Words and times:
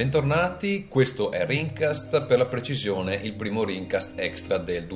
Bentornati, 0.00 0.86
questo 0.88 1.30
è 1.30 1.44
Rincast, 1.44 2.22
per 2.22 2.38
la 2.38 2.46
precisione 2.46 3.16
il 3.16 3.34
primo 3.34 3.64
Rincast 3.64 4.18
extra 4.18 4.56
del 4.56 4.86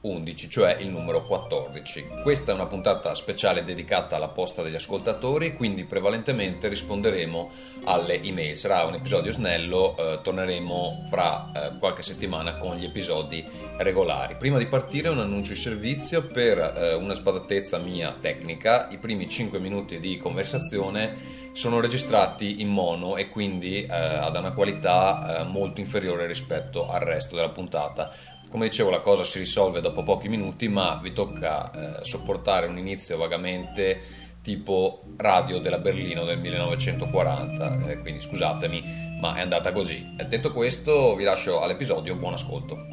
2011, 0.00 0.48
cioè 0.48 0.76
il 0.80 0.88
numero 0.88 1.24
14. 1.26 2.06
Questa 2.22 2.52
è 2.52 2.54
una 2.54 2.66
puntata 2.66 3.14
speciale 3.14 3.64
dedicata 3.64 4.16
alla 4.16 4.28
posta 4.28 4.62
degli 4.62 4.74
ascoltatori, 4.74 5.54
quindi 5.54 5.84
prevalentemente 5.84 6.68
risponderemo 6.68 7.50
alle 7.84 8.22
email. 8.22 8.56
Sarà 8.56 8.84
un 8.84 8.94
episodio 8.94 9.32
snello, 9.32 9.96
eh, 9.96 10.20
torneremo 10.22 11.06
fra 11.08 11.50
eh, 11.52 11.78
qualche 11.78 12.02
settimana 12.02 12.54
con 12.54 12.76
gli 12.76 12.84
episodi 12.84 13.44
regolari. 13.78 14.36
Prima 14.36 14.58
di 14.58 14.66
partire 14.66 15.08
un 15.08 15.18
annuncio 15.18 15.52
di 15.52 15.58
servizio 15.58 16.26
per 16.26 16.58
eh, 16.58 16.94
una 16.94 17.14
sbadatezza 17.14 17.78
mia 17.78 18.16
tecnica, 18.20 18.88
i 18.90 18.98
primi 18.98 19.28
5 19.28 19.58
minuti 19.58 19.98
di 19.98 20.16
conversazione 20.16 21.46
sono 21.58 21.80
registrati 21.80 22.60
in 22.60 22.68
mono 22.68 23.16
e 23.16 23.28
quindi 23.28 23.82
eh, 23.82 23.88
ad 23.88 24.36
una 24.36 24.52
qualità 24.52 25.40
eh, 25.40 25.44
molto 25.44 25.80
inferiore 25.80 26.26
rispetto 26.26 26.88
al 26.88 27.00
resto 27.00 27.34
della 27.34 27.48
puntata. 27.48 28.12
Come 28.50 28.68
dicevo, 28.68 28.88
la 28.88 29.00
cosa 29.00 29.24
si 29.24 29.38
risolve 29.38 29.82
dopo 29.82 30.02
pochi 30.02 30.28
minuti, 30.28 30.68
ma 30.68 30.98
vi 31.02 31.12
tocca 31.12 31.70
eh, 32.00 32.04
sopportare 32.04 32.66
un 32.66 32.78
inizio 32.78 33.18
vagamente 33.18 34.00
tipo 34.42 35.02
radio 35.18 35.58
della 35.58 35.76
Berlino 35.76 36.24
del 36.24 36.38
1940, 36.38 37.90
eh, 37.90 37.98
quindi 37.98 38.22
scusatemi, 38.22 39.18
ma 39.20 39.34
è 39.34 39.40
andata 39.42 39.70
così. 39.72 40.14
E 40.18 40.24
detto 40.24 40.52
questo, 40.52 41.14
vi 41.14 41.24
lascio 41.24 41.60
all'episodio, 41.60 42.14
buon 42.14 42.32
ascolto. 42.32 42.92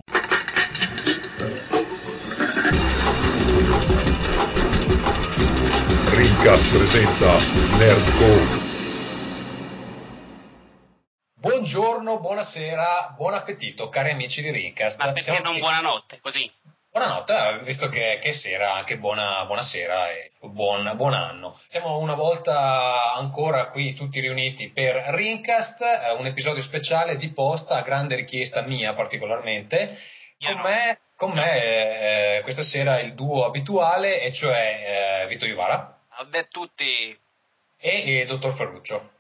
Rincast 6.11 6.78
presenta 6.78 7.38
Nerdcore. 7.78 8.64
Buongiorno, 11.50 12.22
buonasera, 12.22 13.14
buon 13.16 13.36
appetito, 13.36 13.88
cari 13.90 14.10
amici 14.10 14.42
di 14.42 14.50
Rincast. 14.50 14.98
Ma 14.98 15.06
perché 15.12 15.22
Siamo 15.22 15.42
non 15.42 15.52
qui- 15.52 15.62
buonanotte, 15.62 16.20
così? 16.20 16.52
Buonanotte, 16.90 17.34
eh, 17.36 17.60
visto 17.60 17.88
che, 17.88 18.18
che 18.20 18.30
è 18.30 18.32
sera, 18.32 18.74
anche 18.74 18.98
buona, 18.98 19.46
buonasera 19.46 20.10
e 20.10 20.32
buon, 20.42 20.92
buon 20.96 21.14
anno. 21.14 21.60
Siamo 21.68 22.00
una 22.00 22.16
volta 22.16 23.14
ancora 23.14 23.68
qui 23.68 23.94
tutti 23.94 24.20
riuniti 24.22 24.72
per 24.72 24.96
Rincast, 24.96 25.82
eh, 25.82 26.14
un 26.14 26.26
episodio 26.26 26.64
speciale 26.64 27.16
di 27.16 27.30
posta 27.30 27.76
a 27.76 27.82
grande 27.84 28.16
richiesta 28.16 28.64
mia 28.64 28.96
particolarmente. 28.96 30.00
Io 30.40 30.48
Con 30.52 30.58
no. 30.58 30.64
me, 30.64 31.00
con 31.16 31.32
me 31.32 32.38
eh, 32.38 32.42
questa 32.42 32.64
sera 32.64 33.00
il 33.02 33.14
duo 33.14 33.46
abituale, 33.46 34.20
e 34.22 34.34
cioè 34.34 35.22
eh, 35.23 35.28
Vito 35.28 35.46
Ivara 35.46 35.96
Salve 36.10 36.40
a 36.40 36.48
tutti. 36.50 37.16
e 37.78 38.20
il 38.22 38.26
dottor 38.26 38.56
Ferruccio. 38.56 39.12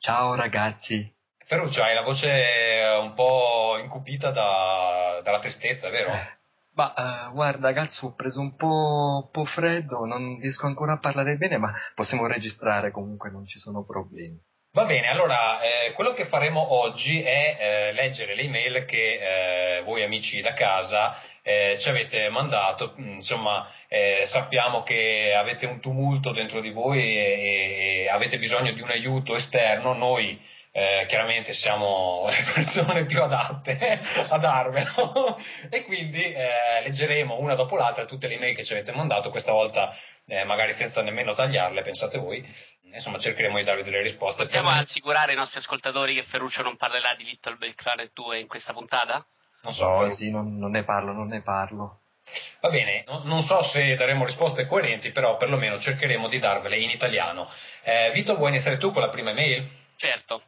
Ciao 0.00 0.34
ragazzi. 0.34 1.14
Ferruccio, 1.48 1.82
hai 1.82 1.94
la 1.94 2.02
voce 2.02 2.98
un 3.00 3.14
po' 3.14 3.78
incupita 3.82 4.30
da- 4.30 5.22
dalla 5.24 5.38
tristezza, 5.38 5.88
vero? 5.88 6.10
Ma 6.74 6.92
eh, 6.92 7.32
guarda, 7.32 7.72
Gazzo, 7.72 8.08
ho 8.08 8.14
preso 8.14 8.38
un 8.38 8.54
po', 8.54 9.22
un 9.24 9.30
po' 9.30 9.46
freddo, 9.46 10.04
non 10.04 10.38
riesco 10.38 10.66
ancora 10.66 10.92
a 10.92 10.98
parlare 10.98 11.36
bene, 11.36 11.56
ma 11.56 11.72
possiamo 11.94 12.26
registrare 12.26 12.90
comunque, 12.90 13.30
non 13.30 13.46
ci 13.46 13.58
sono 13.58 13.82
problemi. 13.86 14.38
Va 14.72 14.84
bene, 14.84 15.08
allora 15.08 15.62
eh, 15.62 15.92
quello 15.92 16.12
che 16.12 16.26
faremo 16.26 16.74
oggi 16.74 17.22
è 17.22 17.56
eh, 17.58 17.92
leggere 17.92 18.34
le 18.34 18.42
email 18.42 18.84
che 18.84 19.78
eh, 19.78 19.82
voi 19.84 20.02
amici 20.02 20.42
da 20.42 20.52
casa 20.52 21.16
eh, 21.40 21.78
ci 21.80 21.88
avete 21.88 22.28
mandato, 22.28 22.94
Mm, 23.00 23.14
insomma 23.14 23.66
eh, 23.88 24.24
sappiamo 24.26 24.82
che 24.82 25.32
avete 25.34 25.64
un 25.64 25.80
tumulto 25.80 26.32
dentro 26.32 26.60
di 26.60 26.72
voi 26.72 27.00
e, 27.16 28.04
e 28.04 28.08
avete 28.10 28.36
bisogno 28.36 28.70
di 28.72 28.82
un 28.82 28.90
aiuto 28.90 29.34
esterno, 29.34 29.94
noi 29.94 30.38
eh, 30.78 31.06
chiaramente 31.06 31.52
siamo 31.54 32.26
le 32.30 32.52
persone 32.54 33.04
più 33.04 33.20
adatte 33.20 33.76
a 34.30 34.38
darvelo 34.38 35.36
e 35.70 35.82
quindi 35.84 36.22
eh, 36.22 36.82
leggeremo 36.84 37.36
una 37.40 37.56
dopo 37.56 37.74
l'altra 37.76 38.04
tutte 38.04 38.28
le 38.28 38.34
email 38.34 38.54
che 38.54 38.64
ci 38.64 38.72
avete 38.74 38.92
mandato, 38.92 39.30
questa 39.30 39.50
volta 39.50 39.92
eh, 40.26 40.44
magari 40.44 40.72
senza 40.72 41.02
nemmeno 41.02 41.34
tagliarle, 41.34 41.82
pensate 41.82 42.18
voi, 42.18 42.46
insomma 42.82 43.18
cercheremo 43.18 43.58
di 43.58 43.64
darvi 43.64 43.82
delle 43.82 44.02
risposte. 44.02 44.44
Possiamo 44.44 44.68
assicurare 44.68 45.32
ai 45.32 45.36
nostri 45.36 45.58
ascoltatori 45.58 46.14
che 46.14 46.22
Ferruccio 46.22 46.62
non 46.62 46.76
parlerà 46.76 47.14
di 47.16 47.24
Little 47.24 47.56
Big 47.56 47.74
Planet 47.74 48.12
2 48.12 48.38
in 48.38 48.46
questa 48.46 48.72
puntata? 48.72 49.26
Non 49.62 49.72
so, 49.72 49.88
No, 49.88 50.10
sì, 50.10 50.30
non, 50.30 50.56
non 50.58 50.70
ne 50.70 50.84
parlo, 50.84 51.12
non 51.12 51.26
ne 51.26 51.42
parlo. 51.42 52.02
Va 52.60 52.68
bene, 52.68 53.04
no- 53.06 53.22
non 53.24 53.42
so 53.42 53.62
se 53.62 53.96
daremo 53.96 54.24
risposte 54.24 54.66
coerenti, 54.66 55.10
però 55.10 55.36
perlomeno 55.36 55.80
cercheremo 55.80 56.28
di 56.28 56.38
darvele 56.38 56.78
in 56.78 56.90
italiano. 56.90 57.48
Eh, 57.82 58.10
Vito, 58.12 58.36
vuoi 58.36 58.50
iniziare 58.50 58.76
tu 58.76 58.92
con 58.92 59.02
la 59.02 59.08
prima 59.08 59.30
email? 59.30 59.66
Certo. 59.96 60.42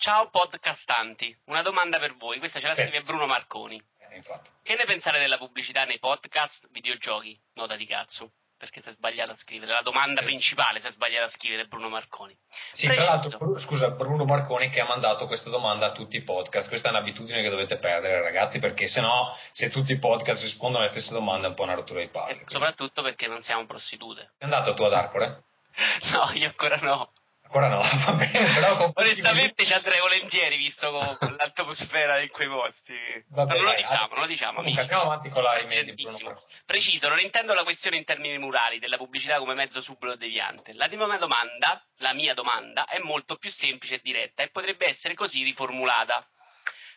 Ciao 0.00 0.30
podcastanti, 0.30 1.36
una 1.46 1.62
domanda 1.62 1.98
per 1.98 2.14
voi, 2.14 2.38
questa 2.38 2.60
ce 2.60 2.68
la 2.68 2.74
scrive 2.74 3.00
Bruno 3.00 3.26
Marconi. 3.26 3.82
Eh, 4.08 4.16
infatti. 4.16 4.48
Che 4.62 4.76
ne 4.76 4.84
pensate 4.84 5.18
della 5.18 5.38
pubblicità 5.38 5.82
nei 5.82 5.98
podcast, 5.98 6.68
videogiochi? 6.70 7.36
Nota 7.54 7.74
di 7.74 7.84
cazzo, 7.84 8.30
perché 8.56 8.80
si 8.80 8.90
è 8.90 8.92
sbagliato 8.92 9.32
a 9.32 9.36
scrivere. 9.36 9.72
La 9.72 9.82
domanda 9.82 10.22
principale 10.22 10.80
si 10.80 10.86
è 10.86 10.92
sbagliato 10.92 11.24
a 11.26 11.30
scrivere 11.30 11.66
Bruno 11.66 11.88
Marconi. 11.88 12.32
Sì, 12.70 12.86
Preciso. 12.86 13.06
tra 13.06 13.16
l'altro, 13.16 13.58
scusa, 13.58 13.90
Bruno 13.90 14.24
Marconi 14.24 14.70
che 14.70 14.80
ha 14.80 14.86
mandato 14.86 15.26
questa 15.26 15.50
domanda 15.50 15.86
a 15.86 15.92
tutti 15.92 16.14
i 16.14 16.22
podcast. 16.22 16.68
Questa 16.68 16.86
è 16.86 16.90
un'abitudine 16.92 17.42
che 17.42 17.50
dovete 17.50 17.78
perdere, 17.78 18.22
ragazzi, 18.22 18.60
perché 18.60 18.86
se 18.86 19.00
no, 19.00 19.36
se 19.50 19.68
tutti 19.68 19.90
i 19.90 19.98
podcast 19.98 20.42
rispondono 20.42 20.84
alle 20.84 20.92
stesse 20.92 21.12
domande, 21.12 21.46
è 21.46 21.48
un 21.48 21.56
po' 21.56 21.64
una 21.64 21.74
rottura 21.74 21.98
di 21.98 22.08
palle. 22.08 22.44
Soprattutto 22.46 23.02
perché 23.02 23.26
non 23.26 23.42
siamo 23.42 23.66
prostitute. 23.66 24.34
È 24.38 24.44
andato 24.44 24.74
tu 24.74 24.84
ad 24.84 24.92
Arcore? 24.92 25.42
No, 26.12 26.30
io 26.34 26.46
ancora 26.46 26.76
no. 26.76 27.12
Ancora 27.50 27.68
no, 27.68 27.80
va 28.04 28.12
bene, 28.12 28.52
però. 28.52 28.92
Onestamente 28.94 29.64
ci 29.64 29.72
andrei 29.72 30.00
volentieri 30.00 30.58
visto 30.58 30.90
l'atmosfera 30.90 32.20
in 32.20 32.28
quei 32.28 32.46
posti. 32.46 32.94
Va 33.28 33.44
Ma 33.44 33.46
bene, 33.46 33.60
non 33.62 33.70
lo 33.70 33.76
diciamo, 33.76 34.08
non 34.10 34.20
lo 34.20 34.26
diciamo, 34.26 34.56
comunque, 34.56 34.80
amici. 34.80 34.92
andiamo 34.94 35.02
avanti 35.10 35.28
con 35.30 35.42
la 35.42 35.58
email 35.58 35.84
di 35.84 35.92
Bruno 35.94 36.08
Tantissimo. 36.10 36.30
Marconi. 36.30 36.54
Preciso, 36.66 37.08
non 37.08 37.18
intendo 37.20 37.54
la 37.54 37.62
questione 37.64 37.96
in 37.96 38.04
termini 38.04 38.36
murali 38.36 38.78
della 38.78 38.98
pubblicità 38.98 39.38
come 39.38 39.54
mezzo 39.54 39.80
subdolo 39.80 40.16
deviante. 40.16 40.74
La 40.74 40.88
mia 40.88 41.16
domanda, 41.16 41.82
la 41.96 42.12
mia 42.12 42.34
domanda, 42.34 42.84
è 42.84 42.98
molto 42.98 43.36
più 43.36 43.50
semplice 43.50 43.94
e 43.94 44.00
diretta 44.02 44.42
e 44.42 44.50
potrebbe 44.50 44.86
essere 44.86 45.14
così 45.14 45.42
riformulata. 45.42 46.28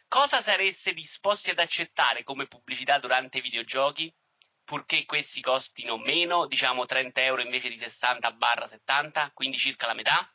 Cosa 0.10 0.42
sareste 0.42 0.92
disposti 0.92 1.50
ad 1.52 1.60
accettare 1.60 2.24
come 2.26 2.48
pubblicità 2.48 3.00
durante 3.00 3.38
i 3.38 3.42
videogiochi? 3.42 4.14
Purché 4.66 5.06
questi 5.06 5.40
costino 5.40 5.98
meno, 5.98 6.46
diciamo 6.48 6.86
30 6.86 7.22
euro 7.22 7.42
invece 7.42 7.70
di 7.70 7.78
60 7.80 8.32
barra 8.32 8.68
70, 8.68 9.32
quindi 9.34 9.58
circa 9.58 9.88
la 9.88 9.94
metà? 9.94 10.30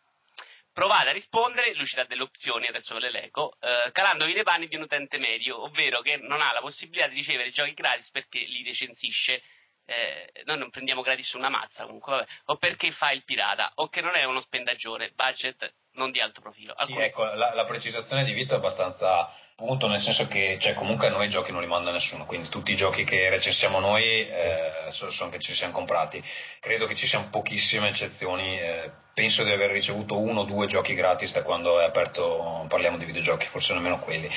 Provate 0.77 1.09
a 1.09 1.13
rispondere, 1.13 1.73
lucida 1.73 2.05
delle 2.05 2.21
opzioni, 2.21 2.67
adesso 2.67 2.93
ve 2.93 3.01
le 3.01 3.11
leggo, 3.11 3.57
eh, 3.61 3.91
calandovi 3.93 4.35
nei 4.35 4.43
panni 4.43 4.69
di 4.69 4.77
un 4.77 4.83
utente 4.83 5.17
medio, 5.17 5.63
ovvero 5.63 6.03
che 6.03 6.19
non 6.19 6.43
ha 6.43 6.53
la 6.53 6.61
possibilità 6.61 7.09
di 7.09 7.15
ricevere 7.15 7.51
giochi 7.51 7.73
gratis 7.73 8.11
perché 8.11 8.41
li 8.41 8.63
recensisce, 8.63 9.43
eh, 9.87 10.31
noi 10.45 10.59
non 10.59 10.69
prendiamo 10.69 11.01
gratis 11.01 11.33
una 11.33 11.49
mazza 11.49 11.87
comunque, 11.87 12.13
vabbè, 12.13 12.27
o 12.45 12.57
perché 12.57 12.91
fa 12.91 13.11
il 13.13 13.25
pirata, 13.25 13.73
o 13.77 13.89
che 13.89 14.03
non 14.03 14.17
è 14.17 14.25
uno 14.25 14.41
spendagione, 14.41 15.13
budget 15.15 15.77
non 15.93 16.11
di 16.11 16.21
alto 16.21 16.43
profilo. 16.43 16.75
Sì, 16.85 16.95
ecco, 16.99 17.25
la, 17.25 17.55
la 17.55 17.65
precisazione 17.65 18.25
di 18.25 18.35
Vito 18.35 18.53
è 18.53 18.59
abbastanza 18.59 19.33
punto, 19.57 19.89
nel 19.89 20.03
senso 20.03 20.29
che 20.29 20.59
cioè, 20.61 20.75
comunque 20.75 21.09
a 21.09 21.11
noi 21.11 21.27
i 21.27 21.31
giochi 21.31 21.51
non 21.51 21.63
li 21.63 21.67
manda 21.67 21.91
nessuno, 21.91 22.27
quindi 22.27 22.51
tutti 22.51 22.73
i 22.73 22.77
giochi 22.77 23.05
che 23.05 23.31
recensiamo 23.31 23.81
noi 23.81 24.05
eh, 24.05 24.89
so- 24.91 25.11
sono 25.11 25.31
che 25.31 25.39
ci 25.39 25.55
siamo 25.55 25.73
comprati. 25.73 26.23
Credo 26.61 26.87
che 26.87 26.95
ci 26.95 27.07
siano 27.07 27.29
pochissime 27.31 27.89
eccezioni, 27.89 28.61
eh, 28.61 28.91
penso 29.15 29.45
di 29.45 29.51
aver 29.51 29.71
ricevuto 29.71 30.19
uno 30.19 30.41
o 30.41 30.45
due 30.45 30.67
giochi 30.67 30.93
gratis 30.95 31.33
da 31.33 31.43
quando 31.43 31.81
è 31.81 31.85
aperto, 31.85 32.67
parliamo 32.69 32.99
di 32.99 33.07
videogiochi, 33.07 33.47
forse 33.47 33.73
nemmeno 33.73 33.99
quelli. 34.01 34.29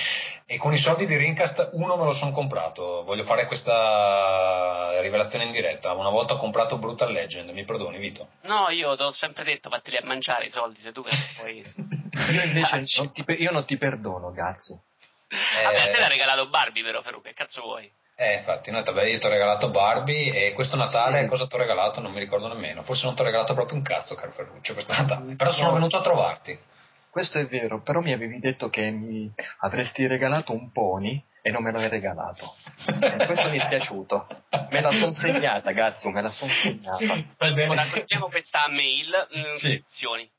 E 0.45 0.57
con 0.57 0.71
i 0.71 0.77
soldi 0.77 1.05
di 1.05 1.17
Rincast 1.17 1.71
uno 1.73 1.97
me 1.97 2.05
lo 2.05 2.13
sono 2.13 2.31
comprato, 2.31 3.03
voglio 3.03 3.25
fare 3.25 3.45
questa 3.45 5.01
rivelazione 5.01 5.43
in 5.43 5.51
diretta, 5.51 5.91
una 5.91 6.09
volta 6.09 6.35
ho 6.35 6.37
comprato 6.37 6.77
Brutal 6.77 7.11
Legend, 7.11 7.49
mi 7.49 7.65
perdoni 7.65 7.97
Vito? 7.97 8.29
No, 8.43 8.69
io 8.69 8.95
ti 8.95 9.03
ho 9.03 9.11
sempre 9.11 9.43
detto, 9.43 9.67
vatteli 9.67 9.97
a 9.97 10.05
mangiare 10.05 10.45
i 10.45 10.49
soldi, 10.49 10.79
se 10.79 10.93
tu 10.93 11.03
che 11.03 11.11
poi... 11.41 11.61
Io 12.31 12.43
invece 12.43 12.83
non 12.97 13.11
ti, 13.11 13.23
io 13.27 13.51
non 13.51 13.65
ti 13.65 13.77
perdono, 13.77 14.31
Gazzo. 14.31 14.83
Vabbè, 15.29 15.77
a 15.79 15.91
te 15.91 15.99
l'ha 15.99 16.07
regalato 16.07 16.47
Barbie 16.49 16.83
però, 16.83 17.01
Ferru, 17.01 17.21
che 17.21 17.33
cazzo 17.33 17.61
vuoi? 17.61 17.91
Eh, 18.15 18.33
infatti, 18.35 18.69
no, 18.71 18.81
vabbè, 18.83 19.03
io 19.05 19.17
ti 19.17 19.25
ho 19.27 19.29
regalato 19.29 19.69
Barbie 19.69 20.47
e 20.47 20.53
questo 20.53 20.75
Natale 20.75 21.21
Sì. 21.21 21.27
cosa 21.29 21.47
ti 21.47 21.55
ho 21.55 21.57
regalato? 21.57 22.01
Non 22.01 22.11
mi 22.11 22.19
ricordo 22.19 22.47
nemmeno. 22.47 22.83
Forse 22.83 23.05
non 23.05 23.15
ti 23.15 23.21
ho 23.21 23.23
regalato 23.23 23.53
proprio 23.53 23.77
un 23.77 23.83
cazzo, 23.83 24.15
caro 24.15 24.31
Ferruccio, 24.31 24.73
questo 24.73 24.91
Natale. 24.91 25.35
Però 25.35 25.51
sono 25.51 25.67
No. 25.69 25.73
venuto 25.75 25.97
a 25.97 26.01
trovarti. 26.01 26.59
Questo 27.09 27.39
è 27.39 27.45
vero, 27.47 27.81
però 27.81 28.01
mi 28.01 28.11
avevi 28.11 28.39
detto 28.39 28.69
che 28.69 28.89
mi 28.91 29.31
avresti 29.59 30.05
regalato 30.05 30.51
un 30.51 30.71
pony 30.71 31.23
e 31.41 31.49
non 31.51 31.63
me 31.63 31.71
l'hai 31.71 31.87
regalato. 31.87 32.55
E 33.01 33.25
questo 33.25 33.49
mi 33.49 33.57
è 33.57 33.67
piaciuto. 33.69 34.27
Me 34.69 34.81
la 34.81 34.91
son 34.91 35.13
segnata, 35.13 35.71
Gazzo, 35.71 36.09
me 36.09 36.21
la 36.21 36.29
son 36.31 36.49
segnata. 36.49 37.23
Va 37.37 37.51
bene. 37.53 37.69
Ora 37.71 37.85
guardiamo 37.89 38.27
questa 38.27 38.67
mail. 38.67 39.27
mm, 39.37 39.53
Sì. 39.53 39.81
opzioni. 39.85 40.29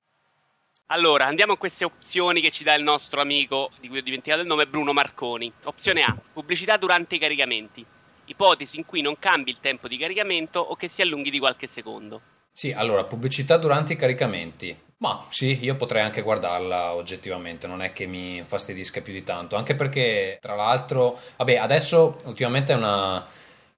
Allora, 0.92 1.26
andiamo 1.26 1.52
a 1.52 1.56
queste 1.56 1.84
opzioni 1.84 2.40
che 2.40 2.50
ci 2.50 2.64
dà 2.64 2.74
il 2.74 2.82
nostro 2.82 3.20
amico, 3.20 3.70
di 3.78 3.86
cui 3.86 3.98
ho 3.98 4.02
dimenticato 4.02 4.40
il 4.40 4.48
nome, 4.48 4.66
Bruno 4.66 4.92
Marconi. 4.92 5.52
Opzione 5.64 6.02
A, 6.02 6.16
pubblicità 6.32 6.76
durante 6.76 7.14
i 7.14 7.18
caricamenti. 7.18 7.86
Ipotesi 8.24 8.76
in 8.76 8.84
cui 8.84 9.00
non 9.00 9.16
cambi 9.16 9.50
il 9.50 9.58
tempo 9.60 9.86
di 9.86 9.96
caricamento 9.96 10.58
o 10.58 10.74
che 10.74 10.88
si 10.88 11.00
allunghi 11.00 11.30
di 11.30 11.38
qualche 11.38 11.68
secondo. 11.68 12.20
Sì, 12.52 12.72
allora, 12.72 13.04
pubblicità 13.04 13.56
durante 13.56 13.92
i 13.92 13.96
caricamenti. 13.96 14.76
Ma 14.96 15.24
sì, 15.28 15.60
io 15.62 15.76
potrei 15.76 16.02
anche 16.02 16.22
guardarla 16.22 16.92
oggettivamente, 16.92 17.68
non 17.68 17.82
è 17.82 17.92
che 17.92 18.06
mi 18.06 18.38
infastidisca 18.38 19.00
più 19.00 19.12
di 19.12 19.22
tanto, 19.22 19.54
anche 19.54 19.76
perché 19.76 20.38
tra 20.40 20.56
l'altro, 20.56 21.20
vabbè, 21.36 21.54
adesso 21.54 22.16
ultimamente 22.24 22.72
è 22.72 22.76
una 22.76 23.24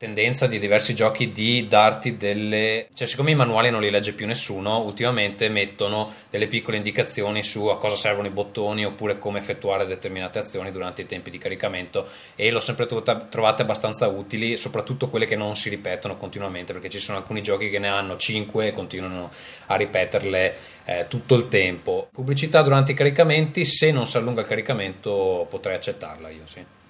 tendenza 0.03 0.49
di 0.49 0.59
diversi 0.59 0.97
giochi 0.97 1.31
di 1.31 1.69
darti 1.69 2.17
delle 2.17 2.89
cioè 2.93 3.07
siccome 3.07 3.31
i 3.31 3.37
manuali 3.37 3.71
non 3.71 3.81
li 3.81 3.89
legge 3.89 4.15
più 4.15 4.27
nessuno 4.27 4.81
ultimamente 4.81 5.49
mettono 5.49 6.13
delle 6.29 6.49
piccole 6.49 6.77
indicazioni 6.77 7.45
su 7.45 7.67
a 7.67 7.79
cosa 7.79 7.95
servono 7.95 8.27
i 8.27 8.33
bottoni 8.33 8.85
oppure 8.85 9.17
come 9.19 9.39
effettuare 9.39 9.87
determinate 9.87 10.41
azioni 10.41 10.73
durante 10.73 11.03
i 11.03 11.07
tempi 11.07 11.31
di 11.31 11.39
caricamento 11.39 12.09
e 12.35 12.51
l'ho 12.51 12.59
sempre 12.59 12.89
trovate 13.29 13.63
abbastanza 13.63 14.09
utili 14.09 14.57
soprattutto 14.57 15.09
quelle 15.09 15.25
che 15.25 15.37
non 15.37 15.55
si 15.55 15.69
ripetono 15.69 16.17
continuamente 16.17 16.73
perché 16.73 16.91
ci 16.91 16.99
sono 16.99 17.19
alcuni 17.19 17.41
giochi 17.41 17.71
che 17.71 17.79
ne 17.79 17.87
hanno 17.87 18.17
5 18.17 18.67
e 18.67 18.73
continuano 18.73 19.31
a 19.67 19.77
ripeterle 19.77 20.57
eh, 20.85 21.07
tutto 21.07 21.37
il 21.37 21.47
tempo. 21.47 22.09
Pubblicità 22.11 22.63
durante 22.63 22.91
i 22.91 22.97
caricamenti 22.97 23.65
se 23.65 23.93
non 23.93 24.09
si 24.09 24.17
allunga 24.17 24.41
il 24.41 24.49
caricamento 24.49 25.47
potrei 25.49 25.77
accettarla 25.77 26.29
io 26.29 26.43
sì 26.47 26.81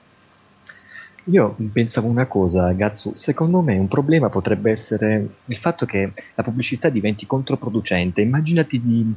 io 1.24 1.56
pensavo 1.72 2.08
una 2.08 2.26
cosa, 2.26 2.72
Gatsu, 2.72 3.12
secondo 3.14 3.60
me 3.60 3.78
un 3.78 3.88
problema 3.88 4.28
potrebbe 4.28 4.70
essere 4.70 5.26
il 5.44 5.56
fatto 5.56 5.86
che 5.86 6.12
la 6.34 6.42
pubblicità 6.42 6.88
diventi 6.88 7.26
controproducente. 7.26 8.20
Immaginati 8.20 8.80
di 8.80 9.14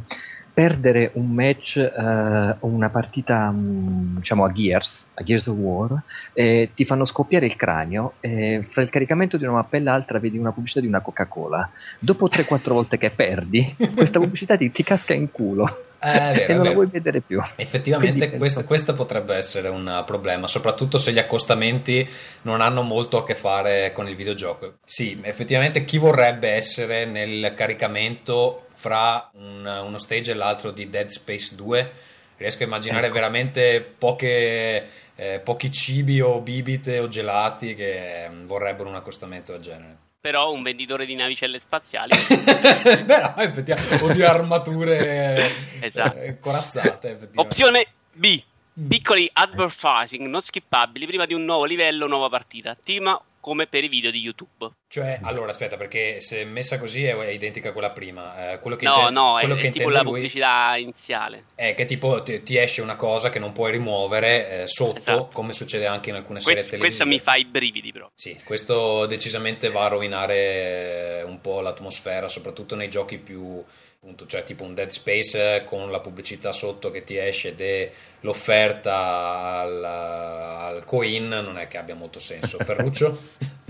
perdere 0.56 1.12
un 1.16 1.32
match 1.32 1.76
o 1.78 2.68
uh, 2.68 2.74
una 2.74 2.90
partita 2.90 3.50
um, 3.50 4.16
diciamo 4.16 4.46
a 4.46 4.52
Gears, 4.54 5.04
a 5.16 5.24
Gears 5.24 5.48
of 5.48 5.58
War, 5.58 6.02
e 6.32 6.70
ti 6.74 6.86
fanno 6.86 7.04
scoppiare 7.04 7.46
il 7.46 7.58
cranio 7.58 8.14
e 8.22 8.66
fra 8.72 8.82
il 8.82 8.90
caricamento 8.90 9.36
di 9.36 9.44
una 9.44 9.54
mappa 9.54 9.76
e 9.76 9.82
l'altra 9.82 10.18
vedi 10.18 10.38
una 10.38 10.54
pubblicità 10.54 10.80
di 10.80 10.88
una 10.88 11.02
Coca-Cola. 11.02 11.70
Dopo 12.00 12.30
3-4 12.30 12.70
volte 12.70 12.98
che 12.98 13.10
perdi, 13.10 13.76
questa 13.94 14.20
pubblicità 14.20 14.56
ti, 14.56 14.72
ti 14.72 14.84
casca 14.84 15.14
in 15.14 15.30
culo. 15.30 15.94
Eh, 16.06 16.34
vero, 16.34 16.54
e 16.54 16.56
non 16.56 16.66
la 16.66 16.74
vuoi 16.74 16.88
vedere 16.88 17.22
più. 17.22 17.42
Effettivamente 17.56 18.32
questo, 18.38 18.64
questo, 18.64 18.94
potrebbe 18.94 19.36
essere 19.36 19.70
un 19.70 20.04
problema, 20.06 20.48
soprattutto 20.48 20.98
se 20.98 21.12
gli 21.12 21.18
accostamenti 21.18 22.08
non 22.44 22.62
hanno 22.62 22.84
molto 22.84 23.18
a 23.18 23.26
che 23.26 23.34
fare 23.34 23.92
con 23.92 24.08
il 24.08 24.16
videogioco. 24.16 24.76
Sì, 24.86 25.20
effettivamente 25.22 25.84
chi 25.84 25.98
vorrebbe 25.98 26.50
essere 26.50 27.06
nel 27.06 27.54
caricamento 27.56 28.68
fra 28.70 29.30
un, 29.34 29.66
uno 29.66 29.98
stage 29.98 30.32
e 30.32 30.36
l'altro 30.36 30.72
di 30.72 30.90
Dead 30.90 31.08
Space 31.08 31.56
2? 31.56 31.92
Riesco 32.38 32.64
a 32.64 32.66
immaginare 32.66 33.06
ecco. 33.06 33.16
veramente 33.16 33.82
poche, 33.98 34.88
eh, 35.16 35.40
pochi 35.44 35.72
cibi 35.72 36.22
o 36.22 36.42
bibite 36.42 37.00
o 37.00 37.08
gelati 37.08 37.74
che 37.74 38.30
vorrebbero 38.44 38.90
un 38.90 38.96
accostamento 38.96 39.54
del 39.54 39.62
genere 39.62 40.04
però 40.26 40.52
un 40.52 40.64
venditore 40.64 41.06
di 41.06 41.14
navicelle 41.14 41.60
spaziali. 41.60 42.10
Però, 43.06 43.36
effettivamente, 43.38 44.04
o 44.04 44.12
di 44.12 44.24
armature 44.24 45.52
esatto. 45.82 46.18
eh, 46.18 46.40
corazzate. 46.40 47.30
Opzione 47.36 47.86
B. 48.12 48.42
Piccoli 48.88 49.30
advertising 49.32 50.26
non 50.26 50.42
skippabili 50.42 51.06
prima 51.06 51.28
di 51.28 51.36
un 51.36 51.46
nuovo 51.46 51.66
livello, 51.66 52.08
nuova 52.08 52.28
partita. 52.28 52.76
Team 52.76 53.22
come 53.46 53.68
per 53.68 53.84
i 53.84 53.90
video 53.90 54.10
di 54.10 54.18
YouTube. 54.18 54.74
Cioè, 54.88 55.20
allora 55.22 55.52
aspetta, 55.52 55.78
perché 55.78 56.20
se 56.20 56.46
messa 56.46 56.80
così 56.80 57.06
è, 57.06 57.16
è 57.16 57.28
identica 57.28 57.70
a 57.70 57.74
quella 57.74 57.92
prima. 57.92 58.54
Eh, 58.54 58.60
quello 58.60 58.76
che 58.76 58.86
no, 58.86 58.94
intende, 58.94 59.12
no, 59.12 59.38
quello 59.40 59.54
è, 59.54 59.58
che 59.60 59.68
è 59.68 59.72
tipo 59.72 59.90
la 59.90 60.02
pubblicità 60.02 60.76
iniziale. 60.78 61.44
È 61.54 61.76
che 61.76 61.86
tipo 61.86 62.24
ti, 62.24 62.42
ti, 62.42 62.58
esce 62.58 62.82
una 62.82 62.96
cosa 62.96 63.30
che 63.30 63.38
non 63.38 63.52
puoi 63.52 63.70
rimuovere 63.70 64.64
eh, 64.64 64.68
sotto, 64.68 64.98
esatto. 64.98 65.30
come 65.32 65.54
succede 65.54 65.86
anche 65.86 66.10
in 66.10 66.16
alcune 66.16 66.40
serie 66.40 66.66
televisive. 66.66 66.88
Questo 66.88 67.06
mi 67.06 67.20
fa 67.20 67.36
i 67.36 67.46
brividi, 67.46 67.92
però. 67.92 68.10
Sì, 68.16 68.36
questo 68.44 69.06
decisamente 69.06 69.70
va 69.70 69.84
a 69.84 69.90
rovinare 69.90 71.24
un 71.24 71.40
po' 71.40 71.62
l'atmosfera, 71.62 72.28
soprattutto 72.28 72.74
nei 72.74 72.90
giochi 72.90 73.20
più 73.20 73.64
appunto, 74.06 74.28
cioè 74.28 74.44
tipo 74.44 74.64
un 74.64 74.76
Dead 74.76 74.90
Space 74.90 75.64
con 75.66 75.90
la 75.90 76.00
pubblicità 76.00 76.52
sotto 76.52 76.92
che 76.92 77.04
ti 77.04 77.18
esce 77.18 77.56
ed 77.56 77.92
l'offerta 78.20 79.62
al, 79.62 79.84
al 79.84 80.86
coin 80.86 81.28
non 81.28 81.58
è 81.58 81.68
che 81.68 81.80
abbia 81.80 81.96
molto 81.96 82.20
senso. 82.20 82.60
Ferruccio? 82.60 83.20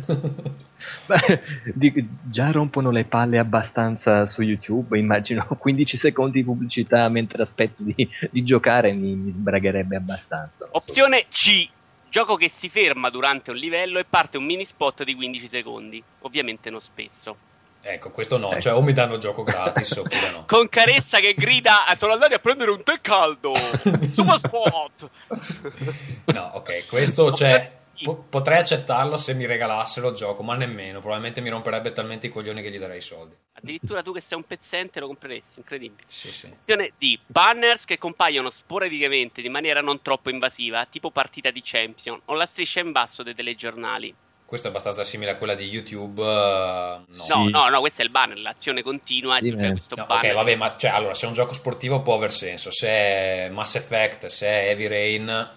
Beh, 1.08 1.42
di, 1.74 2.06
già 2.24 2.52
rompono 2.52 2.92
le 2.92 3.06
palle 3.06 3.40
abbastanza 3.40 4.28
su 4.28 4.42
YouTube, 4.42 5.00
immagino 5.00 5.48
15 5.58 5.96
secondi 5.96 6.40
di 6.40 6.44
pubblicità 6.44 7.08
mentre 7.08 7.42
aspetto 7.42 7.82
di, 7.82 7.96
di 8.30 8.44
giocare 8.44 8.92
mi, 8.92 9.16
mi, 9.16 9.32
sbragherebbe 9.32 9.96
abbastanza. 9.96 10.68
Opzione 10.72 11.28
C, 11.30 11.66
gioco 12.10 12.36
che 12.36 12.50
si 12.50 12.68
ferma 12.68 13.10
durante 13.10 13.52
un 13.52 13.58
livello 13.58 14.00
e 14.00 14.06
parte 14.06 14.38
un 14.38 14.44
mini 14.44 14.66
spot 14.66 15.06
di 15.06 15.16
15 15.16 15.48
secondi, 15.48 16.04
ovviamente 16.20 16.70
non 16.70 16.82
spesso. 16.82 17.54
Ecco, 17.88 18.10
questo 18.10 18.38
no, 18.38 18.50
ecco. 18.52 18.62
cioè 18.62 18.74
o 18.74 18.82
mi 18.82 18.94
danno 18.94 19.14
il 19.14 19.20
gioco 19.20 19.44
gratis 19.44 19.92
oppure 19.98 20.32
no. 20.32 20.46
Con 20.48 20.68
carezza 20.70 21.20
che 21.20 21.36
grida, 21.36 21.86
sono 22.00 22.14
andati 22.14 22.34
a 22.34 22.40
prendere 22.40 22.72
un 22.72 22.82
tè 22.82 23.00
caldo, 23.00 23.54
super 24.12 24.40
spot. 24.40 25.10
no, 26.26 26.52
ok, 26.56 26.88
questo 26.88 27.32
cioè, 27.32 27.72
po- 28.04 28.26
potrei 28.28 28.58
accettarlo 28.58 29.18
se 29.18 29.36
mi 29.36 29.46
regalassero 29.46 30.10
il 30.10 30.16
gioco, 30.16 30.42
ma 30.42 30.56
nemmeno, 30.56 31.00
probabilmente 31.00 31.42
mi 31.42 31.50
romperebbe 31.50 31.92
talmente 31.92 32.26
i 32.26 32.32
coglioni 32.32 32.64
che 32.64 32.72
gli 32.72 32.80
darei 32.80 32.98
i 32.98 33.02
soldi. 33.02 33.36
Addirittura 33.54 34.02
tu 34.02 34.14
che 34.14 34.22
sei 34.22 34.38
un 34.38 34.46
pezzente 34.46 35.00
lo 35.00 35.06
compreresti, 35.06 35.60
incredibile. 35.60 36.08
Sì, 36.08 36.30
sì. 36.30 36.48
Opzione 36.48 36.94
D, 36.98 37.20
banners 37.28 37.86
che 37.86 38.00
compaiono 38.00 38.50
sporadicamente 38.50 39.42
in 39.42 39.52
maniera 39.52 39.82
non 39.82 40.02
troppo 40.02 40.32
invasiva, 40.32 40.88
tipo 40.88 41.12
partita 41.12 41.52
di 41.52 41.62
Champion, 41.64 42.20
o 42.26 42.34
la 42.34 42.48
striscia 42.48 42.80
in 42.80 42.92
basso 42.92 43.22
dei 43.22 43.36
telegiornali. 43.36 44.16
Questo 44.46 44.68
è 44.68 44.70
abbastanza 44.70 45.04
simile 45.04 45.32
a 45.32 45.36
quella 45.38 45.56
di 45.56 45.66
YouTube. 45.66 46.22
Uh, 46.22 46.26
no. 46.26 47.04
no, 47.28 47.50
no, 47.50 47.70
no, 47.70 47.80
questo 47.80 48.02
è 48.02 48.06
il 48.06 48.12
banner, 48.12 48.38
l'azione 48.38 48.84
continua. 48.84 49.38
Sì, 49.40 49.50
cioè 49.50 49.72
questo 49.72 49.96
no, 49.96 50.06
banner. 50.06 50.32
Ok, 50.32 50.36
vabbè, 50.36 50.56
ma 50.56 50.78
cioè, 50.78 50.92
allora, 50.92 51.16
se 51.16 51.26
è 51.26 51.28
un 51.28 51.34
gioco 51.34 51.56
sportivo 51.56 52.02
può 52.02 52.14
aver 52.14 52.32
senso. 52.32 52.70
Se 52.70 52.88
è 52.88 53.50
Mass 53.52 53.76
Effect, 53.76 54.28
se 54.28 54.46
è 54.46 54.68
Heavy 54.70 54.88
Rain, 54.88 55.50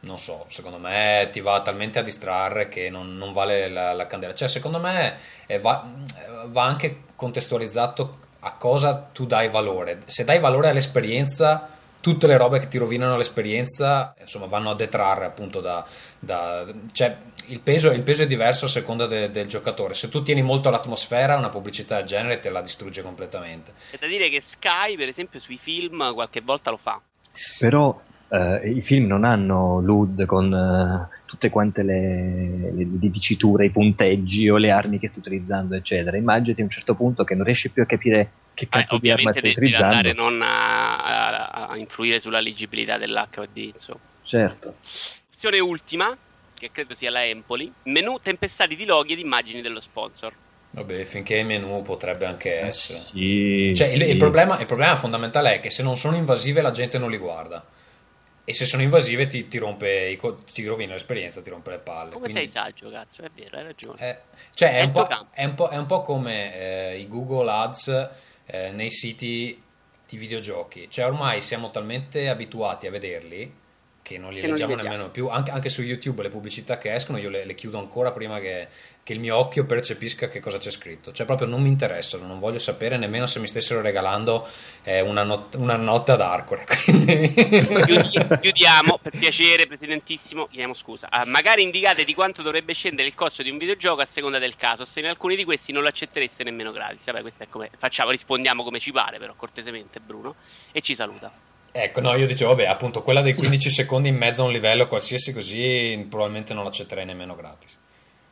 non 0.00 0.18
so, 0.18 0.44
secondo 0.48 0.76
me 0.76 1.30
ti 1.32 1.40
va 1.40 1.62
talmente 1.62 1.98
a 1.98 2.02
distrarre 2.02 2.68
che 2.68 2.90
non, 2.90 3.16
non 3.16 3.32
vale 3.32 3.70
la, 3.70 3.94
la, 3.94 4.06
candela. 4.06 4.34
Cioè, 4.34 4.48
secondo 4.48 4.80
me 4.80 5.16
va, 5.60 5.88
va 6.44 6.62
anche 6.62 7.04
contestualizzato 7.16 8.18
a 8.40 8.52
cosa 8.52 9.08
tu 9.12 9.24
dai 9.24 9.48
valore. 9.48 10.02
Se 10.04 10.24
dai 10.24 10.40
valore 10.40 10.68
all'esperienza 10.68 11.70
tutte 12.06 12.28
le 12.28 12.36
robe 12.36 12.60
che 12.60 12.68
ti 12.68 12.78
rovinano 12.78 13.16
l'esperienza 13.16 14.14
insomma 14.20 14.46
vanno 14.46 14.70
a 14.70 14.76
detrarre 14.76 15.24
appunto 15.24 15.60
da, 15.60 15.84
da 16.20 16.64
cioè 16.92 17.16
il 17.48 17.60
peso, 17.60 17.90
il 17.90 18.02
peso, 18.02 18.22
è 18.22 18.26
diverso 18.26 18.64
a 18.64 18.68
seconda 18.68 19.06
de, 19.06 19.30
del 19.30 19.46
giocatore 19.46 19.94
se 19.94 20.08
tu 20.08 20.22
tieni 20.22 20.42
molto 20.42 20.70
l'atmosfera 20.70 21.36
una 21.36 21.48
pubblicità 21.48 21.96
del 21.96 22.06
genere 22.06 22.40
te 22.40 22.50
la 22.50 22.60
distrugge 22.60 23.02
completamente 23.02 23.72
è 23.90 23.96
da 23.98 24.06
dire 24.06 24.28
che 24.28 24.40
Sky 24.40 24.96
per 24.96 25.08
esempio 25.08 25.38
sui 25.38 25.58
film 25.58 26.12
qualche 26.14 26.40
volta 26.40 26.70
lo 26.70 26.78
fa 26.78 27.00
però 27.58 28.00
eh, 28.28 28.70
i 28.70 28.82
film 28.82 29.06
non 29.06 29.24
hanno 29.24 29.80
LUD 29.80 30.24
con 30.24 30.52
eh, 30.52 31.14
tutte 31.26 31.50
quante 31.50 31.82
le, 31.82 32.72
le, 32.72 33.10
diciture, 33.10 33.66
i 33.66 33.70
punteggi 33.70 34.48
o 34.48 34.56
le 34.56 34.70
armi 34.70 34.98
che 34.98 35.08
stai 35.08 35.20
utilizzando, 35.20 35.74
eccetera. 35.74 36.16
Immaginati 36.16 36.60
a 36.60 36.64
un 36.64 36.70
certo 36.70 36.94
punto 36.94 37.24
che 37.24 37.34
non 37.34 37.44
riesci 37.44 37.70
più 37.70 37.82
a 37.82 37.86
capire 37.86 38.30
che 38.54 38.64
eh, 38.64 38.68
cazzo 38.68 38.96
eh, 38.96 39.00
di 39.00 39.10
arma 39.10 39.32
stai 39.32 39.50
utilizzando. 39.50 40.12
Non 40.12 40.42
a, 40.42 40.96
a, 40.96 41.66
a, 41.68 41.76
influire 41.76 42.20
sulla 42.20 42.40
leggibilità 42.40 42.98
dell'HD, 42.98 43.56
insomma. 43.56 44.00
Certo. 44.22 44.74
Opzione 45.28 45.60
ultima, 45.60 46.16
che 46.58 46.70
credo 46.70 46.94
sia 46.94 47.10
la 47.10 47.24
Empoli, 47.24 47.72
menu 47.84 48.18
tempestati 48.20 48.76
di 48.76 48.84
loghi 48.84 49.12
e 49.12 49.16
di 49.16 49.22
immagini 49.22 49.60
dello 49.60 49.80
sponsor. 49.80 50.34
Vabbè, 50.70 51.04
finché 51.04 51.40
è 51.40 51.42
menu 51.42 51.82
potrebbe 51.82 52.26
anche 52.26 52.60
eh 52.60 52.66
essere. 52.66 52.98
Sì, 52.98 53.72
cioè, 53.74 53.88
sì. 53.88 53.94
Il, 53.94 54.02
il, 54.02 54.16
problema, 54.16 54.58
il 54.58 54.66
problema 54.66 54.96
fondamentale 54.96 55.54
è 55.54 55.60
che 55.60 55.70
se 55.70 55.82
non 55.82 55.96
sono 55.96 56.16
invasive 56.16 56.60
la 56.60 56.70
gente 56.70 56.98
non 56.98 57.10
li 57.10 57.16
guarda 57.18 57.64
e 58.48 58.54
se 58.54 58.64
sono 58.64 58.82
invasive 58.82 59.26
ti, 59.26 59.48
ti, 59.48 59.58
rompe 59.58 60.08
i, 60.08 60.20
ti 60.52 60.64
rovina 60.66 60.92
l'esperienza, 60.92 61.42
ti 61.42 61.50
rompe 61.50 61.70
le 61.70 61.78
palle. 61.78 62.12
Come 62.12 62.30
quindi... 62.30 62.42
sei 62.42 62.48
saggio, 62.48 62.88
cazzo, 62.90 63.22
è 63.22 63.30
vero, 63.34 63.56
hai 63.56 63.64
ragione. 63.64 64.08
Eh, 64.08 64.18
cioè, 64.54 64.70
è, 64.70 64.78
è, 64.78 64.82
un 64.82 64.92
è, 65.32 65.44
un 65.44 65.68
è, 65.70 65.76
un 65.76 65.86
po', 65.86 66.02
come 66.02 66.54
eh, 66.92 66.98
i 66.98 67.08
Google 67.08 67.50
Ads 67.50 68.10
eh, 68.46 68.70
nei 68.70 68.92
siti 68.92 69.60
di 70.08 70.16
videogiochi. 70.16 70.88
Cioè, 70.88 71.06
ormai 71.06 71.40
siamo 71.40 71.72
talmente 71.72 72.28
abituati 72.28 72.86
a 72.86 72.90
vederli 72.90 73.52
che 74.06 74.18
non 74.18 74.32
li 74.32 74.40
che 74.40 74.46
leggiamo 74.46 74.76
non 74.76 74.84
li 74.84 74.88
nemmeno 74.88 75.10
più. 75.10 75.26
Anche, 75.26 75.50
anche, 75.50 75.68
su 75.68 75.82
YouTube 75.82 76.22
le 76.22 76.30
pubblicità 76.30 76.78
che 76.78 76.94
escono 76.94 77.18
io 77.18 77.28
le, 77.28 77.44
le 77.44 77.56
chiudo 77.56 77.80
ancora 77.80 78.12
prima 78.12 78.38
che, 78.38 78.68
che, 79.02 79.12
il 79.12 79.18
mio 79.18 79.36
occhio 79.36 79.64
percepisca 79.64 80.28
che 80.28 80.38
cosa 80.38 80.58
c'è 80.58 80.70
scritto. 80.70 81.10
Cioè 81.10 81.26
proprio 81.26 81.48
non 81.48 81.60
mi 81.60 81.66
interessano, 81.66 82.24
non 82.24 82.38
voglio 82.38 82.60
sapere 82.60 82.98
nemmeno 82.98 83.26
se 83.26 83.40
mi 83.40 83.48
stessero 83.48 83.80
regalando 83.80 84.46
eh, 84.84 85.00
una, 85.00 85.24
not- 85.24 85.56
una, 85.56 85.74
notte 85.74 86.12
ad 86.12 86.20
Arcore. 86.20 86.64
Quindi... 86.84 87.34
Chiudiamo, 88.40 89.00
per 89.02 89.10
piacere, 89.18 89.66
Presidentissimo, 89.66 90.46
chiediamo 90.46 90.74
scusa. 90.74 91.08
Uh, 91.10 91.28
magari 91.28 91.64
indicate 91.64 92.04
di 92.04 92.14
quanto 92.14 92.42
dovrebbe 92.42 92.74
scendere 92.74 93.08
il 93.08 93.14
costo 93.14 93.42
di 93.42 93.50
un 93.50 93.58
videogioco 93.58 94.02
a 94.02 94.06
seconda 94.06 94.38
del 94.38 94.54
caso. 94.54 94.84
Se 94.84 95.00
in 95.00 95.06
alcuni 95.06 95.34
di 95.34 95.42
questi 95.42 95.72
non 95.72 95.82
lo 95.82 95.88
accettereste 95.88 96.44
nemmeno 96.44 96.70
gratis. 96.70 97.04
Vabbè, 97.06 97.22
questo 97.22 97.42
è 97.42 97.48
come 97.50 97.70
facciamo, 97.76 98.12
rispondiamo 98.12 98.62
come 98.62 98.78
ci 98.78 98.92
pare, 98.92 99.18
però 99.18 99.34
cortesemente 99.34 99.98
Bruno. 99.98 100.36
E 100.70 100.80
ci 100.80 100.94
saluta. 100.94 101.55
Ecco, 101.78 102.00
no, 102.00 102.14
io 102.14 102.26
dicevo, 102.26 102.54
vabbè, 102.54 102.66
appunto, 102.66 103.02
quella 103.02 103.20
dei 103.20 103.34
15 103.34 103.68
secondi 103.68 104.08
in 104.08 104.16
mezzo 104.16 104.42
a 104.42 104.46
un 104.46 104.52
livello 104.52 104.86
qualsiasi 104.86 105.32
così 105.32 106.06
probabilmente 106.08 106.54
non 106.54 106.64
l'accetterei 106.64 107.04
nemmeno 107.04 107.36
gratis. 107.36 107.76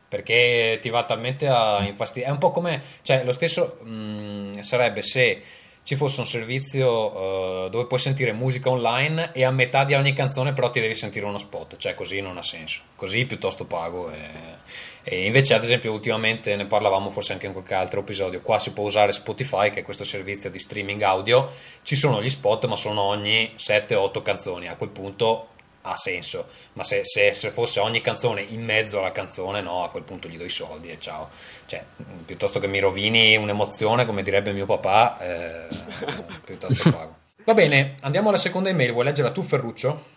Perché 0.08 0.78
ti 0.80 0.88
va 0.88 1.04
talmente 1.04 1.46
a 1.46 1.84
infastidire. 1.84 2.30
È 2.30 2.32
un 2.32 2.38
po' 2.38 2.50
come, 2.50 2.82
cioè, 3.02 3.22
lo 3.24 3.32
stesso 3.32 3.80
mh, 3.82 4.60
sarebbe 4.60 5.02
se 5.02 5.42
ci 5.82 5.96
fosse 5.96 6.20
un 6.20 6.26
servizio 6.26 7.66
uh, 7.66 7.68
dove 7.68 7.86
puoi 7.86 8.00
sentire 8.00 8.32
musica 8.32 8.70
online 8.70 9.32
e 9.32 9.44
a 9.44 9.50
metà 9.50 9.84
di 9.84 9.92
ogni 9.92 10.14
canzone 10.14 10.54
però 10.54 10.70
ti 10.70 10.80
devi 10.80 10.94
sentire 10.94 11.26
uno 11.26 11.36
spot, 11.36 11.76
cioè 11.76 11.94
così 11.94 12.22
non 12.22 12.38
ha 12.38 12.42
senso, 12.42 12.80
così 12.96 13.26
piuttosto 13.26 13.66
pago 13.66 14.10
e, 14.10 14.16
e 15.04 15.26
invece 15.26 15.52
ad 15.52 15.62
esempio 15.62 15.92
ultimamente 15.92 16.56
ne 16.56 16.64
parlavamo 16.64 17.11
forse 17.11 17.34
anche 17.34 17.46
in 17.46 17.52
qualche 17.52 17.75
altro 17.75 18.00
episodio, 18.00 18.40
qua 18.40 18.58
si 18.58 18.73
può 18.73 18.84
usare 18.84 19.12
Spotify 19.12 19.70
che 19.70 19.80
è 19.80 19.82
questo 19.82 20.02
servizio 20.02 20.50
di 20.50 20.58
streaming 20.58 21.02
audio, 21.02 21.50
ci 21.82 21.94
sono 21.94 22.23
gli 22.23 22.30
spot 22.30 22.64
ma 22.66 22.75
sono 22.75 23.02
ogni 23.02 23.52
7-8 23.56 24.23
canzoni, 24.23 24.66
a 24.66 24.76
quel 24.76 24.88
punto 24.88 25.49
ha 25.87 25.96
senso, 25.96 26.49
ma 26.75 26.82
se, 26.82 27.04
se, 27.04 27.34
se, 27.34 27.50
fosse 27.50 27.78
ogni 27.80 28.00
canzone 28.00 28.40
in 28.40 28.64
mezzo 28.64 29.00
alla 29.00 29.12
canzone, 29.12 29.61
no, 29.61 29.84
a 29.84 29.90
quel 29.90 30.02
punto 30.02 30.28
gli 30.28 30.38
do 30.38 30.44
i 30.44 30.49
soldi 30.49 30.88
e 30.88 30.99
ciao. 30.99 31.28
Cioè, 31.66 31.84
piuttosto 32.25 32.58
che 32.58 32.66
mi 32.66 32.78
rovini 32.78 33.37
un'emozione, 33.37 34.06
come 34.06 34.23
direbbe 34.23 34.52
mio 34.52 34.64
papà, 34.64 35.18
eh, 35.20 35.66
piuttosto 36.42 36.88
pago. 36.90 37.16
Va 37.44 37.52
bene, 37.52 37.96
andiamo 38.00 38.30
alla 38.30 38.38
seconda 38.38 38.70
email. 38.70 38.92
Vuoi 38.92 39.04
leggerla 39.04 39.30
tu, 39.30 39.42
Ferruccio? 39.42 40.12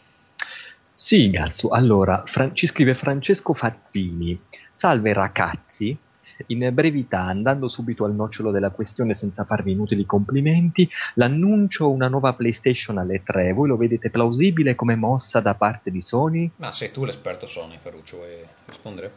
Sì, 0.94 1.30
Gazzo. 1.30 1.70
Allora, 1.70 2.24
Fran- 2.26 2.56
ci 2.56 2.66
scrive 2.66 2.96
Francesco 2.96 3.54
Fazzini. 3.54 4.40
Salve 4.78 5.12
ragazzi, 5.12 5.98
in 6.46 6.70
brevità, 6.72 7.22
andando 7.22 7.68
subito 7.68 8.06
al 8.06 8.14
nocciolo 8.14 8.52
della 8.52 8.70
questione 8.70 9.16
senza 9.16 9.44
farvi 9.44 9.72
inutili 9.72 10.06
complimenti, 10.06 10.88
l'annuncio 11.16 11.90
una 11.90 12.08
nuova 12.08 12.34
PlayStation 12.34 13.00
alle 13.00 13.24
3, 13.24 13.54
voi 13.54 13.70
lo 13.70 13.76
vedete 13.76 14.12
plausibile 14.12 14.76
come 14.76 14.96
mossa 14.96 15.40
da 15.40 15.56
parte 15.56 15.90
di 15.90 16.00
Sony? 16.00 16.52
Ma 16.58 16.72
sei 16.72 16.92
tu 16.92 17.06
l'esperto 17.06 17.48
Sony, 17.48 17.80
Ferruccio, 17.82 18.18
vuoi 18.18 18.36
rispondere? 18.68 19.14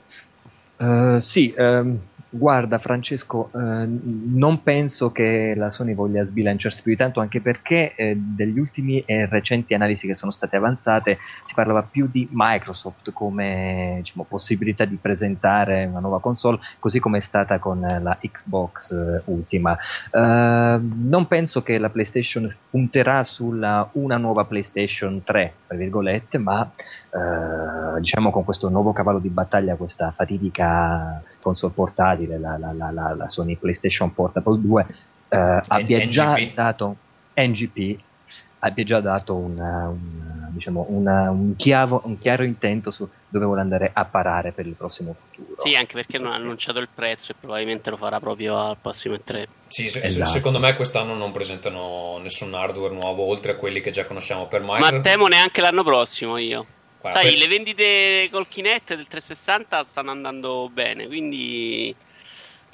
Uh, 0.79 1.19
sì, 1.19 1.55
um, 1.59 1.99
Guarda 2.33 2.79
Francesco, 2.79 3.51
eh, 3.53 3.89
non 3.89 4.63
penso 4.63 5.11
che 5.11 5.53
la 5.57 5.69
Sony 5.69 5.95
voglia 5.95 6.25
sbilanciarsi 6.25 6.81
più 6.81 6.93
di 6.93 6.97
tanto, 6.97 7.19
anche 7.19 7.41
perché 7.41 7.93
eh, 7.97 8.17
degli 8.17 8.57
ultimi 8.57 9.03
e 9.05 9.27
recenti 9.27 9.75
analisi 9.75 10.07
che 10.07 10.15
sono 10.15 10.31
state 10.31 10.55
avanzate 10.55 11.19
si 11.45 11.55
parlava 11.55 11.83
più 11.83 12.07
di 12.09 12.29
Microsoft 12.31 13.13
come 13.13 13.97
diciamo, 13.99 14.25
possibilità 14.29 14.85
di 14.85 14.95
presentare 14.95 15.87
una 15.87 15.99
nuova 15.99 16.21
console, 16.21 16.61
così 16.79 17.01
come 17.01 17.19
è 17.19 17.21
stata 17.21 17.59
con 17.59 17.81
la 17.81 18.17
Xbox 18.21 18.93
eh, 18.93 19.23
ultima. 19.25 19.77
Eh, 20.13 20.79
non 20.81 21.27
penso 21.27 21.65
che 21.65 21.79
la 21.79 21.91
PlayStation 21.91 22.49
punterà 22.71 23.25
sulla 23.25 23.89
una 23.95 24.19
nuova 24.19 24.45
PlayStation 24.45 25.25
3, 25.25 25.55
tra 25.67 25.77
virgolette, 25.77 26.39
ma 26.39 26.71
eh, 27.11 28.01
diciamo 28.01 28.31
con 28.31 28.45
questo 28.45 28.69
nuovo 28.69 28.93
cavallo 28.93 29.19
di 29.19 29.29
battaglia, 29.29 29.77
questa 29.77 30.13
fatidica 30.15 31.23
console 31.41 31.73
portatile, 31.75 32.39
la, 32.39 32.57
la, 32.59 32.73
la, 32.73 33.15
la 33.15 33.29
Sony 33.29 33.57
PlayStation 33.57 34.13
Portable 34.15 34.61
2, 34.61 34.87
eh, 35.29 35.61
abbia 35.69 36.07
già 36.07 36.37
dato 36.55 36.97
NGP 37.35 37.99
abbia 38.61 38.85
già 38.85 39.01
dato 39.01 39.35
una, 39.35 39.89
una, 39.89 40.49
diciamo 40.51 40.87
una, 40.89 41.31
un, 41.31 41.57
chiavo, 41.57 42.03
un, 42.05 42.19
chiaro 42.19 42.45
intento 42.45 42.91
su 42.91 43.09
dove 43.29 43.45
vuole 43.45 43.61
andare 43.61 43.91
a 43.93 44.05
parare 44.05 44.53
per 44.53 44.67
il 44.67 44.75
prossimo 44.75 45.15
futuro. 45.15 45.63
Sì, 45.63 45.75
anche 45.75 45.95
perché 45.95 46.19
non 46.19 46.33
ha 46.33 46.35
annunciato 46.35 46.79
il 46.79 46.89
prezzo 46.93 47.33
e 47.33 47.35
probabilmente 47.39 47.91
lo 47.91 47.97
farà 47.97 48.21
proprio 48.21 48.59
al 48.59 48.77
prossimo 48.81 49.15
E3. 49.15 49.47
Sì, 49.69 49.89
se, 49.89 50.03
esatto. 50.03 50.29
secondo 50.29 50.59
me 50.59 50.75
quest'anno 50.75 51.15
non 51.15 51.33
presentano 51.33 52.19
nessun 52.19 52.53
hardware 52.55 52.95
nuovo 52.95 53.25
oltre 53.25 53.53
a 53.53 53.57
quelli 53.57 53.81
che 53.81 53.91
già 53.91 54.05
conosciamo 54.05 54.47
per 54.47 54.61
Microsoft. 54.61 54.93
Ma 54.93 55.01
temo 55.01 55.27
neanche 55.27 55.61
l'anno 55.61 55.83
prossimo 55.83 56.39
io. 56.39 56.67
Guarda, 57.01 57.21
Sai, 57.21 57.31
per... 57.31 57.39
le 57.39 57.49
vendite 57.49 58.29
col 58.31 58.47
Kinect 58.47 58.95
del 58.95 59.09
360 59.09 59.85
stanno 59.85 60.11
andando 60.11 60.69
bene, 60.73 61.07
quindi 61.07 61.95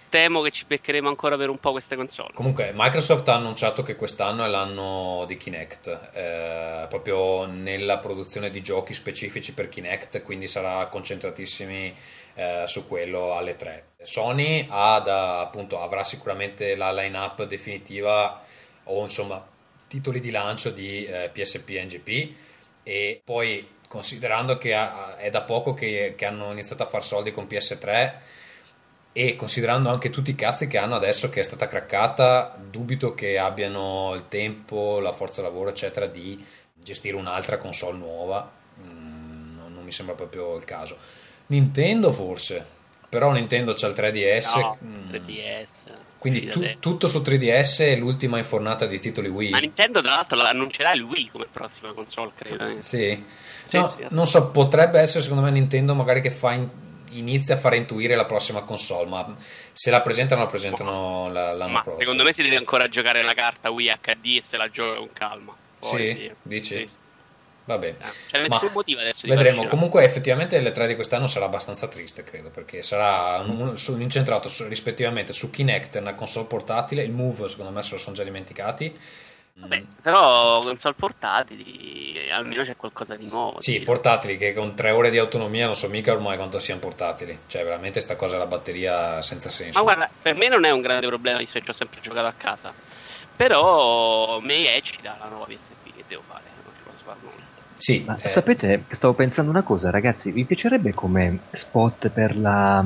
temo 0.09 0.41
che 0.41 0.51
ci 0.51 0.65
beccheremo 0.67 1.09
ancora 1.09 1.37
per 1.37 1.49
un 1.49 1.59
po' 1.59 1.73
queste 1.73 1.97
console. 1.97 2.31
Comunque, 2.33 2.73
Microsoft 2.75 3.29
ha 3.29 3.35
annunciato 3.35 3.83
che 3.83 3.97
quest'anno 3.97 4.45
è 4.45 4.49
l'anno 4.49 5.25
di 5.27 5.37
Kinect, 5.37 6.11
eh, 6.13 6.87
proprio 6.89 7.45
nella 7.47 7.99
produzione 7.99 8.51
di 8.51 8.63
giochi 8.63 8.95
specifici 8.95 9.53
per 9.53 9.69
Kinect, 9.69 10.23
quindi 10.23 10.47
sarà 10.47 10.87
concentratissimi 10.87 11.95
eh, 12.35 12.65
su 12.67 12.87
quello 12.89 13.35
alle 13.35 13.57
3. 13.57 13.89
Sony 14.03 14.67
da, 14.67 15.41
appunto, 15.41 15.81
avrà 15.81 16.03
sicuramente 16.05 16.75
la 16.77 16.93
line-up 16.93 17.45
definitiva 17.45 18.43
o 18.85 19.03
insomma 19.03 19.45
titoli 19.89 20.21
di 20.21 20.31
lancio 20.31 20.71
di 20.71 21.05
eh, 21.05 21.31
PSP 21.33 21.69
e 21.71 21.85
NGP 21.85 22.35
e 22.83 23.21
poi 23.25 23.67
considerando 23.89 24.59
che 24.59 24.75
è 25.17 25.31
da 25.31 25.43
poco 25.43 25.75
che, 25.75 26.15
che, 26.17 26.25
hanno 26.25 26.53
iniziato 26.53 26.83
a 26.83 26.87
far 26.87 27.05
soldi 27.05 27.33
con 27.33 27.45
PS3 27.45 28.13
e 29.13 29.35
considerando 29.35 29.89
anche 29.89 30.11
tutti 30.11 30.31
i 30.31 30.35
cazzi 30.35 30.67
che 30.67 30.77
hanno 30.77 30.95
adesso 30.95 31.31
che 31.31 31.41
è 31.41 31.43
stata 31.43 31.67
craccata, 31.67 32.57
dubito 32.59 33.15
che 33.15 33.39
abbiano 33.39 34.13
il 34.15 34.29
tempo, 34.29 35.01
la 35.01 35.13
forza 35.13 35.41
lavoro, 35.41 35.71
eccetera, 35.71 36.07
di 36.07 36.45
gestire 36.75 37.17
un'altra 37.17 37.57
console 37.57 37.97
nuova. 37.97 38.51
Mm, 38.81 39.57
non, 39.57 39.73
non, 39.73 39.85
mi 39.85 39.93
sembra 39.93 40.15
proprio 40.15 40.57
il 40.57 40.65
caso. 40.65 40.99
Nintendo 41.47 42.13
forse, 42.13 42.65
però 43.09 43.33
Nintendo 43.33 43.73
c'ha 43.75 43.87
il 43.87 43.95
3DS. 43.95 44.59
No, 44.59 44.79
3DS. 45.11 46.05
Quindi 46.19 46.47
tu, 46.49 46.65
tutto 46.81 47.07
su 47.07 47.21
3DS 47.21 47.83
e 47.83 47.97
l'ultima 47.97 48.39
infornata 48.39 48.87
di 48.87 48.99
titoli 48.99 49.29
Wii. 49.29 49.51
Ma 49.51 49.59
Nintendo, 49.59 50.01
tra 50.01 50.15
l'altro, 50.15 50.41
annuncerà 50.41 50.93
il 50.93 51.03
Wii 51.03 51.31
come 51.31 51.47
prossima 51.51 51.93
console, 51.93 52.33
credo. 52.35 52.67
Eh. 52.67 52.77
Sì. 52.83 53.23
sì, 53.65 53.77
no, 53.79 53.89
sì 53.89 54.07
non 54.11 54.27
so, 54.27 54.51
potrebbe 54.51 54.99
essere 54.99 55.23
secondo 55.23 55.43
me 55.45 55.51
Nintendo 55.51 55.95
magari 55.95 56.21
che 56.21 56.31
fa 56.31 56.53
in, 56.53 56.69
inizia 57.11 57.55
a 57.55 57.59
fare 57.59 57.77
intuire 57.77 58.17
la 58.17 58.25
prossima 58.25 58.63
console, 58.63 59.09
ma 59.09 59.37
se 59.73 59.91
la 59.91 60.01
presentano, 60.01 60.43
la 60.43 60.49
presentano 60.49 61.29
l'anno 61.31 61.69
ma 61.69 61.83
prossimo. 61.83 62.03
Secondo 62.03 62.25
me 62.25 62.33
si 62.33 62.43
deve 62.43 62.57
ancora 62.57 62.89
giocare 62.89 63.23
la 63.23 63.35
carta 63.35 63.71
Wii 63.71 63.93
HD 64.01 64.27
e 64.37 64.43
se 64.47 64.57
la 64.57 64.71
gioca 64.71 64.99
con 64.99 65.13
calma. 65.13 65.55
Poi, 65.79 66.15
sì, 66.15 66.33
dici? 66.43 66.75
Sì. 66.75 67.05
Vabbè, 67.67 67.97
c'è 68.29 68.47
nessun 68.47 68.71
motivo 68.73 69.01
adesso. 69.01 69.27
vedremo. 69.27 69.67
Comunque, 69.67 70.05
effettivamente, 70.05 70.59
le 70.61 70.71
3 70.71 70.87
di 70.87 70.95
quest'anno 70.95 71.27
sarà 71.27 71.47
abbastanza 71.47 71.89
triste, 71.89 72.23
credo, 72.23 72.51
perché 72.51 72.83
sarà 72.83 73.43
un, 73.45 73.77
su, 73.77 73.99
incentrato 74.01 74.49
su, 74.49 74.67
rispettivamente 74.69 75.33
su 75.33 75.51
Kinect, 75.51 75.97
una 75.97 76.15
console 76.15 76.47
portatile. 76.47 77.03
Il 77.03 77.11
Move, 77.11 77.49
secondo 77.49 77.73
me, 77.73 77.83
se 77.83 77.91
lo 77.93 77.99
sono 77.99 78.15
già 78.15 78.23
dimenticati. 78.23 78.97
Vabbè, 79.59 79.85
però 80.03 80.61
console 80.61 80.95
portatili 80.95 82.31
almeno 82.31 82.63
c'è 82.63 82.77
qualcosa 82.77 83.17
di 83.17 83.27
nuovo. 83.27 83.59
Sì, 83.61 83.81
portatili 83.81 84.37
che 84.37 84.53
con 84.53 84.75
3 84.75 84.91
ore 84.91 85.11
di 85.11 85.19
autonomia 85.19 85.65
non 85.65 85.75
so 85.75 85.89
mica 85.89 86.13
ormai 86.13 86.37
quanto 86.37 86.59
siano 86.59 86.81
portatili. 86.81 87.37
Cioè, 87.47 87.65
veramente 87.65 88.01
sta 88.01 88.17
cosa 88.17 88.37
la 88.37 88.47
batteria 88.47 89.23
senza 89.23 89.51
senso. 89.51 89.79
Ma 89.79 89.85
guarda, 89.85 90.11
per 90.23 90.35
me 90.35 90.49
non 90.49 90.65
è 90.65 90.71
un 90.71 90.83
grande 90.83 91.07
problema, 91.07 91.39
visto 91.39 91.59
che 91.59 91.65
ci 91.65 91.71
ho 91.71 91.75
sempre 91.75 92.01
giocato 92.01 92.27
a 92.27 92.35
casa. 92.37 92.73
Però 93.35 94.41
mi 94.41 94.67
eccita 94.67 95.17
la 95.19 95.29
nuova 95.29 95.47
PSP 95.47 95.95
che 95.95 96.05
devo 96.07 96.23
fare, 96.27 96.45
non 96.63 96.73
ci 96.75 96.83
posso 96.85 97.03
fare 97.05 97.19
nulla. 97.23 97.45
Sì, 97.79 98.03
Ma 98.07 98.17
eh. 98.17 98.29
sapete, 98.29 98.85
stavo 98.89 99.15
pensando 99.15 99.51
una 99.51 99.63
cosa, 99.63 99.91
ragazzi, 99.91 100.31
vi 100.31 100.45
piacerebbe 100.45 100.95
come 100.95 101.41
spot 101.53 102.09
per 102.11 102.37
la 102.37 102.85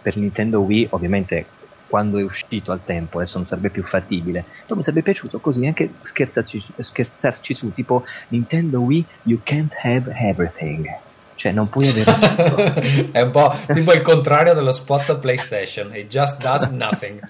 per 0.00 0.16
Nintendo 0.16 0.60
Wii, 0.60 0.88
ovviamente 0.90 1.46
quando 1.86 2.18
è 2.18 2.22
uscito 2.24 2.72
al 2.72 2.82
tempo, 2.82 3.18
adesso 3.18 3.36
non 3.36 3.46
sarebbe 3.46 3.68
più 3.68 3.82
fattibile, 3.84 4.46
però 4.62 4.76
mi 4.76 4.82
sarebbe 4.82 5.02
piaciuto 5.02 5.40
così 5.40 5.66
anche 5.66 5.92
scherzarci, 6.00 6.64
scherzarci 6.80 7.52
su, 7.54 7.70
tipo 7.74 8.04
Nintendo 8.28 8.80
Wii, 8.80 9.06
you 9.24 9.40
can't 9.42 9.74
have 9.82 10.10
everything 10.10 10.86
cioè 11.42 11.50
non 11.50 11.68
puoi 11.68 11.88
avere 11.88 12.04
tutto. 12.04 13.10
è 13.10 13.20
un 13.20 13.32
po' 13.32 13.52
tipo 13.72 13.92
il 13.92 14.00
contrario 14.00 14.54
dello 14.54 14.70
spot 14.70 15.18
PlayStation 15.18 15.92
it 15.92 16.06
just 16.06 16.40
does 16.40 16.68
nothing 16.68 17.20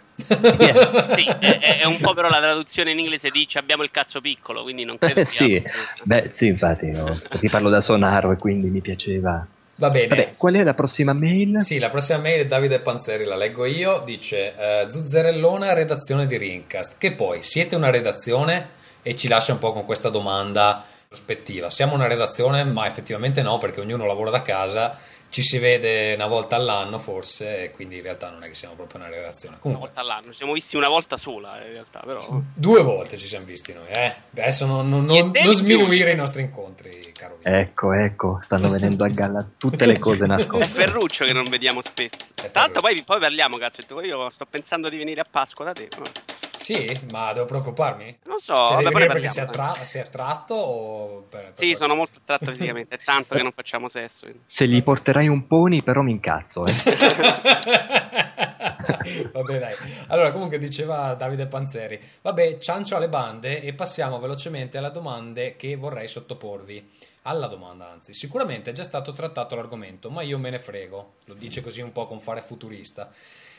yeah. 0.58 1.16
sì, 1.16 1.24
è, 1.24 1.78
è, 1.80 1.84
un 1.86 1.96
po' 1.98 2.12
però 2.12 2.28
la 2.28 2.38
traduzione 2.38 2.90
in 2.90 2.98
inglese 2.98 3.30
dice 3.30 3.58
abbiamo 3.58 3.82
il 3.82 3.90
cazzo 3.90 4.20
piccolo 4.20 4.62
quindi 4.64 4.84
non 4.84 4.98
credo 4.98 5.24
sì. 5.24 5.62
beh 6.02 6.26
sì 6.28 6.48
infatti 6.48 6.90
no. 6.90 7.22
ti 7.40 7.48
parlo 7.48 7.70
da 7.70 7.80
Sonaro 7.80 8.32
e 8.32 8.36
quindi 8.36 8.68
mi 8.68 8.82
piaceva 8.82 9.46
Va 9.76 9.88
bene. 9.88 10.06
Vabbè, 10.06 10.34
qual 10.36 10.54
è 10.54 10.62
la 10.62 10.74
prossima 10.74 11.12
mail? 11.14 11.58
Sì, 11.60 11.78
la 11.78 11.88
prossima 11.88 12.18
mail 12.18 12.42
è 12.42 12.46
Davide 12.46 12.78
Panzeri, 12.80 13.24
la 13.24 13.34
leggo 13.34 13.64
io. 13.64 14.02
Dice: 14.04 14.54
eh, 14.54 14.86
Zuzzerellona, 14.88 15.72
redazione 15.72 16.26
di 16.26 16.36
Rincast. 16.36 16.98
Che 16.98 17.12
poi 17.12 17.42
siete 17.42 17.74
una 17.74 17.90
redazione 17.90 18.68
e 19.02 19.16
ci 19.16 19.26
lascia 19.26 19.52
un 19.52 19.58
po' 19.58 19.72
con 19.72 19.84
questa 19.84 20.10
domanda 20.10 20.84
prospettiva. 21.12 21.68
Siamo 21.68 21.92
una 21.92 22.08
redazione, 22.08 22.64
ma 22.64 22.86
effettivamente 22.86 23.42
no, 23.42 23.58
perché 23.58 23.80
ognuno 23.80 24.06
lavora 24.06 24.30
da 24.30 24.40
casa, 24.40 24.98
ci 25.32 25.42
si 25.42 25.56
vede 25.56 26.12
una 26.12 26.26
volta 26.26 26.56
all'anno 26.56 26.98
forse, 26.98 27.64
e 27.64 27.70
quindi 27.70 27.96
in 27.96 28.02
realtà 28.02 28.28
non 28.28 28.44
è 28.44 28.48
che 28.48 28.54
siamo 28.54 28.74
proprio 28.74 29.00
una 29.00 29.08
redazione. 29.08 29.56
Comunque, 29.58 29.88
una 29.88 29.94
volta 29.94 30.00
all'anno, 30.00 30.30
ci 30.30 30.36
siamo 30.36 30.52
visti 30.52 30.76
una 30.76 30.90
volta 30.90 31.16
sola 31.16 31.56
in 31.64 31.72
realtà, 31.72 32.02
però. 32.04 32.42
Due 32.52 32.82
volte 32.82 33.16
ci 33.16 33.24
siamo 33.24 33.46
visti 33.46 33.72
noi, 33.72 33.88
eh. 33.88 34.14
Adesso 34.30 34.66
non, 34.66 34.90
non, 34.90 35.06
non, 35.06 35.30
non 35.32 35.54
sminuire 35.54 36.10
i 36.10 36.16
nostri 36.16 36.42
incontri, 36.42 37.12
caro. 37.16 37.38
Ecco, 37.40 37.94
ecco, 37.94 38.40
stanno 38.44 38.68
venendo 38.68 39.04
a 39.04 39.08
galla 39.08 39.42
tutte 39.56 39.86
le 39.86 39.98
cose 39.98 40.26
nascoste. 40.28 40.64
È 40.64 40.68
Ferruccio 40.68 41.24
che 41.24 41.32
non 41.32 41.48
vediamo 41.48 41.80
spesso. 41.80 42.18
Tanto 42.52 42.82
poi, 42.82 43.02
poi 43.02 43.18
parliamo, 43.18 43.56
cazzo, 43.56 43.80
io 44.02 44.28
sto 44.28 44.44
pensando 44.44 44.90
di 44.90 44.98
venire 44.98 45.22
a 45.22 45.26
Pasqua 45.28 45.64
da 45.64 45.72
te. 45.72 45.88
Sì, 46.62 47.00
ma 47.10 47.32
devo 47.32 47.46
preoccuparmi? 47.46 48.18
Non 48.26 48.38
so, 48.38 48.54
cioè, 48.54 48.82
vabbè, 48.84 49.06
perché 49.06 49.26
sei, 49.26 49.42
attra- 49.42 49.74
sei, 49.84 50.02
attratto 50.02 50.54
o 50.54 51.22
per, 51.28 51.52
per 51.54 51.64
Sì, 51.64 51.74
sono 51.74 51.96
molto 51.96 52.20
attratto 52.22 52.52
fisicamente, 52.52 52.94
è 52.94 53.00
tanto 53.02 53.34
che 53.34 53.42
non 53.42 53.50
facciamo 53.50 53.88
sesso. 53.88 54.28
Se 54.46 54.68
gli 54.68 54.80
porterai 54.80 55.21
un 55.28 55.46
pony 55.46 55.82
però 55.82 56.02
mi 56.02 56.12
incazzo, 56.12 56.66
eh. 56.66 56.72
Vabbè, 59.32 59.58
dai. 59.58 59.74
Allora, 60.08 60.32
comunque 60.32 60.58
diceva 60.58 61.14
Davide 61.14 61.46
Panzeri. 61.46 62.00
Vabbè, 62.20 62.58
ciancio 62.58 62.96
alle 62.96 63.08
bande 63.08 63.62
e 63.62 63.72
passiamo 63.72 64.18
velocemente 64.18 64.78
alle 64.78 64.90
domande 64.90 65.56
che 65.56 65.76
vorrei 65.76 66.08
sottoporvi. 66.08 66.90
Alla 67.22 67.46
domanda, 67.46 67.88
anzi, 67.88 68.14
sicuramente 68.14 68.70
è 68.70 68.72
già 68.72 68.82
stato 68.82 69.12
trattato 69.12 69.54
l'argomento, 69.54 70.10
ma 70.10 70.22
io 70.22 70.38
me 70.38 70.50
ne 70.50 70.58
frego. 70.58 71.14
Lo 71.26 71.34
dice 71.34 71.62
così 71.62 71.80
un 71.80 71.92
po' 71.92 72.06
con 72.06 72.20
fare 72.20 72.42
futurista. 72.42 73.12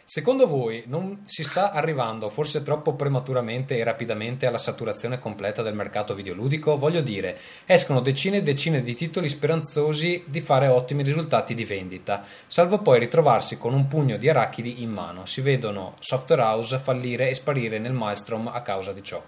Secondo 0.06 0.48
voi 0.48 0.84
non 0.88 1.22
si 1.24 1.44
sta 1.44 1.72
arrivando 1.72 2.30
forse 2.30 2.62
troppo 2.62 2.94
prematuramente 2.94 3.78
e 3.78 3.84
rapidamente 3.86 4.46
alla 4.46 4.58
saturazione 4.58 5.18
completa 5.18 5.62
del 5.62 5.76
mercato 5.76 6.14
videoludico? 6.14 6.78
Voglio 6.78 7.00
dire, 7.00 7.40
escono 7.66 8.02
decine 8.02 8.38
e 8.38 8.44
decine 8.44 8.84
di 8.84 8.96
titoli 8.96 9.30
speranzosi 9.30 10.26
di 10.28 10.42
fare 10.42 10.68
ottimi 10.68 11.04
risultati 11.04 11.54
di 11.54 11.64
vendita, 11.64 12.22
salvo 12.46 12.80
poi 12.80 13.00
ritrovarsi 13.00 13.58
con 13.58 13.74
un 13.74 13.88
pugno 13.88 14.18
di 14.18 14.28
arachidi 14.28 14.84
in 14.84 14.92
mano. 14.92 15.26
Si 15.26 15.40
vedono 15.40 15.96
software 16.00 16.42
house 16.42 16.80
fallire 16.80 17.30
e 17.30 17.36
sparire 17.36 17.80
nel 17.80 17.94
maelstrom 17.94 18.48
a 18.48 18.62
causa 18.62 18.92
di 18.92 19.04
ciò. 19.04 19.24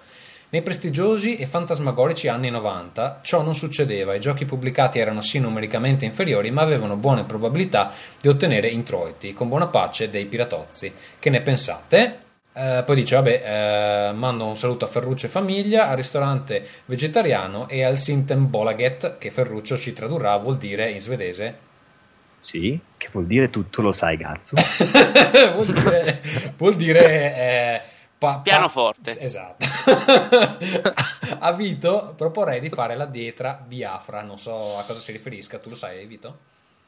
Nei 0.50 0.62
prestigiosi 0.62 1.38
e 1.38 1.48
fantasmagorici 1.48 2.28
anni 2.28 2.50
90 2.50 3.20
ciò 3.24 3.42
non 3.42 3.56
succedeva, 3.56 4.14
i 4.14 4.20
giochi 4.20 4.46
pubblicati 4.46 5.00
erano 5.00 5.22
sì 5.22 5.40
numericamente 5.40 6.06
inferiori 6.06 6.52
ma 6.52 6.62
avevano 6.62 6.96
buone 6.96 7.24
probabilità 7.24 7.92
di 8.22 8.28
ottenere 8.28 8.68
introiti, 8.68 9.34
con 9.34 9.50
buona 9.50 9.68
pace 9.68 10.10
dei 10.10 10.25
piratozzi. 10.25 10.94
Che 11.18 11.30
ne 11.30 11.42
pensate? 11.42 12.20
Eh, 12.58 12.84
poi 12.86 12.96
dice, 12.96 13.16
vabbè, 13.16 14.10
eh, 14.10 14.14
mando 14.14 14.46
un 14.46 14.56
saluto 14.56 14.86
a 14.86 14.88
Ferruccio 14.88 15.25
e 15.25 15.30
famiglia, 15.30 15.90
al 15.90 15.98
ristorante 15.98 16.66
vegetariano 16.86 17.68
e 17.68 17.84
al 17.84 17.98
Sinten 17.98 18.50
Bolaget, 18.50 19.18
che 19.18 19.30
Ferruccio 19.30 19.78
ci 19.78 19.92
tradurrà, 19.92 20.38
vuol 20.38 20.58
dire 20.58 20.90
in 20.90 21.02
svedese. 21.02 21.58
Sì, 22.40 22.80
che 22.96 23.10
vuol 23.12 23.25
dire 23.25 23.50
tutto 23.50 23.82
lo 23.82 23.92
sai, 23.92 24.18
cazzo. 24.18 24.56
vuol 25.54 25.66
dire, 25.66 26.22
vuol 26.56 26.75
dire 26.75 27.36
eh, 27.36 27.82
Pa- 28.25 28.39
Pianoforte. 28.39 29.20
Esatto. 29.20 29.65
a 31.39 31.51
Vito 31.51 32.13
proporrei 32.17 32.60
di 32.60 32.70
fare 32.70 32.96
la 32.96 33.05
dieta 33.05 33.53
Biafra, 33.53 34.22
non 34.22 34.39
so 34.39 34.77
a 34.77 34.84
cosa 34.84 35.00
si 35.00 35.12
riferisca, 35.12 35.60
tu 35.60 35.70
lo 35.70 35.75
sai 35.75 36.05
Vito? 36.08 36.38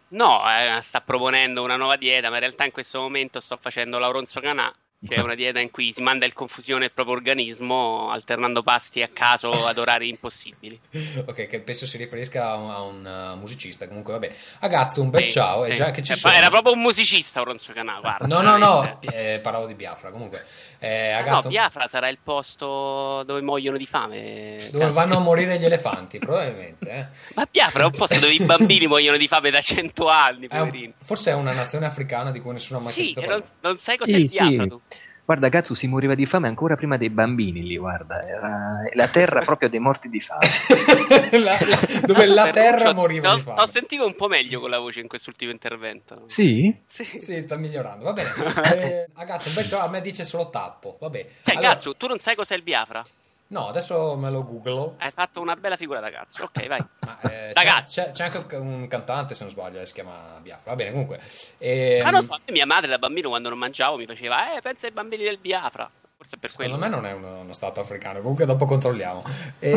No, 0.10 0.42
eh, 0.50 0.82
sta 0.82 1.02
proponendo 1.02 1.62
una 1.62 1.76
nuova 1.76 1.96
dieta, 1.96 2.30
ma 2.30 2.36
in 2.36 2.42
realtà 2.42 2.66
in 2.66 2.72
questo 2.72 3.00
momento 3.00 3.40
sto 3.40 3.58
facendo 3.58 4.00
l'auronzo 4.00 4.40
canà 4.40 4.74
che 5.06 5.16
è 5.16 5.20
una 5.20 5.36
dieta 5.36 5.60
in 5.60 5.70
cui 5.70 5.94
si 5.94 6.02
manda 6.02 6.26
in 6.26 6.34
confusione 6.34 6.86
il 6.86 6.92
proprio 6.92 7.16
organismo 7.16 8.10
alternando 8.10 8.64
pasti 8.64 9.04
a 9.04 9.08
caso 9.08 9.52
ad 9.68 9.78
orari 9.78 10.10
impossibili. 10.10 10.80
ok, 11.26 11.48
che 11.48 11.60
penso 11.60 11.86
si 11.86 11.98
riferisca 11.98 12.50
a 12.50 12.56
un, 12.56 12.70
a 12.72 12.82
un 12.82 13.32
uh, 13.34 13.38
musicista. 13.38 13.88
Comunque, 13.88 14.14
vabbè. 14.14 14.32
Agazzo, 14.60 15.04
un 15.04 15.12
bel 15.12 15.24
sì, 15.24 15.30
ciao. 15.30 15.66
Sì. 15.66 15.76
già 15.76 15.92
che 15.92 16.02
ci 16.02 16.14
eh, 16.14 16.16
sono... 16.16 16.34
Era 16.34 16.50
proprio 16.50 16.74
un 16.74 16.80
musicista, 16.80 17.42
Oronzo 17.42 17.74
Canà. 17.74 18.00
Guarda, 18.00 18.26
no, 18.26 18.42
no, 18.42 18.58
no. 18.58 19.00
Eh, 19.02 19.40
parlavo 19.42 19.68
di 19.68 19.76
Biafra. 19.76 20.10
Comunque, 20.10 20.44
eh, 20.80 21.12
Agazzo... 21.12 21.44
no, 21.44 21.50
Biafra 21.50 21.88
sarà 21.88 22.10
il 22.10 22.18
posto 22.22 23.22
dove 23.24 23.42
muoiono 23.42 23.78
di 23.78 23.86
fame. 23.86 24.70
Dove 24.72 24.86
cazzo. 24.86 24.94
vanno 24.94 25.18
a 25.18 25.20
morire 25.22 25.60
gli 25.60 25.66
elefanti, 25.66 26.18
probabilmente. 26.18 26.90
Eh. 26.90 27.06
Ma 27.36 27.48
Biafra 27.50 27.84
è 27.84 27.86
un 27.86 27.92
posto 27.92 28.20
dove 28.20 28.34
i 28.34 28.44
bambini 28.44 28.88
muoiono 28.88 29.18
di 29.18 29.28
fame 29.28 29.52
da 29.52 29.62
cento 29.62 30.08
anni. 30.08 30.48
È 30.48 30.60
un, 30.60 30.94
forse 31.04 31.32
è 31.32 31.34
una 31.36 31.54
nazione 31.54 31.86
africana 31.86 32.32
di 32.32 32.40
cui 32.40 32.54
nessuno 32.54 32.80
ha 32.80 32.82
mai 32.82 32.94
sì, 32.94 33.04
sentito 33.04 33.22
parlare. 33.22 33.42
Non, 33.42 33.52
non 33.62 33.78
sai 33.78 33.98
cos'è 33.98 34.12
sì, 34.12 34.26
Biafra 34.26 34.68
tu. 34.68 34.82
Guarda, 35.28 35.50
Gatsu 35.50 35.74
si 35.74 35.88
moriva 35.88 36.16
di 36.16 36.26
fame 36.26 36.48
ancora 36.48 36.78
prima 36.78 36.96
dei 36.96 37.10
bambini 37.10 37.62
lì, 37.62 37.76
guarda, 37.76 38.26
era 38.26 38.84
la 38.94 39.10
terra 39.10 39.42
proprio 39.42 39.68
dei 39.68 39.80
morti 39.80 40.08
di 40.08 40.22
fame. 40.22 40.48
la, 41.44 41.58
la, 41.60 41.80
dove 42.06 42.26
la 42.28 42.50
terra 42.52 42.94
moriva 42.94 43.34
ho, 43.34 43.36
di 43.36 43.42
fame. 43.42 43.62
Ho 43.62 43.66
sentito 43.66 44.06
un 44.06 44.16
po' 44.16 44.30
meglio 44.30 44.62
con 44.62 44.70
la 44.70 44.80
voce 44.80 45.02
in 45.02 45.10
quest'ultimo 45.10 45.52
intervento. 45.52 46.24
Sì? 46.28 46.74
Sì, 46.88 47.04
sì 47.04 47.42
sta 47.42 47.58
migliorando, 47.58 48.06
va 48.06 48.14
bene. 48.14 48.30
Eh, 48.78 49.08
a 49.16 49.26
Gatsu, 49.26 49.50
invece 49.50 49.76
a 49.76 49.90
me 49.90 50.00
dice 50.00 50.24
solo 50.24 50.50
tappo, 50.50 50.96
vabbè. 50.98 51.26
Cioè, 51.44 51.56
allora... 51.56 51.74
Gatsu, 51.74 51.98
tu 51.98 52.08
non 52.08 52.20
sai 52.20 52.36
cos'è 52.36 52.56
il 52.56 52.62
Biafra? 52.62 53.04
No, 53.50 53.68
adesso 53.68 54.18
me 54.18 54.30
lo 54.30 54.44
googlo. 54.44 54.96
Hai 54.98 55.12
fatto 55.12 55.40
una 55.40 55.56
bella 55.56 55.78
figura 55.78 56.02
da 56.02 56.10
cazzo. 56.10 56.44
Ok, 56.44 56.68
vai. 56.68 56.84
Ma, 57.06 57.20
eh, 57.22 57.54
da 57.54 57.62
c'è, 57.62 57.68
cazzo. 57.68 58.02
C'è, 58.02 58.12
c'è, 58.12 58.24
anche 58.26 58.56
un 58.56 58.88
cantante, 58.88 59.36
se 59.36 59.44
non 59.44 59.54
sbaglio, 59.54 59.84
si 59.86 59.94
chiama 59.94 60.38
Biafra. 60.42 60.72
Va 60.72 60.76
bene, 60.76 60.92
comunque. 60.92 61.22
E, 61.58 62.02
Ma 62.04 62.10
non 62.10 62.24
so, 62.24 62.38
mia 62.48 62.66
madre 62.66 62.90
da 62.90 62.98
bambino 62.98 63.30
quando 63.30 63.48
non 63.48 63.58
mangiavo 63.58 63.96
mi 63.96 64.06
faceva, 64.06 64.56
eh, 64.56 64.62
pensa 64.62 64.88
ai 64.88 64.92
bambini 64.92 65.24
del 65.24 65.38
Biafra. 65.38 65.90
Forse 66.18 66.38
per 66.38 66.50
Secondo 66.50 66.78
quello. 66.78 66.90
me 66.90 66.96
non 66.96 67.06
è 67.06 67.14
uno, 67.14 67.42
uno 67.42 67.54
stato 67.54 67.80
africano, 67.80 68.20
comunque 68.20 68.46
dopo 68.46 68.66
controlliamo. 68.66 69.24
E, 69.60 69.70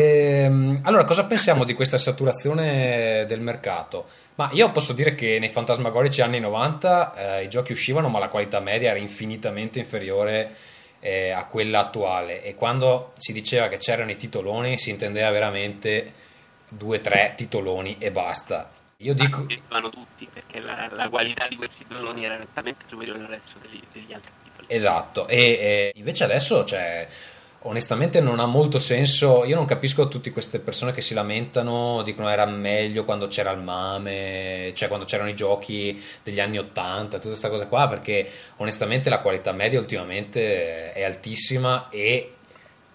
ehm, 0.43 0.79
allora, 0.83 1.05
cosa 1.05 1.23
pensiamo 1.25 1.63
di 1.63 1.73
questa 1.73 1.97
saturazione 1.97 3.25
del 3.25 3.39
mercato? 3.39 4.07
Ma 4.35 4.49
io 4.51 4.71
posso 4.71 4.91
dire 4.91 5.13
che 5.15 5.37
nei 5.39 5.49
fantasmagorici 5.49 6.21
anni 6.21 6.39
90 6.39 7.13
eh, 7.37 7.43
i 7.43 7.47
giochi 7.47 7.71
uscivano, 7.71 8.09
ma 8.09 8.19
la 8.19 8.27
qualità 8.27 8.59
media 8.59 8.89
era 8.89 8.99
infinitamente 8.99 9.79
inferiore 9.79 10.55
eh, 11.01 11.31
a 11.31 11.45
quella 11.45 11.79
attuale 11.79 12.43
e 12.43 12.55
quando 12.55 13.11
si 13.17 13.33
diceva 13.33 13.67
che 13.67 13.77
c'erano 13.77 14.11
i 14.11 14.17
titoloni 14.17 14.79
si 14.79 14.91
intendeva 14.91 15.29
veramente 15.31 16.13
due 16.69 16.97
o 16.97 17.01
tre 17.01 17.33
titoloni 17.35 17.97
e 17.99 18.11
basta. 18.11 18.71
Io 18.97 19.13
dico... 19.13 19.47
Ma 19.69 19.81
tutti 19.89 20.29
perché 20.31 20.59
la, 20.59 20.87
la, 20.91 21.09
qualità 21.09 21.47
di 21.47 21.55
questi 21.55 21.85
titoloni 21.85 22.23
era 22.23 22.37
nettamente 22.37 22.85
superiore 22.87 23.19
al 23.19 23.25
resto 23.25 23.57
degli, 23.59 23.81
degli 23.91 24.13
altri 24.13 24.31
titoli. 24.43 24.67
Esatto, 24.69 25.27
e, 25.27 25.37
e 25.37 25.91
invece 25.95 26.23
adesso 26.23 26.63
c'è... 26.63 27.07
Cioè, 27.09 27.30
onestamente 27.63 28.21
non 28.21 28.39
ha 28.39 28.45
molto 28.45 28.79
senso. 28.79 29.43
Io 29.45 29.55
non 29.55 29.65
capisco 29.65 30.07
tutte 30.07 30.31
queste 30.31 30.59
persone 30.59 30.91
che 30.91 31.01
si 31.01 31.13
lamentano, 31.13 32.01
dicono 32.03 32.29
era 32.29 32.45
meglio 32.45 33.03
quando 33.05 33.27
c'era 33.27 33.51
il 33.51 33.61
mame, 33.61 34.71
cioè 34.73 34.87
quando 34.87 35.05
c'erano 35.05 35.29
i 35.29 35.35
giochi 35.35 36.01
degli 36.23 36.39
anni 36.39 36.57
80, 36.57 37.17
tutta 37.17 37.27
questa 37.29 37.49
cosa 37.49 37.67
qua, 37.67 37.87
perché 37.87 38.29
onestamente 38.57 39.09
la 39.09 39.19
qualità 39.19 39.51
media 39.51 39.79
ultimamente 39.79 40.93
è 40.93 41.03
altissima 41.03 41.89
e 41.89 42.33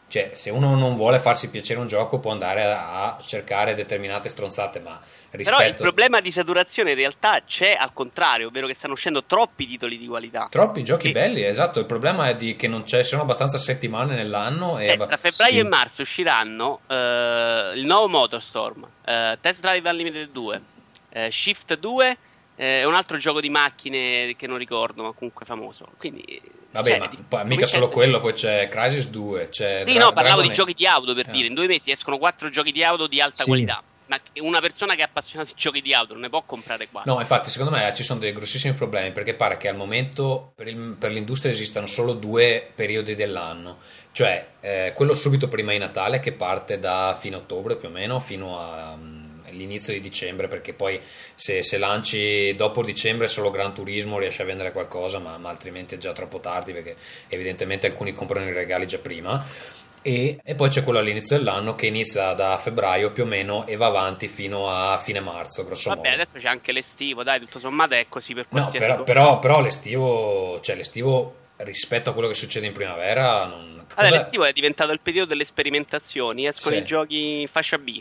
cioè, 0.08 0.30
se 0.34 0.50
uno 0.50 0.76
non 0.76 0.94
vuole 0.94 1.18
farsi 1.18 1.50
piacere 1.50 1.80
un 1.80 1.88
gioco 1.88 2.20
può 2.20 2.30
andare 2.30 2.62
a 2.62 3.18
cercare 3.24 3.74
determinate 3.74 4.28
stronzate, 4.28 4.78
ma 4.78 5.00
rispetto... 5.30 5.56
Però 5.56 5.68
il 5.68 5.74
problema 5.74 6.20
di 6.20 6.30
saturazione 6.30 6.90
in 6.90 6.96
realtà 6.96 7.42
c'è 7.44 7.76
al 7.78 7.92
contrario, 7.92 8.46
ovvero 8.46 8.68
che 8.68 8.74
stanno 8.74 8.92
uscendo 8.92 9.24
troppi 9.24 9.66
titoli 9.66 9.98
di 9.98 10.06
qualità. 10.06 10.46
Troppi 10.48 10.84
giochi 10.84 11.08
e... 11.08 11.12
belli, 11.12 11.44
esatto. 11.44 11.80
Il 11.80 11.86
problema 11.86 12.28
è 12.28 12.36
che 12.36 12.68
non 12.68 12.86
ci 12.86 13.02
sono 13.02 13.22
abbastanza 13.22 13.58
settimane 13.58 14.14
nell'anno. 14.14 14.78
E 14.78 14.90
eh, 14.90 14.96
tra 14.96 15.16
febbraio 15.16 15.52
sì. 15.54 15.58
e 15.58 15.64
marzo 15.64 16.02
usciranno 16.02 16.80
uh, 16.86 17.74
il 17.74 17.84
nuovo 17.84 18.08
Motorstorm, 18.08 18.82
uh, 18.82 19.36
Test 19.40 19.60
Drive 19.60 19.90
Unlimited 19.90 20.30
2, 20.30 20.56
uh, 20.56 20.60
eh, 21.10 21.30
Shift 21.32 21.76
2 21.76 22.16
e 22.56 22.84
un 22.84 22.94
altro 22.94 23.18
gioco 23.18 23.40
di 23.40 23.50
macchine 23.50 24.34
che 24.36 24.46
non 24.46 24.58
ricordo, 24.58 25.02
ma 25.02 25.12
comunque 25.12 25.44
famoso. 25.44 25.86
Quindi 25.98 26.40
Vabbè, 26.70 26.88
cioè, 26.88 26.98
ma 26.98 27.10
poi, 27.28 27.44
mica 27.44 27.66
solo 27.66 27.88
quello, 27.88 28.18
poi 28.18 28.32
c'è 28.32 28.68
Crisis 28.68 29.08
2. 29.08 29.48
C'è 29.50 29.82
sì, 29.86 29.92
Dra- 29.92 30.04
no, 30.04 30.12
parlavo 30.12 30.40
Dragon 30.40 30.48
di 30.48 30.54
giochi 30.54 30.74
di 30.74 30.86
auto 30.86 31.14
per 31.14 31.28
eh. 31.28 31.32
dire. 31.32 31.46
In 31.46 31.54
due 31.54 31.66
mesi 31.66 31.90
escono 31.90 32.18
quattro 32.18 32.50
giochi 32.50 32.72
di 32.72 32.82
auto 32.82 33.06
di 33.06 33.20
alta 33.20 33.42
sì. 33.42 33.48
qualità 33.48 33.82
ma 34.06 34.20
una 34.40 34.60
persona 34.60 34.94
che 34.94 35.00
è 35.00 35.04
appassionata 35.04 35.50
di 35.52 35.58
giochi 35.60 35.80
di 35.80 35.92
auto 35.92 36.12
non 36.12 36.22
ne 36.22 36.28
può 36.28 36.42
comprare 36.42 36.88
qua. 36.88 37.02
No, 37.06 37.18
infatti, 37.18 37.50
secondo 37.50 37.74
me 37.74 37.92
ci 37.94 38.02
sono 38.02 38.20
dei 38.20 38.32
grossissimi 38.32 38.74
problemi 38.74 39.12
perché 39.12 39.34
pare 39.34 39.56
che 39.56 39.68
al 39.68 39.76
momento 39.76 40.52
per, 40.54 40.68
il, 40.68 40.96
per 40.98 41.10
l'industria 41.10 41.52
esistano 41.52 41.86
solo 41.86 42.12
due 42.12 42.70
periodi 42.74 43.14
dell'anno, 43.14 43.78
cioè 44.12 44.46
eh, 44.60 44.92
quello 44.94 45.14
subito 45.14 45.48
prima 45.48 45.72
di 45.72 45.78
Natale 45.78 46.20
che 46.20 46.32
parte 46.32 46.78
da 46.78 47.16
fine 47.18 47.36
ottobre 47.36 47.76
più 47.76 47.88
o 47.88 47.90
meno 47.90 48.20
fino 48.20 48.60
a, 48.60 48.96
all'inizio 49.56 49.92
di 49.92 50.00
dicembre 50.00 50.46
perché 50.46 50.72
poi 50.72 51.00
se, 51.34 51.62
se, 51.62 51.78
lanci 51.78 52.54
dopo 52.54 52.82
dicembre 52.82 53.26
solo 53.26 53.50
Gran 53.50 53.74
Turismo 53.74 54.18
riesci 54.18 54.42
a 54.42 54.44
vendere 54.44 54.70
qualcosa 54.70 55.18
ma, 55.18 55.36
ma 55.38 55.48
altrimenti 55.48 55.96
è 55.96 55.98
già 55.98 56.12
troppo 56.12 56.38
tardi 56.38 56.72
perché 56.72 56.96
evidentemente 57.28 57.86
alcuni 57.86 58.12
comprano 58.12 58.48
i 58.48 58.52
regali 58.52 58.86
già 58.86 58.98
prima 58.98 59.44
e, 60.06 60.38
e, 60.44 60.54
poi 60.54 60.68
c'è 60.68 60.84
quello 60.84 61.00
all'inizio 61.00 61.36
dell'anno 61.36 61.74
che 61.74 61.86
inizia 61.86 62.32
da 62.32 62.56
febbraio 62.58 63.10
più 63.10 63.24
o 63.24 63.26
meno 63.26 63.66
e 63.66 63.74
va 63.74 63.86
avanti 63.86 64.28
fino 64.28 64.70
a 64.70 64.98
fine 64.98 65.18
marzo, 65.18 65.64
grosso 65.64 65.88
Vabbè, 65.88 66.10
modo. 66.10 66.22
adesso 66.22 66.38
c'è 66.38 66.46
anche 66.46 66.70
l'estivo, 66.70 67.24
dai, 67.24 67.40
tutto 67.40 67.58
sommato 67.58 67.94
è 67.94 68.06
così 68.08 68.32
per 68.32 68.46
qualsiasi 68.46 68.86
No, 68.86 69.02
però, 69.02 69.02
però, 69.02 69.38
però, 69.40 69.60
l'estivo, 69.60 70.60
cioè 70.60 70.76
l'estivo 70.76 71.34
rispetto 71.56 72.10
a 72.10 72.12
quello 72.12 72.28
che 72.28 72.34
succede 72.34 72.66
in 72.66 72.72
primavera 72.72 73.46
non... 73.46 73.84
Allora, 73.94 74.18
l'estivo 74.18 74.44
è 74.44 74.52
diventato 74.52 74.92
il 74.92 75.00
periodo 75.00 75.30
delle 75.30 75.44
sperimentazioni, 75.44 76.46
escono 76.46 76.76
sì. 76.76 76.82
i 76.82 76.84
giochi 76.84 77.40
in 77.40 77.48
fascia 77.48 77.78
B. 77.78 78.00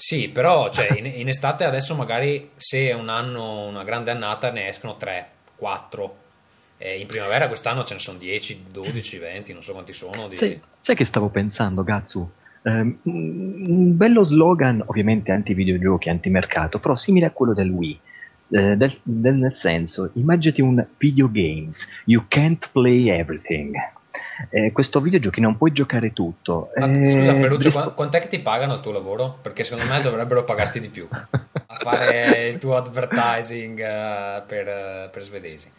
Sì, 0.00 0.28
però 0.28 0.70
cioè, 0.70 0.96
in, 0.96 1.06
in 1.06 1.28
estate 1.28 1.64
adesso 1.64 1.96
magari 1.96 2.50
se 2.54 2.88
è 2.88 2.94
un 2.94 3.08
anno, 3.08 3.66
una 3.66 3.82
grande 3.82 4.12
annata 4.12 4.52
ne 4.52 4.68
escono 4.68 4.96
3, 4.96 5.28
4 5.56 6.16
eh, 6.78 7.00
in 7.00 7.08
primavera 7.08 7.48
quest'anno 7.48 7.82
ce 7.82 7.94
ne 7.94 8.00
sono 8.00 8.18
10, 8.18 8.66
12, 8.72 9.18
20, 9.18 9.52
non 9.52 9.62
so 9.64 9.72
quanti 9.72 9.92
sono. 9.92 10.28
Di... 10.28 10.36
Sai, 10.36 10.60
sai, 10.78 10.94
che 10.94 11.04
stavo 11.04 11.28
pensando, 11.28 11.82
Gatsu? 11.82 12.30
Eh, 12.62 12.96
un 13.02 13.96
bello 13.96 14.22
slogan, 14.22 14.82
ovviamente 14.86 15.32
anti-videogiochi, 15.32 16.08
anti-mercato, 16.08 16.78
però 16.78 16.94
simile 16.94 17.26
a 17.26 17.30
quello 17.32 17.52
del 17.52 17.70
Wii. 17.70 18.00
Eh, 18.50 18.76
del, 18.76 18.96
del, 19.02 19.34
nel 19.34 19.54
senso, 19.54 20.10
immaginati 20.14 20.62
un 20.62 20.86
videogames, 20.96 21.86
you 22.04 22.24
can't 22.28 22.70
play 22.70 23.08
everything. 23.10 23.74
Eh, 24.50 24.72
questo 24.72 25.00
videogiochi 25.00 25.40
non 25.40 25.56
puoi 25.56 25.72
giocare 25.72 26.12
tutto. 26.12 26.70
Ma, 26.76 26.86
eh, 26.90 27.10
scusa 27.10 27.34
Ferruccio, 27.34 27.68
rispo- 27.68 27.92
quant'è 27.94 28.20
che 28.20 28.28
ti 28.28 28.38
pagano 28.40 28.74
il 28.74 28.80
tuo 28.80 28.92
lavoro? 28.92 29.38
Perché 29.42 29.64
secondo 29.64 29.92
me 29.92 30.00
dovrebbero 30.00 30.44
pagarti 30.44 30.80
di 30.80 30.88
più 30.88 31.06
a 31.10 31.76
fare 31.80 32.48
il 32.48 32.58
tuo 32.58 32.76
advertising 32.76 33.78
uh, 33.78 34.46
per, 34.46 34.66
uh, 34.66 35.10
per 35.10 35.22
svedesi. 35.22 35.70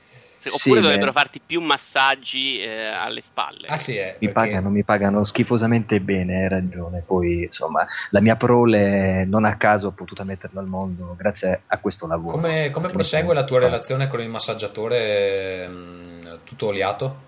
Sì, 0.42 0.48
Sì, 0.48 0.56
oppure 0.56 0.80
beh. 0.80 0.86
dovrebbero 0.86 1.12
farti 1.12 1.42
più 1.46 1.60
massaggi 1.62 2.62
eh, 2.62 2.86
alle 2.86 3.20
spalle. 3.20 3.68
Ah 3.68 3.76
sì, 3.76 3.98
eh, 3.98 4.16
Mi 4.20 4.30
perché- 4.30 4.32
pagano, 4.32 4.70
mi 4.70 4.84
pagano 4.84 5.24
schifosamente 5.26 6.00
bene, 6.00 6.44
hai 6.44 6.48
ragione. 6.50 7.04
Poi, 7.06 7.44
insomma, 7.44 7.86
la 8.12 8.22
mia 8.22 8.38
prole 8.38 9.26
non 9.26 9.44
a 9.44 9.58
caso 9.58 9.88
ho 9.88 9.92
potuto 9.92 10.24
metterla 10.24 10.62
al 10.62 10.68
mondo 10.68 11.14
grazie 11.18 11.64
a 11.68 11.78
questo 11.80 12.08
lavoro. 12.08 12.38
Come, 12.38 12.70
come 12.70 12.88
prosegue 12.90 13.34
la 13.34 13.44
tua 13.44 13.60
relazione 13.60 14.08
con 14.08 14.22
il 14.22 14.30
massaggiatore 14.30 15.68
mh, 15.68 16.40
tutto 16.46 16.68
oliato? 16.68 17.28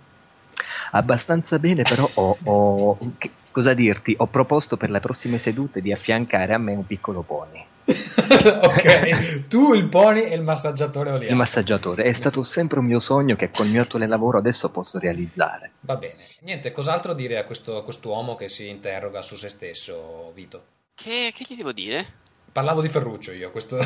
Abbastanza 0.91 1.60
bene, 1.60 1.84
però 1.84 2.10
ho, 2.15 2.38
ho- 2.43 2.97
che- 3.17 3.32
cosa 3.51 3.73
dirti? 3.73 4.13
Ho 4.17 4.27
proposto 4.27 4.77
per 4.77 4.89
le 4.89 4.99
prossime 4.99 5.38
sedute 5.39 5.82
di 5.82 5.91
affiancare 5.91 6.54
a 6.54 6.58
me 6.58 6.73
un 6.73 6.86
piccolo 6.86 7.21
pony. 7.21 7.65
ok, 7.91 9.47
tu 9.47 9.73
il 9.73 9.88
pony 9.88 10.21
e 10.23 10.36
il 10.36 10.41
massaggiatore 10.43 11.10
oliato. 11.12 11.32
Il 11.32 11.36
massaggiatore 11.38 12.04
è 12.04 12.13
stato 12.13 12.43
sempre 12.43 12.80
un 12.80 12.86
mio 12.86 12.99
sogno 12.99 13.36
che 13.36 13.49
col 13.51 13.67
mio 13.67 13.82
attuale 13.82 14.06
lavoro 14.08 14.38
adesso 14.38 14.69
posso 14.69 14.99
realizzare. 14.99 15.71
Va 15.82 15.95
bene. 15.95 16.25
Niente, 16.41 16.71
cos'altro 16.71 17.13
dire 17.13 17.38
a, 17.38 17.43
questo, 17.43 17.77
a 17.77 17.84
quest'uomo 17.84 18.36
che 18.36 18.49
si 18.49 18.69
interroga 18.69 19.21
su 19.21 19.36
se 19.36 19.49
stesso, 19.49 20.32
Vito? 20.34 20.63
Che, 20.93 21.34
che 21.36 21.45
gli 21.47 21.56
devo 21.56 21.71
dire? 21.71 22.19
Parlavo 22.51 22.81
di 22.81 22.89
Ferruccio 22.89 23.31
io, 23.31 23.49
questo... 23.51 23.77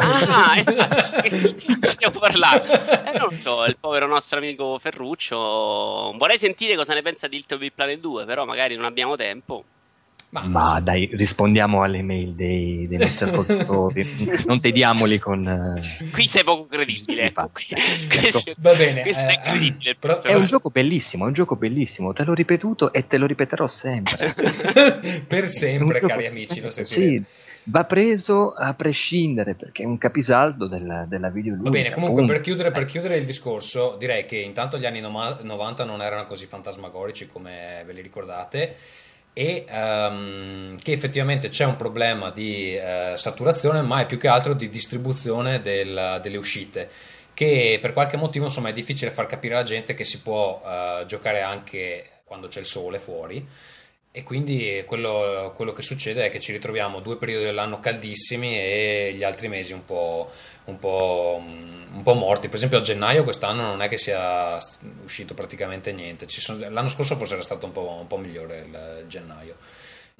Ah, 0.00 0.62
esatto. 0.64 1.28
Stiamo 1.82 2.18
parlando? 2.18 2.64
Eh, 2.64 3.18
non 3.18 3.30
so, 3.32 3.64
il 3.66 3.76
povero 3.78 4.06
nostro 4.06 4.38
amico 4.38 4.78
Ferruccio. 4.78 5.36
Vorrei 6.16 6.38
sentire 6.38 6.74
cosa 6.74 6.94
ne 6.94 7.02
pensa 7.02 7.28
di 7.28 7.36
Little 7.36 7.58
Big 7.58 7.72
Planet 7.74 7.98
2, 8.00 8.24
però 8.24 8.44
magari 8.46 8.76
non 8.76 8.86
abbiamo 8.86 9.14
tempo. 9.16 9.64
Ma, 10.30 10.44
Ma 10.44 10.80
dai, 10.80 11.08
rispondiamo 11.12 11.82
alle 11.82 12.02
mail 12.02 12.32
dei, 12.34 12.86
dei 12.88 12.98
nostri 12.98 13.24
ascoltatori, 13.30 14.42
non 14.46 14.60
tediamoli 14.60 15.18
con... 15.18 15.46
eh, 15.46 16.10
Qui 16.10 16.26
sei 16.26 16.44
poco 16.44 16.66
credibile. 16.66 17.32
Ecco. 17.32 18.42
Va 18.58 18.74
bene, 18.74 19.02
eh, 19.04 19.26
è 19.26 19.40
credibile. 19.40 19.90
il 19.90 19.96
però- 19.98 20.20
È 20.20 20.34
un 20.34 20.44
gioco 20.46 20.70
bellissimo, 20.70 21.24
è 21.24 21.28
un 21.28 21.32
gioco 21.34 21.56
bellissimo, 21.56 22.12
te 22.14 22.24
l'ho 22.24 22.34
ripetuto 22.34 22.92
e 22.92 23.06
te 23.06 23.16
lo 23.18 23.26
ripeterò 23.26 23.66
sempre. 23.66 24.32
per 25.26 25.48
sempre, 25.48 26.00
cari 26.00 26.22
gioco- 26.24 26.30
amici, 26.30 26.60
lo 26.60 26.70
Sì, 26.70 26.84
sentirete. 26.84 27.24
Va 27.70 27.84
preso 27.84 28.52
a 28.52 28.74
prescindere 28.74 29.54
perché 29.54 29.82
è 29.82 29.86
un 29.86 29.98
capisaldo 29.98 30.66
della, 30.66 31.04
della 31.04 31.28
videoludica. 31.28 31.70
Va 31.70 31.76
bene, 31.76 31.90
comunque 31.92 32.24
per 32.24 32.40
chiudere, 32.40 32.70
per 32.70 32.82
Eh, 32.82 32.86
chiudere 32.86 33.16
il 33.16 33.24
discorso, 33.24 33.96
direi 33.98 34.24
che 34.26 34.36
intanto 34.36 34.78
gli 34.78 34.86
anni 34.86 35.00
noma- 35.00 35.38
90 35.40 35.84
non 35.84 36.02
erano 36.02 36.24
così 36.26 36.46
fantasmagorici 36.46 37.26
come 37.26 37.82
ve 37.86 37.92
li 37.92 38.00
ricordate 38.00 38.76
e 39.32 39.64
ehm, 39.68 40.76
che 40.82 40.92
effettivamente 40.92 41.48
c'è 41.48 41.64
un 41.64 41.76
problema 41.76 42.30
di 42.30 42.74
eh, 42.74 43.12
saturazione, 43.16 43.82
ma 43.82 44.00
è 44.00 44.06
più 44.06 44.18
che 44.18 44.28
altro 44.28 44.54
di 44.54 44.68
distribuzione 44.68 45.60
del- 45.60 46.18
delle 46.22 46.36
uscite 46.36 46.88
che 47.34 47.78
per 47.80 47.92
qualche 47.92 48.16
motivo 48.16 48.46
insomma 48.46 48.70
è 48.70 48.72
difficile 48.72 49.12
far 49.12 49.26
capire 49.26 49.54
alla 49.54 49.62
gente 49.62 49.94
che 49.94 50.02
si 50.02 50.22
può 50.22 50.60
eh, 50.66 51.04
giocare 51.06 51.40
anche 51.42 52.04
quando 52.24 52.48
c'è 52.48 52.58
il 52.58 52.66
sole 52.66 52.98
fuori 52.98 53.46
e 54.10 54.22
quindi 54.22 54.82
quello, 54.86 55.52
quello 55.54 55.72
che 55.72 55.82
succede 55.82 56.24
è 56.24 56.30
che 56.30 56.40
ci 56.40 56.52
ritroviamo 56.52 57.00
due 57.00 57.16
periodi 57.16 57.44
dell'anno 57.44 57.78
caldissimi 57.78 58.58
e 58.58 59.12
gli 59.14 59.22
altri 59.22 59.48
mesi 59.48 59.72
un 59.72 59.84
po', 59.84 60.30
un 60.64 60.78
po', 60.78 61.40
un 61.44 62.02
po' 62.02 62.14
morti. 62.14 62.48
Per 62.48 62.56
esempio 62.56 62.78
a 62.78 62.80
gennaio 62.80 63.22
quest'anno 63.22 63.62
non 63.62 63.82
è 63.82 63.88
che 63.88 63.98
sia 63.98 64.58
uscito 65.04 65.34
praticamente 65.34 65.92
niente. 65.92 66.28
Sono- 66.28 66.68
l'anno 66.68 66.88
scorso 66.88 67.16
forse 67.16 67.34
era 67.34 67.42
stato 67.42 67.66
un 67.66 67.72
po', 67.72 67.98
un 68.00 68.06
po' 68.06 68.16
migliore 68.16 68.66
il 68.66 69.04
gennaio. 69.08 69.56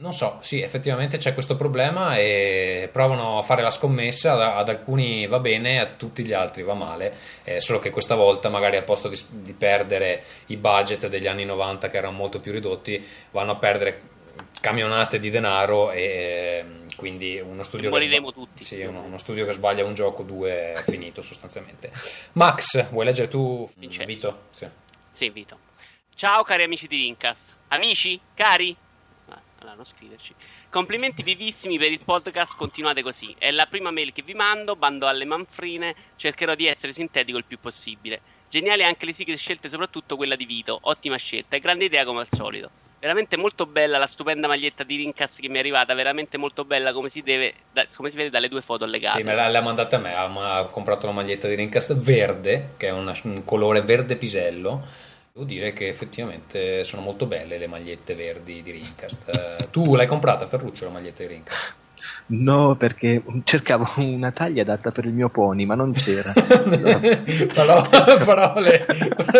Non 0.00 0.14
so, 0.14 0.38
sì, 0.42 0.60
effettivamente 0.60 1.16
c'è 1.16 1.34
questo 1.34 1.56
problema 1.56 2.16
e 2.16 2.88
provano 2.92 3.38
a 3.38 3.42
fare 3.42 3.62
la 3.62 3.70
scommessa, 3.70 4.54
ad, 4.54 4.68
alcuni 4.68 5.26
va 5.26 5.40
bene, 5.40 5.80
a 5.80 5.86
tutti 5.86 6.24
gli 6.24 6.32
altri 6.32 6.62
va 6.62 6.74
male, 6.74 7.16
eh, 7.42 7.60
solo 7.60 7.80
che 7.80 7.90
questa 7.90 8.14
volta 8.14 8.48
magari 8.48 8.76
al 8.76 8.84
posto 8.84 9.08
di, 9.08 9.20
di 9.28 9.54
perdere 9.54 10.22
i 10.46 10.56
budget 10.56 11.08
degli 11.08 11.26
anni 11.26 11.44
90 11.44 11.90
che 11.90 11.96
erano 11.96 12.16
molto 12.16 12.38
più 12.38 12.52
ridotti, 12.52 13.04
vanno 13.32 13.52
a 13.52 13.56
perdere 13.56 14.00
camionate 14.60 15.18
di 15.18 15.30
denaro 15.30 15.90
e 15.90 16.00
eh, 16.00 16.64
quindi 16.94 17.40
uno 17.40 17.64
studio, 17.64 17.90
che, 17.90 17.96
Moriremo 17.96 18.30
sba- 18.30 18.40
tutti. 18.40 18.62
sì, 18.62 18.80
uno, 18.82 19.02
uno 19.02 19.18
studio 19.18 19.44
che 19.46 19.52
sbaglia 19.52 19.84
un 19.84 19.94
gioco, 19.94 20.22
due 20.22 20.74
è 20.74 20.82
finito 20.84 21.22
sostanzialmente. 21.22 21.90
Max, 22.34 22.88
vuoi 22.90 23.04
leggere 23.04 23.26
tu, 23.26 23.68
Vincenzo. 23.74 24.06
Vito? 24.06 24.42
Sì. 24.52 24.68
Sì, 25.10 25.30
Vito. 25.30 25.58
Ciao 26.14 26.44
cari 26.44 26.62
amici 26.62 26.86
di 26.86 26.98
Rincas. 26.98 27.52
Amici? 27.66 28.20
Cari? 28.34 28.76
Allora, 29.60 29.74
non 29.74 29.84
scriverci. 29.84 30.34
Complimenti 30.70 31.22
vivissimi 31.22 31.78
per 31.78 31.90
il 31.90 32.00
podcast, 32.04 32.54
continuate 32.56 33.02
così. 33.02 33.34
È 33.36 33.50
la 33.50 33.66
prima 33.66 33.90
mail 33.90 34.12
che 34.12 34.22
vi 34.22 34.34
mando, 34.34 34.76
bando 34.76 35.06
alle 35.08 35.24
manfrine, 35.24 35.94
cercherò 36.16 36.54
di 36.54 36.66
essere 36.66 36.92
sintetico 36.92 37.38
il 37.38 37.44
più 37.44 37.58
possibile. 37.58 38.20
Geniali 38.48 38.84
anche 38.84 39.04
le 39.04 39.12
sigle 39.14 39.36
scelte, 39.36 39.68
soprattutto 39.68 40.16
quella 40.16 40.36
di 40.36 40.44
Vito. 40.44 40.78
Ottima 40.82 41.16
scelta 41.16 41.56
e 41.56 41.60
grande 41.60 41.86
idea 41.86 42.04
come 42.04 42.20
al 42.20 42.28
solito. 42.30 42.70
Veramente 43.00 43.36
molto 43.36 43.66
bella 43.66 43.98
la 43.98 44.06
stupenda 44.08 44.48
maglietta 44.48 44.82
di 44.82 44.96
Rincas 44.96 45.36
che 45.36 45.48
mi 45.48 45.56
è 45.56 45.58
arrivata, 45.60 45.94
veramente 45.94 46.36
molto 46.36 46.64
bella 46.64 46.92
come 46.92 47.08
si, 47.10 47.22
deve, 47.22 47.54
da- 47.72 47.86
come 47.94 48.10
si 48.10 48.16
vede 48.16 48.30
dalle 48.30 48.48
due 48.48 48.60
foto 48.60 48.84
allegate. 48.84 49.18
Sì, 49.18 49.24
me 49.24 49.34
l'ha, 49.34 49.60
mandata 49.60 49.96
a 49.96 49.98
me, 50.00 50.14
ha, 50.14 50.58
ha 50.58 50.64
comprato 50.66 51.06
la 51.06 51.12
maglietta 51.12 51.46
di 51.46 51.54
Rincast 51.54 51.94
verde, 51.96 52.74
che 52.76 52.88
è 52.88 52.90
una- 52.90 53.16
un 53.24 53.44
colore 53.44 53.82
verde 53.82 54.16
pisello. 54.16 54.84
Devo 55.38 55.50
dire 55.50 55.72
che 55.72 55.86
effettivamente 55.86 56.82
sono 56.82 57.00
molto 57.00 57.26
belle 57.26 57.58
le 57.58 57.68
magliette 57.68 58.16
verdi 58.16 58.60
di 58.60 58.72
Rincast. 58.72 59.28
Eh, 59.28 59.70
tu 59.70 59.94
l'hai 59.94 60.08
comprata, 60.08 60.48
Ferruccio, 60.48 60.86
la 60.86 60.90
maglietta 60.90 61.22
di 61.22 61.28
Rincast? 61.28 61.74
No, 62.30 62.76
perché 62.76 63.22
cercavo 63.44 63.88
una 63.96 64.32
taglia 64.32 64.60
adatta 64.60 64.90
per 64.90 65.06
il 65.06 65.12
mio 65.12 65.30
pony, 65.30 65.64
ma 65.64 65.74
non 65.74 65.92
c'era. 65.92 66.30
farò, 67.52 67.82
farò, 67.84 68.60
le- 68.60 68.84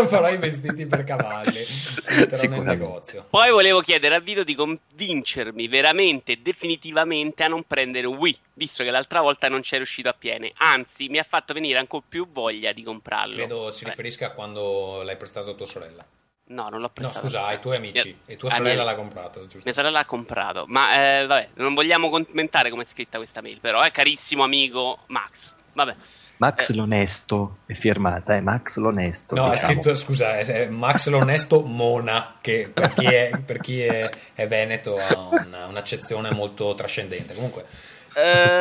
farò 0.06 0.30
i 0.30 0.38
vestiti 0.38 0.86
per 0.86 1.04
cavalli, 1.04 1.60
metterò 2.08 2.48
nel 2.48 2.62
negozio. 2.62 3.26
Poi 3.28 3.50
volevo 3.50 3.80
chiedere 3.80 4.14
a 4.14 4.20
Vito 4.20 4.42
di 4.42 4.54
convincermi 4.54 5.68
veramente 5.68 6.40
definitivamente 6.40 7.44
a 7.44 7.48
non 7.48 7.64
prendere 7.66 8.06
un 8.06 8.16
Wii, 8.16 8.38
visto 8.54 8.82
che 8.82 8.90
l'altra 8.90 9.20
volta 9.20 9.48
non 9.48 9.60
c'è 9.60 9.76
riuscito 9.76 10.08
a 10.08 10.14
piene. 10.18 10.52
Anzi, 10.56 11.08
mi 11.08 11.18
ha 11.18 11.26
fatto 11.28 11.52
venire 11.52 11.78
ancora 11.78 12.04
più 12.08 12.26
voglia 12.32 12.72
di 12.72 12.82
comprarlo. 12.82 13.34
Credo 13.34 13.70
si 13.70 13.84
Beh, 13.84 13.90
riferisca 13.90 14.28
a 14.28 14.30
quando 14.30 15.02
l'hai 15.02 15.16
prestato 15.16 15.50
a 15.50 15.54
tua 15.54 15.66
sorella. 15.66 16.06
No, 16.50 16.62
non 16.70 16.80
l'ho 16.80 16.86
No, 16.86 16.90
prestato. 16.92 17.18
scusa, 17.26 17.44
ai 17.46 17.60
tuoi 17.60 17.76
amici. 17.76 18.08
Mia- 18.08 18.34
E 18.34 18.36
tua 18.36 18.48
sorella 18.50 18.74
mia- 18.74 18.84
l'ha 18.84 18.94
comprato, 18.94 19.42
giusto? 19.42 19.60
Mia 19.64 19.72
sorella 19.74 19.98
l'ha 19.98 20.04
comprato. 20.06 20.64
Ma 20.66 20.94
eh, 21.20 21.26
vabbè, 21.26 21.48
non 21.54 21.74
vogliamo 21.74 22.08
commentare 22.08 22.70
come 22.70 22.84
è 22.84 22.86
scritta 22.86 23.18
questa 23.18 23.40
mail, 23.42 23.60
però, 23.60 23.82
eh, 23.82 23.90
carissimo 23.90 24.44
amico 24.44 25.00
Max. 25.08 25.54
Vabbè. 25.74 25.94
Max 26.38 26.70
Eh. 26.70 26.74
l'onesto 26.74 27.58
è 27.66 27.74
firmata, 27.74 28.36
eh? 28.36 28.40
Max 28.40 28.76
l'onesto. 28.76 29.34
No, 29.34 29.48
è 29.48 29.50
diciamo. 29.54 29.72
scritto, 29.72 29.96
scusa, 29.96 30.38
è- 30.38 30.46
è 30.46 30.68
Max 30.68 31.08
l'onesto 31.08 31.62
Mona, 31.62 32.36
che 32.40 32.70
per 32.72 32.92
chi 32.94 33.04
è, 33.06 33.30
per 33.44 33.58
chi 33.58 33.82
è- 33.82 34.08
è 34.34 34.46
veneto 34.46 34.96
ha 34.96 35.28
una- 35.32 35.66
un'accezione 35.66 36.30
molto 36.30 36.74
trascendente. 36.74 37.34
Comunque, 37.34 37.66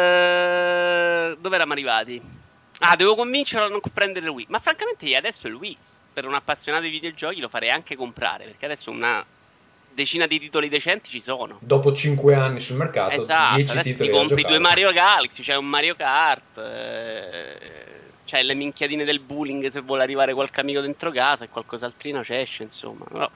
Eh, 0.07 1.35
dove 1.39 1.55
eravamo 1.55 1.73
arrivati? 1.73 2.21
Ah, 2.79 2.95
devo 2.95 3.15
convincerlo 3.15 3.65
a 3.65 3.69
non 3.69 3.79
prendere 3.93 4.27
Wii. 4.27 4.45
Ma 4.49 4.59
francamente 4.59 5.05
io 5.05 5.17
adesso 5.17 5.47
il 5.47 5.53
Wii, 5.55 5.77
per 6.17 6.25
un 6.25 6.33
appassionato 6.33 6.81
di 6.85 6.89
videogiochi, 6.89 7.39
lo 7.39 7.47
farei 7.47 7.69
anche 7.69 7.95
comprare, 7.95 8.45
perché 8.45 8.65
adesso 8.65 8.89
una 8.89 9.23
decina 9.93 10.25
di 10.25 10.39
titoli 10.39 10.67
decenti 10.67 11.11
ci 11.11 11.21
sono. 11.21 11.59
dopo 11.61 11.91
5 11.91 12.33
anni 12.33 12.59
sul 12.59 12.75
mercato, 12.75 13.21
Esatto, 13.21 13.53
10 13.53 13.71
adesso 13.77 13.87
titoli 13.87 14.09
ti 14.09 14.15
compri 14.15 14.41
due 14.41 14.57
Mario 14.57 14.91
Galaxy, 14.91 15.43
c'è 15.43 15.55
un 15.55 15.67
Mario 15.67 15.93
Kart, 15.95 16.57
eh, 16.57 17.57
c'è 18.25 18.41
le 18.41 18.55
minchiadine 18.55 19.03
del 19.03 19.19
bullying 19.19 19.69
se 19.69 19.81
vuole 19.81 20.01
arrivare 20.01 20.33
qualche 20.33 20.59
amico 20.59 20.81
dentro 20.81 21.11
casa 21.11 21.43
e 21.43 21.49
qualcos'altrino 21.49 22.21
c'è 22.21 22.39
esce, 22.39 22.63
insomma. 22.63 23.05
No. 23.11 23.29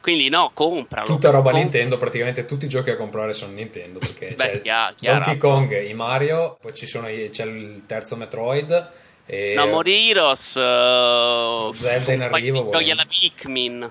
Quindi 0.00 0.28
no, 0.28 0.50
compralo. 0.52 1.06
Tutta 1.06 1.30
roba 1.30 1.50
Com- 1.52 1.60
Nintendo, 1.60 1.96
praticamente 1.96 2.44
tutti 2.44 2.64
i 2.64 2.68
giochi 2.68 2.90
da 2.90 2.96
comprare 2.96 3.32
sono 3.32 3.52
Nintendo 3.52 4.00
perché 4.00 4.34
Beh, 4.36 4.44
c'è 4.50 4.60
chia- 4.62 4.92
chiaro. 4.96 5.18
Donkey 5.20 5.36
Kong, 5.36 5.88
i 5.88 5.94
Mario, 5.94 6.58
poi 6.60 6.74
ci 6.74 6.86
sono 6.86 7.06
c'è 7.06 7.44
il 7.44 7.84
terzo 7.86 8.16
Metroid 8.16 9.02
e 9.26 9.54
No 9.56 9.66
More 9.66 9.90
Heroes, 9.90 10.54
eh, 10.56 11.70
Zelda 11.74 12.12
in 12.12 12.22
arrivo, 12.22 12.62
di 12.62 12.70
giochi 12.70 12.90
alla 12.90 13.04
Pikmin, 13.06 13.90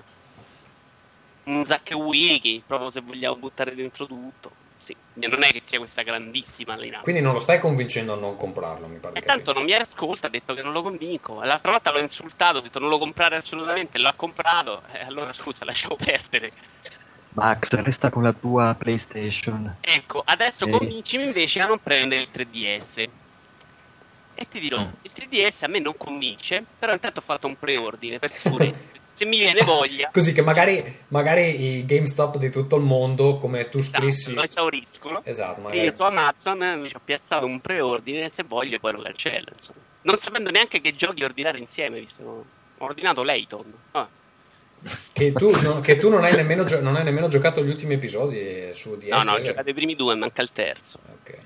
un 1.44 1.64
Zack 1.64 1.90
Wiki, 1.94 2.62
proprio 2.66 2.90
se 2.90 3.00
vogliamo 3.00 3.36
buttare 3.36 3.74
dentro 3.74 4.06
tutto. 4.06 4.62
Sì, 4.78 4.94
non 5.14 5.42
è 5.42 5.50
che 5.50 5.62
sia 5.64 5.78
questa 5.78 6.02
grandissima 6.02 6.76
linea. 6.76 7.00
quindi 7.00 7.22
non 7.22 7.32
lo 7.32 7.38
stai 7.38 7.58
convincendo 7.58 8.12
a 8.12 8.16
non 8.16 8.36
comprarlo, 8.36 8.86
mi 8.86 8.98
pare. 8.98 9.16
E 9.16 9.20
di 9.20 9.26
tanto 9.26 9.52
non 9.54 9.64
mi 9.64 9.72
ascolta, 9.72 10.26
ha 10.26 10.30
detto 10.30 10.52
che 10.52 10.60
non 10.62 10.72
lo 10.72 10.82
convinco. 10.82 11.42
L'altra 11.42 11.70
volta 11.70 11.90
l'ho 11.90 12.00
insultato, 12.00 12.58
ho 12.58 12.60
detto 12.60 12.78
non 12.80 12.90
lo 12.90 12.98
comprare 12.98 13.36
assolutamente, 13.36 13.96
l'ha 13.98 14.12
comprato. 14.14 14.82
E 14.92 15.00
allora 15.00 15.32
scusa, 15.32 15.64
lasciamo 15.64 15.96
perdere. 15.96 16.52
Max, 17.30 17.70
resta 17.72 18.10
con 18.10 18.22
la 18.22 18.32
tua 18.34 18.74
PlayStation. 18.78 19.76
Ecco, 19.80 20.22
adesso 20.24 20.66
Sì. 20.66 20.70
convincimi 20.70 21.24
invece 21.24 21.60
a 21.60 21.66
non 21.66 21.78
prendere 21.82 22.22
il 22.22 22.28
3DS. 22.30 23.08
E 24.34 24.46
ti 24.48 24.58
dirò, 24.60 24.80
Mm. 24.80 24.88
il 25.02 25.10
3DS 25.14 25.64
a 25.64 25.68
me 25.68 25.78
non 25.78 25.96
convince, 25.96 26.64
però 26.78 26.92
intanto 26.92 27.20
ho 27.20 27.22
fatto 27.24 27.46
un 27.46 27.56
preordine 27.58 28.18
per 28.18 28.32
sicurezza. 28.32 28.78
se 29.14 29.24
mi 29.26 29.38
viene 29.38 29.62
voglia. 29.64 30.10
Così 30.12 30.32
che 30.32 30.42
magari, 30.42 30.82
magari 31.08 31.76
i 31.78 31.84
GameStop 31.84 32.36
di 32.38 32.50
tutto 32.50 32.74
il 32.76 32.82
mondo, 32.82 33.36
come 33.38 33.68
tu 33.68 33.78
Esatto, 33.78 34.00
scrissi... 34.02 34.34
lo 34.34 34.42
esauriscono. 34.42 35.20
Esatto, 35.24 35.60
E 35.60 35.62
magari... 35.62 35.80
io 35.84 35.92
su 35.92 36.02
Amazon 36.02 36.62
eh, 36.64 36.76
mi 36.76 36.88
ci 36.88 36.96
ho 36.96 37.00
piazzato 37.04 37.46
un 37.46 37.60
preordine, 37.60 38.30
se 38.34 38.42
voglio 38.42 38.78
poi 38.80 38.92
lo 38.92 39.02
cancello. 39.02 39.50
Insomma. 39.56 39.78
Non 40.02 40.18
sapendo 40.18 40.50
neanche 40.50 40.80
che 40.80 40.96
giochi 40.96 41.22
ordinare 41.22 41.58
insieme, 41.58 42.00
visto 42.00 42.22
ho 42.24 42.84
ordinato 42.84 43.22
Layton. 43.22 43.72
Ah, 43.92 44.08
Che 45.12 45.32
tu, 45.32 45.50
non, 45.62 45.80
che 45.80 45.96
tu 45.96 46.08
non, 46.10 46.24
hai 46.24 46.34
nemmeno 46.34 46.64
gio- 46.64 46.80
non 46.82 46.96
hai 46.96 47.04
nemmeno 47.04 47.28
giocato 47.28 47.62
gli 47.64 47.68
ultimi 47.70 47.94
episodi 47.94 48.68
su 48.74 48.96
DS. 48.98 49.08
no, 49.10 49.16
no, 49.22 49.30
ho 49.30 49.34
vero? 49.36 49.44
giocato 49.46 49.70
i 49.70 49.74
primi 49.74 49.94
due, 49.94 50.14
manca 50.16 50.42
il 50.42 50.50
terzo. 50.52 50.98
Ok. 51.20 51.38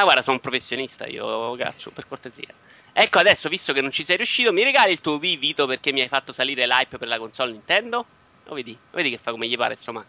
Ah, 0.00 0.04
guarda, 0.04 0.22
sono 0.22 0.36
un 0.36 0.40
professionista 0.42 1.06
io, 1.06 1.54
cazzo, 1.56 1.90
per 1.90 2.06
cortesia. 2.08 2.48
Ecco, 2.92 3.18
adesso, 3.18 3.50
visto 3.50 3.74
che 3.74 3.82
non 3.82 3.90
ci 3.90 4.02
sei 4.02 4.16
riuscito, 4.16 4.50
mi 4.50 4.64
regali 4.64 4.92
il 4.92 5.00
tuo 5.02 5.16
Wii 5.16 5.36
Vito 5.36 5.66
perché 5.66 5.92
mi 5.92 6.00
hai 6.00 6.08
fatto 6.08 6.32
salire 6.32 6.66
l'hype 6.66 6.96
per 6.96 7.06
la 7.06 7.18
console 7.18 7.52
Nintendo? 7.52 8.06
Lo 8.44 8.54
vedi? 8.54 8.72
Lo 8.72 8.96
vedi 8.96 9.10
che 9.10 9.18
fa 9.18 9.30
come 9.30 9.46
gli 9.46 9.56
pare 9.58 9.76
sto 9.76 9.92
Max? 9.92 10.06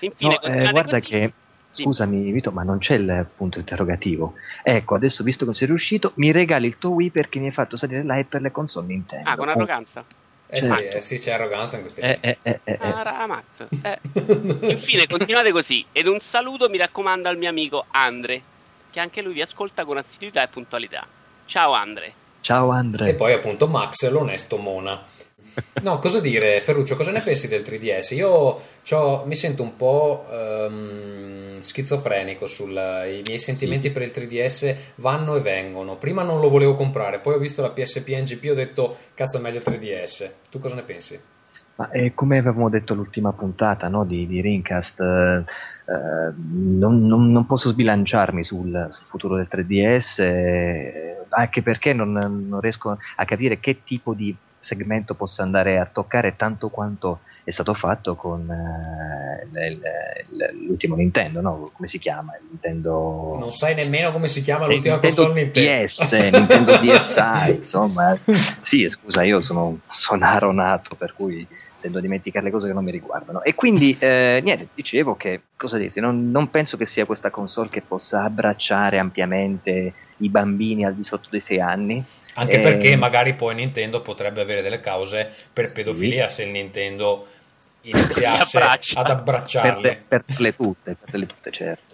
Infine, 0.00 0.38
No, 0.42 0.54
eh, 0.54 0.70
guarda 0.70 0.98
così. 0.98 1.08
che, 1.08 1.32
scusami 1.70 2.30
Vito, 2.30 2.52
ma 2.52 2.62
non 2.62 2.76
c'è 2.78 2.94
il 2.96 3.26
punto 3.34 3.58
interrogativo. 3.58 4.34
Ecco, 4.62 4.94
adesso 4.96 5.22
visto 5.24 5.40
che 5.40 5.46
non 5.46 5.54
sei 5.54 5.66
riuscito, 5.66 6.12
mi 6.16 6.30
regali 6.30 6.66
il 6.66 6.76
tuo 6.76 6.90
Wii 6.90 7.10
perché 7.10 7.38
mi 7.38 7.46
hai 7.46 7.52
fatto 7.52 7.78
salire 7.78 8.02
l'hype 8.02 8.26
per 8.28 8.42
le 8.42 8.50
console 8.50 8.86
Nintendo. 8.88 9.30
Ah, 9.30 9.36
con 9.36 9.48
arroganza? 9.48 10.04
Eh 10.54 10.60
sì, 10.60 10.74
eh 10.84 11.00
sì, 11.00 11.18
c'è 11.18 11.32
arroganza 11.32 11.76
in 11.76 11.80
questi 11.82 12.02
Eh, 12.02 12.18
eh, 12.20 12.38
eh, 12.42 12.60
eh, 12.64 12.72
eh. 12.72 12.78
Ah, 12.82 13.26
Max. 13.26 13.66
Eh. 13.82 13.98
Infine, 14.70 15.06
continuate 15.06 15.50
così. 15.50 15.82
Ed 15.90 16.06
un 16.06 16.20
saluto 16.20 16.68
mi 16.68 16.76
raccomando 16.76 17.30
al 17.30 17.38
mio 17.38 17.48
amico 17.48 17.86
Andre, 17.92 18.42
che 18.92 19.00
anche 19.00 19.22
lui 19.22 19.32
vi 19.32 19.40
ascolta 19.42 19.84
con 19.86 19.96
assiduità 19.96 20.42
e 20.42 20.48
puntualità. 20.48 21.04
Ciao 21.46 21.72
Andre. 21.72 22.12
Ciao 22.42 22.70
Andre. 22.70 23.08
E 23.08 23.14
poi 23.14 23.32
appunto 23.32 23.66
Max, 23.66 24.08
l'onesto 24.08 24.58
Mona. 24.58 25.02
No, 25.82 25.98
cosa 25.98 26.20
dire, 26.20 26.60
Ferruccio, 26.62 26.96
cosa 26.96 27.10
ne 27.10 27.20
pensi 27.22 27.46
del 27.48 27.62
3DS? 27.62 28.14
Io 28.14 28.58
c'ho- 28.88 29.24
mi 29.26 29.34
sento 29.34 29.62
un 29.62 29.76
po' 29.76 30.24
ehm, 30.30 31.58
schizofrenico 31.58 32.46
sui 32.46 32.72
miei 32.72 33.38
sentimenti 33.38 33.90
per 33.90 34.00
il 34.02 34.12
3DS 34.14 34.76
vanno 34.96 35.36
e 35.36 35.40
vengono. 35.40 35.96
Prima 35.96 36.22
non 36.22 36.40
lo 36.40 36.48
volevo 36.48 36.74
comprare, 36.74 37.18
poi 37.18 37.34
ho 37.34 37.38
visto 37.38 37.60
la 37.60 37.70
PSP 37.70 38.08
NGP 38.16 38.44
e 38.44 38.50
ho 38.50 38.54
detto 38.54 38.96
cazzo 39.14 39.36
è 39.36 39.40
meglio 39.40 39.58
il 39.58 39.64
3DS. 39.66 40.30
Tu 40.50 40.58
cosa 40.58 40.74
ne 40.74 40.82
pensi? 40.82 41.20
Ma 41.74 41.88
eh, 41.90 42.12
come 42.14 42.38
avevamo 42.38 42.68
detto 42.68 42.94
l'ultima 42.94 43.32
puntata 43.32 43.88
no, 43.88 44.04
di, 44.04 44.26
di 44.26 44.40
Rincast, 44.42 45.00
eh, 45.00 45.44
eh, 45.86 46.32
non, 46.36 47.06
non- 47.06 47.32
non 47.32 47.46
posso 47.46 47.70
sbilanciarmi 47.70 48.44
sul, 48.44 48.88
sul 48.90 49.06
futuro 49.08 49.36
del 49.36 49.48
3DS, 49.50 50.18
eh, 50.18 51.24
anche 51.30 51.62
perché 51.62 51.94
non, 51.94 52.12
non 52.12 52.60
riesco 52.60 52.90
a 53.16 53.24
capire 53.24 53.58
che 53.58 53.82
tipo 53.84 54.12
di 54.12 54.36
segmento 54.58 55.14
possa 55.14 55.42
andare 55.42 55.78
a 55.78 55.86
toccare 55.86 56.36
tanto 56.36 56.68
quanto 56.68 57.20
è 57.44 57.50
stato 57.50 57.74
fatto 57.74 58.14
con 58.14 58.48
eh, 58.48 59.78
l'ultimo 60.52 60.94
Nintendo, 60.94 61.40
no? 61.40 61.70
come 61.74 61.88
si 61.88 61.98
chiama? 61.98 62.36
Il 62.40 62.46
Nintendo... 62.50 63.36
Non 63.38 63.52
sai 63.52 63.74
nemmeno 63.74 64.12
come 64.12 64.28
si 64.28 64.42
chiama 64.42 64.66
Eh, 64.66 64.74
l'ultima 64.74 64.94
Nintendo 65.00 65.22
console 65.22 65.42
Nintendo. 65.42 65.84
DS, 65.84 66.30
Nintendo 66.30 66.76
DSi, 66.78 67.50
insomma. 67.56 68.18
Sì, 68.60 68.88
scusa, 68.88 69.22
io 69.22 69.40
sono 69.40 69.66
un 69.66 69.78
sonaro 69.88 70.52
nato, 70.52 70.94
per 70.94 71.14
cui 71.14 71.46
tendo 71.80 71.98
a 71.98 72.00
dimenticare 72.00 72.44
le 72.44 72.52
cose 72.52 72.68
che 72.68 72.72
non 72.72 72.84
mi 72.84 72.92
riguardano. 72.92 73.42
E 73.42 73.54
quindi, 73.54 73.96
eh, 73.98 74.40
niente, 74.42 74.68
dicevo 74.72 75.16
che, 75.16 75.40
cosa 75.56 75.76
dirti, 75.78 75.98
non, 75.98 76.30
non 76.30 76.48
penso 76.48 76.76
che 76.76 76.86
sia 76.86 77.04
questa 77.04 77.30
console 77.30 77.68
che 77.68 77.82
possa 77.82 78.22
abbracciare 78.22 78.98
ampiamente 78.98 79.92
i 80.18 80.28
bambini 80.28 80.84
al 80.84 80.94
di 80.94 81.02
sotto 81.02 81.28
dei 81.28 81.40
6 81.40 81.60
anni. 81.60 82.04
Anche 82.34 82.58
Eh, 82.58 82.60
perché 82.60 82.96
magari 82.96 83.34
poi 83.34 83.56
Nintendo 83.56 84.00
potrebbe 84.00 84.40
avere 84.40 84.62
delle 84.62 84.80
cause 84.80 85.30
per 85.52 85.70
pedofilia 85.70 86.28
se 86.28 86.44
il 86.44 86.50
Nintendo 86.50 87.26
iniziasse 87.82 88.58
ad 88.60 88.78
Per, 89.04 89.10
abbracciarle. 89.10 90.04
per 90.08 90.24
le 90.38 90.54
tutte, 90.54 90.96
per 90.96 91.18
le 91.18 91.26
tutte, 91.26 91.50
certo. 91.50 91.90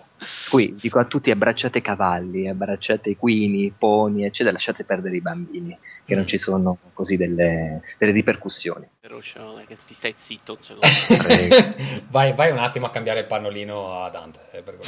Qui 0.51 0.77
dico 0.81 0.99
a 0.99 1.05
tutti 1.05 1.31
abbracciate 1.31 1.81
cavalli, 1.81 2.49
abbracciate 2.49 3.11
i 3.11 3.17
quini, 3.17 3.73
pony, 3.77 4.25
eccetera, 4.25 4.51
lasciate 4.51 4.83
perdere 4.83 5.15
i 5.15 5.21
bambini, 5.21 5.79
che 6.05 6.17
non 6.17 6.27
ci 6.27 6.39
sono 6.39 6.77
così 6.93 7.17
delle, 7.17 7.83
delle 7.99 8.11
ripercussioni. 8.11 8.85
Ferruccio, 8.99 9.53
dai, 9.55 9.67
che 9.67 9.77
ti 9.87 9.95
stai 9.95 10.15
zitto 10.17 10.55
un 10.55 10.61
secondo. 10.61 10.87
Vai, 12.11 12.33
vai 12.33 12.51
un 12.51 12.59
attimo 12.59 12.87
a 12.87 12.91
cambiare 12.91 13.21
il 13.21 13.27
pannolino 13.27 13.93
a 13.93 14.09
Dante. 14.11 14.41
eh, 14.53 14.63
per 14.63 14.79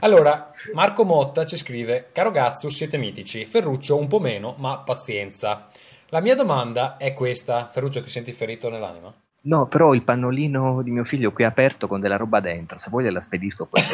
allora, 0.00 0.50
Marco 0.74 1.04
Motta 1.04 1.46
ci 1.46 1.56
scrive: 1.56 2.10
Caro 2.12 2.30
Gazzu, 2.30 2.68
siete 2.68 2.98
mitici. 2.98 3.44
Ferruccio 3.46 3.96
un 3.96 4.06
po' 4.06 4.20
meno, 4.20 4.54
ma 4.58 4.78
pazienza. 4.80 5.68
La 6.08 6.20
mia 6.20 6.34
domanda 6.34 6.98
è 6.98 7.14
questa: 7.14 7.70
Ferruccio, 7.72 8.02
ti 8.02 8.10
senti 8.10 8.32
ferito 8.32 8.68
nell'anima? 8.68 9.14
No, 9.46 9.66
però 9.66 9.94
il 9.94 10.02
pannolino 10.02 10.82
di 10.82 10.90
mio 10.90 11.04
figlio 11.04 11.32
qui 11.32 11.44
aperto 11.44 11.86
con 11.86 12.00
della 12.00 12.16
roba 12.16 12.40
dentro, 12.40 12.78
se 12.78 12.90
vuoi 12.90 13.04
gliela 13.04 13.20
spedisco 13.20 13.68
domani. 13.70 13.86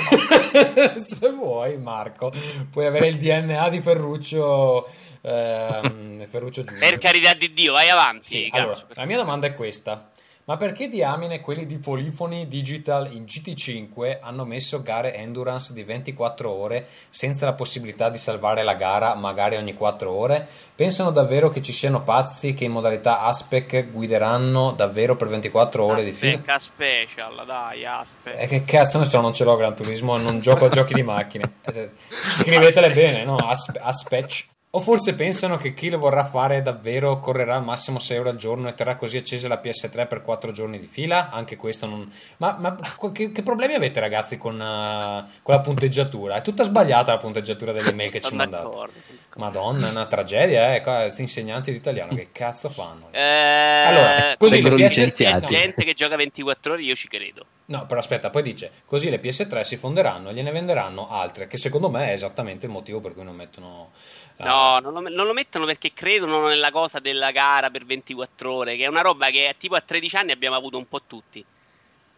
Se 1.02 1.30
vuoi, 1.30 1.76
Marco, 1.78 2.32
puoi 2.70 2.86
avere 2.86 3.08
il 3.08 3.18
DNA 3.18 3.68
di 3.68 3.82
Ferruccio. 3.82 4.88
ehm, 5.20 6.26
Ferruccio 6.26 6.64
per 6.78 6.98
carità 6.98 7.34
di 7.34 7.52
Dio, 7.52 7.72
vai 7.72 7.90
avanti. 7.90 8.28
Sì, 8.28 8.48
cazzo. 8.50 8.62
allora, 8.62 8.86
la 8.94 9.04
mia 9.04 9.16
domanda 9.18 9.46
è 9.46 9.54
questa. 9.54 10.10
Ma 10.44 10.56
perché 10.56 10.88
diamine 10.88 11.40
quelli 11.40 11.66
di 11.66 11.78
Polifoni 11.78 12.48
Digital 12.48 13.12
in 13.12 13.22
GT5 13.22 14.18
hanno 14.20 14.44
messo 14.44 14.82
gare 14.82 15.14
endurance 15.14 15.72
di 15.72 15.84
24 15.84 16.50
ore 16.50 16.88
senza 17.10 17.46
la 17.46 17.52
possibilità 17.52 18.08
di 18.08 18.18
salvare 18.18 18.64
la 18.64 18.74
gara 18.74 19.14
magari 19.14 19.54
ogni 19.54 19.74
4 19.74 20.10
ore? 20.10 20.48
Pensano 20.74 21.12
davvero 21.12 21.48
che 21.48 21.62
ci 21.62 21.72
siano 21.72 22.02
pazzi 22.02 22.54
che 22.54 22.64
in 22.64 22.72
modalità 22.72 23.20
Aspec 23.20 23.92
guideranno 23.92 24.72
davvero 24.72 25.14
per 25.14 25.28
24 25.28 25.84
ore 25.84 26.02
di 26.02 26.10
fila? 26.10 26.32
Aspetta, 26.32 26.58
special, 26.58 27.46
dai, 27.46 27.86
aspetta. 27.86 28.38
E 28.38 28.46
che 28.48 28.64
cazzo 28.64 28.98
ne 28.98 29.04
so, 29.04 29.20
non 29.20 29.32
ce 29.32 29.44
l'ho 29.44 29.54
Gran 29.54 29.76
Turismo, 29.76 30.16
non 30.16 30.40
gioco 30.40 30.64
a 30.64 30.68
giochi 30.70 30.94
di 30.94 31.04
macchine. 31.04 31.52
Eh, 31.66 31.90
Scrivetele 32.34 32.90
bene, 32.90 33.24
no? 33.24 33.36
Aspe- 33.36 33.78
Aspec. 33.78 34.50
O 34.74 34.80
forse 34.80 35.14
pensano 35.14 35.58
che 35.58 35.74
chi 35.74 35.90
lo 35.90 35.98
vorrà 35.98 36.24
fare 36.24 36.62
davvero 36.62 37.20
correrà 37.20 37.56
al 37.56 37.62
massimo 37.62 37.98
6 37.98 38.16
ore 38.16 38.30
al 38.30 38.36
giorno 38.36 38.70
e 38.70 38.74
terrà 38.74 38.96
così 38.96 39.18
accesa 39.18 39.46
la 39.46 39.60
PS3 39.62 40.06
per 40.06 40.22
4 40.22 40.50
giorni 40.50 40.78
di 40.78 40.86
fila? 40.86 41.28
Anche 41.28 41.56
questo 41.56 41.84
non... 41.84 42.10
Ma, 42.38 42.56
ma 42.58 42.74
che, 43.12 43.32
che 43.32 43.42
problemi 43.42 43.74
avete 43.74 44.00
ragazzi 44.00 44.38
con, 44.38 44.58
eh, 44.58 45.24
con 45.42 45.54
la 45.54 45.60
punteggiatura? 45.60 46.36
È 46.36 46.40
tutta 46.40 46.64
sbagliata 46.64 47.12
la 47.12 47.18
punteggiatura 47.18 47.72
delle 47.72 47.90
email 47.90 48.10
che 48.10 48.22
ci 48.22 48.34
mandate. 48.34 48.88
Madonna, 49.36 49.88
è 49.88 49.90
una 49.90 50.06
tragedia, 50.06 50.74
eh. 50.74 50.80
Questi 50.80 51.20
insegnanti 51.20 51.70
di 51.70 51.76
italiano, 51.76 52.14
che 52.14 52.28
cazzo 52.32 52.70
fanno? 52.70 53.08
Eh, 53.10 53.20
Allora, 53.20 54.34
così 54.38 54.62
le 54.62 54.70
PS... 54.70 54.78
licenziati. 54.78 55.40
no. 55.42 55.48
gente 55.48 55.84
che 55.84 55.92
gioca 55.92 56.16
24 56.16 56.72
ore, 56.72 56.82
io 56.82 56.94
ci 56.94 57.08
credo. 57.08 57.44
No, 57.66 57.86
però 57.86 58.00
aspetta, 58.00 58.30
poi 58.30 58.42
dice, 58.42 58.70
così 58.86 59.08
le 59.08 59.20
PS3 59.20 59.60
si 59.60 59.76
fonderanno 59.76 60.30
e 60.30 60.34
gliene 60.34 60.50
venderanno 60.50 61.10
altre, 61.10 61.46
che 61.46 61.56
secondo 61.56 61.88
me 61.88 62.08
è 62.08 62.12
esattamente 62.12 62.66
il 62.66 62.72
motivo 62.72 63.00
per 63.00 63.12
cui 63.12 63.24
non 63.24 63.36
mettono... 63.36 63.90
eh, 64.36 64.44
No, 64.44 64.78
non 64.80 64.92
lo, 64.92 65.00
non 65.08 65.26
lo 65.26 65.32
mettono 65.32 65.64
perché 65.66 65.92
credono 65.92 66.46
nella 66.46 66.70
cosa 66.70 66.98
della 66.98 67.30
gara 67.30 67.70
per 67.70 67.84
24 67.84 68.52
ore, 68.52 68.76
che 68.76 68.84
è 68.84 68.88
una 68.88 69.00
roba 69.02 69.30
che 69.30 69.54
tipo 69.58 69.74
a 69.74 69.80
13 69.80 70.16
anni 70.16 70.32
abbiamo 70.32 70.56
avuto 70.56 70.76
un 70.78 70.88
po' 70.88 71.02
tutti. 71.06 71.44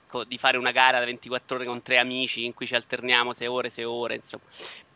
Co- 0.08 0.24
Di 0.24 0.38
fare 0.38 0.56
una 0.56 0.70
gara 0.70 0.98
da 0.98 1.04
24 1.04 1.56
ore 1.56 1.64
con 1.64 1.82
tre 1.82 1.98
amici 1.98 2.44
in 2.44 2.54
cui 2.54 2.66
ci 2.66 2.74
alterniamo 2.74 3.32
6 3.32 3.46
ore, 3.46 3.70
6 3.70 3.84
ore, 3.84 4.14
insomma. 4.16 4.44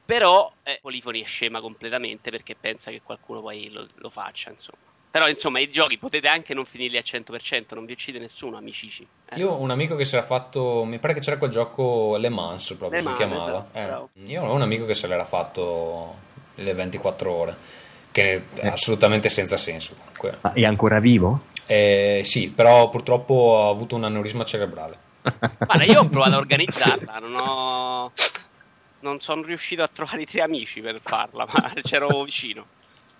Però 0.04 0.50
eh, 0.62 0.78
Polifoni 0.80 1.20
è 1.22 1.26
scema 1.26 1.60
completamente 1.60 2.30
perché 2.30 2.54
pensa 2.58 2.90
che 2.90 3.02
qualcuno 3.02 3.40
poi 3.40 3.68
lo, 3.70 3.86
lo 3.96 4.10
faccia, 4.10 4.50
insomma. 4.50 4.78
Però 5.10 5.26
insomma 5.28 5.58
i 5.58 5.70
giochi 5.70 5.96
potete 5.98 6.28
anche 6.28 6.52
non 6.54 6.64
finirli 6.66 6.96
al 6.98 7.02
100%, 7.04 7.74
non 7.74 7.84
vi 7.86 7.92
uccide 7.92 8.18
nessuno, 8.18 8.56
amicici. 8.58 9.06
Eh. 9.30 9.36
Io 9.38 9.50
ho 9.50 9.56
un 9.58 9.70
amico 9.70 9.96
che 9.96 10.04
si 10.04 10.14
era 10.16 10.24
fatto, 10.24 10.84
mi 10.84 10.98
pare 10.98 11.14
che 11.14 11.20
c'era 11.20 11.38
quel 11.38 11.50
gioco 11.50 12.16
Le 12.18 12.28
Mans 12.28 12.68
proprio 12.78 12.90
Le 12.90 12.98
si 13.00 13.04
Mans, 13.04 13.16
chiamava. 13.16 13.66
esatto, 13.72 14.10
Eh, 14.14 14.30
io 14.30 14.42
ho 14.44 14.52
un 14.52 14.62
amico 14.62 14.84
che 14.86 14.94
se 14.94 15.06
l'era 15.08 15.24
fatto 15.24 16.14
le 16.58 16.74
24 16.74 17.30
ore, 17.30 17.56
che 18.10 18.42
è 18.54 18.66
assolutamente 18.68 19.28
senza 19.28 19.56
senso. 19.56 19.94
comunque. 19.96 20.38
Ma 20.40 20.52
è 20.52 20.64
ancora 20.64 21.00
vivo? 21.00 21.42
Eh, 21.66 22.22
sì, 22.24 22.48
però 22.48 22.88
purtroppo 22.88 23.62
ha 23.62 23.68
avuto 23.68 23.94
un 23.96 24.04
aneurisma 24.04 24.44
cerebrale. 24.44 25.06
Guarda, 25.58 25.84
io 25.84 26.00
ho 26.00 26.08
provato 26.08 26.34
a 26.34 26.38
organizzarla, 26.38 27.18
non 27.18 27.34
ho. 27.36 28.12
Non 29.00 29.20
sono 29.20 29.42
riuscito 29.42 29.82
a 29.82 29.88
trovare 29.92 30.22
i 30.22 30.26
tre 30.26 30.40
amici 30.40 30.80
per 30.80 30.98
farla, 31.02 31.46
ma 31.48 31.72
c'ero 31.82 32.24
vicino. 32.24 32.66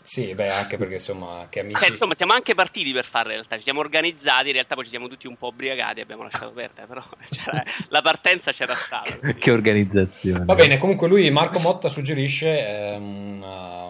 Sì, 0.02 0.34
beh, 0.34 0.48
anche 0.48 0.78
perché 0.78 0.94
insomma, 0.94 1.46
che 1.50 1.61
amici... 1.61 1.80
Cioè, 1.80 1.90
insomma, 1.90 2.14
siamo 2.14 2.32
anche 2.32 2.54
partiti 2.54 2.92
per 2.92 3.04
farla 3.04 3.30
in 3.32 3.37
realtà. 3.37 3.56
Ci 3.56 3.62
siamo 3.62 3.80
organizzati, 3.80 4.46
in 4.46 4.52
realtà 4.54 4.74
poi 4.74 4.84
ci 4.84 4.90
siamo 4.90 5.06
tutti 5.08 5.26
un 5.26 5.37
po' 5.37 5.48
ubriacati, 5.48 6.00
abbiamo 6.00 6.22
lasciato 6.22 6.50
perdere, 6.50 6.87
però 6.87 7.04
c'era- 7.30 7.62
la 7.88 8.00
partenza 8.02 8.52
c'era 8.52 8.74
stata. 8.74 9.16
quindi- 9.16 9.38
che 9.38 9.50
organizzazione. 9.50 10.44
Va 10.44 10.54
bene, 10.54 10.78
comunque 10.78 11.08
lui, 11.08 11.30
Marco 11.30 11.58
Motta, 11.58 11.88
suggerisce 11.88 12.66
eh, 12.66 12.96
una 12.96 13.88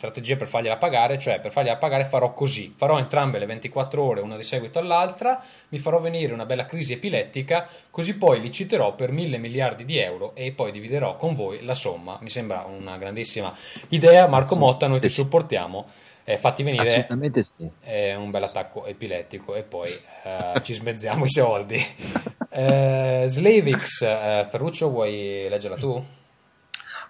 strategia 0.00 0.36
per 0.36 0.46
fargliela 0.46 0.78
pagare, 0.78 1.18
cioè 1.18 1.40
per 1.40 1.52
fargliela 1.52 1.76
pagare 1.76 2.06
farò 2.06 2.32
così, 2.32 2.72
farò 2.74 2.98
entrambe 2.98 3.38
le 3.38 3.44
24 3.44 4.02
ore, 4.02 4.22
una 4.22 4.36
di 4.36 4.42
seguito 4.42 4.78
all'altra, 4.78 5.44
mi 5.68 5.76
farò 5.76 6.00
venire 6.00 6.32
una 6.32 6.46
bella 6.46 6.64
crisi 6.64 6.94
epilettica, 6.94 7.68
così 7.90 8.16
poi 8.16 8.40
li 8.40 8.50
citerò 8.50 8.94
per 8.94 9.12
mille 9.12 9.36
miliardi 9.36 9.84
di 9.84 9.98
euro 9.98 10.34
e 10.34 10.52
poi 10.52 10.72
dividerò 10.72 11.16
con 11.16 11.34
voi 11.34 11.62
la 11.64 11.74
somma. 11.74 12.16
Mi 12.22 12.30
sembra 12.30 12.64
una 12.64 12.96
grandissima 12.96 13.54
idea, 13.88 14.26
Marco. 14.26 14.56
Motta, 14.56 14.86
noi 14.86 15.00
ti 15.00 15.10
supportiamo. 15.10 15.86
eh, 16.24 16.38
fatti 16.38 16.62
venire 16.62 16.88
Assolutamente 16.88 17.42
sì. 17.42 17.68
eh, 17.82 18.14
un 18.14 18.30
bel 18.30 18.44
attacco 18.44 18.86
epilettico 18.86 19.54
e 19.54 19.62
poi 19.64 19.90
eh, 19.90 20.62
ci 20.62 20.72
smezziamo 20.72 21.24
i 21.24 21.30
soldi. 21.30 21.78
Eh, 22.52 23.26
Slavix, 23.28 24.02
eh, 24.02 24.44
Ferruccio, 24.50 24.90
vuoi 24.90 25.46
leggerla 25.48 25.76
tu? 25.76 26.04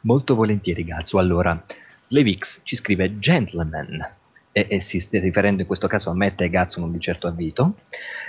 Molto 0.03 0.35
volentieri, 0.35 0.85
Gazzo. 0.85 1.19
Allora, 1.19 1.65
Slavix 2.11 2.61
ci 2.65 2.75
scrive 2.75 3.21
Gentleman, 3.21 4.03
e, 4.69 4.77
e 4.77 4.81
si 4.81 5.01
sta 5.01 5.19
riferendo 5.19 5.63
in 5.63 5.67
questo 5.67 5.87
caso 5.87 6.11
a 6.11 6.15
Mette 6.15 6.45
e 6.45 6.51
Gazzo, 6.51 6.81
non 6.81 6.93
di 6.93 7.01
certo 7.01 7.27
a 7.27 7.31
Vito. 7.31 7.75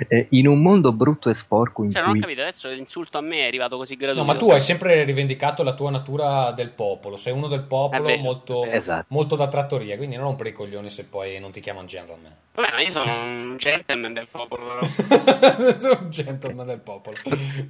Eh, 0.07 0.27
in 0.31 0.47
un 0.47 0.61
mondo 0.61 0.91
brutto 0.91 1.29
e 1.29 1.33
sporco 1.33 1.83
in 1.83 1.91
Cioè, 1.91 2.01
non 2.01 2.09
ho 2.09 2.13
cui... 2.13 2.21
capito, 2.21 2.41
adesso 2.41 2.69
l'insulto 2.69 3.17
a 3.17 3.21
me 3.21 3.39
è 3.39 3.45
arrivato 3.47 3.77
così 3.77 3.95
gratuito. 3.95 4.25
No, 4.25 4.31
ma 4.31 4.37
tu 4.37 4.49
hai 4.51 4.61
sempre 4.61 5.03
rivendicato 5.03 5.63
la 5.63 5.73
tua 5.73 5.89
natura 5.89 6.51
del 6.51 6.69
popolo, 6.69 7.17
sei 7.17 7.33
uno 7.33 7.47
del 7.47 7.63
popolo 7.63 8.03
vero, 8.03 8.21
molto. 8.21 8.65
Esatto. 8.65 9.05
molto 9.09 9.35
da 9.35 9.47
trattoria, 9.47 9.97
quindi 9.97 10.15
non 10.15 10.25
rompere 10.25 10.49
i 10.49 10.53
coglioni 10.53 10.89
se 10.89 11.05
poi 11.05 11.39
non 11.39 11.51
ti 11.51 11.59
chiamano 11.59 11.85
gentleman. 11.85 12.31
Vabbè, 12.53 12.71
ma 12.71 12.81
io 12.81 12.91
sono 12.91 13.21
un 13.21 13.55
gentleman 13.57 14.13
del 14.13 14.27
popolo. 14.29 14.83
Sei 14.83 15.97
un 15.99 16.09
gentleman 16.09 16.67
del 16.67 16.79
popolo. 16.79 17.15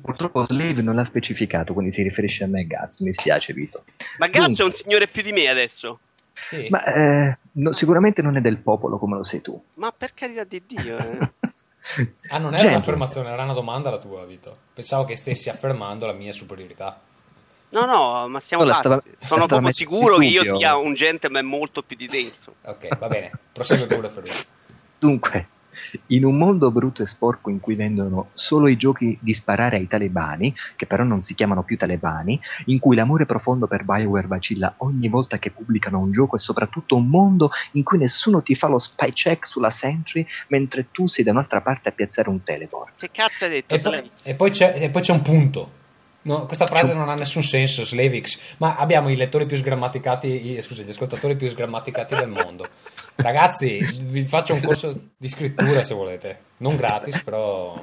Purtroppo 0.01 0.43
Slave 0.43 0.81
non 0.81 0.95
l'ha 0.95 1.05
specificato, 1.05 1.73
quindi 1.73 1.91
si 1.91 2.01
riferisce 2.01 2.45
a 2.45 2.47
me 2.47 2.61
e 2.61 2.67
Gazzo. 2.67 3.03
Mi 3.03 3.13
spiace, 3.13 3.53
Vito. 3.53 3.83
Ma 4.17 4.27
Gazzo 4.27 4.63
è 4.63 4.65
un 4.65 4.71
signore 4.71 5.07
più 5.07 5.21
di 5.21 5.31
me 5.31 5.47
adesso. 5.47 5.99
Sì. 6.41 6.67
Ma 6.69 6.83
eh, 6.83 7.37
no, 7.53 7.71
sicuramente 7.73 8.21
non 8.23 8.35
è 8.35 8.41
del 8.41 8.57
popolo 8.57 8.97
come 8.97 9.15
lo 9.15 9.23
sei 9.23 9.41
tu. 9.41 9.61
Ma 9.75 9.91
per 9.95 10.13
carità 10.13 10.43
di 10.43 10.61
Dio, 10.65 10.97
eh. 10.97 11.31
Ah, 12.29 12.37
non 12.39 12.53
era 12.53 12.69
un'affermazione, 12.69 13.29
era 13.29 13.43
una 13.43 13.53
domanda 13.53 13.89
la 13.89 13.97
tua, 13.99 14.25
Vito. 14.25 14.55
Pensavo 14.73 15.05
che 15.05 15.15
stessi 15.17 15.49
affermando 15.49 16.05
la 16.05 16.13
mia 16.13 16.31
superiorità. 16.33 16.99
No, 17.69 17.85
no, 17.85 18.27
ma 18.27 18.39
siamo 18.39 18.63
Allora, 18.63 18.79
pazzi. 18.81 18.99
stava- 18.99 19.01
Sono 19.25 19.45
stava 19.45 19.45
proprio 19.47 19.71
sicuro 19.71 20.17
che 20.17 20.25
io 20.25 20.43
sia 20.57 20.75
un 20.75 20.93
gentleman 20.93 21.45
molto 21.45 21.81
più 21.83 21.95
di 21.95 22.07
te. 22.07 22.17
insomma. 22.17 22.57
Ok, 22.63 22.97
va 22.97 23.07
bene, 23.07 23.31
prosegue 23.51 23.85
pure 23.87 24.09
Ferruccio. 24.09 24.43
Dunque, 24.99 25.47
in 26.07 26.25
un 26.25 26.37
mondo 26.37 26.71
brutto 26.71 27.03
e 27.03 27.07
sporco 27.07 27.49
in 27.49 27.59
cui 27.59 27.75
vendono 27.75 28.29
solo 28.33 28.67
i 28.67 28.77
giochi 28.77 29.17
di 29.21 29.33
sparare 29.33 29.77
ai 29.77 29.87
talebani, 29.87 30.53
che 30.75 30.85
però 30.85 31.03
non 31.03 31.23
si 31.23 31.35
chiamano 31.35 31.63
più 31.63 31.77
talebani, 31.77 32.39
in 32.65 32.79
cui 32.79 32.95
l'amore 32.95 33.25
profondo 33.25 33.67
per 33.67 33.83
Bioware 33.83 34.27
vacilla 34.27 34.73
ogni 34.77 35.07
volta 35.07 35.37
che 35.39 35.51
pubblicano 35.51 35.99
un 35.99 36.11
gioco 36.11 36.35
e 36.35 36.39
soprattutto 36.39 36.95
un 36.95 37.07
mondo 37.07 37.51
in 37.73 37.83
cui 37.83 37.97
nessuno 37.97 38.41
ti 38.41 38.55
fa 38.55 38.67
lo 38.67 38.79
spy 38.79 39.11
check 39.11 39.47
sulla 39.47 39.71
Sentry 39.71 40.25
mentre 40.47 40.87
tu 40.91 41.07
sei 41.07 41.23
da 41.23 41.31
un'altra 41.31 41.61
parte 41.61 41.89
a 41.89 41.91
piazzare 41.91 42.29
un 42.29 42.43
teleport. 42.43 42.93
Che 42.97 43.11
cazzo 43.11 43.45
hai 43.45 43.51
detto? 43.51 43.73
E 43.73 43.79
poi, 43.79 43.93
Slavix? 43.93 44.25
e 44.25 44.35
poi 44.35 44.51
c'è, 44.51 44.75
e 44.77 44.89
poi 44.89 45.01
c'è 45.01 45.11
un 45.11 45.21
punto. 45.21 45.79
No, 46.23 46.45
questa 46.45 46.67
frase 46.67 46.93
non 46.93 47.09
ha 47.09 47.15
nessun 47.15 47.41
senso, 47.41 47.83
Slavix. 47.83 48.55
Ma 48.57 48.75
abbiamo 48.75 49.09
i 49.09 49.15
lettori 49.15 49.47
più 49.47 49.57
sgrammaticati, 49.57 50.61
scusa, 50.61 50.83
gli 50.83 50.89
ascoltatori 50.89 51.35
più 51.35 51.49
sgrammaticati 51.49 52.15
del 52.15 52.27
mondo. 52.27 52.67
Ragazzi, 53.15 53.79
vi 54.03 54.25
faccio 54.25 54.53
un 54.53 54.61
corso 54.61 55.09
di 55.17 55.27
scrittura 55.27 55.83
se 55.83 55.93
volete. 55.93 56.39
Non 56.57 56.75
gratis, 56.75 57.21
però 57.23 57.73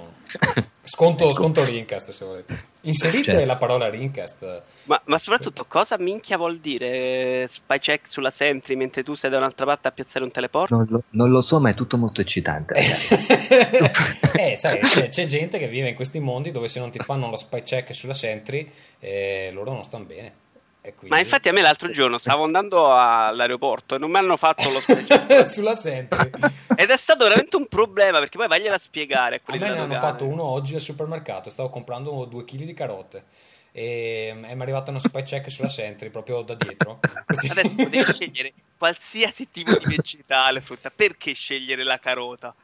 sconto, 0.83 1.33
sconto 1.33 1.64
Rincast 1.64 2.11
se 2.11 2.25
volete. 2.25 2.67
Inserite 2.83 3.33
Certo. 3.33 3.47
la 3.47 3.57
parola 3.57 3.91
Rincast. 3.91 4.62
Ma, 4.85 5.01
ma 5.07 5.19
soprattutto, 5.19 5.64
cosa 5.67 5.97
minchia 5.99 6.37
vuol 6.37 6.59
dire 6.59 7.49
spy 7.51 7.79
check 7.79 8.09
sulla 8.09 8.31
Sentry 8.31 8.77
mentre 8.77 9.03
tu 9.03 9.14
sei 9.14 9.31
da 9.31 9.38
un'altra 9.38 9.67
parte 9.67 9.88
a 9.88 9.91
piazzare 9.91 10.25
un 10.25 10.31
teleport? 10.31 10.71
Non 10.71 10.87
lo, 10.88 11.03
non 11.11 11.31
lo 11.31 11.41
so, 11.41 11.61
ma 11.61 11.71
è 11.71 11.75
tutto 11.75 11.97
molto 11.97 12.21
eccitante. 12.21 12.75
eh, 14.35 14.57
sai, 14.57 14.81
c'è, 14.81 15.09
c'è 15.09 15.27
gente 15.27 15.59
che 15.59 15.69
vive 15.69 15.88
in 15.88 15.95
questi 15.95 16.21
mondi 16.21 16.51
dove 16.51 16.69
se 16.69 16.79
non 16.81 16.91
ti 16.91 16.99
fanno 16.99 17.29
lo 17.29 17.37
spy 17.37 17.62
check 17.62 17.95
sulla 17.95 18.14
Sentry, 18.14 18.71
eh, 19.01 19.51
loro 19.53 19.73
non 19.73 19.85
stanno 19.85 20.05
bene. 20.05 20.33
Quindi- 20.81 21.09
Ma 21.09 21.19
infatti 21.19 21.49
a 21.49 21.53
me 21.53 21.61
l'altro 21.61 21.91
giorno 21.91 22.17
stavo 22.19 22.45
andando 22.45 22.95
all'aeroporto 22.97 23.97
e 23.97 23.99
non 23.99 24.11
mi 24.11 24.17
hanno 24.17 24.37
fatto 24.38 24.71
lo 24.71 24.79
check. 24.85 25.47
sulla 25.47 25.77
Sentry. 25.77 26.31
Ed 26.77 26.88
è 26.91 26.97
stato 26.97 27.25
veramente 27.25 27.57
un 27.57 27.67
problema 27.67 28.19
perché 28.21 28.38
poi 28.38 28.49
vagliela 28.49 28.77
a 28.77 28.79
spiegare 28.79 29.37
a 29.37 29.41
A 29.45 29.53
me 29.53 29.59
ne 29.59 29.67
hanno 29.69 29.77
dogana. 29.83 30.01
fatto 30.01 30.25
uno 30.27 30.45
oggi 30.45 30.75
al 30.75 30.81
supermercato, 30.81 31.51
stavo 31.51 31.69
comprando 31.69 32.25
due 32.25 32.45
chili 32.47 32.64
di 32.64 32.73
carote 32.73 33.25
e, 33.71 34.33
mi 34.35 34.49
è 34.49 34.57
arrivato 34.59 34.91
uno 34.91 34.99
spy 34.99 35.23
check 35.25 35.51
sulla 35.51 35.69
Sentry 35.69 36.09
proprio 36.09 36.41
da 36.43 36.55
dietro. 36.55 37.01
Così. 37.27 37.49
Adesso 37.49 37.75
potevi 37.77 38.05
scegliere 38.14 38.53
qualsiasi 38.79 39.51
tipo 39.51 39.77
di 39.77 39.85
vegetale, 39.85 40.61
frutta. 40.62 40.91
Perché 40.95 41.35
scegliere 41.35 41.85
la 41.85 41.99
carota? 41.99 42.55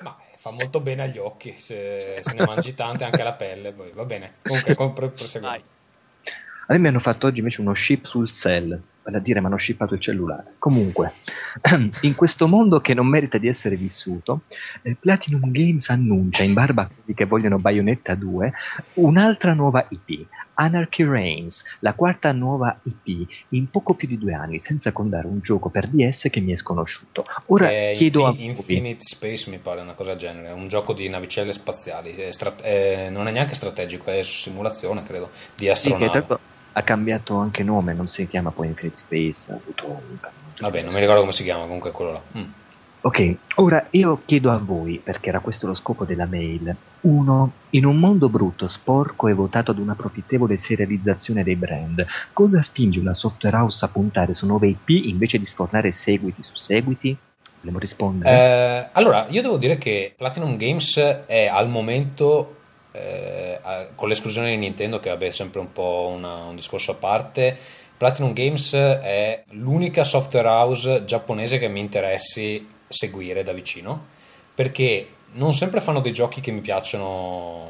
Ma 0.00 0.16
fa 0.36 0.50
molto 0.50 0.80
bene 0.80 1.02
agli 1.04 1.18
occhi, 1.18 1.54
se, 1.58 2.20
se 2.22 2.32
ne 2.34 2.44
mangi 2.44 2.74
tante 2.74 3.04
anche 3.04 3.20
alla 3.20 3.32
pelle, 3.34 3.72
poi 3.72 3.90
va 3.92 4.04
bene. 4.04 4.34
Comunque, 4.42 4.74
com- 4.76 4.92
pro- 4.92 5.10
proseguiamo. 5.10 5.72
A 6.66 6.72
me 6.72 6.78
mi 6.78 6.88
hanno 6.88 6.98
fatto 6.98 7.26
oggi 7.26 7.38
invece 7.38 7.60
uno 7.60 7.74
ship 7.74 8.06
sul 8.06 8.30
cell, 8.32 8.78
vale 9.02 9.16
a 9.18 9.20
dire 9.20 9.40
mi 9.40 9.46
hanno 9.46 9.58
shippato 9.58 9.94
il 9.94 10.00
cellulare. 10.00 10.54
Comunque, 10.58 11.12
in 12.02 12.14
questo 12.14 12.48
mondo 12.48 12.80
che 12.80 12.94
non 12.94 13.06
merita 13.06 13.36
di 13.36 13.48
essere 13.48 13.76
vissuto, 13.76 14.42
eh, 14.82 14.96
Platinum 14.98 15.50
Games 15.50 15.88
annuncia, 15.90 16.42
in 16.42 16.54
barba 16.54 16.82
a 16.82 16.86
quelli 16.86 17.14
che 17.14 17.26
vogliono 17.26 17.58
Bayonetta 17.58 18.14
2, 18.14 18.52
un'altra 18.94 19.52
nuova 19.52 19.86
IP, 19.90 20.26
Anarchy 20.54 21.04
Reigns, 21.04 21.62
la 21.80 21.94
quarta 21.94 22.32
nuova 22.32 22.78
IP 22.84 23.28
in 23.50 23.68
poco 23.68 23.94
più 23.94 24.08
di 24.08 24.16
due 24.16 24.32
anni, 24.32 24.58
senza 24.60 24.92
contare 24.92 25.26
un 25.26 25.40
gioco 25.40 25.68
per 25.68 25.88
DS 25.88 26.28
che 26.30 26.40
mi 26.40 26.52
è 26.52 26.56
sconosciuto. 26.56 27.24
Ora 27.46 27.70
è 27.70 27.92
chiedo 27.94 28.28
Infi- 28.28 28.42
a. 28.42 28.46
Infinite 28.46 29.00
Space 29.00 29.50
mi 29.50 29.58
pare 29.58 29.80
una 29.82 29.92
cosa 29.92 30.10
del 30.10 30.20
genere, 30.20 30.48
è 30.48 30.52
un 30.52 30.68
gioco 30.68 30.94
di 30.94 31.08
navicelle 31.08 31.52
spaziali, 31.52 32.14
è 32.14 32.32
stra- 32.32 32.54
è- 32.56 33.08
non 33.10 33.26
è 33.28 33.32
neanche 33.32 33.54
strategico, 33.54 34.10
è 34.10 34.22
simulazione 34.22 35.02
credo, 35.02 35.30
di 35.56 35.70
Sì, 35.74 35.88
ha 36.76 36.82
cambiato 36.82 37.36
anche 37.36 37.62
nome, 37.62 37.94
non 37.94 38.06
si 38.06 38.26
chiama 38.26 38.50
poi 38.50 38.68
Infinite 38.68 38.96
Space, 38.96 39.50
ha 39.50 39.54
avuto 39.54 39.86
un 39.86 40.18
Vabbè, 40.58 40.82
non 40.82 40.92
mi 40.92 41.00
ricordo 41.00 41.20
come 41.20 41.32
si 41.32 41.42
chiama, 41.42 41.62
comunque 41.62 41.90
è 41.90 41.92
quello 41.92 42.12
là. 42.12 42.22
Mm. 42.38 42.50
Ok, 43.00 43.36
ora 43.56 43.86
io 43.90 44.22
chiedo 44.24 44.50
a 44.50 44.56
voi, 44.56 44.98
perché 45.02 45.28
era 45.28 45.40
questo 45.40 45.66
lo 45.66 45.74
scopo 45.74 46.04
della 46.04 46.26
mail. 46.26 46.74
Uno, 47.02 47.52
in 47.70 47.84
un 47.84 47.98
mondo 47.98 48.30
brutto, 48.30 48.66
sporco 48.66 49.28
e 49.28 49.34
votato 49.34 49.72
ad 49.72 49.78
una 49.78 49.94
profittevole 49.94 50.56
serializzazione 50.56 51.44
dei 51.44 51.56
brand, 51.56 52.06
cosa 52.32 52.62
spinge 52.62 53.00
una 53.00 53.12
software 53.12 53.56
house 53.56 53.84
a 53.84 53.88
puntare 53.88 54.32
su 54.32 54.46
nuove 54.46 54.68
IP 54.68 54.88
invece 54.88 55.38
di 55.38 55.44
sfornare 55.44 55.92
seguiti 55.92 56.42
su 56.42 56.54
seguiti? 56.54 57.14
Vogliamo 57.60 57.78
rispondere? 57.78 58.30
Eh, 58.30 58.88
allora, 58.92 59.26
io 59.28 59.42
devo 59.42 59.58
dire 59.58 59.76
che 59.76 60.14
Platinum 60.16 60.56
Games 60.56 60.96
è 61.26 61.46
al 61.46 61.68
momento, 61.68 62.56
eh, 62.94 63.58
con 63.94 64.08
l'esclusione 64.08 64.50
di 64.50 64.56
Nintendo, 64.56 65.00
che 65.00 65.10
vabbè 65.10 65.26
è 65.26 65.30
sempre 65.30 65.60
un 65.60 65.72
po' 65.72 66.12
una- 66.14 66.44
un 66.44 66.56
discorso 66.56 66.92
a 66.92 66.94
parte, 66.94 67.56
Platinum 67.96 68.32
Games 68.32 68.74
è 68.74 69.44
l'unica 69.50 70.04
software 70.04 70.48
house 70.48 71.04
giapponese 71.04 71.58
che 71.58 71.68
mi 71.68 71.80
interessi 71.80 72.66
seguire 72.88 73.42
da 73.42 73.52
vicino, 73.52 74.06
perché 74.54 75.08
non 75.32 75.54
sempre 75.54 75.80
fanno 75.80 76.00
dei 76.00 76.12
giochi 76.12 76.40
che 76.40 76.50
mi 76.50 76.60
piacciono 76.60 77.68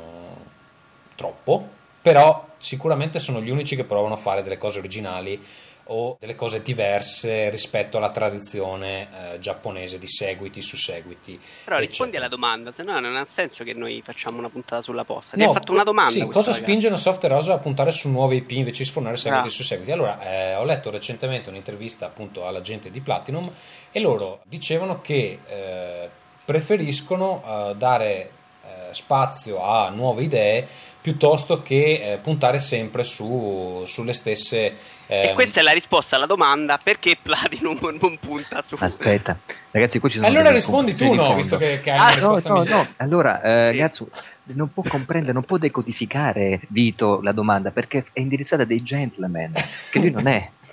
troppo, 1.14 1.68
però 2.02 2.48
sicuramente 2.58 3.18
sono 3.18 3.40
gli 3.40 3.50
unici 3.50 3.76
che 3.76 3.84
provano 3.84 4.14
a 4.14 4.18
fare 4.18 4.42
delle 4.42 4.58
cose 4.58 4.78
originali 4.78 5.42
o 5.88 6.16
delle 6.18 6.34
cose 6.34 6.62
diverse 6.62 7.50
rispetto 7.50 7.96
alla 7.98 8.10
tradizione 8.10 9.08
eh, 9.34 9.38
giapponese 9.38 9.98
di 9.98 10.06
seguiti 10.06 10.62
su 10.62 10.76
seguiti. 10.76 11.32
Però 11.32 11.76
eccetera. 11.76 11.78
rispondi 11.80 12.16
alla 12.16 12.28
domanda, 12.28 12.72
se 12.72 12.82
no 12.82 12.98
non 13.00 13.16
ha 13.16 13.26
senso 13.28 13.64
che 13.64 13.74
noi 13.74 14.00
facciamo 14.04 14.38
una 14.38 14.48
puntata 14.48 14.80
sulla 14.82 15.04
posta. 15.04 15.36
Ti 15.36 15.42
No, 15.42 15.48
hai 15.48 15.54
fatto 15.54 15.72
una 15.72 15.82
domanda. 15.84 16.10
Sì, 16.10 16.20
cosa 16.26 16.38
ragazzo. 16.50 16.52
spinge 16.62 16.86
una 16.86 16.96
software 16.96 17.34
house 17.34 17.52
a 17.52 17.58
puntare 17.58 17.90
su 17.90 18.08
nuove 18.08 18.36
IP 18.36 18.50
invece 18.52 18.82
di 18.82 18.88
sfornare 18.88 19.16
seguiti 19.16 19.48
Ah. 19.48 19.50
su 19.50 19.62
seguiti? 19.62 19.92
Allora, 19.92 20.20
eh, 20.22 20.54
ho 20.54 20.64
letto 20.64 20.90
recentemente 20.90 21.50
un'intervista 21.50 22.06
appunto 22.06 22.46
alla 22.46 22.60
gente 22.60 22.90
di 22.90 23.00
Platinum 23.00 23.50
e 23.92 24.00
loro 24.00 24.40
dicevano 24.44 25.00
che 25.02 25.38
eh, 25.46 26.08
preferiscono 26.44 27.42
eh, 27.70 27.74
dare 27.76 28.30
eh, 28.66 28.92
spazio 28.94 29.62
a 29.62 29.88
nuove 29.90 30.22
idee 30.22 30.66
piuttosto 31.04 31.60
che 31.60 32.12
eh, 32.14 32.16
puntare 32.16 32.58
sempre 32.60 33.02
su, 33.02 33.82
sulle 33.84 34.14
stesse... 34.14 34.74
E 35.06 35.26
ehm, 35.28 35.34
questa 35.34 35.60
è 35.60 35.62
la 35.62 35.72
risposta 35.72 36.16
alla 36.16 36.24
domanda 36.24 36.80
perché 36.82 37.18
Platinum 37.20 37.78
non 38.00 38.16
punta 38.18 38.62
su... 38.62 38.74
Aspetta, 38.78 39.36
ragazzi, 39.70 39.98
qui 39.98 40.08
ci 40.08 40.16
sono 40.16 40.26
Allora 40.28 40.50
rispondi 40.50 40.94
tu, 40.94 41.12
no? 41.12 41.34
Visto 41.34 41.58
che, 41.58 41.80
che 41.80 41.90
hai 41.90 41.98
Ah, 41.98 42.02
una 42.04 42.10
No, 42.12 42.34
risposta 42.34 42.48
no, 42.48 42.64
no, 42.64 42.88
allora, 42.96 43.42
eh, 43.42 43.72
Sì. 43.72 43.76
Gazzu, 43.76 44.08
non 44.54 44.72
può 44.72 44.82
comprendere, 44.88 45.34
non 45.34 45.44
può 45.44 45.58
decodificare 45.58 46.60
Vito 46.68 47.20
la 47.22 47.32
domanda 47.32 47.70
perché 47.70 48.06
è 48.14 48.20
indirizzata 48.20 48.62
a 48.62 48.64
dei 48.64 48.82
gentleman, 48.82 49.52
che 49.90 49.98
lui 49.98 50.10
non 50.10 50.26
è. 50.26 50.50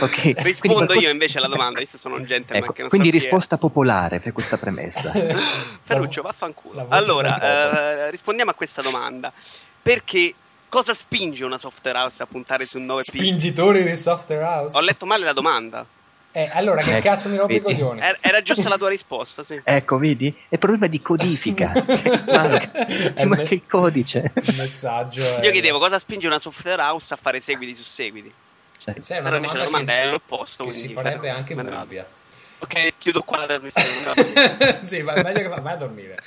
Ok, 0.00 0.20
quindi 0.20 0.42
Rispondo 0.42 0.74
qualcosa- 0.74 0.98
io 1.00 1.10
invece 1.10 1.38
alla 1.38 1.46
domanda, 1.46 1.78
visto 1.78 1.96
che 1.96 2.02
sono 2.02 2.16
un 2.16 2.24
gentleman 2.24 2.64
Ecco, 2.64 2.72
che 2.74 2.80
non 2.80 2.90
quindi 2.90 3.08
so 3.08 3.12
chi 3.14 3.18
è. 3.18 3.22
risposta 3.22 3.56
popolare 3.56 4.20
per 4.20 4.32
questa 4.32 4.58
premessa. 4.58 5.10
Ferruccio, 5.84 6.20
vaffanculo. 6.20 6.86
Allora, 6.90 8.06
eh, 8.06 8.10
rispondiamo 8.10 8.50
a 8.50 8.54
questa 8.54 8.82
domanda. 8.82 9.32
Perché 9.88 10.34
cosa 10.68 10.92
spinge 10.92 11.46
una 11.46 11.56
software 11.56 11.96
house 11.96 12.22
a 12.22 12.26
puntare 12.26 12.66
su 12.66 12.78
9P? 12.78 12.98
Spingitori 12.98 13.82
di 13.84 13.96
software 13.96 14.42
house. 14.44 14.76
Ho 14.76 14.82
letto 14.82 15.06
male 15.06 15.24
la 15.24 15.32
domanda. 15.32 15.86
Eh, 16.30 16.50
allora, 16.52 16.82
che 16.82 16.98
Ecco, 16.98 17.08
cazzo 17.08 17.30
mi 17.30 17.38
rompi 17.38 17.54
i 17.54 17.62
coglioni? 17.62 17.98
Era, 17.98 18.18
era 18.20 18.42
giusta 18.42 18.68
la 18.68 18.76
tua 18.76 18.90
risposta, 18.92 19.42
sì. 19.42 19.58
Ecco, 19.64 19.96
vedi? 19.96 20.36
È 20.46 20.58
problema 20.58 20.88
di 20.88 21.00
codifica. 21.00 21.72
Manca, 21.72 22.86
ci 22.86 23.12
manca 23.24 23.26
me- 23.28 23.48
il 23.48 23.62
codice. 23.66 24.32
Il 24.34 24.56
messaggio 24.58 25.22
è... 25.22 25.42
Io 25.42 25.50
chiedevo 25.52 25.78
cosa 25.78 25.98
spinge 25.98 26.26
una 26.26 26.38
software 26.38 26.82
house 26.82 27.14
a 27.14 27.16
fare 27.16 27.40
seguiti 27.40 27.74
su 27.74 27.82
seguiti. 27.82 28.30
Cioè, 28.78 28.94
Sì, 29.00 29.14
è 29.14 29.20
una 29.20 29.30
domanda, 29.30 29.56
la 29.56 29.64
domanda 29.64 29.92
che, 29.94 30.00
è 30.02 30.10
l'opposto, 30.10 30.64
che 30.64 30.70
quindi 30.70 30.88
si 30.88 30.92
farebbe 30.92 31.30
anche 31.30 31.54
ne 31.54 31.62
Vulvia. 31.62 32.06
Ok, 32.58 32.92
chiudo 32.98 33.22
qua 33.22 33.38
la 33.38 33.46
trasmissione. 33.46 34.84
sì, 34.84 35.00
ma 35.00 35.14
è 35.14 35.22
meglio 35.22 35.48
che 35.48 35.60
vai 35.62 35.72
a 35.72 35.76
dormire. 35.76 36.22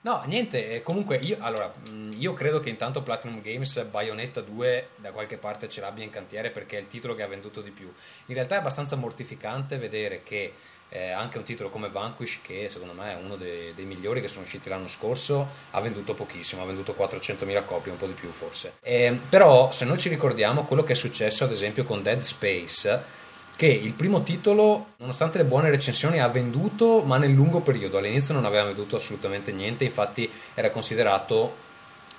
No, 0.00 0.22
niente, 0.26 0.74
eh, 0.74 0.82
comunque 0.82 1.16
io, 1.16 1.36
allora, 1.40 1.72
io 2.16 2.32
credo 2.32 2.60
che 2.60 2.68
intanto 2.68 3.02
Platinum 3.02 3.42
Games 3.42 3.82
Bayonetta 3.84 4.40
2 4.40 4.90
da 4.96 5.10
qualche 5.10 5.38
parte 5.38 5.68
ce 5.68 5.80
l'abbia 5.80 6.04
in 6.04 6.10
cantiere 6.10 6.50
perché 6.50 6.76
è 6.76 6.80
il 6.80 6.86
titolo 6.86 7.16
che 7.16 7.24
ha 7.24 7.26
venduto 7.26 7.60
di 7.60 7.70
più. 7.70 7.92
In 8.26 8.34
realtà 8.34 8.54
è 8.54 8.58
abbastanza 8.58 8.94
mortificante 8.94 9.76
vedere 9.76 10.22
che 10.22 10.52
eh, 10.90 11.10
anche 11.10 11.38
un 11.38 11.44
titolo 11.44 11.68
come 11.68 11.88
Vanquish, 11.88 12.40
che 12.42 12.68
secondo 12.70 12.94
me 12.94 13.12
è 13.12 13.16
uno 13.16 13.36
dei, 13.36 13.74
dei, 13.74 13.84
migliori 13.84 14.20
che 14.20 14.28
sono 14.28 14.42
usciti 14.42 14.68
l'anno 14.68 14.88
scorso, 14.88 15.46
ha 15.72 15.80
venduto 15.80 16.14
pochissimo, 16.14 16.62
ha 16.62 16.66
venduto 16.66 16.94
400.000 16.96 17.64
copie, 17.64 17.92
un 17.92 17.98
po' 17.98 18.06
di 18.06 18.12
più 18.12 18.30
forse. 18.30 18.74
Eh, 18.80 19.18
però 19.28 19.70
se 19.72 19.84
noi 19.84 19.98
ci 19.98 20.08
ricordiamo 20.08 20.64
quello 20.64 20.84
che 20.84 20.92
è 20.92 20.96
successo 20.96 21.44
ad 21.44 21.50
esempio 21.50 21.84
con 21.84 22.02
Dead 22.02 22.20
Space, 22.20 23.26
che 23.58 23.66
il 23.66 23.94
primo 23.94 24.22
titolo, 24.22 24.90
nonostante 24.98 25.38
le 25.38 25.44
buone 25.44 25.68
recensioni, 25.68 26.20
ha 26.20 26.28
venduto, 26.28 27.02
ma 27.02 27.18
nel 27.18 27.32
lungo 27.32 27.58
periodo. 27.58 27.98
All'inizio 27.98 28.32
non 28.32 28.44
aveva 28.44 28.62
venduto 28.62 28.94
assolutamente 28.94 29.50
niente, 29.50 29.82
infatti 29.82 30.30
era 30.54 30.70
considerato 30.70 31.56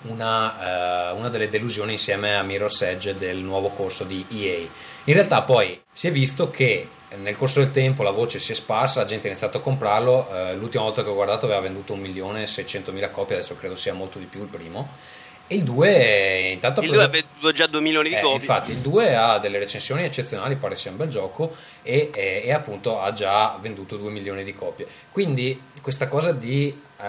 una, 0.01 1.13
uh, 1.13 1.17
una, 1.17 1.29
delle 1.29 1.47
delusioni 1.47 1.93
insieme 1.93 2.35
a 2.35 2.43
Mirror's 2.43 2.81
Edge 2.81 3.15
del 3.15 3.37
nuovo 3.37 3.69
corso 3.69 4.03
di 4.03 4.25
EA. 4.29 4.67
In 5.05 5.13
realtà 5.13 5.43
poi 5.43 5.81
si 5.89 6.07
è 6.07 6.11
visto 6.11 6.49
che 6.49 6.89
nel 7.15 7.37
corso 7.37 7.61
del 7.61 7.71
tempo 7.71 8.03
la 8.03 8.11
voce 8.11 8.37
si 8.37 8.51
è 8.51 8.55
sparsa, 8.55 8.99
la 8.99 9.05
gente 9.05 9.27
ha 9.27 9.29
iniziato 9.29 9.59
a 9.59 9.61
comprarlo, 9.61 10.27
uh, 10.29 10.57
l'ultima 10.57 10.83
volta 10.83 11.03
che 11.03 11.09
ho 11.09 11.15
guardato 11.15 11.45
aveva 11.45 11.61
venduto 11.61 11.95
1.600.000 11.95 13.11
copie, 13.11 13.35
adesso 13.35 13.55
credo 13.55 13.77
sia 13.77 13.93
molto 13.93 14.19
di 14.19 14.25
più 14.25 14.41
il 14.41 14.49
primo. 14.49 14.89
E 15.51 15.55
il 15.55 15.63
2 15.63 16.51
intanto 16.51 16.81
il 16.81 16.91
2 16.91 17.03
ha 17.03 17.07
venduto 17.07 17.51
già 17.51 17.65
2 17.65 17.81
milioni 17.81 18.09
di 18.09 18.15
eh, 18.15 18.21
copie. 18.21 18.37
Infatti, 18.37 18.71
il 18.71 18.77
2 18.77 19.15
ha 19.15 19.39
delle 19.39 19.57
recensioni 19.57 20.03
eccezionali, 20.03 20.55
pare 20.57 20.75
sia 20.75 20.91
un 20.91 20.97
bel 20.97 21.09
gioco 21.09 21.55
e, 21.81 22.11
e, 22.13 22.43
e 22.45 22.53
appunto 22.53 23.01
ha 23.01 23.11
già 23.13 23.57
venduto 23.59 23.97
2 23.97 24.11
milioni 24.11 24.43
di 24.43 24.53
copie. 24.53 24.85
Quindi 25.11 25.59
questa 25.81 26.07
cosa 26.07 26.33
di 26.33 26.79
uh, 26.97 27.03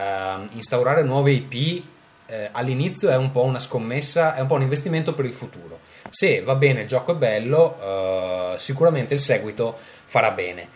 instaurare 0.54 1.02
nuove 1.02 1.32
IP 1.32 1.84
eh, 2.30 2.48
all'inizio 2.52 3.10
è 3.10 3.16
un 3.16 3.30
po' 3.30 3.42
una 3.42 3.60
scommessa, 3.60 4.34
è 4.34 4.40
un 4.40 4.46
po' 4.46 4.54
un 4.54 4.62
investimento 4.62 5.12
per 5.12 5.24
il 5.24 5.32
futuro. 5.32 5.80
Se 6.08 6.40
va 6.40 6.54
bene, 6.54 6.82
il 6.82 6.88
gioco 6.88 7.12
è 7.12 7.16
bello, 7.16 7.76
eh, 7.82 8.58
sicuramente 8.58 9.14
il 9.14 9.20
seguito 9.20 9.76
farà 10.06 10.30
bene. 10.30 10.68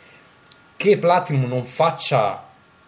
Che 0.76 0.98
Platinum 0.98 1.48
non 1.48 1.64
faccia 1.64 2.43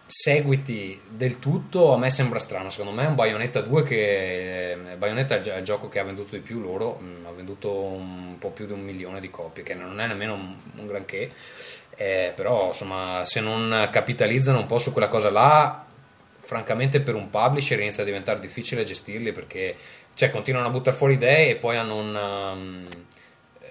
seguiti 0.07 0.99
del 1.09 1.37
tutto 1.37 1.93
a 1.93 1.97
me 1.97 2.09
sembra 2.09 2.39
strano 2.39 2.69
secondo 2.69 2.93
me 2.93 3.03
è 3.03 3.07
un 3.07 3.15
Bayonetta 3.15 3.61
2 3.61 3.83
che 3.83 4.71
eh, 4.71 4.95
Bayonetta 4.95 5.41
è 5.41 5.57
il 5.57 5.63
gioco 5.63 5.89
che 5.89 5.99
ha 5.99 6.03
venduto 6.03 6.35
di 6.35 6.41
più 6.41 6.59
loro 6.59 6.97
mm, 7.01 7.25
ha 7.25 7.31
venduto 7.31 7.73
un 7.73 8.37
po' 8.39 8.51
più 8.51 8.65
di 8.65 8.71
un 8.71 8.81
milione 8.81 9.19
di 9.19 9.29
copie 9.29 9.63
che 9.63 9.73
non 9.73 9.99
è 9.99 10.07
nemmeno 10.07 10.33
un, 10.33 10.87
granché 10.87 11.31
eh, 11.95 12.31
però 12.35 12.67
insomma 12.67 13.23
se 13.25 13.41
non 13.41 13.89
capitalizzano 13.91 14.59
un 14.59 14.65
po' 14.65 14.77
su 14.77 14.91
quella 14.91 15.09
cosa 15.09 15.29
là 15.29 15.85
francamente 16.39 17.01
per 17.01 17.15
un 17.15 17.29
publisher 17.29 17.79
inizia 17.79 18.03
a 18.03 18.05
diventare 18.05 18.39
difficile 18.39 18.85
gestirli 18.85 19.33
perché 19.33 19.75
cioè, 20.17 20.31
continuano 20.31 20.67
a 20.67 20.71
buttare 20.71 20.97
fuori 20.97 21.13
idee 21.13 21.49
e 21.49 21.55
poi 21.57 21.77
a 21.77 21.83
non, 21.83 22.15
um, 22.15 23.05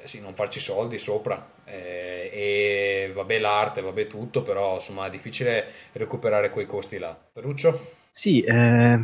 sì, 0.05 0.20
non 0.20 0.32
farci 0.32 0.61
soldi 0.61 0.97
sopra. 0.97 1.55
Eh, 1.66 2.30
e 2.32 3.10
vabbè 3.12 3.38
l'arte, 3.38 3.80
vabbè 3.80 4.06
tutto, 4.06 4.42
però 4.42 4.74
insomma 4.74 5.06
è 5.06 5.10
difficile 5.10 5.66
recuperare 5.92 6.50
quei 6.50 6.66
costi 6.66 6.98
là. 6.98 7.16
Ferruccio? 7.32 7.92
Sì, 8.10 8.40
eh, 8.42 8.98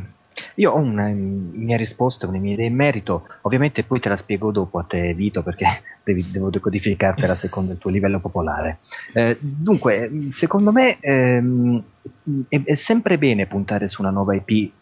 io 0.56 0.70
ho 0.70 0.78
una 0.78 1.08
mia 1.08 1.76
risposta, 1.76 2.26
una 2.26 2.38
mia 2.38 2.52
idea 2.52 2.66
in 2.66 2.74
merito, 2.74 3.26
ovviamente 3.42 3.84
poi 3.84 4.00
te 4.00 4.08
la 4.08 4.16
spiego 4.16 4.52
dopo 4.52 4.78
a 4.78 4.84
te 4.84 5.12
Vito 5.14 5.42
perché 5.42 5.82
devi, 6.04 6.30
devo 6.30 6.50
decodificartela 6.50 7.34
secondo 7.34 7.72
il 7.72 7.78
tuo 7.78 7.90
livello 7.90 8.20
popolare. 8.20 8.78
Eh, 9.12 9.36
dunque, 9.40 10.10
secondo 10.30 10.72
me 10.72 10.98
ehm, 11.00 11.82
è, 12.48 12.62
è, 12.64 12.74
sempre 12.74 13.18
bene 13.18 13.46
puntare 13.46 13.88
su 13.88 14.02
una 14.02 14.10
nuova 14.10 14.34
IP 14.34 14.72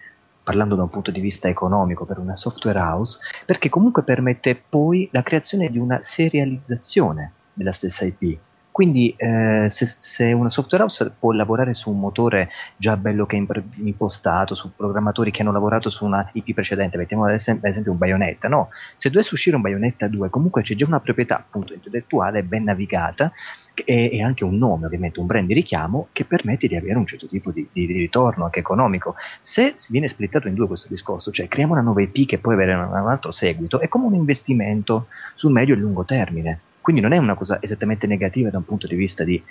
parlando 0.43 0.75
da 0.75 0.83
un 0.83 0.91
punto 0.91 1.11
di 1.11 1.21
vista 1.21 1.49
economico 1.49 2.05
per 2.05 2.19
una 2.19 2.35
software 2.35 2.79
house 2.79 3.19
perché 3.45 3.69
comunque 3.69 4.03
permette 4.03 4.61
poi 4.69 5.09
la 5.13 5.23
creazione 5.23 5.69
di 5.71 5.79
una 5.79 6.01
serializzazione 6.03 7.33
della 7.53 7.73
stessa 7.73 8.05
IP 8.05 8.39
quindi 8.71 9.13
eh, 9.17 9.67
se, 9.69 9.95
se, 9.99 10.33
una 10.33 10.49
software 10.49 10.85
house 10.85 11.13
può 11.19 11.33
lavorare 11.33 11.75
su 11.75 11.91
un 11.91 11.99
motore 11.99 12.49
già 12.77 12.97
bello 12.97 13.27
che 13.27 13.37
è 13.37 13.63
impostato, 13.83 14.55
su 14.55 14.71
programmatori 14.75 15.31
che 15.31 15.43
hanno 15.43 15.53
lavorato 15.53 15.91
su 15.91 16.05
una 16.05 16.31
IP 16.33 16.55
precedente, 16.55 16.97
mettiamo 16.97 17.25
ad 17.25 17.35
esempio 17.35 17.91
un 17.91 17.99
Bayonetta, 17.99 18.49
no? 18.49 18.69
Se 18.95 19.11
dovesse 19.11 19.35
uscire 19.35 19.57
un 19.57 19.63
Bayonetta 19.63 20.07
2, 20.07 20.31
comunque 20.31 20.63
c'è 20.63 20.77
già 20.77 20.87
una 20.87 21.01
proprietà 21.01 21.37
appunto 21.37 21.75
intellettuale 21.75 22.43
ben 22.45 22.65
navigata 22.65 23.33
e, 23.75 24.11
e, 24.13 24.23
anche 24.23 24.45
un 24.45 24.57
nome, 24.57 24.87
ovviamente 24.87 25.21
un 25.21 25.27
brand 25.27 25.47
di 25.47 25.55
richiamo 25.55 26.09
che 26.13 26.25
permette 26.25 26.69
di 26.69 26.77
avere 26.77 26.97
un 26.97 27.07
certo 27.07 27.27
tipo 27.27 27.51
di, 27.51 27.69
di, 27.73 27.87
ritorno 27.87 28.45
anche 28.45 28.61
economico. 28.61 29.17
Se 29.41 29.75
viene 29.89 30.07
splittato 30.09 30.49
in 30.49 30.55
due 30.55 30.69
questo 30.69 30.89
discorso, 30.89 31.31
cioè 31.33 31.49
creiamo 31.49 31.73
una 31.73 31.83
nuova 31.83 32.03
IP 32.03 32.27
che 32.27 32.41
avere 32.41 32.75
un, 32.75 32.83
un 32.83 33.09
altro 33.11 33.33
seguito, 33.33 33.81
è 33.81 33.89
come 33.89 34.07
un 34.07 34.15
investimento 34.15 35.09
sul 35.35 35.53
medio 35.53 35.75
e 35.75 35.79
lungo 35.79 36.05
termine 36.05 36.61
quindi 36.91 37.01
non 37.01 37.13
è 37.13 37.19
una 37.19 37.35
cosa 37.35 37.59
esattamente 37.63 38.07
negativa 38.07 38.51
da 38.51 38.59
un 38.59 38.65
punto 38.65 38.87
di 38.87 38.97
vista 38.97 39.25
di, 39.25 39.43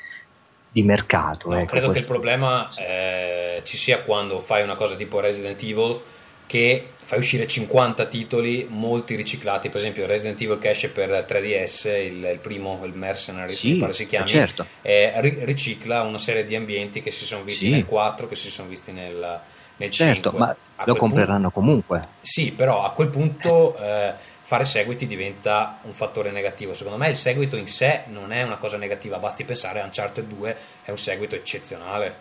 di 0.72 0.84
mercato. 0.84 1.50
No, 1.50 1.58
ecco, 1.58 1.72
credo 1.72 1.90
che 1.90 2.00
il 2.00 2.06
problema 2.06 2.68
eh, 2.78 3.62
ci 3.64 3.78
sia 3.78 4.02
quando 4.02 4.40
fai 4.40 4.62
una 4.62 4.76
cosa 4.76 4.96
tipo 4.96 5.20
Resident 5.20 5.62
Evil 5.64 6.00
che 6.46 6.90
fai 6.96 7.20
uscire 7.20 7.48
50 7.48 8.06
titoli, 8.06 8.68
molti 8.70 9.16
riciclati, 9.16 9.70
per 9.70 9.80
esempio 9.80 10.06
Resident 10.06 10.40
Evil 10.42 10.60
che 10.60 10.70
esce 10.72 10.90
per 10.90 11.10
3DS, 11.28 11.88
il, 11.88 12.30
il 12.34 12.40
primo, 12.40 12.80
il 12.84 12.94
Mercenary, 12.94 13.54
sì, 13.54 13.74
mi 13.74 13.78
pare 13.80 13.94
si 13.94 14.06
chiami, 14.06 14.28
certo. 14.30 14.66
eh, 14.82 15.14
ricicla 15.46 16.02
una 16.02 16.18
serie 16.18 16.44
di 16.44 16.56
ambienti 16.56 17.02
che 17.02 17.12
si 17.12 17.26
sono 17.26 17.44
visti 17.44 17.66
sì. 17.66 17.72
nel 17.72 17.86
4, 17.86 18.28
che 18.28 18.36
si 18.36 18.50
sono 18.50 18.68
visti 18.68 18.92
nel, 18.92 19.40
nel 19.78 19.92
certo, 19.92 20.30
5. 20.30 20.40
ma 20.40 20.56
a 20.76 20.84
lo 20.86 20.96
compreranno 20.96 21.50
punto, 21.50 21.60
comunque. 21.60 22.02
Sì, 22.22 22.52
però 22.52 22.84
a 22.84 22.92
quel 22.92 23.08
punto... 23.08 23.76
Eh, 23.78 24.29
fare 24.50 24.66
seguiti 24.66 25.06
diventa 25.06 25.78
un 25.84 25.94
fattore 25.94 26.32
negativo. 26.32 26.74
Secondo 26.74 26.98
me 26.98 27.08
il 27.08 27.16
seguito 27.16 27.56
in 27.56 27.68
sé 27.68 28.06
non 28.08 28.32
è 28.32 28.42
una 28.42 28.58
cosa 28.58 28.78
negativa, 28.78 29.20
basti 29.20 29.44
pensare 29.44 29.80
a 29.80 29.84
Uncharted 29.84 30.26
2 30.26 30.58
è 30.86 30.90
un 30.90 30.98
seguito 30.98 31.36
eccezionale. 31.36 32.16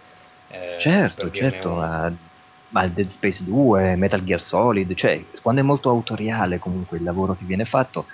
Eh, 0.48 0.76
certo, 0.78 1.30
certo, 1.30 1.70
un... 1.70 1.82
a, 1.82 2.12
a 2.72 2.86
Dead 2.86 3.08
Space 3.08 3.42
2, 3.42 3.96
Metal 3.96 4.22
Gear 4.22 4.42
Solid, 4.42 4.92
cioè 4.92 5.18
quando 5.40 5.62
è 5.62 5.64
molto 5.64 5.88
autoriale 5.88 6.58
comunque 6.58 6.98
il 6.98 7.02
lavoro 7.02 7.34
che 7.34 7.46
viene 7.46 7.64
fatto 7.64 8.04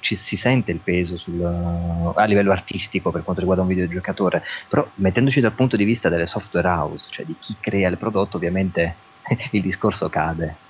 ci, 0.00 0.16
si 0.16 0.34
sente 0.34 0.72
il 0.72 0.80
peso 0.80 1.16
sul, 1.16 1.40
a 1.40 2.24
livello 2.24 2.50
artistico 2.50 3.12
per 3.12 3.22
quanto 3.22 3.40
riguarda 3.40 3.62
un 3.62 3.68
videogiocatore, 3.68 4.42
però 4.68 4.84
mettendoci 4.96 5.38
dal 5.38 5.52
punto 5.52 5.76
di 5.76 5.84
vista 5.84 6.08
delle 6.08 6.26
software 6.26 6.66
house, 6.66 7.06
cioè 7.08 7.24
di 7.24 7.36
chi 7.38 7.54
crea 7.60 7.88
il 7.88 7.98
prodotto, 7.98 8.36
ovviamente 8.36 8.96
il 9.52 9.62
discorso 9.62 10.08
cade. 10.08 10.69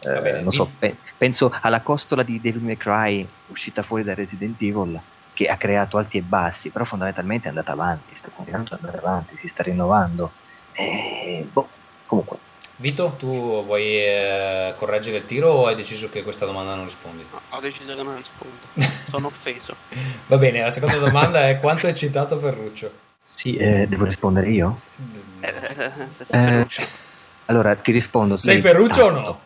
Eh, 0.00 0.40
non 0.42 0.52
so, 0.52 0.70
pe- 0.78 0.96
penso 1.16 1.52
alla 1.60 1.80
costola 1.80 2.22
di 2.22 2.40
Devil 2.40 2.62
May 2.62 2.76
Cry 2.76 3.26
uscita 3.48 3.82
fuori 3.82 4.04
da 4.04 4.14
Resident 4.14 4.60
Evil 4.60 5.00
che 5.32 5.48
ha 5.48 5.56
creato 5.56 5.98
alti 5.98 6.16
e 6.16 6.22
bassi, 6.22 6.70
però 6.70 6.84
fondamentalmente 6.84 7.46
è 7.46 7.48
andata 7.48 7.72
avanti, 7.72 8.14
sta 8.16 8.30
continuando 8.34 8.74
ad 8.74 8.80
andare 8.80 8.98
avanti, 8.98 9.36
si 9.36 9.48
sta 9.48 9.62
rinnovando. 9.62 10.32
E, 10.72 11.46
boh, 11.52 11.68
comunque. 12.06 12.38
Vito, 12.76 13.14
tu 13.18 13.64
vuoi 13.64 13.84
eh, 13.84 14.74
correggere 14.76 15.18
il 15.18 15.24
tiro 15.24 15.50
o 15.50 15.66
hai 15.66 15.74
deciso 15.74 16.08
che 16.10 16.22
questa 16.22 16.46
domanda 16.46 16.74
non 16.74 16.84
rispondi? 16.84 17.24
No, 17.30 17.40
ho 17.50 17.60
deciso 17.60 17.94
che 17.94 18.02
non 18.02 18.16
rispondo, 18.16 18.56
sono 19.10 19.26
offeso. 19.26 19.74
Va 20.26 20.36
bene, 20.38 20.62
la 20.62 20.70
seconda 20.70 20.96
domanda 20.98 21.48
è 21.48 21.58
quanto 21.58 21.86
è 21.86 21.92
citato 21.92 22.38
Ferruccio? 22.38 22.92
Sì, 23.22 23.56
eh, 23.56 23.86
devo 23.88 24.04
rispondere 24.04 24.48
io? 24.50 24.80
Eh, 25.40 25.54
eh, 26.30 26.66
allora 27.46 27.74
ti 27.76 27.92
rispondo. 27.92 28.36
Sei 28.36 28.60
Ferruccio 28.60 29.04
o 29.04 29.10
no? 29.10 29.40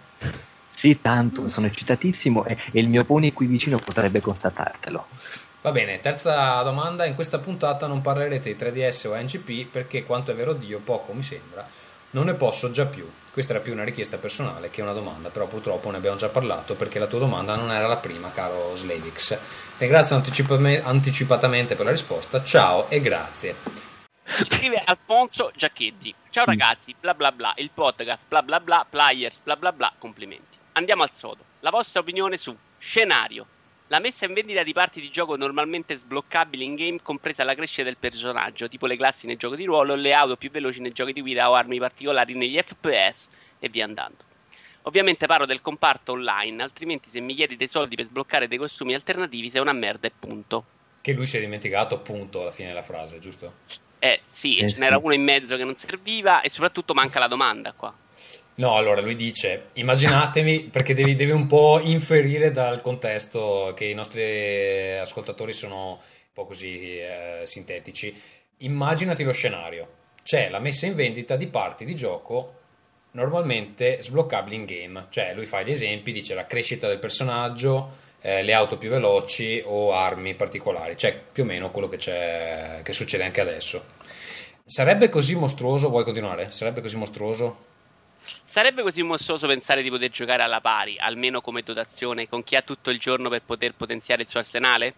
Sì, 0.81 0.99
tanto, 1.03 1.47
sono 1.51 1.67
eccitatissimo 1.67 2.47
e, 2.47 2.57
e 2.73 2.81
il 2.81 2.89
mio 2.89 3.05
pony 3.05 3.35
qui 3.35 3.45
vicino 3.45 3.77
potrebbe 3.77 4.23
constatartelo. 4.23 5.09
Va 5.61 5.73
bene, 5.73 6.01
terza 6.01 6.63
domanda. 6.63 7.05
In 7.05 7.15
questa 7.15 7.37
puntata 7.37 7.87
non 7.87 8.01
parlerete 8.01 8.55
di 8.55 8.65
3DS 8.65 9.09
o 9.09 9.15
NGP 9.15 9.71
perché, 9.71 10.07
quanto 10.07 10.31
è 10.31 10.35
vero 10.35 10.55
Dio, 10.55 10.79
poco 10.79 11.13
mi 11.13 11.23
sembra, 11.23 11.69
non 12.13 12.25
ne 12.25 12.33
posso 12.33 12.71
già 12.71 12.87
più. 12.87 13.07
Questa 13.31 13.53
era 13.53 13.63
più 13.63 13.75
una 13.75 13.85
richiesta 13.85 14.17
personale 14.17 14.71
che 14.71 14.81
una 14.81 14.95
domanda, 14.95 15.29
però 15.29 15.47
purtroppo 15.49 15.91
ne 15.91 15.99
abbiamo 15.99 16.17
già 16.17 16.31
parlato 16.31 16.75
perché 16.75 16.99
la 16.99 17.07
tua 17.07 17.19
domanda 17.19 17.57
non 17.57 17.71
era 17.71 17.87
la 17.87 17.99
prima, 17.99 18.31
caro 18.31 18.75
Slavix. 18.75 19.37
Ringrazio 19.77 20.17
anticipatamente 20.17 21.75
per 21.75 21.85
la 21.85 21.91
risposta, 21.91 22.43
ciao 22.43 22.89
e 22.89 23.03
grazie. 23.03 23.55
Scrive 24.47 24.83
Alfonso 24.83 25.53
Giacchetti. 25.55 26.15
Ciao 26.31 26.47
ragazzi, 26.47 26.95
bla 26.99 27.13
bla 27.13 27.33
bla, 27.33 27.53
il 27.57 27.69
podcast, 27.69 28.23
bla 28.27 28.43
bla 28.43 28.61
bla, 28.61 28.87
players, 28.89 29.41
bla 29.43 29.57
bla 29.57 29.73
bla, 29.73 29.93
complimenti. 29.99 30.50
Andiamo 30.73 31.03
al 31.03 31.11
sodo. 31.15 31.45
La 31.61 31.71
vostra 31.71 32.01
opinione 32.01 32.37
su 32.37 32.57
scenario. 32.79 33.47
La 33.89 33.99
messa 33.99 34.25
in 34.25 34.35
vendita 34.35 34.63
di 34.63 34.73
parti 34.73 35.01
di 35.01 35.11
gioco 35.11 35.37
normalmente 35.37 35.97
sbloccabili 35.97 36.65
in 36.65 36.77
game, 36.77 37.03
compresa 37.03 37.43
la 37.43 37.57
crescita 37.57 37.83
del 37.83 37.97
personaggio, 37.97 38.69
tipo 38.69 38.87
le 38.87 38.97
classi 38.97 39.27
nel 39.27 39.37
gioco 39.37 39.57
di 39.57 39.65
ruolo, 39.65 39.97
le 39.97 40.13
auto 40.13 40.37
più 40.37 40.49
veloci 40.51 40.81
nei 40.81 40.93
giochi 40.93 41.13
di 41.13 41.21
guida 41.21 41.51
o 41.51 41.55
armi 41.55 41.79
particolari 41.81 42.35
negli 42.35 42.57
FPS 42.57 43.29
e 43.59 43.69
via 43.69 43.85
andando. 43.85 44.29
Ovviamente 44.83 45.27
parlo 45.27 45.45
del 45.45 45.61
comparto 45.61 46.13
online, 46.13 46.63
altrimenti 46.63 47.11
se 47.11 47.21
mi 47.21 47.35
chiedi 47.35 47.57
dei 47.57 47.69
soldi 47.69 47.97
per 47.97 48.05
sbloccare 48.07 48.47
dei 48.47 48.59
costumi 48.59 48.95
alternativi 48.95 49.51
sei 49.51 49.61
una 49.61 49.73
merda 49.73 50.07
e 50.07 50.13
punto. 50.17 50.65
Che 51.01 51.13
lui 51.13 51.27
si 51.27 51.39
è 51.39 51.41
dimenticato 51.41 51.97
appunto 51.97 52.43
alla 52.43 52.53
fine 52.53 52.69
della 52.69 52.83
frase, 52.83 53.19
giusto? 53.19 53.55
Eh 53.99 54.21
sì, 54.25 54.59
Eh, 54.59 54.69
ce 54.69 54.79
n'era 54.79 54.97
sì. 54.99 55.03
uno 55.03 55.15
in 55.15 55.25
mezzo 55.25 55.57
che 55.57 55.65
non 55.65 55.75
serviva 55.75 56.43
e 56.43 56.49
soprattutto 56.49 56.95
manca 56.95 57.19
la 57.19 57.27
domanda 57.27 57.73
qua. 57.73 57.93
No, 58.61 58.77
allora 58.77 59.01
lui 59.01 59.17
dice, 59.17 59.69
immaginatevi, 59.73 60.69
perché 60.71 60.93
devi, 60.93 61.15
devi 61.15 61.31
un 61.31 61.47
po' 61.47 61.81
inferire 61.83 62.51
dal 62.51 62.83
contesto 62.83 63.73
che 63.75 63.87
i 63.87 63.95
nostri 63.95 64.99
ascoltatori 64.99 65.55
sono 65.55 65.93
un 65.93 65.99
po' 66.35 66.45
così 66.45 66.99
eh, 66.99 67.41
sintetici. 67.45 68.15
Immaginati 68.59 69.25
lo 69.25 69.33
scenario. 69.33 69.89
C'è 70.23 70.51
la 70.51 70.59
messa 70.59 70.85
in 70.85 70.95
vendita 70.95 71.37
di 71.37 71.47
parti 71.47 71.87
di 71.87 71.97
gioco 71.97 72.59
normalmente 73.13 74.03
sbloccabili 74.03 74.57
in 74.57 74.65
game. 74.67 75.07
Cioè 75.09 75.33
lui 75.33 75.47
fa 75.47 75.63
gli 75.63 75.71
esempi, 75.71 76.13
dice 76.13 76.35
la 76.35 76.45
crescita 76.45 76.87
del 76.87 76.99
personaggio, 76.99 77.97
eh, 78.21 78.43
le 78.43 78.53
auto 78.53 78.77
più 78.77 78.91
veloci 78.91 79.63
o 79.65 79.95
armi 79.95 80.35
particolari. 80.35 80.99
Cioè 80.99 81.19
più 81.33 81.45
o 81.45 81.47
meno 81.47 81.71
quello 81.71 81.89
che, 81.89 81.97
che 81.97 82.93
succede 82.93 83.25
anche 83.25 83.41
adesso. 83.41 83.83
Sarebbe 84.67 85.09
così 85.09 85.35
mostruoso, 85.35 85.89
vuoi 85.89 86.05
continuare? 86.05 86.51
Sarebbe 86.51 86.83
così 86.83 86.97
mostruoso? 86.99 87.70
Sarebbe 88.45 88.83
così 88.83 89.03
mostruoso 89.03 89.47
pensare 89.47 89.83
di 89.83 89.91
poter 89.91 90.11
giocare 90.11 90.43
alla 90.43 90.61
pari, 90.61 90.97
almeno 90.99 91.41
come 91.41 91.63
dotazione, 91.63 92.29
con 92.29 92.43
chi 92.43 92.57
ha 92.57 92.63
tutto 92.63 92.91
il 92.91 92.99
giorno 92.99 93.29
per 93.29 93.43
poter 93.43 93.75
potenziare 93.75 94.23
il 94.23 94.29
suo 94.29 94.41
arsenale? 94.41 94.95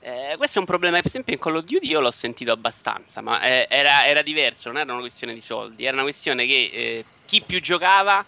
Eh, 0.00 0.34
questo 0.36 0.58
è 0.58 0.60
un 0.60 0.66
problema, 0.66 0.96
per 0.96 1.06
esempio 1.06 1.34
in 1.34 1.38
Call 1.38 1.56
of 1.56 1.64
Duty 1.64 1.86
io 1.86 2.00
l'ho 2.00 2.10
sentito 2.10 2.52
abbastanza, 2.52 3.20
ma 3.20 3.42
eh, 3.42 3.66
era, 3.68 4.06
era 4.06 4.22
diverso, 4.22 4.68
non 4.68 4.78
era 4.78 4.92
una 4.92 5.00
questione 5.02 5.34
di 5.34 5.40
soldi, 5.40 5.84
era 5.84 5.94
una 5.94 6.02
questione 6.02 6.46
che 6.46 6.70
eh, 6.72 7.04
chi 7.26 7.42
più 7.42 7.60
giocava 7.60 8.24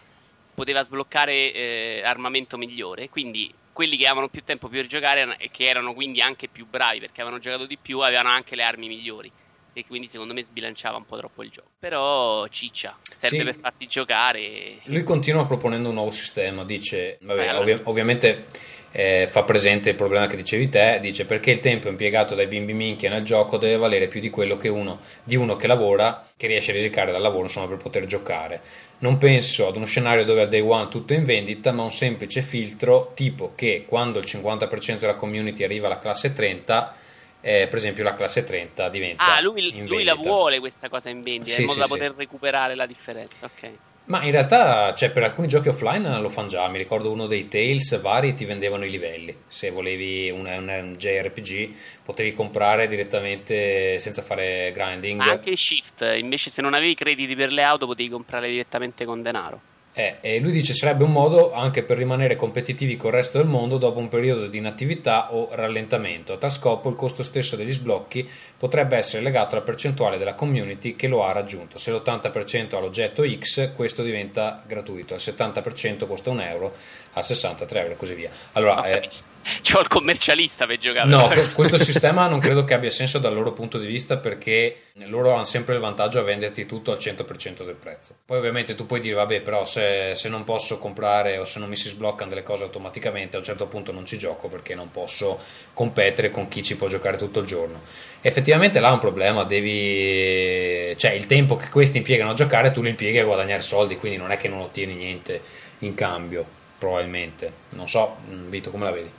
poteva 0.53 0.82
sbloccare 0.82 1.53
eh, 1.53 2.03
armamento 2.05 2.59
migliore, 2.59 3.09
quindi 3.09 3.53
quelli 3.72 3.96
che 3.96 4.07
avevano 4.07 4.28
più 4.28 4.42
tempo 4.44 4.68
per 4.68 4.86
giocare 4.86 5.36
e 5.38 5.51
che 5.51 5.64
erano 5.64 5.94
quindi 5.94 6.20
anche 6.20 6.48
più 6.48 6.66
bravi 6.66 6.98
perché 6.98 7.22
avevano 7.22 7.40
giocato 7.40 7.64
di 7.64 7.78
più 7.78 8.01
avevano 8.01 8.28
anche 8.28 8.55
le 8.57 8.62
armi 8.62 8.88
migliori 8.88 9.32
e 9.72 9.84
quindi 9.86 10.08
secondo 10.08 10.34
me 10.34 10.42
sbilanciava 10.44 10.96
un 10.96 11.06
po' 11.06 11.16
troppo 11.16 11.42
il 11.42 11.50
gioco. 11.50 11.68
Però 11.78 12.46
ciccia, 12.48 12.96
serve 13.02 13.36
Sì. 13.38 13.44
per 13.44 13.56
farti 13.56 13.86
giocare. 13.86 14.78
Lui 14.84 15.02
continua 15.02 15.46
proponendo 15.46 15.88
un 15.88 15.94
nuovo 15.94 16.10
sistema, 16.10 16.64
dice, 16.64 17.18
vabbè, 17.20 17.40
Eh, 17.40 17.46
allora. 17.48 17.60
ovvia- 17.60 17.80
ovviamente 17.84 18.44
eh, 18.92 19.28
fa 19.30 19.44
presente 19.44 19.90
il 19.90 19.94
problema 19.94 20.26
che 20.26 20.34
dicevi 20.34 20.68
te, 20.68 20.98
dice 21.00 21.24
perché 21.24 21.52
il 21.52 21.60
tempo 21.60 21.88
impiegato 21.88 22.34
dai 22.34 22.48
bimbi 22.48 22.72
minchia 22.72 23.08
nel 23.08 23.22
gioco 23.22 23.56
deve 23.56 23.76
valere 23.76 24.08
più 24.08 24.18
di 24.20 24.30
quello 24.30 24.56
che 24.56 24.68
uno, 24.68 24.98
di 25.22 25.36
uno 25.36 25.54
che 25.54 25.68
lavora, 25.68 26.28
che 26.36 26.48
riesce 26.48 26.72
a 26.72 26.74
risicare 26.74 27.12
dal 27.12 27.20
lavoro 27.22 27.44
insomma 27.44 27.68
per 27.68 27.76
poter 27.76 28.04
giocare. 28.06 28.60
Non 28.98 29.16
penso 29.16 29.68
ad 29.68 29.76
uno 29.76 29.86
scenario 29.86 30.24
dove 30.24 30.42
al 30.42 30.48
day 30.48 30.58
one 30.60 30.88
tutto 30.88 31.12
è 31.12 31.16
in 31.16 31.24
vendita, 31.24 31.70
ma 31.70 31.84
un 31.84 31.92
semplice 31.92 32.42
filtro 32.42 33.12
tipo 33.14 33.52
che 33.54 33.84
quando 33.86 34.18
il 34.18 34.24
50% 34.26 34.98
della 34.98 35.14
community 35.14 35.62
arriva 35.62 35.86
alla 35.86 36.00
classe 36.00 36.32
30, 36.32 36.96
eh, 37.41 37.66
per 37.68 37.78
esempio 37.78 38.05
la 38.05 38.14
classe 38.14 38.45
30 38.45 38.88
diventa 38.88 39.36
Ah, 39.36 39.41
lui, 39.41 39.86
lui 39.86 40.05
la 40.05 40.14
vuole 40.14 40.59
questa 40.61 40.88
cosa 40.88 41.09
in 41.09 41.22
vendita, 41.22 41.55
Sì, 41.55 41.61
in 41.62 41.66
modo 41.66 41.74
sì, 41.74 41.78
da 41.80 41.86
sì. 41.86 41.93
poter 41.93 42.14
recuperare 42.16 42.74
la 42.74 42.86
differenza. 42.86 43.34
Ok. 43.41 43.70
Ma 44.07 44.24
in 44.24 44.32
realtà, 44.32 44.93
cioè, 44.95 45.12
per 45.12 45.22
alcuni 45.22 45.47
giochi 45.47 45.68
offline 45.68 46.20
lo 46.20 46.28
fanno 46.30 46.49
già. 46.49 46.66
Mi 46.68 46.78
ricordo 46.78 47.12
uno 47.12 47.26
dei 47.26 47.47
Tales 47.47 48.01
vari 48.01 48.34
ti 48.34 48.45
vendevano 48.45 48.84
i 48.84 48.91
livelli. 48.91 49.36
Se 49.47 49.70
volevi 49.70 50.30
un, 50.30 50.47
un 50.47 50.95
JRPG, 50.97 51.74
potevi 52.03 52.32
comprare 52.32 52.88
direttamente 52.88 54.01
senza 54.01 54.22
fare 54.22 54.72
grinding. 54.74 55.16
Ma 55.20 55.30
anche 55.30 55.51
il 55.51 55.59
shift, 55.59 56.14
invece 56.18 56.51
se 56.51 56.61
non 56.61 56.74
avevi 56.74 56.95
crediti 56.95 57.36
per 57.36 57.53
le 57.53 57.62
auto 57.62 57.86
potevi 57.86 58.09
comprare 58.09 58.51
direttamente 58.51 59.05
con 59.05 59.22
denaro. 59.22 59.61
Eh, 60.01 60.16
e 60.22 60.40
lui 60.40 60.51
dice 60.51 60.72
sarebbe 60.72 61.05
un 61.05 61.12
modo 61.12 61.53
anche 61.53 61.82
per 61.82 61.98
rimanere 61.98 62.34
competitivi 62.34 62.96
col 62.96 63.12
resto 63.12 63.36
del 63.36 63.46
mondo 63.46 63.76
dopo 63.76 63.98
un 63.98 64.09
periodo 64.09 64.46
di 64.46 64.57
inattività 64.57 65.34
o 65.34 65.51
rallentamento. 65.53 66.32
A 66.32 66.36
tal 66.38 66.51
scopo 66.51 66.88
il 66.88 66.96
costo 66.96 67.22
stesso 67.22 67.55
degli 67.55 67.70
sblocchi 67.70 68.26
potrebbe 68.57 68.96
essere 68.96 69.22
legato 69.22 69.57
alla 69.57 69.64
percentuale 69.64 70.16
della 70.16 70.32
community 70.32 70.96
che 70.96 71.07
lo 71.07 71.22
ha 71.22 71.32
raggiunto. 71.32 71.76
Se 71.76 71.90
l'80% 71.90 72.76
ha 72.76 72.80
l'oggetto 72.80 73.28
X, 73.28 73.74
questo 73.74 74.03
diventa 74.03 74.62
gratuito, 74.66 75.12
al 75.12 75.20
70% 75.20 76.07
costa 76.07 76.30
un 76.30 76.40
euro, 76.40 76.74
al 77.12 77.24
60 77.24 77.66
3 77.66 77.80
euro 77.80 77.92
e 77.92 77.96
così 77.96 78.14
via. 78.14 78.30
Allora, 78.53 78.80
Ho 78.80 78.86
eh, 78.86 79.09
capito. 79.43 79.61
C'ho 79.62 79.80
il 79.80 79.88
commercialista 79.88 80.66
per 80.66 80.78
giocare. 80.78 81.09
No, 81.09 81.28
que- 81.28 81.53
questo 81.53 81.78
sistema 81.78 82.26
non 82.26 82.41
credo 82.41 82.64
che 82.64 82.74
abbia 82.74 82.91
senso 82.91 83.18
dal 83.18 83.34
loro 83.34 83.53
punto 83.53 83.78
di 83.78 83.86
vista 83.86 84.16
perché 84.16 84.82
loro 85.07 85.32
hanno 85.32 85.45
sempre 85.45 85.74
il 85.74 85.80
vantaggio 85.80 86.18
a 86.18 86.22
venderti 86.22 86.66
tutto 86.66 86.93
al 86.93 86.99
100% 86.99 87.64
del 87.64 87.74
prezzo. 87.74 88.14
Poi 88.24 88.38
ovviamente 88.38 88.74
tu 88.74 88.86
puoi 88.86 89.01
dire, 89.01 89.14
vabbè, 89.14 89.41
però 89.41 89.64
se, 89.64 90.12
se 90.14 90.28
non 90.28 90.45
posso 90.45 90.78
comprare 90.78 91.38
o 91.38 91.45
se 91.45 91.59
non 91.59 91.68
mi 91.68 91.76
si 91.76 91.88
sbloccano 91.88 92.30
delle 92.30 92.43
cose 92.43 92.64
automaticamente, 92.64 93.36
a 93.36 93.38
un 93.38 93.45
certo 93.45 93.66
punto 93.66 93.93
non 93.93 94.07
ci 94.07 94.18
gioco 94.18 94.49
perché 94.49 94.74
non 94.74 94.91
posso 94.91 95.38
competere 95.72 96.30
con 96.30 96.49
chi 96.49 96.62
ci 96.62 96.76
può 96.76 96.88
giocare 96.88 97.16
tutto 97.16 97.41
il 97.41 97.47
giorno. 97.47 97.82
Effettivamente 98.22 98.80
là 98.80 98.91
è 98.91 98.93
un 98.93 98.99
problema, 98.99 99.45
devi... 99.45 100.95
cioè 100.99 101.12
il 101.12 101.24
tempo 101.26 101.57
che 101.57 101.70
questi 101.70 101.97
impiegano 101.99 102.30
a 102.30 102.34
giocare 102.34 102.70
tu 102.70 102.82
lo 102.82 102.88
impieghi 102.88 103.18
a 103.18 103.24
guadagnare 103.24 103.62
soldi, 103.62 103.97
quindi 103.97 104.18
non 104.18 104.30
è 104.30 104.36
che 104.36 104.49
non 104.49 104.61
ottieni 104.61 104.95
niente 104.95 105.41
in 105.78 105.95
cambio, 105.95 106.45
probabilmente. 106.76 107.51
Non 107.70 107.88
so, 107.88 108.16
mm, 108.28 108.51
Vito, 108.51 108.70
come 108.70 108.84
la 108.84 108.91
vedi? 108.91 109.11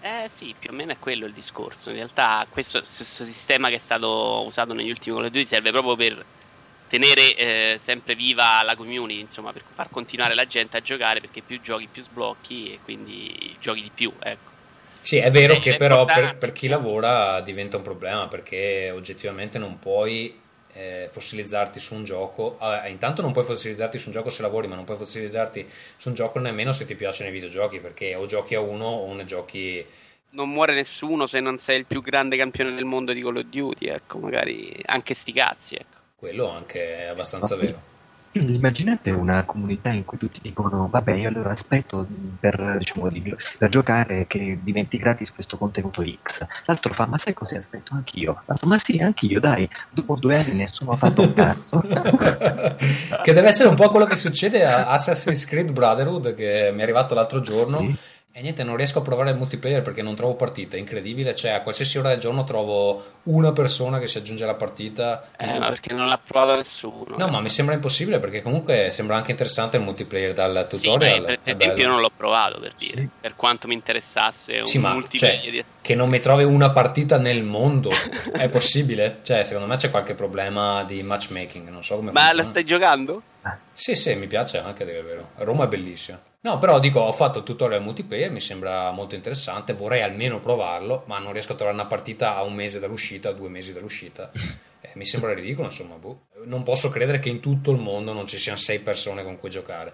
Eh 0.00 0.30
sì, 0.32 0.54
più 0.58 0.70
o 0.70 0.74
meno 0.74 0.92
è 0.92 0.98
quello 0.98 1.26
il 1.26 1.32
discorso. 1.32 1.90
In 1.90 1.96
realtà 1.96 2.46
questo 2.48 2.82
stesso 2.84 3.24
sistema 3.24 3.68
che 3.68 3.76
è 3.76 3.80
stato 3.80 4.44
usato 4.46 4.72
negli 4.72 4.90
ultimi 4.90 5.16
Call 5.16 5.24
of 5.24 5.30
Duty 5.30 5.46
serve 5.46 5.70
proprio 5.70 5.96
per 5.96 6.24
tenere 6.88 7.34
eh, 7.34 7.80
sempre 7.82 8.14
viva 8.14 8.62
la 8.62 8.76
community, 8.76 9.20
insomma, 9.20 9.52
per 9.52 9.62
far 9.74 9.88
continuare 9.90 10.34
la 10.34 10.46
gente 10.46 10.76
a 10.76 10.80
giocare 10.80 11.20
perché 11.20 11.42
più 11.42 11.60
giochi 11.60 11.88
più 11.90 12.02
sblocchi 12.02 12.72
e 12.72 12.78
quindi 12.82 13.56
giochi 13.60 13.82
di 13.82 13.90
più, 13.92 14.12
ecco. 14.20 14.50
Sì, 15.02 15.16
è 15.16 15.30
vero 15.30 15.54
Eh, 15.54 15.58
che 15.58 15.74
è 15.74 15.76
però 15.76 16.04
per, 16.04 16.36
per 16.36 16.52
chi 16.52 16.68
lavora 16.68 17.40
diventa 17.40 17.76
un 17.76 17.82
problema 17.82 18.28
perché 18.28 18.90
oggettivamente 18.90 19.58
non 19.58 19.78
puoi 19.78 20.46
eh, 20.72 21.08
fossilizzarti 21.10 21.80
su 21.80 21.94
un 21.94 22.04
gioco. 22.04 22.56
Ah, 22.58 22.88
intanto 22.88 23.22
non 23.22 23.32
puoi 23.32 23.44
fossilizzarti 23.44 23.98
su 23.98 24.08
un 24.08 24.14
gioco 24.14 24.30
se 24.30 24.42
lavori, 24.42 24.66
ma 24.66 24.74
non 24.74 24.84
puoi 24.84 24.96
fossilizzarti 24.96 25.66
su 25.96 26.08
un 26.08 26.14
gioco 26.14 26.38
nemmeno 26.38 26.72
se 26.72 26.84
ti 26.84 26.94
piacciono 26.94 27.30
i 27.30 27.32
videogiochi 27.32 27.80
perché 27.80 28.14
o 28.14 28.26
giochi 28.26 28.54
a 28.54 28.60
uno 28.60 28.86
o 28.86 29.12
ne 29.14 29.24
giochi. 29.24 29.84
Non 30.30 30.50
muore 30.50 30.74
nessuno 30.74 31.26
se 31.26 31.40
non 31.40 31.56
sei 31.58 31.78
il 31.78 31.86
più 31.86 32.02
grande 32.02 32.36
campione 32.36 32.74
del 32.74 32.84
mondo 32.84 33.12
di 33.12 33.22
Call 33.22 33.36
of 33.36 33.44
Duty, 33.44 33.86
ecco, 33.86 34.18
magari 34.18 34.78
anche 34.84 35.14
sti 35.14 35.32
cazzi, 35.32 35.74
ecco. 35.74 35.96
Quello 36.16 36.50
anche 36.50 36.98
è 36.98 37.04
abbastanza 37.06 37.56
Ma- 37.56 37.96
Immaginate 38.58 39.10
una 39.10 39.44
comunità 39.44 39.90
in 39.90 40.04
cui 40.04 40.18
tutti 40.18 40.40
dicono 40.42 40.88
vabbè 40.90 41.14
io 41.14 41.28
allora 41.28 41.50
aspetto 41.50 42.06
per, 42.38 42.76
diciamo, 42.78 43.08
di- 43.08 43.34
per 43.58 43.68
giocare 43.68 44.26
che 44.26 44.58
diventi 44.62 44.98
gratis 44.98 45.32
questo 45.32 45.56
contenuto 45.56 46.02
X 46.02 46.46
l'altro 46.64 46.92
fa 46.92 47.06
ma 47.06 47.18
sai 47.18 47.34
così 47.34 47.56
aspetto 47.56 47.94
anch'io 47.94 48.42
l'altro 48.46 48.66
ma 48.66 48.78
sì 48.78 48.98
anch'io 48.98 49.40
dai 49.40 49.68
dopo 49.90 50.16
due 50.16 50.36
anni 50.36 50.54
nessuno 50.54 50.92
ha 50.92 50.96
fatto 50.96 51.22
un 51.22 51.34
cazzo 51.34 51.80
che 53.22 53.32
deve 53.32 53.48
essere 53.48 53.68
un 53.68 53.74
po' 53.74 53.88
quello 53.88 54.06
che 54.06 54.16
succede 54.16 54.64
a 54.64 54.88
Assassin's 54.88 55.44
Creed 55.44 55.72
Brotherhood 55.72 56.34
che 56.34 56.70
mi 56.72 56.80
è 56.80 56.82
arrivato 56.82 57.14
l'altro 57.14 57.40
giorno. 57.40 57.78
Sì. 57.80 57.98
E 58.38 58.40
niente, 58.40 58.62
non 58.62 58.76
riesco 58.76 59.00
a 59.00 59.02
provare 59.02 59.30
il 59.30 59.36
multiplayer 59.36 59.82
perché 59.82 60.00
non 60.00 60.14
trovo 60.14 60.34
partita, 60.34 60.76
è 60.76 60.78
incredibile. 60.78 61.34
Cioè, 61.34 61.50
a 61.50 61.60
qualsiasi 61.62 61.98
ora 61.98 62.10
del 62.10 62.20
giorno 62.20 62.44
trovo 62.44 63.02
una 63.24 63.50
persona 63.50 63.98
che 63.98 64.06
si 64.06 64.16
aggiunge 64.18 64.44
alla 64.44 64.54
partita. 64.54 65.30
Eh, 65.36 65.58
ma 65.58 65.66
perché 65.70 65.92
non 65.92 66.06
l'ha 66.06 66.20
provato 66.24 66.54
nessuno. 66.54 67.16
No, 67.16 67.26
ma 67.26 67.40
mi 67.40 67.50
sembra 67.50 67.74
impossibile 67.74 68.20
perché 68.20 68.40
comunque 68.40 68.90
sembra 68.92 69.16
anche 69.16 69.32
interessante 69.32 69.76
il 69.76 69.82
multiplayer 69.82 70.34
dal 70.34 70.68
Sì, 70.70 70.76
tutorial. 70.76 71.20
ma 71.20 71.26
per 71.26 71.38
è 71.42 71.50
esempio 71.50 71.66
bello. 71.66 71.80
io 71.80 71.88
non 71.88 72.00
l'ho 72.00 72.12
provato 72.16 72.60
per 72.60 72.74
dire, 72.78 73.00
Sì. 73.00 73.08
per 73.20 73.34
quanto 73.34 73.66
mi 73.66 73.74
interessasse 73.74 74.58
un 74.58 74.64
Sì, 74.66 74.78
ma 74.78 74.92
multiplayer 74.92 75.40
cioè, 75.42 75.50
di 75.50 75.64
che 75.82 75.94
non 75.96 76.08
mi 76.08 76.20
trovi 76.20 76.44
una 76.44 76.70
partita 76.70 77.18
nel 77.18 77.42
mondo 77.42 77.90
è 78.34 78.48
possibile? 78.50 79.18
Cioè, 79.22 79.42
secondo 79.42 79.66
me 79.66 79.74
c'è 79.78 79.90
qualche 79.90 80.14
problema 80.14 80.84
di 80.84 81.02
matchmaking, 81.02 81.68
non 81.70 81.82
so 81.82 81.96
come 81.96 82.12
Ma 82.12 82.20
la 82.20 82.26
funziona. 82.28 82.50
stai 82.50 82.64
giocando? 82.64 83.22
Sì, 83.72 83.96
sì, 83.96 84.14
mi 84.14 84.28
piace 84.28 84.58
anche 84.58 84.84
dire 84.84 85.02
vero. 85.02 85.30
Roma 85.38 85.64
è 85.64 85.66
bellissima. 85.66 86.20
No, 86.40 86.58
però 86.58 86.78
dico, 86.78 87.00
ho 87.00 87.12
fatto 87.12 87.38
il 87.38 87.44
tutorial 87.44 87.82
multiplayer, 87.82 88.30
mi 88.30 88.40
sembra 88.40 88.92
molto 88.92 89.16
interessante, 89.16 89.72
vorrei 89.72 90.02
almeno 90.02 90.38
provarlo, 90.38 91.02
ma 91.06 91.18
non 91.18 91.32
riesco 91.32 91.52
a 91.52 91.56
trovare 91.56 91.76
una 91.76 91.86
partita 91.86 92.36
a 92.36 92.42
un 92.42 92.54
mese 92.54 92.78
dall'uscita, 92.78 93.30
a 93.30 93.32
due 93.32 93.48
mesi 93.48 93.72
dall'uscita. 93.72 94.30
Eh, 94.80 94.90
mi 94.94 95.04
sembra 95.04 95.34
ridicolo, 95.34 95.66
insomma, 95.66 95.96
boh. 95.96 96.26
Non 96.44 96.62
posso 96.62 96.90
credere 96.90 97.18
che 97.18 97.28
in 97.28 97.40
tutto 97.40 97.72
il 97.72 97.78
mondo 97.78 98.12
non 98.12 98.28
ci 98.28 98.38
siano 98.38 98.56
sei 98.56 98.78
persone 98.78 99.24
con 99.24 99.40
cui 99.40 99.50
giocare. 99.50 99.92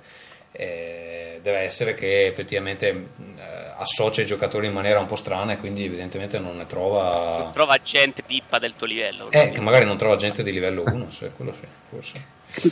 Eh, 0.53 1.41
deve 1.41 1.59
essere 1.61 1.95
che 1.95 2.27
effettivamente 2.27 2.93
mh, 2.93 3.39
eh, 3.39 3.75
associa 3.79 4.21
i 4.21 4.27
giocatori 4.27 4.67
in 4.67 4.73
maniera 4.73 5.01
un 5.01 5.07
po' 5.07 5.17
strana 5.17 5.53
e 5.53 5.57
quindi 5.57 5.85
evidentemente 5.85 6.39
non 6.39 6.59
ne 6.59 6.67
trova... 6.67 7.51
Trova 7.55 7.79
gente 7.83 8.23
pippa 8.23 8.59
del 8.59 8.75
tuo 8.77 8.87
livello. 8.87 9.31
Eh, 9.31 9.51
che 9.51 9.61
magari 9.61 9.87
non 9.87 9.97
trova 9.97 10.17
gente 10.17 10.43
di 10.43 10.53
livello 10.53 10.85
1, 10.87 11.11
se 11.11 11.31
quello 11.35 11.55
sì, 11.55 11.67
forse. 11.89 12.25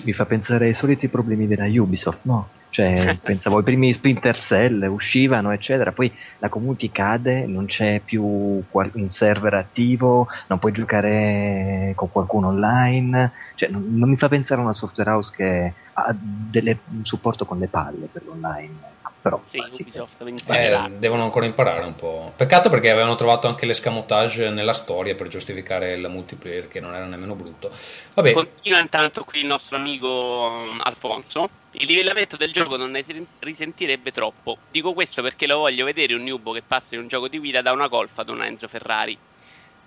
Mi 0.04 0.12
fa 0.12 0.26
pensare 0.26 0.66
ai 0.66 0.74
soliti 0.74 1.08
problemi 1.08 1.46
della 1.46 1.66
Ubisoft 1.66 2.24
no? 2.24 2.48
cioè 2.70 3.16
pensavo 3.22 3.58
ai 3.58 3.62
primi 3.62 3.92
Splinter 3.92 4.36
Cell 4.36 4.82
uscivano 4.88 5.52
eccetera 5.52 5.92
poi 5.92 6.12
la 6.38 6.48
community 6.48 6.90
cade 6.90 7.46
non 7.46 7.66
c'è 7.66 8.00
più 8.04 8.22
un 8.22 9.10
server 9.10 9.54
attivo 9.54 10.28
non 10.48 10.58
puoi 10.58 10.72
giocare 10.72 11.92
con 11.94 12.10
qualcuno 12.10 12.48
online 12.48 13.32
cioè 13.56 13.68
non, 13.68 13.84
non 13.90 14.08
mi 14.08 14.16
fa 14.16 14.28
pensare 14.28 14.60
a 14.60 14.64
una 14.64 14.72
software 14.72 15.10
house 15.10 15.32
che 15.34 15.72
ha 15.94 16.14
delle- 16.18 16.78
un 16.90 17.04
supporto 17.04 17.44
con 17.44 17.58
le 17.58 17.68
palle 17.68 18.08
per 18.10 18.22
l'online. 18.24 18.91
Però 19.22 19.40
Sì, 19.46 19.58
basiche. 19.58 19.82
Ubisoft 19.82 20.20
in 20.26 20.36
Eh, 20.48 20.90
devono 20.98 21.22
ancora 21.22 21.46
imparare 21.46 21.84
un 21.84 21.94
po'. 21.94 22.32
Peccato 22.36 22.68
perché 22.68 22.90
avevano 22.90 23.14
trovato 23.14 23.46
anche 23.46 23.66
l'escamotage 23.66 24.50
nella 24.50 24.72
storia 24.72 25.14
per 25.14 25.28
giustificare 25.28 25.92
il 25.92 26.08
multiplayer, 26.08 26.66
che 26.66 26.80
non 26.80 26.92
era 26.92 27.04
nemmeno 27.04 27.36
brutto. 27.36 27.70
Vabbè, 28.14 28.32
Continua 28.32 28.80
intanto 28.80 29.22
qui 29.22 29.40
il 29.40 29.46
nostro 29.46 29.76
amico 29.76 30.08
um, 30.08 30.80
Alfonso. 30.82 31.48
Il 31.74 31.86
livellamento 31.86 32.36
del 32.36 32.52
gioco 32.52 32.76
non 32.76 32.90
ne 32.90 33.04
risentirebbe 33.38 34.10
troppo. 34.10 34.58
Dico 34.70 34.92
questo 34.92 35.22
perché 35.22 35.46
lo 35.46 35.58
voglio 35.58 35.84
vedere 35.84 36.14
un 36.14 36.22
nubo 36.22 36.52
che 36.52 36.62
passa 36.66 36.96
in 36.96 37.02
un 37.02 37.08
gioco 37.08 37.28
di 37.28 37.38
guida 37.38 37.62
da 37.62 37.72
una 37.72 37.86
Golf 37.86 38.18
ad 38.18 38.28
una 38.28 38.44
Enzo 38.46 38.66
Ferrari. 38.66 39.16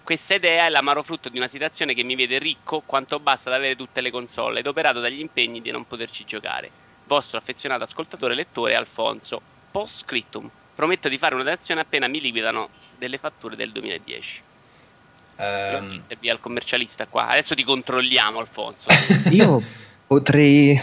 Questa 0.01 0.35
idea 0.35 0.65
è 0.65 0.69
l'amaro 0.69 1.03
frutto 1.03 1.29
di 1.29 1.37
una 1.37 1.47
situazione 1.47 1.93
che 1.93 2.03
mi 2.03 2.15
vede 2.15 2.39
ricco 2.39 2.81
quanto 2.85 3.19
basta 3.19 3.49
ad 3.49 3.55
avere 3.55 3.75
tutte 3.75 4.01
le 4.01 4.11
console 4.11 4.59
ed 4.59 4.67
operato 4.67 4.99
dagli 4.99 5.19
impegni 5.19 5.61
di 5.61 5.71
non 5.71 5.85
poterci 5.85 6.23
giocare. 6.25 6.69
Vostro 7.07 7.37
affezionato 7.37 7.83
ascoltatore 7.83 8.33
e 8.33 8.35
lettore 8.35 8.75
Alfonso. 8.75 9.41
Post 9.71 10.03
scriptum. 10.03 10.49
Prometto 10.73 11.07
di 11.07 11.17
fare 11.17 11.35
una 11.35 11.43
donazione 11.43 11.81
appena 11.81 12.07
mi 12.07 12.19
liquidano 12.19 12.69
delle 12.97 13.17
fatture 13.17 13.55
del 13.55 13.71
2010. 13.71 14.41
ehm, 15.37 16.03
E 16.07 16.17
via 16.19 16.31
al 16.33 16.39
commercialista 16.39 17.05
qua. 17.07 17.27
Adesso 17.29 17.55
ti 17.55 17.63
controlliamo, 17.63 18.39
Alfonso. 18.39 18.87
Io 19.31 19.61
potrei. 20.07 20.79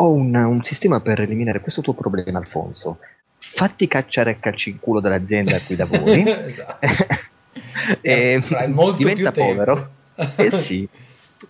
Ho 0.00 0.10
un, 0.12 0.34
un 0.34 0.62
sistema 0.62 1.00
per 1.00 1.20
eliminare 1.20 1.60
questo 1.60 1.80
tuo 1.80 1.94
problema, 1.94 2.38
Alfonso. 2.38 2.98
Fatti 3.38 3.86
cacciare 3.88 4.32
a 4.32 4.34
calci 4.36 4.70
in 4.70 4.78
culo 4.80 5.00
dall'azienda 5.00 5.56
a 5.56 5.60
cui 5.60 5.76
lavori. 5.76 6.22
esatto. 6.26 6.86
e 8.00 8.42
molto 8.68 8.96
diventa 8.96 9.30
più 9.30 9.42
tempo. 9.42 9.62
povero. 9.62 9.90
Eh 10.36 10.50
sì, 10.50 10.88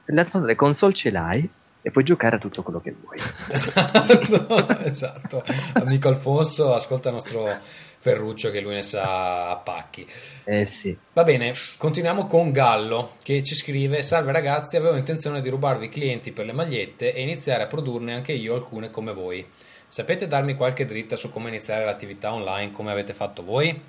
la 0.07 0.27
le 0.45 0.55
console 0.57 0.93
ce 0.93 1.11
l'hai 1.11 1.49
e 1.83 1.91
puoi 1.91 2.05
giocare 2.05 2.37
a 2.37 2.39
tutto 2.39 2.63
quello 2.63 2.81
che 2.81 2.95
vuoi. 3.01 3.19
esatto, 3.49 4.79
esatto. 4.81 5.45
Amico 5.75 6.09
Alfonso, 6.09 6.75
ascolta 6.75 7.09
il 7.09 7.15
nostro 7.15 7.59
Ferruccio 7.99 8.51
che 8.51 8.61
lui 8.61 8.75
ne 8.75 8.83
sa 8.83 9.51
a 9.51 9.57
pacchi. 9.57 10.07
Eh 10.45 10.67
sì. 10.67 10.97
Va 11.13 11.25
bene, 11.25 11.55
continuiamo 11.77 12.27
con 12.27 12.51
Gallo 12.53 13.15
che 13.23 13.43
ci 13.43 13.55
scrive: 13.55 14.03
Salve 14.03 14.33
ragazzi, 14.33 14.77
avevo 14.77 14.97
intenzione 14.97 15.41
di 15.41 15.49
rubarvi 15.49 15.89
clienti 15.89 16.33
per 16.33 16.47
le 16.47 16.53
magliette 16.53 17.13
e 17.13 17.23
iniziare 17.23 17.65
a 17.65 17.67
produrne 17.67 18.15
anche 18.15 18.33
io 18.33 18.55
alcune 18.55 18.91
come 18.91 19.13
voi. 19.13 19.47
Sapete 19.87 20.27
darmi 20.27 20.55
qualche 20.55 20.85
dritta 20.85 21.17
su 21.17 21.31
come 21.33 21.49
iniziare 21.49 21.85
l'attività 21.85 22.33
online 22.33 22.73
come 22.73 22.91
avete 22.91 23.15
fatto 23.15 23.43
voi? 23.43 23.81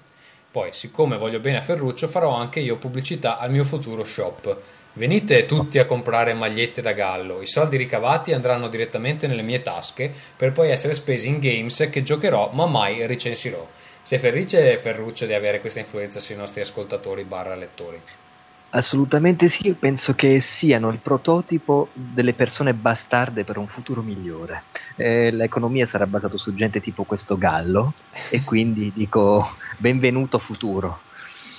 Poi, 0.52 0.70
siccome 0.74 1.18
voglio 1.18 1.40
bene 1.40 1.58
a 1.58 1.62
Ferruccio, 1.62 2.08
farò 2.08 2.34
anche 2.34 2.60
io 2.60 2.78
pubblicità 2.78 3.38
al 3.38 3.52
mio 3.52 3.64
futuro 3.64 4.04
shop. 4.04 4.58
Venite 5.00 5.46
tutti 5.46 5.80
a 5.80 5.86
comprare 5.86 6.34
magliette 6.34 6.82
da 6.82 6.92
Gallo, 6.92 7.42
i 7.42 7.48
soldi 7.48 7.78
ricavati 7.78 8.34
andranno 8.34 8.68
direttamente 8.68 9.28
nelle 9.28 9.44
mie 9.44 9.62
tasche 9.62 10.12
per 10.36 10.52
poi 10.52 10.72
essere 10.72 10.94
spesi 10.94 11.30
in 11.30 11.40
games 11.40 11.88
che 11.90 12.04
giocherò 12.04 12.52
ma 12.52 12.66
mai 12.66 13.08
recensirò. 13.08 13.66
Sei 14.02 14.20
felice 14.20 14.78
Ferruccio 14.78 15.26
di 15.26 15.32
avere 15.32 15.62
questa 15.62 15.80
influenza 15.80 16.20
sui 16.20 16.36
nostri 16.36 16.60
ascoltatori 16.60 17.24
barra 17.24 17.56
lettori? 17.56 18.02
Assolutamente 18.72 19.48
sì, 19.48 19.68
io 19.68 19.76
penso 19.80 20.16
che 20.16 20.42
siano 20.42 20.90
il 20.90 21.00
prototipo 21.02 21.88
delle 21.94 22.34
persone 22.34 22.74
bastarde 22.74 23.46
per 23.46 23.58
un 23.58 23.68
futuro 23.68 24.02
migliore. 24.02 24.64
Eh, 24.98 25.32
l'economia 25.32 25.86
sarà 25.86 26.08
basata 26.08 26.38
su 26.38 26.54
gente 26.54 26.82
tipo 26.82 27.06
questo 27.06 27.38
gallo 27.38 27.94
e 28.30 28.44
quindi 28.44 28.92
dico 28.94 29.50
benvenuto 29.78 30.40
futuro. 30.40 31.08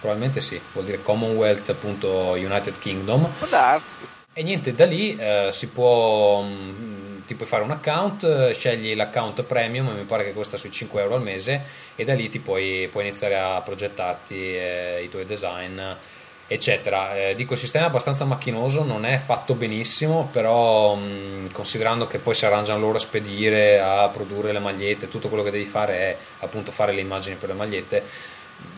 Probabilmente 0.00 0.40
sì, 0.40 0.60
vuol 0.72 0.86
dire 0.86 1.02
Commonwealth.United 1.02 2.80
Kingdom. 2.80 3.30
Può 3.38 3.46
darsi. 3.46 3.86
E 4.32 4.42
niente, 4.44 4.72
da 4.72 4.86
lì 4.86 5.16
eh, 5.16 5.48
si 5.52 5.68
può, 5.68 6.42
mh, 6.42 6.97
ti 7.28 7.34
puoi 7.34 7.46
fare 7.46 7.62
un 7.62 7.70
account, 7.70 8.24
eh, 8.24 8.54
scegli 8.54 8.96
l'account 8.96 9.42
premium, 9.42 9.88
mi 9.88 10.04
pare 10.04 10.24
che 10.24 10.32
costa 10.32 10.56
sui 10.56 10.70
5 10.70 11.02
euro 11.02 11.16
al 11.16 11.22
mese, 11.22 11.62
e 11.94 12.02
da 12.02 12.14
lì 12.14 12.30
ti 12.30 12.38
puoi, 12.38 12.88
puoi 12.90 13.04
iniziare 13.04 13.38
a 13.38 13.60
progettarti 13.60 14.34
eh, 14.34 15.02
i 15.04 15.10
tuoi 15.10 15.26
design, 15.26 15.78
eccetera. 16.46 17.14
Eh, 17.14 17.34
dico, 17.34 17.52
il 17.52 17.58
sistema 17.58 17.84
è 17.84 17.88
abbastanza 17.88 18.24
macchinoso, 18.24 18.82
non 18.82 19.04
è 19.04 19.18
fatto 19.18 19.52
benissimo, 19.52 20.30
però 20.32 20.94
mh, 20.94 21.52
considerando 21.52 22.06
che 22.06 22.18
poi 22.18 22.32
si 22.32 22.46
arrangiano 22.46 22.80
loro 22.80 22.96
a 22.96 23.00
spedire, 23.00 23.78
a 23.78 24.08
produrre 24.08 24.52
le 24.52 24.58
magliette, 24.58 25.08
tutto 25.08 25.28
quello 25.28 25.44
che 25.44 25.50
devi 25.50 25.66
fare 25.66 25.94
è 25.98 26.16
appunto 26.38 26.72
fare 26.72 26.92
le 26.92 27.02
immagini 27.02 27.36
per 27.36 27.50
le 27.50 27.54
magliette, 27.54 28.02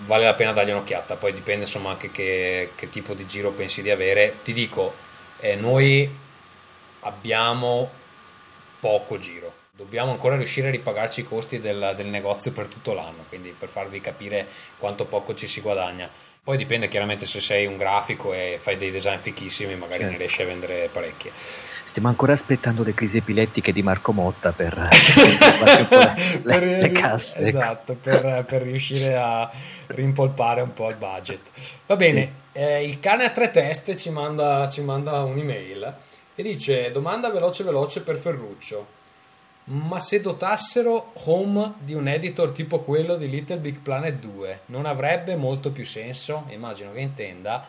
vale 0.07 0.25
la 0.25 0.35
pena 0.35 0.51
dargli 0.51 0.71
un'occhiata. 0.71 1.15
Poi 1.15 1.33
dipende 1.33 1.67
insomma 1.67 1.91
anche 1.91 2.11
che, 2.11 2.73
che 2.75 2.89
tipo 2.89 3.15
di 3.15 3.27
giro 3.29 3.53
pensi 3.53 3.81
di 3.81 3.91
avere. 3.91 4.39
Ti 4.43 4.53
dico, 4.53 4.93
eh, 5.39 5.55
noi 5.55 6.11
abbiamo 7.03 7.99
poco 8.81 9.19
giro. 9.19 9.53
Dobbiamo 9.73 10.11
ancora 10.11 10.37
riuscire 10.37 10.69
a 10.69 10.71
ripagarci 10.71 11.21
i 11.21 11.25
costi 11.25 11.59
del, 11.61 11.93
del 11.97 12.07
negozio 12.07 12.51
per 12.53 12.67
tutto 12.67 12.93
l'anno, 12.93 13.25
quindi 13.29 13.55
per 13.57 13.69
farvi 13.69 14.01
capire 14.01 14.47
quanto 14.79 15.05
poco 15.07 15.35
ci 15.35 15.47
si 15.47 15.61
guadagna. 15.61 16.09
Poi 16.43 16.57
dipende 16.57 16.89
chiaramente 16.89 17.27
se 17.27 17.41
sei 17.41 17.67
un 17.67 17.77
grafico 17.77 18.33
e 18.33 18.59
fai 18.61 18.77
dei 18.77 18.91
design 18.91 19.19
fichissimi, 19.21 19.75
magari 19.77 20.03
ne 20.03 20.09
Certo. 20.11 20.19
riesci 20.19 20.43
a 20.43 20.47
vendere 20.47 20.89
parecchie. 20.93 21.31
Stiamo 21.85 22.09
ancora 22.09 22.35
aspettando 22.35 22.83
le 22.85 22.95
crisi 22.95 23.17
epilettiche 23.17 23.73
di 23.73 23.83
Marco 23.83 24.13
Motta 24.13 24.53
per 24.53 24.75
po' 25.89 25.99
le, 25.99 26.41
Per- 26.43 26.63
le 26.63 26.93
casse. 26.93 27.35
ecco. 27.37 27.47
Esatto, 27.47 27.95
per, 27.95 28.45
per 28.47 28.63
riuscire 28.63 29.17
a 29.17 29.51
rimpolpare 29.89 30.61
un 30.61 30.73
po' 30.73 30.89
il 30.89 30.97
budget. 30.97 31.41
Va 31.87 31.97
bene, 31.97 32.33
eh, 32.53 32.85
il 32.85 33.01
cane 33.01 33.25
a 33.25 33.31
tre 33.31 33.51
teste 33.51 33.97
ci 33.97 34.11
manda, 34.11 34.69
ci 34.69 34.83
manda 34.83 35.23
un'email 35.25 35.95
e 36.41 36.43
dice 36.43 36.91
domanda 36.91 37.31
veloce 37.31 37.65
veloce 37.65 38.03
per 38.03 38.17
Ferruccio. 38.17 38.99
Ma 39.65 40.01
se 40.01 40.21
dotassero 40.21 41.13
Home 41.25 41.75
di 41.79 41.95
un 41.95 42.09
editor 42.09 42.51
tipo 42.51 42.81
quello 42.81 43.17
di 43.17 43.29
Little 43.29 43.59
Big 43.59 43.79
Planet 43.79 44.15
2, 44.15 44.61
non 44.67 44.85
avrebbe 44.85 45.37
molto 45.37 45.71
più 45.71 45.85
senso? 45.85 46.45
Immagino 46.49 46.93
che 46.93 47.01
intenda 47.01 47.67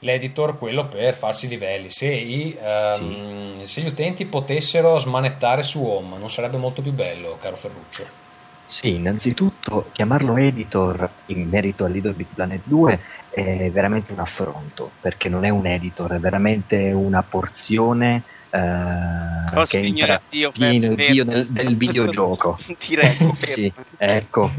l'editor 0.00 0.58
quello 0.58 0.86
per 0.86 1.14
farsi 1.14 1.48
livelli. 1.48 1.90
Se, 1.90 2.06
i, 2.06 2.56
ehm, 2.60 3.64
se 3.64 3.80
gli 3.80 3.86
utenti 3.86 4.26
potessero 4.26 4.96
smanettare 4.98 5.62
su 5.62 5.84
Home, 5.84 6.18
non 6.18 6.30
sarebbe 6.30 6.56
molto 6.56 6.82
più 6.82 6.92
bello, 6.92 7.36
caro 7.40 7.56
Ferruccio? 7.56 8.19
Sì, 8.70 8.94
innanzitutto 8.94 9.90
chiamarlo 9.90 10.36
editor 10.36 11.10
in 11.26 11.48
merito 11.48 11.84
a 11.84 11.88
Little 11.88 12.12
Big 12.12 12.28
Planet 12.32 12.60
2 12.62 13.00
è 13.30 13.68
veramente 13.70 14.12
un 14.12 14.20
affronto, 14.20 14.92
perché 15.00 15.28
non 15.28 15.44
è 15.44 15.48
un 15.48 15.66
editor, 15.66 16.12
è 16.12 16.18
veramente 16.20 16.92
una 16.92 17.22
porzione 17.24 18.22
eh, 18.48 18.58
Oh, 19.52 19.64
che 19.64 19.78
entra 19.78 20.20
Dio, 20.28 20.52
pieno 20.52 20.94
Dio 20.94 21.24
nel, 21.24 21.48
del 21.48 21.76
videogioco. 21.76 22.58
Ti 22.78 22.94
prego, 22.94 23.34
sì, 23.34 23.72
ecco, 23.96 24.50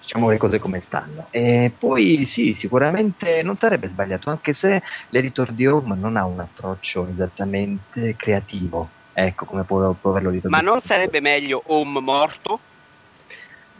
diciamo 0.00 0.30
le 0.30 0.36
cose 0.36 0.60
come 0.60 0.78
stanno. 0.78 1.26
E 1.30 1.72
poi 1.76 2.26
sì, 2.26 2.54
sicuramente 2.54 3.42
non 3.42 3.56
sarebbe 3.56 3.88
sbagliato, 3.88 4.30
anche 4.30 4.52
se 4.52 4.80
l'editor 5.08 5.50
di 5.50 5.66
Home 5.66 5.96
non 5.96 6.16
ha 6.16 6.24
un 6.24 6.38
approccio 6.38 7.08
esattamente 7.12 8.14
creativo. 8.16 8.88
Ecco 9.12 9.46
come 9.46 9.64
può, 9.64 9.90
può 10.00 10.10
averlo 10.10 10.30
Little 10.30 10.48
Ma 10.48 10.58
Big 10.58 10.66
non 10.68 10.80
Planet 10.80 10.86
2. 10.86 10.96
sarebbe 10.96 11.20
meglio 11.20 11.62
Home 11.66 12.00
morto? 12.00 12.60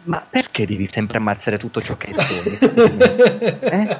Ma 0.08 0.26
perché 0.28 0.66
devi 0.66 0.88
sempre 0.88 1.18
ammazzare 1.18 1.58
tutto 1.58 1.82
ciò 1.82 1.96
che 1.96 2.08
è 2.08 2.18
Sony? 2.18 2.56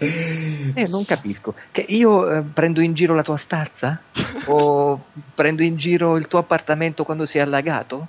Eh? 0.00 0.72
Eh, 0.74 0.88
non 0.88 1.04
capisco. 1.04 1.54
Che 1.70 1.84
io 1.88 2.30
eh, 2.30 2.42
prendo 2.42 2.80
in 2.80 2.94
giro 2.94 3.14
la 3.14 3.22
tua 3.22 3.36
stanza? 3.36 4.00
O 4.46 5.04
prendo 5.34 5.62
in 5.62 5.76
giro 5.76 6.16
il 6.16 6.26
tuo 6.26 6.38
appartamento 6.40 7.04
quando 7.04 7.26
sei 7.26 7.40
allagato? 7.40 8.08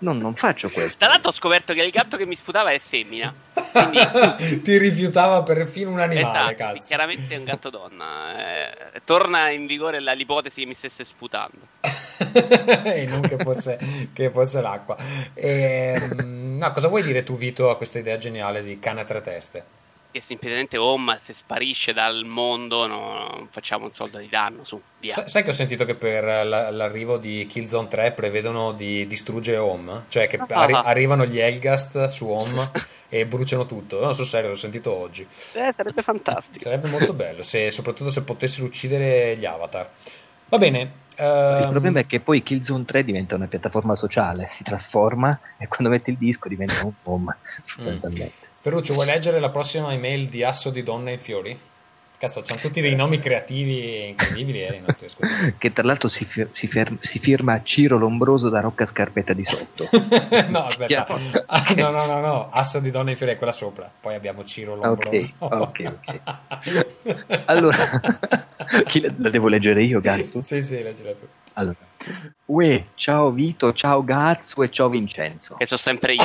Non, 0.00 0.18
non 0.18 0.34
faccio 0.34 0.70
questo. 0.70 0.96
Tra 0.98 1.08
l'altro 1.08 1.28
ho 1.30 1.32
scoperto 1.32 1.72
che 1.74 1.82
il 1.82 1.90
gatto 1.90 2.16
che 2.16 2.24
mi 2.26 2.34
sputava 2.34 2.70
è 2.70 2.78
femmina. 2.78 3.34
Quindi, 3.72 4.60
Ti 4.62 4.78
rifiutava 4.78 5.42
perfino 5.42 5.90
un 5.90 6.00
animale, 6.00 6.52
esatto, 6.52 6.54
cazzo. 6.56 6.82
chiaramente 6.86 7.34
è 7.34 7.38
un 7.38 7.44
gatto 7.44 7.70
donna. 7.70 8.68
Eh, 8.94 9.00
torna 9.04 9.50
in 9.50 9.66
vigore 9.66 10.00
la- 10.00 10.12
l'ipotesi 10.12 10.60
che 10.62 10.66
mi 10.66 10.74
stesse 10.74 11.04
sputando. 11.04 11.58
e 12.84 13.06
non 13.06 13.22
che 13.22 13.36
fosse, 13.38 13.78
che 14.12 14.30
fosse 14.30 14.60
l'acqua. 14.60 14.96
Ehm, 15.34 16.56
no, 16.58 16.72
cosa 16.72 16.88
vuoi 16.88 17.02
dire 17.02 17.22
tu, 17.22 17.36
Vito, 17.36 17.70
a 17.70 17.76
questa 17.76 17.98
idea 17.98 18.16
geniale 18.18 18.62
di 18.62 18.78
cane 18.78 19.00
a 19.00 19.04
tre 19.04 19.20
teste? 19.20 19.64
Che 20.12 20.20
semplicemente 20.20 20.76
Home 20.76 21.20
se 21.22 21.32
sparisce 21.32 21.92
dal 21.92 22.24
mondo 22.24 22.86
no, 22.88 23.28
non 23.36 23.48
facciamo 23.50 23.84
un 23.84 23.92
soldo 23.92 24.18
di 24.18 24.28
danno, 24.28 24.64
su, 24.64 24.80
via. 24.98 25.12
Sa- 25.12 25.28
sai 25.28 25.44
che 25.44 25.50
ho 25.50 25.52
sentito 25.52 25.84
che 25.84 25.94
per 25.94 26.24
l- 26.24 26.68
l'arrivo 26.74 27.16
di 27.16 27.46
Killzone 27.48 27.86
3 27.86 28.10
prevedono 28.12 28.72
di 28.72 29.06
distruggere 29.06 29.58
Home? 29.58 30.06
Cioè 30.08 30.26
che 30.26 30.40
arri- 30.48 30.72
Ah. 30.74 30.80
arrivano 30.82 31.24
gli 31.26 31.38
Elgast 31.38 32.06
su 32.06 32.28
Home 32.28 32.70
e 33.08 33.24
bruciano 33.24 33.66
tutto. 33.66 34.00
No, 34.04 34.12
sul 34.12 34.24
serio, 34.24 34.48
l'ho 34.48 34.56
sentito 34.56 34.92
oggi. 34.92 35.22
Eh, 35.52 35.72
sarebbe 35.76 36.02
fantastico. 36.02 36.58
Sarebbe 36.64 36.88
molto 36.88 37.12
bello, 37.12 37.42
se- 37.42 37.70
soprattutto 37.70 38.10
se 38.10 38.22
potessero 38.24 38.66
uccidere 38.66 39.36
gli 39.36 39.44
avatar. 39.46 39.88
Va 40.48 40.58
bene, 40.58 40.80
Il 41.20 41.68
problema 41.70 42.00
è 42.00 42.06
che 42.06 42.18
poi 42.18 42.42
Killzone 42.42 42.84
3 42.84 43.04
diventa 43.04 43.36
una 43.36 43.46
piattaforma 43.46 43.94
sociale, 43.94 44.48
si 44.54 44.64
trasforma 44.64 45.38
e 45.58 45.68
quando 45.68 45.88
metti 45.90 46.10
il 46.10 46.16
disco 46.16 46.48
diventa 46.48 46.82
un 46.84 46.92
home, 47.04 47.36
fondamentalmente. 47.66 48.34
Mm. 48.46 48.48
Ferruccio, 48.62 48.92
vuoi 48.92 49.06
leggere 49.06 49.40
la 49.40 49.48
prossima 49.48 49.90
email 49.90 50.28
di 50.28 50.44
Asso 50.44 50.68
di 50.68 50.82
Donne 50.82 51.14
e 51.14 51.18
Fiori? 51.18 51.58
Cazzo, 52.18 52.42
c'hanno 52.42 52.60
tutti 52.60 52.82
dei 52.82 52.94
nomi 52.94 53.18
creativi 53.18 53.80
e 53.80 54.08
incredibili 54.08 54.62
eh, 54.62 54.74
i 54.74 54.80
nostri 54.80 55.06
ascoltatori. 55.06 55.54
Che 55.56 55.72
tra 55.72 55.82
l'altro 55.82 56.10
si, 56.10 56.26
fir- 56.26 56.52
si, 56.52 56.66
fer- 56.66 56.98
si 57.00 57.18
firma 57.20 57.62
Ciro 57.62 57.96
Lombroso 57.96 58.50
da 58.50 58.60
Rocca 58.60 58.84
Scarpetta 58.84 59.32
di 59.32 59.46
sotto. 59.46 59.88
no, 60.50 60.66
aspetta. 60.66 61.06
Ah, 61.46 61.72
no, 61.74 61.90
no, 61.90 62.04
no, 62.04 62.20
no. 62.20 62.50
Asso 62.50 62.80
di 62.80 62.90
Donne 62.90 63.12
e 63.12 63.16
Fiori 63.16 63.32
è 63.32 63.36
quella 63.38 63.52
sopra. 63.52 63.90
Poi 63.98 64.14
abbiamo 64.14 64.44
Ciro 64.44 64.74
Lombroso. 64.74 65.32
Ok, 65.38 65.82
ok, 65.88 66.20
ok. 66.60 67.44
allora, 67.46 68.00
chi 68.86 69.00
la, 69.00 69.30
devo 69.30 69.48
leggere 69.48 69.82
io, 69.82 70.00
Gazzo? 70.00 70.42
sì, 70.42 70.62
sì, 70.62 70.82
leggila 70.82 71.12
tu. 71.12 71.26
Allora, 71.54 71.78
Uè, 72.46 72.86
ciao 72.94 73.30
Vito, 73.30 73.72
ciao 73.72 74.02
Gazzo 74.02 74.62
e 74.62 74.70
ciao 74.70 74.88
Vincenzo. 74.88 75.54
Che 75.56 75.66
so 75.66 75.76
sempre 75.76 76.14
io, 76.14 76.24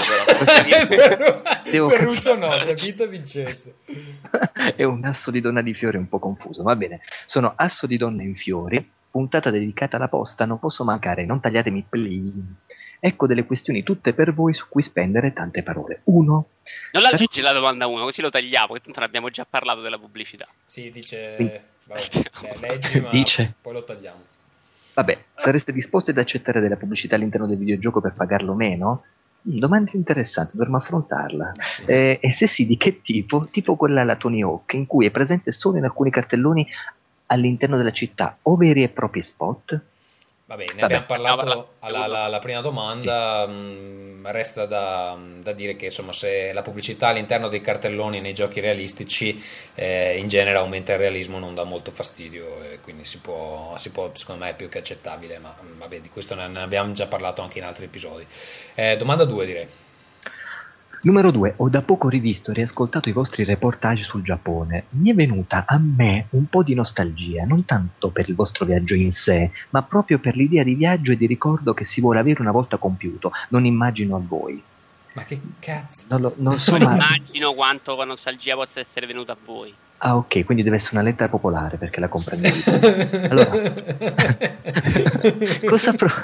però. 0.88 1.42
Devo 1.70 1.90
Ferruccio 1.90 2.36
no, 2.36 2.50
c'è 2.62 2.74
Vito 2.74 3.04
e 3.04 3.08
Vincenzo. 3.08 3.74
È 4.76 4.84
un 4.84 5.04
asso 5.06 5.32
di 5.32 5.42
donna 5.42 5.62
di 5.62 5.74
fiori 5.74 5.98
un 5.98 6.08
po' 6.08 6.20
confuso, 6.20 6.64
va 6.64 6.76
bene. 6.76 7.02
Sono 7.26 7.54
asso 7.56 7.86
di 7.86 7.98
donna 7.98 8.24
in 8.24 8.36
fiori, 8.36 8.90
puntata 9.12 9.50
dedicata 9.50 9.98
alla 9.98 10.08
posta, 10.08 10.46
non 10.46 10.60
posso 10.60 10.84
mancare, 10.84 11.26
non 11.26 11.40
tagliatemi 11.40 11.86
please. 11.90 12.56
Ecco 13.00 13.28
delle 13.28 13.46
questioni 13.46 13.84
tutte 13.84 14.14
per 14.14 14.34
voi 14.34 14.54
su 14.54 14.66
cui 14.68 14.82
spendere 14.82 15.34
tante 15.34 15.62
parole. 15.62 16.02
Uno. 16.06 16.48
Non 16.92 17.04
la 17.04 17.12
leggi 17.12 17.42
la 17.42 17.52
domanda 17.52 17.86
1, 17.86 18.04
così 18.04 18.22
lo 18.22 18.32
tagliamo, 18.32 18.74
che 18.74 18.82
tanto 18.82 19.00
ne 19.00 19.06
abbiamo 19.06 19.30
già 19.30 19.46
parlato 19.48 19.82
della 19.82 20.00
pubblicità. 20.00 20.48
Sì, 20.64 20.90
dice... 20.90 21.66
Vabbè, 21.86 22.58
leggi, 22.62 23.00
ma 23.02 23.10
dice... 23.10 23.54
poi 23.62 23.74
lo 23.74 23.84
tagliamo. 23.84 24.34
Vabbè, 24.96 25.18
sareste 25.36 25.74
disposti 25.74 26.12
ad 26.12 26.18
accettare 26.18 26.62
della 26.62 26.78
pubblicità 26.78 27.16
all'interno 27.16 27.48
del 27.48 27.58
videogioco 27.58 28.00
per 28.00 28.14
pagarlo 28.14 28.54
meno? 28.54 29.04
Mm, 29.48 29.58
domanda 29.58 29.92
interessante, 29.94 30.54
dovremmo 30.56 30.78
affrontarla. 30.78 31.52
Eh, 31.86 32.18
e 32.22 32.32
se 32.32 32.48
sì, 32.48 32.66
di 32.66 32.78
che 32.78 33.02
tipo? 33.02 33.46
Tipo 33.52 33.76
quella 33.76 34.02
alla 34.02 34.16
Tony 34.16 34.42
Hawk, 34.42 34.74
in 34.74 34.86
cui 34.86 35.06
è 35.06 35.12
presente 35.12 35.52
solo 35.52 35.78
in 35.78 35.84
alcuni 35.84 36.10
cartelloni 36.10 36.66
all'interno 37.28 37.76
della 37.76 37.92
città, 37.92 38.38
o 38.44 38.56
veri 38.56 38.84
e 38.84 38.90
propri 38.90 39.22
spot? 39.22 39.82
Va 40.48 40.56
bene, 40.56 40.74
ne 40.74 40.82
Vabbè. 40.82 40.94
abbiamo 40.94 41.06
parlato 41.08 41.74
alla, 41.80 42.04
alla, 42.04 42.24
alla 42.26 42.40
prima 42.40 42.62
domanda, 42.62 43.46
sì. 43.48 43.52
mh, 43.52 44.32
resta 44.32 44.68
da, 44.68 45.18
da, 45.42 45.54
dire 45.54 45.76
che 45.76 45.86
insomma, 45.86 46.14
se 46.14 46.54
la 46.54 46.62
pubblicità 46.62 47.08
all'interno 47.08 47.48
dei 47.48 47.62
cartelloni 47.62 48.22
nei 48.22 48.36
giochi 48.36 48.60
realistici 48.60 49.44
eh, 49.74 50.20
in 50.20 50.28
genere 50.28 50.58
aumenta 50.58 50.94
il 50.94 51.00
realismo 51.00 51.40
non 51.40 51.56
dà 51.56 51.64
molto 51.64 51.90
fastidio 51.90 52.62
e 52.62 52.80
quindi 52.80 53.06
si 53.06 53.18
può, 53.22 53.74
si 53.80 53.90
può, 53.90 54.12
secondo 54.14 54.44
me 54.44 54.52
è 54.52 54.56
più 54.56 54.70
che 54.70 54.78
accettabile, 54.78 55.40
ma 55.40 55.56
vabbè 55.80 56.00
di 56.00 56.10
questo 56.10 56.36
ne, 56.36 56.48
ne 56.48 56.62
abbiamo 56.62 56.92
già 56.92 57.08
parlato 57.08 57.42
anche 57.42 57.58
in 57.58 57.64
altri 57.64 57.86
episodi. 57.86 58.28
Eh, 58.76 58.98
domanda 58.98 59.26
2 59.26 59.46
direi. 59.48 59.68
Numero 61.06 61.30
2. 61.30 61.54
Ho 61.58 61.70
da 61.70 61.84
poco 61.84 62.10
rivisto 62.10 62.50
e 62.50 62.56
riascoltato 62.56 63.10
i 63.10 63.12
vostri 63.12 63.44
reportage 63.44 64.02
sul 64.02 64.24
Giappone. 64.24 64.86
Mi 64.90 65.12
è 65.12 65.14
venuta 65.14 65.66
a 65.68 65.78
me 65.78 66.26
un 66.32 66.48
po' 66.48 66.64
di 66.64 66.74
nostalgia, 66.74 67.46
non 67.46 67.64
tanto 67.64 68.10
per 68.10 68.28
il 68.28 68.34
vostro 68.34 68.66
viaggio 68.66 68.96
in 68.96 69.12
sé, 69.12 69.52
ma 69.70 69.84
proprio 69.84 70.18
per 70.18 70.36
l'idea 70.36 70.64
di 70.64 70.74
viaggio 70.74 71.12
e 71.12 71.16
di 71.16 71.28
ricordo 71.28 71.76
che 71.76 71.86
si 71.86 72.02
vuole 72.02 72.18
avere 72.18 72.42
una 72.42 72.50
volta 72.50 72.78
compiuto. 72.78 73.32
Non 73.50 73.66
immagino 73.66 74.16
a 74.16 74.20
voi. 74.20 74.60
Ma 75.14 75.24
che 75.26 75.40
cazzo? 75.60 76.06
Non, 76.10 76.22
lo, 76.22 76.34
non 76.38 76.54
so 76.58 76.76
non 76.76 76.94
immagino 76.94 77.54
quanto 77.54 77.96
la 77.96 78.06
nostalgia 78.06 78.56
possa 78.56 78.80
essere 78.80 79.06
venuta 79.06 79.34
a 79.34 79.38
voi. 79.46 79.72
Ah, 80.00 80.18
ok, 80.18 80.44
quindi 80.44 80.64
deve 80.64 80.78
essere 80.78 80.96
una 80.96 81.04
lettera 81.04 81.30
popolare 81.30 81.78
perché 81.78 82.00
la 82.00 82.08
comprendete. 82.08 83.28
allora, 83.30 83.52
cosa, 85.70 85.94
pro- 85.94 86.22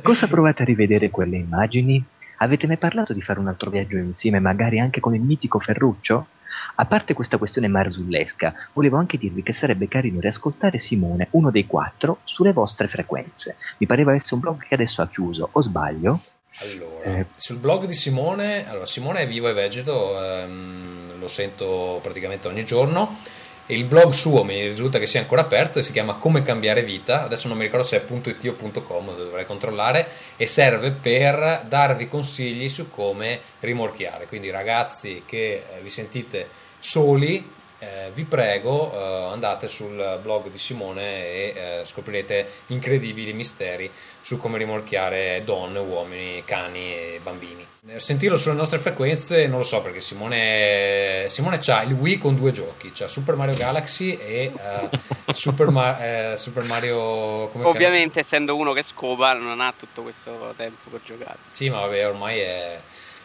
cosa 0.00 0.28
provate 0.28 0.62
a 0.62 0.64
rivedere 0.64 1.10
quelle 1.10 1.38
immagini? 1.38 2.04
Avete 2.42 2.66
mai 2.66 2.76
parlato 2.76 3.12
di 3.12 3.22
fare 3.22 3.38
un 3.38 3.46
altro 3.46 3.70
viaggio 3.70 3.96
insieme, 3.96 4.40
magari 4.40 4.80
anche 4.80 4.98
con 4.98 5.14
il 5.14 5.20
mitico 5.20 5.60
Ferruccio? 5.60 6.26
A 6.74 6.84
parte 6.86 7.14
questa 7.14 7.38
questione 7.38 7.68
marzullesca, 7.68 8.52
volevo 8.72 8.96
anche 8.96 9.16
dirvi 9.16 9.44
che 9.44 9.52
sarebbe 9.52 9.86
carino 9.86 10.18
riascoltare 10.18 10.80
Simone, 10.80 11.28
uno 11.30 11.52
dei 11.52 11.66
quattro, 11.66 12.18
sulle 12.24 12.52
vostre 12.52 12.88
frequenze. 12.88 13.54
Mi 13.78 13.86
pareva 13.86 14.12
essere 14.12 14.34
un 14.34 14.40
blog 14.40 14.66
che 14.66 14.74
adesso 14.74 15.02
ha 15.02 15.08
chiuso, 15.08 15.50
o 15.52 15.62
sbaglio? 15.62 16.20
Allora, 16.58 17.04
eh. 17.04 17.26
sul 17.36 17.58
blog 17.58 17.86
di 17.86 17.94
Simone, 17.94 18.68
allora 18.68 18.86
Simone 18.86 19.20
è 19.20 19.28
vivo 19.28 19.48
e 19.48 19.52
vegeto, 19.52 20.20
ehm, 20.20 21.20
lo 21.20 21.28
sento 21.28 22.00
praticamente 22.02 22.48
ogni 22.48 22.64
giorno 22.64 23.18
il 23.66 23.84
blog 23.84 24.12
suo 24.12 24.42
mi 24.42 24.60
risulta 24.66 24.98
che 24.98 25.06
sia 25.06 25.20
ancora 25.20 25.42
aperto 25.42 25.78
e 25.78 25.82
si 25.82 25.92
chiama 25.92 26.14
Come 26.14 26.42
cambiare 26.42 26.82
vita, 26.82 27.22
adesso 27.22 27.46
non 27.48 27.56
mi 27.56 27.62
ricordo 27.62 27.86
se 27.86 28.04
è 28.04 28.12
.it 28.12 28.54
o 28.60 28.82
.com, 28.82 29.16
dovrei 29.16 29.46
controllare, 29.46 30.08
e 30.36 30.46
serve 30.46 30.90
per 30.90 31.64
darvi 31.68 32.08
consigli 32.08 32.68
su 32.68 32.90
come 32.90 33.40
rimorchiare. 33.60 34.26
Quindi 34.26 34.50
ragazzi 34.50 35.22
che 35.24 35.52
eh, 35.54 35.80
vi 35.80 35.90
sentite 35.90 36.48
soli, 36.80 37.50
eh, 37.78 38.10
vi 38.14 38.24
prego 38.24 38.92
eh, 38.92 39.32
andate 39.32 39.68
sul 39.68 40.18
blog 40.22 40.50
di 40.50 40.58
Simone 40.58 41.26
e 41.26 41.54
eh, 41.56 41.84
scoprirete 41.84 42.46
incredibili 42.68 43.32
misteri 43.32 43.90
su 44.22 44.38
come 44.38 44.56
rimorchiare 44.56 45.42
donne, 45.44 45.78
uomini, 45.78 46.42
cani 46.44 46.94
e 46.94 47.20
bambini. 47.22 47.66
Eh, 47.88 47.98
sentirlo 47.98 48.36
sulle 48.36 48.54
nostre 48.54 48.78
frequenze 48.78 49.48
non 49.48 49.58
lo 49.58 49.64
so 49.64 49.82
perché 49.82 50.00
Simone, 50.00 51.26
Simone 51.28 51.58
ha 51.66 51.82
il 51.82 51.92
Wii 51.92 52.16
con 52.16 52.36
due 52.36 52.52
giochi, 52.52 52.92
c'ha 52.94 53.08
Super 53.08 53.34
Mario 53.34 53.56
Galaxy 53.56 54.12
e 54.12 54.52
uh, 54.54 55.32
Super, 55.32 55.70
Ma- 55.70 56.36
Super, 56.36 56.62
Mario... 56.62 57.50
Ovviamente 57.66 58.20
essendo 58.20 58.54
uno 58.54 58.72
che 58.72 58.84
scopa 58.84 59.32
non 59.32 59.60
ha 59.60 59.74
tutto 59.76 60.02
questo 60.02 60.54
tempo 60.56 60.90
per 60.90 61.00
giocare. 61.04 61.38
Sì 61.48 61.68
ma 61.70 61.80
vabbè 61.80 62.06
ormai 62.06 62.38
è 62.38 62.80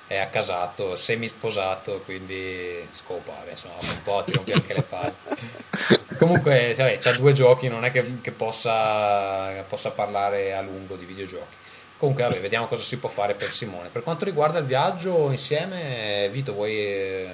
è 0.08 0.18
accasato, 0.18 0.96
semi 0.96 1.28
sposato, 1.28 2.02
quindi 2.06 2.88
scopa, 2.92 3.44
insomma, 3.50 3.76
un 3.82 4.02
po' 4.04 4.24
ti 4.26 4.32
rompi 4.32 4.54
anche 4.54 4.74
le 4.74 4.82
palle. 4.82 5.14
Comunque, 6.18 6.74
vabbè, 6.76 6.98
c'ha 6.98 7.12
due 7.12 7.34
giochi, 7.34 7.68
non 7.68 7.84
è 7.84 7.92
che, 7.92 8.22
che 8.22 8.32
possa, 8.32 9.64
possa, 9.68 9.92
parlare 9.92 10.56
a 10.56 10.62
lungo 10.62 10.96
di 10.96 11.04
videogiochi. 11.04 11.56
Comunque, 11.98 12.24
vabbè, 12.24 12.40
vediamo 12.40 12.68
cosa 12.68 12.84
si 12.84 12.98
può 13.00 13.10
fare 13.10 13.34
per 13.34 13.52
Simone. 13.52 13.90
Per 13.90 14.02
quanto 14.02 14.24
riguarda 14.24 14.60
il 14.60 14.66
viaggio 14.66 15.30
insieme, 15.30 16.30
Vito, 16.32 16.54
vuoi 16.54 16.78
eh, 16.78 17.28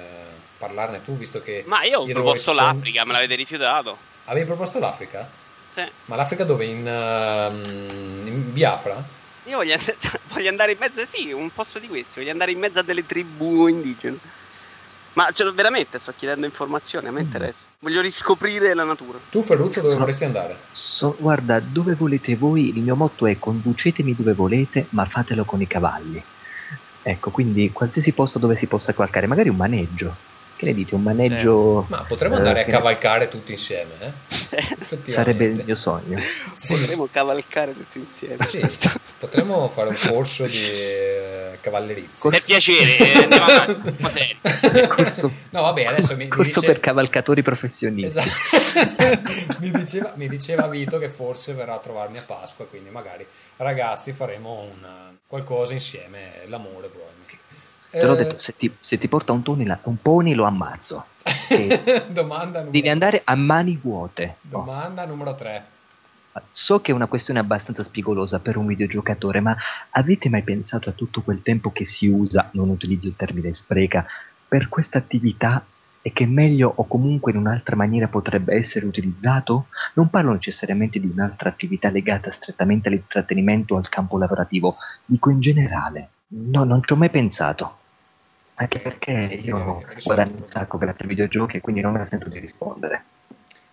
parlarne 0.58 1.02
tu, 1.02 1.16
visto 1.16 1.40
che... 1.40 1.62
Ma 1.66 1.84
io 1.84 2.00
ho 2.00 2.06
proposto 2.06 2.50
rispond- 2.50 2.74
l'Africa, 2.76 3.04
me 3.04 3.12
l'avete 3.12 3.36
rifiutato. 3.36 3.96
Avevi 4.24 4.46
proposto 4.46 4.80
l'Africa? 4.80 5.28
Sì. 5.68 5.82
Ma 6.06 6.16
l'Africa 6.16 6.44
dove? 6.44 6.64
In, 6.64 6.86
uh, 6.86 8.26
in 8.26 8.52
Biafra? 8.52 9.13
Io 9.44 9.56
voglio, 9.56 9.76
voglio, 10.32 10.48
andare 10.48 10.72
in 10.72 10.78
mezzo, 10.78 11.04
sì, 11.06 11.32
un 11.32 11.50
posto 11.52 11.78
di 11.78 11.86
questi, 11.88 12.20
voglio 12.20 12.32
andare 12.32 12.52
in 12.52 12.58
mezzo 12.58 12.78
a 12.78 12.82
delle 12.82 13.04
tribù 13.04 13.66
indigene. 13.66 14.18
Ma 15.14 15.30
cioè, 15.32 15.52
veramente 15.52 15.98
sto 16.00 16.12
chiedendo 16.16 16.44
informazioni, 16.46 17.06
a 17.06 17.12
me 17.12 17.20
mm. 17.20 17.24
interessa. 17.24 17.58
Voglio 17.78 18.00
riscoprire 18.00 18.74
la 18.74 18.84
natura. 18.84 19.18
Tu 19.30 19.42
Ferruccio 19.42 19.80
dove 19.80 19.94
vorresti 19.96 20.24
andare? 20.24 20.56
So, 20.72 21.14
guarda, 21.18 21.60
dove 21.60 21.94
volete 21.94 22.34
voi, 22.34 22.76
il 22.76 22.82
mio 22.82 22.96
motto 22.96 23.26
è 23.26 23.38
conducetemi 23.38 24.14
dove 24.14 24.32
volete, 24.32 24.86
ma 24.90 25.04
fatelo 25.04 25.44
con 25.44 25.60
i 25.60 25.66
cavalli. 25.66 26.22
Ecco, 27.02 27.30
quindi 27.30 27.70
qualsiasi 27.70 28.12
posto 28.12 28.38
dove 28.38 28.56
si 28.56 28.66
possa 28.66 28.92
cavalcare, 28.92 29.26
magari 29.26 29.50
un 29.50 29.56
maneggio. 29.56 30.16
Che 30.64 30.70
ne 30.70 30.74
dite? 30.74 30.94
Un 30.94 31.02
maneggio. 31.02 31.82
Eh, 31.82 31.84
ma 31.88 32.04
potremmo 32.08 32.36
andare 32.36 32.60
eh, 32.60 32.62
a 32.62 32.64
cavalcare 32.64 33.28
tutti 33.28 33.52
insieme, 33.52 33.92
eh? 34.00 34.12
Sarebbe 35.12 35.44
il 35.44 35.62
mio 35.62 35.76
sogno. 35.76 36.18
Sì. 36.54 36.78
Potremmo 36.78 37.06
cavalcare 37.12 37.74
tutti 37.74 37.98
insieme. 37.98 38.42
Sì, 38.44 38.66
potremmo 39.18 39.68
fare 39.68 39.90
un 39.90 39.98
corso 40.08 40.46
di 40.46 40.56
eh, 40.56 41.58
cavallerizia. 41.60 42.30
Per 42.30 42.44
piacere, 42.44 42.96
eh, 42.96 43.22
andiamo 43.24 43.44
avanti. 43.44 44.38
corso, 44.88 45.30
no, 45.50 45.60
vabbè, 45.60 45.84
adesso 45.84 46.16
mi, 46.16 46.28
corso 46.28 46.42
mi 46.42 46.54
dice... 46.54 46.66
per 46.66 46.80
cavalcatori 46.80 47.42
professionisti. 47.42 48.18
Esatto. 48.18 49.58
mi, 49.60 49.70
diceva, 49.70 50.12
mi, 50.16 50.28
diceva, 50.28 50.66
Vito 50.68 50.98
che 50.98 51.10
forse 51.10 51.52
verrà 51.52 51.74
a 51.74 51.78
trovarmi 51.78 52.16
a 52.16 52.22
Pasqua, 52.22 52.64
quindi 52.64 52.88
magari 52.88 53.26
ragazzi 53.58 54.12
faremo 54.12 54.66
una, 54.74 55.14
qualcosa 55.26 55.74
insieme, 55.74 56.42
l'amore 56.46 56.88
probabilmente. 56.88 57.13
Te 58.00 58.06
l'ho 58.06 58.14
detto, 58.14 58.38
se 58.38 58.56
ti, 58.56 58.74
se 58.80 58.98
ti 58.98 59.06
porta 59.08 59.32
un, 59.32 59.42
toni, 59.42 59.66
un 59.82 60.02
pony 60.02 60.34
lo 60.34 60.44
ammazzo. 60.44 61.06
Domanda 62.10 62.58
numero 62.58 62.70
Devi 62.70 62.88
andare 62.88 63.22
a 63.24 63.34
mani 63.36 63.78
vuote. 63.80 64.36
Domanda 64.40 65.04
oh. 65.04 65.06
numero 65.06 65.34
3. 65.34 65.64
So 66.50 66.80
che 66.80 66.90
è 66.90 66.94
una 66.94 67.06
questione 67.06 67.38
abbastanza 67.38 67.84
spigolosa 67.84 68.40
per 68.40 68.56
un 68.56 68.66
videogiocatore, 68.66 69.38
ma 69.38 69.56
avete 69.90 70.28
mai 70.28 70.42
pensato 70.42 70.88
a 70.88 70.92
tutto 70.92 71.22
quel 71.22 71.42
tempo 71.42 71.70
che 71.70 71.84
si 71.86 72.08
usa, 72.08 72.48
non 72.54 72.68
utilizzo 72.68 73.06
il 73.06 73.14
termine 73.14 73.54
spreca, 73.54 74.04
per 74.48 74.68
questa 74.68 74.98
attività 74.98 75.64
e 76.02 76.12
che 76.12 76.26
meglio 76.26 76.70
o 76.74 76.86
comunque 76.86 77.32
in 77.32 77.38
un'altra 77.38 77.76
maniera 77.76 78.08
potrebbe 78.08 78.56
essere 78.56 78.84
utilizzato? 78.84 79.68
Non 79.94 80.10
parlo 80.10 80.32
necessariamente 80.32 80.98
di 80.98 81.06
un'altra 81.06 81.48
attività 81.48 81.88
legata 81.88 82.30
strettamente 82.30 82.88
all'intrattenimento 82.88 83.74
o 83.74 83.78
al 83.78 83.88
campo 83.88 84.18
lavorativo, 84.18 84.76
dico 85.06 85.30
in 85.30 85.40
generale. 85.40 86.08
No, 86.26 86.64
non 86.64 86.82
ci 86.82 86.92
ho 86.92 86.96
mai 86.96 87.10
pensato. 87.10 87.78
Anche 88.56 88.78
perché 88.78 89.10
io 89.10 89.82
guadagno 90.04 90.36
un 90.36 90.46
sacco 90.46 90.78
grazie 90.78 91.04
ai 91.04 91.10
videogiochi 91.10 91.56
e 91.56 91.60
quindi 91.60 91.80
non 91.80 91.92
me 91.92 91.98
la 91.98 92.04
sento 92.04 92.28
di 92.28 92.38
rispondere. 92.38 93.04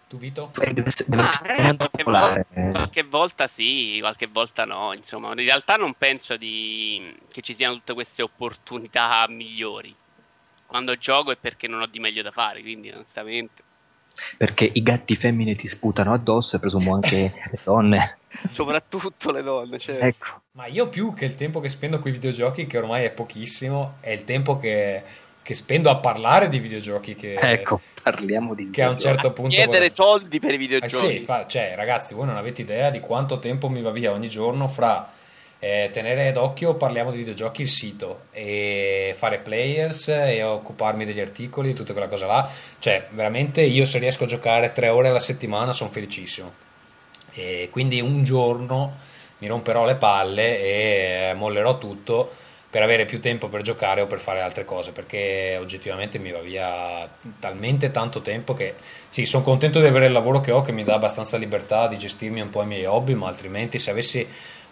Tu 0.08 0.18
Vito? 0.18 0.52
Eh, 0.60 0.74
Deve 0.74 0.88
essere, 0.90 1.06
deve 1.08 1.22
Ah, 1.24 1.26
essere 1.26 1.56
eh, 1.56 1.76
qualche, 1.78 2.04
volta, 2.04 2.46
qualche 2.72 3.04
volta 3.04 3.48
sì, 3.48 3.98
qualche 4.02 4.28
volta 4.28 4.66
no. 4.66 4.92
Insomma, 4.94 5.30
in 5.30 5.36
realtà 5.36 5.76
non 5.78 5.94
penso 5.94 6.36
di... 6.36 7.16
che 7.32 7.42
ci 7.42 7.56
siano 7.56 7.76
tutte 7.76 7.94
queste 7.94 8.22
opportunità 8.22 9.26
migliori. 9.30 9.96
Quando 10.66 10.98
gioco 10.98 11.32
è 11.32 11.38
perché 11.38 11.68
non 11.68 11.82
ho 11.82 11.86
di 11.86 12.00
meglio 12.00 12.24
da 12.24 12.32
fare, 12.32 12.62
quindi 12.62 12.90
onestamente. 12.90 13.64
Perché 14.38 14.70
i 14.72 14.82
gatti 14.84 15.16
femmine 15.16 15.56
ti 15.56 15.68
sputano 15.68 16.14
addosso 16.14 16.56
e 16.56 16.60
presumo 16.60 16.96
anche 16.96 17.32
le 17.34 17.60
donne. 17.64 18.18
Soprattutto 18.50 19.32
le 19.32 19.42
donne, 19.42 19.78
cioè. 19.80 19.98
Ecco. 20.02 20.42
Ma 20.54 20.66
io 20.68 20.90
più 20.90 21.14
che 21.14 21.26
il 21.26 21.36
tempo 21.36 21.60
che 21.60 21.70
spendo 21.70 22.00
con 22.00 22.10
i 22.10 22.14
videogiochi, 22.14 22.66
che 22.68 22.78
ormai 22.78 23.04
è 23.06 23.12
pochissimo, 23.12 23.96
è 24.00 24.10
il 24.12 24.24
tempo 24.24 24.58
che, 24.58 25.04
che 25.42 25.54
spendo 25.54 25.90
a 25.90 25.98
parlare 25.98 26.50
di 26.50 26.60
videogiochi 26.60 27.16
che, 27.16 27.36
Ecco, 27.36 27.82
parliamo 28.02 28.54
di 28.54 28.70
che 28.70 28.84
a 28.84 28.90
un 28.90 29.00
certo 29.00 29.32
punto... 29.32 29.52
Chiedere 29.56 29.90
guarda- 29.90 29.94
soldi 29.94 30.40
per 30.40 30.52
i 30.52 30.56
Eh 30.56 30.58
videogiochi. 30.58 31.08
sì, 31.08 31.20
fa- 31.20 31.46
cioè, 31.48 31.74
ragazzi, 31.76 32.14
voi 32.14 32.26
non 32.26 32.38
avete 32.38 32.62
idea 32.62 32.90
di 32.90 33.00
quanto 33.00 33.40
tempo 33.40 33.70
mi 33.70 33.82
va 33.82 33.92
via 33.92 34.12
ogni 34.12 34.30
giorno 34.30 34.68
fra 34.68 35.20
eh, 35.64 35.92
tenere 35.94 36.32
d'occhio, 36.32 36.74
parliamo 36.74 37.12
di 37.12 37.18
videogiochi, 37.18 37.62
il 37.62 37.70
sito, 37.70 38.22
e 38.32 39.14
fare 39.16 39.38
players 39.38 40.08
e 40.08 40.42
occuparmi 40.42 41.06
degli 41.06 41.20
articoli, 41.20 41.76
tutta 41.76 41.94
quella 41.94 42.08
cosa 42.08 42.26
là. 42.26 42.50
Cioè, 42.80 43.10
veramente 43.12 43.62
io 43.62 43.86
se 43.86 44.00
riesco 44.00 44.24
a 44.24 44.28
giocare 44.28 44.72
tre 44.72 44.90
ore 44.90 45.10
alla 45.10 45.20
settimana 45.20 45.72
sono 45.72 45.92
felicissimo. 45.92 46.52
E 47.34 47.70
quindi 47.72 48.02
un 48.02 48.24
giorno 48.24 48.98
mi 49.38 49.48
romperò 49.48 49.86
le 49.86 49.96
palle 49.96 50.60
e 50.60 51.30
eh, 51.30 51.34
mollerò 51.36 51.78
tutto 51.78 52.34
per 52.68 52.82
avere 52.82 53.06
più 53.06 53.20
tempo 53.20 53.48
per 53.48 53.62
giocare 53.62 54.02
o 54.02 54.08
per 54.08 54.20
fare 54.20 54.40
altre 54.40 54.64
cose 54.64 54.94
perché 54.94 55.58
oggettivamente 55.60 56.20
mi 56.20 56.32
va 56.32 56.40
via 56.40 57.08
talmente 57.38 57.92
tanto 57.92 58.22
tempo 58.22 58.54
che 58.54 58.76
sì, 59.10 59.26
sono 59.26 59.44
contento 59.44 59.82
di 59.82 59.88
avere 59.88 60.06
il 60.06 60.14
lavoro 60.14 60.40
che 60.40 60.52
ho 60.52 60.62
che 60.62 60.72
mi 60.72 60.86
dà 60.86 60.94
abbastanza 60.94 61.36
libertà 61.36 61.88
di 61.88 61.98
gestirmi 61.98 62.40
un 62.40 62.50
po' 62.50 62.62
i 62.62 62.68
miei 62.68 62.86
hobby, 62.86 63.14
ma 63.14 63.28
altrimenti 63.28 63.78
se 63.78 63.92
avessi 63.92 64.26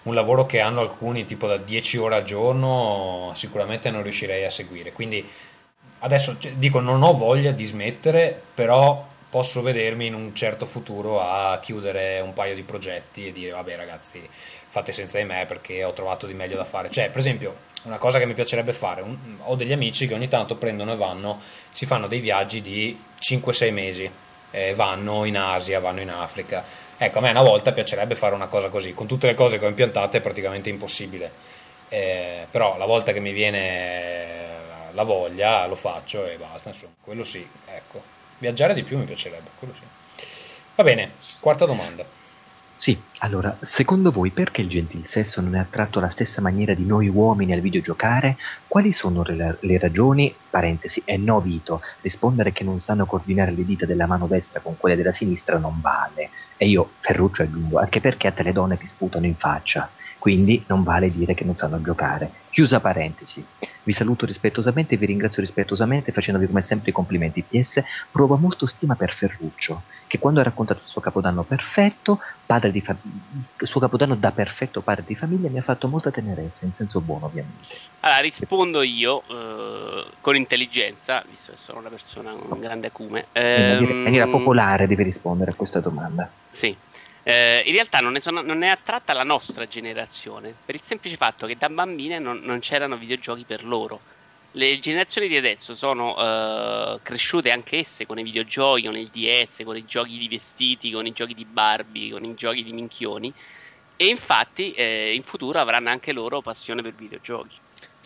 un 0.04 0.14
lavoro 0.14 0.46
che 0.46 0.60
hanno 0.60 0.82
alcuni 0.82 1.26
tipo 1.26 1.48
da 1.48 1.58
10 1.58 1.98
ore 1.98 2.16
al 2.16 2.24
giorno 2.24 3.32
sicuramente 3.36 3.90
non 3.92 4.04
riuscirei 4.04 4.46
a 4.46 4.50
seguire. 4.50 4.92
Quindi 4.92 5.28
adesso 6.00 6.38
cioè, 6.40 6.54
dico 6.54 6.80
non 6.80 7.04
ho 7.04 7.14
voglia 7.14 7.52
di 7.52 7.66
smettere, 7.66 8.40
però 8.54 9.08
posso 9.30 9.62
vedermi 9.62 10.08
in 10.08 10.16
un 10.16 10.34
certo 10.34 10.66
futuro 10.66 11.22
a 11.22 11.60
chiudere 11.62 12.20
un 12.20 12.34
paio 12.34 12.56
di 12.56 12.64
progetti 12.64 13.28
e 13.28 13.32
dire 13.32 13.52
vabbè 13.52 13.76
ragazzi 13.76 14.28
fate 14.70 14.92
senza 14.92 15.18
di 15.18 15.24
me 15.26 15.46
perché 15.48 15.84
ho 15.84 15.94
trovato 15.94 16.28
di 16.28 16.34
meglio 16.34 16.56
da 16.58 16.64
fare. 16.66 16.90
Cioè, 16.90 17.10
per 17.10 17.20
esempio, 17.20 17.56
una 17.84 17.98
cosa 17.98 18.20
che 18.20 18.26
mi 18.26 18.34
piacerebbe 18.34 18.72
fare, 18.74 19.02
un- 19.02 19.18
ho 19.44 19.56
degli 19.56 19.72
amici 19.72 20.08
che 20.08 20.14
ogni 20.14 20.28
tanto 20.28 20.56
prendono 20.56 20.94
e 20.94 20.96
vanno, 20.96 21.40
si 21.72 21.86
fanno 21.86 22.08
dei 22.08 22.20
viaggi 22.20 22.62
di 22.62 23.00
5-6 23.20 23.72
mesi, 23.72 24.10
eh, 24.52 24.74
vanno 24.74 25.26
in 25.26 25.38
Asia, 25.38 25.80
vanno 25.80 26.02
in 26.02 26.10
Africa. 26.10 26.64
Ecco, 27.02 27.20
a 27.20 27.22
me 27.22 27.30
una 27.30 27.42
volta 27.42 27.72
piacerebbe 27.72 28.14
fare 28.14 28.36
una 28.36 28.48
cosa 28.48 28.68
così, 28.68 28.94
con 28.94 29.08
tutte 29.08 29.26
le 29.26 29.34
cose 29.34 29.58
che 29.58 29.66
ho 29.66 29.70
impiantate 29.70 30.18
è 30.18 30.22
praticamente 30.22 30.68
impossibile. 30.68 31.32
Eh, 31.88 32.46
però 32.52 32.78
la 32.78 32.86
volta 32.86 33.14
che 33.14 33.22
mi 33.22 33.32
viene 33.32 34.38
la 34.92 35.04
voglia 35.04 35.66
lo 35.66 35.76
faccio 35.76 36.26
e 36.26 36.36
basta, 36.36 36.70
insomma, 36.70 36.92
quello 37.02 37.24
sì, 37.24 37.48
ecco. 37.68 38.04
Viaggiare 38.38 38.74
di 38.74 38.84
più 38.84 38.98
mi 38.98 39.06
piacerebbe, 39.06 39.50
quello 39.58 39.74
sì. 39.76 40.26
Va 40.76 40.84
bene, 40.84 41.14
quarta 41.40 41.66
domanda. 41.66 42.06
Sì, 42.82 42.98
allora, 43.18 43.58
secondo 43.60 44.10
voi 44.10 44.32
perché 44.32 44.62
il 44.62 44.70
gentil 44.70 45.06
sesso 45.06 45.42
non 45.42 45.54
è 45.56 45.60
attratto 45.60 46.00
alla 46.00 46.08
stessa 46.08 46.40
maniera 46.40 46.74
di 46.74 46.86
noi 46.86 47.10
uomini 47.10 47.52
al 47.52 47.60
videogiocare? 47.60 48.38
Quali 48.70 48.94
sono 48.94 49.22
le, 49.24 49.58
le 49.60 49.78
ragioni? 49.78 50.34
Parentesi, 50.50 51.02
è 51.04 51.18
no 51.18 51.42
Vito, 51.42 51.82
rispondere 52.00 52.54
che 52.54 52.64
non 52.64 52.80
sanno 52.80 53.06
coordinare 53.06 53.52
le 53.52 53.66
dita 53.66 53.86
della 53.86 54.08
mano 54.08 54.28
destra 54.28 54.62
con 54.62 54.78
quelle 54.78 54.96
della 54.96 55.12
sinistra 55.12 55.58
non 55.58 55.82
vale. 55.82 56.30
E 56.56 56.70
io, 56.70 56.94
Ferruccio, 57.02 57.44
aggiungo, 57.44 57.80
anche 57.80 58.00
perché 58.00 58.28
a 58.28 58.32
te 58.32 58.44
le 58.44 58.54
donne 58.54 58.78
ti 58.78 58.88
sputano 58.88 59.26
in 59.26 59.36
faccia, 59.36 59.92
quindi 60.20 60.64
non 60.68 60.84
vale 60.84 61.10
dire 61.10 61.34
che 61.34 61.46
non 61.46 61.56
sanno 61.56 61.82
giocare. 61.82 62.30
Chiusa 62.50 62.80
parentesi. 62.82 63.44
Vi 63.84 63.94
saluto 63.94 64.26
rispettosamente 64.26 64.94
e 64.94 64.98
vi 64.98 65.06
ringrazio 65.06 65.42
rispettosamente 65.42 66.12
facendovi 66.12 66.46
come 66.46 66.62
sempre 66.62 66.90
i 66.90 66.94
complimenti. 66.94 67.42
PS, 67.42 67.82
provo 68.12 68.36
molto 68.36 68.68
stima 68.68 68.96
per 68.96 69.14
Ferruccio, 69.14 69.84
che 70.08 70.20
quando 70.20 70.42
ha 70.42 70.44
raccontato 70.44 70.82
il 70.84 70.90
suo 70.90 71.00
capodanno 71.02 71.44
perfetto, 71.44 72.20
padre 72.46 72.72
di 72.72 72.82
fa- 72.82 72.96
il 73.02 73.68
suo 73.68 73.80
capodanno 73.80 74.16
da 74.16 74.32
perfetto 74.32 74.82
padre 74.82 75.06
di 75.08 75.16
famiglia, 75.16 75.50
mi 75.50 75.60
ha 75.60 75.64
fatto 75.64 75.88
molta 75.88 76.12
tenerezza, 76.12 76.66
in 76.66 76.74
senso 76.74 77.00
buono 77.00 77.26
ovviamente. 77.28 77.74
Allora, 78.02 78.20
rispondo 78.20 78.82
io 78.82 79.24
eh, 79.28 80.06
con 80.20 80.36
intelligenza, 80.36 81.24
visto 81.28 81.54
che 81.54 81.58
sono 81.58 81.80
una 81.80 81.90
persona 81.90 82.34
con 82.34 82.52
un 82.52 82.60
grande 82.60 82.88
acume. 82.88 83.28
In 83.34 83.42
maniera, 83.42 83.94
in 83.94 84.04
maniera 84.04 84.26
Ehm, 84.26 84.32
popolare 84.32 84.86
devi 84.86 85.04
rispondere 85.04 85.52
a 85.52 85.54
questa 85.54 85.80
domanda. 85.80 86.30
Sì. 86.52 86.76
Eh, 87.30 87.62
in 87.68 87.74
realtà 87.74 88.00
non, 88.00 88.20
sono- 88.20 88.42
non 88.42 88.64
è 88.64 88.70
attratta 88.70 89.14
la 89.14 89.24
nostra 89.24 89.68
generazione, 89.68 90.52
per 90.66 90.74
il 90.74 90.82
semplice 90.82 91.16
fatto 91.16 91.46
che 91.46 91.58
da 91.58 91.70
bambine 91.70 92.18
non, 92.18 92.40
non 92.40 92.58
c'erano 92.60 92.98
videogiochi 92.98 93.44
per 93.44 93.64
loro. 93.64 94.00
Le 94.54 94.80
generazioni 94.80 95.28
di 95.28 95.38
adesso 95.38 95.76
sono 95.76 96.18
eh, 96.18 97.00
cresciute 97.04 97.52
anche 97.52 97.78
esse 97.78 98.08
con 98.08 98.18
i 98.18 98.24
videogiochi, 98.24 98.86
con 98.86 98.98
il 98.98 99.10
DS, 99.10 99.62
con 99.64 99.78
i 99.78 99.86
giochi 99.86 100.18
di 100.18 100.28
vestiti, 100.28 100.90
con 100.90 101.06
i 101.06 101.12
giochi 101.12 101.36
di 101.36 101.46
Barbie, 101.46 102.12
con 102.12 102.24
i 102.24 102.34
giochi 102.34 102.64
di 102.64 102.74
minchioni. 102.74 103.32
E 103.96 104.08
infatti 104.08 104.72
eh, 104.74 105.14
in 105.14 105.22
futuro 105.22 105.60
avranno 105.60 105.90
anche 105.90 106.14
loro 106.14 106.42
passione 106.42 106.82
per 106.82 106.96
videogiochi. 106.96 107.58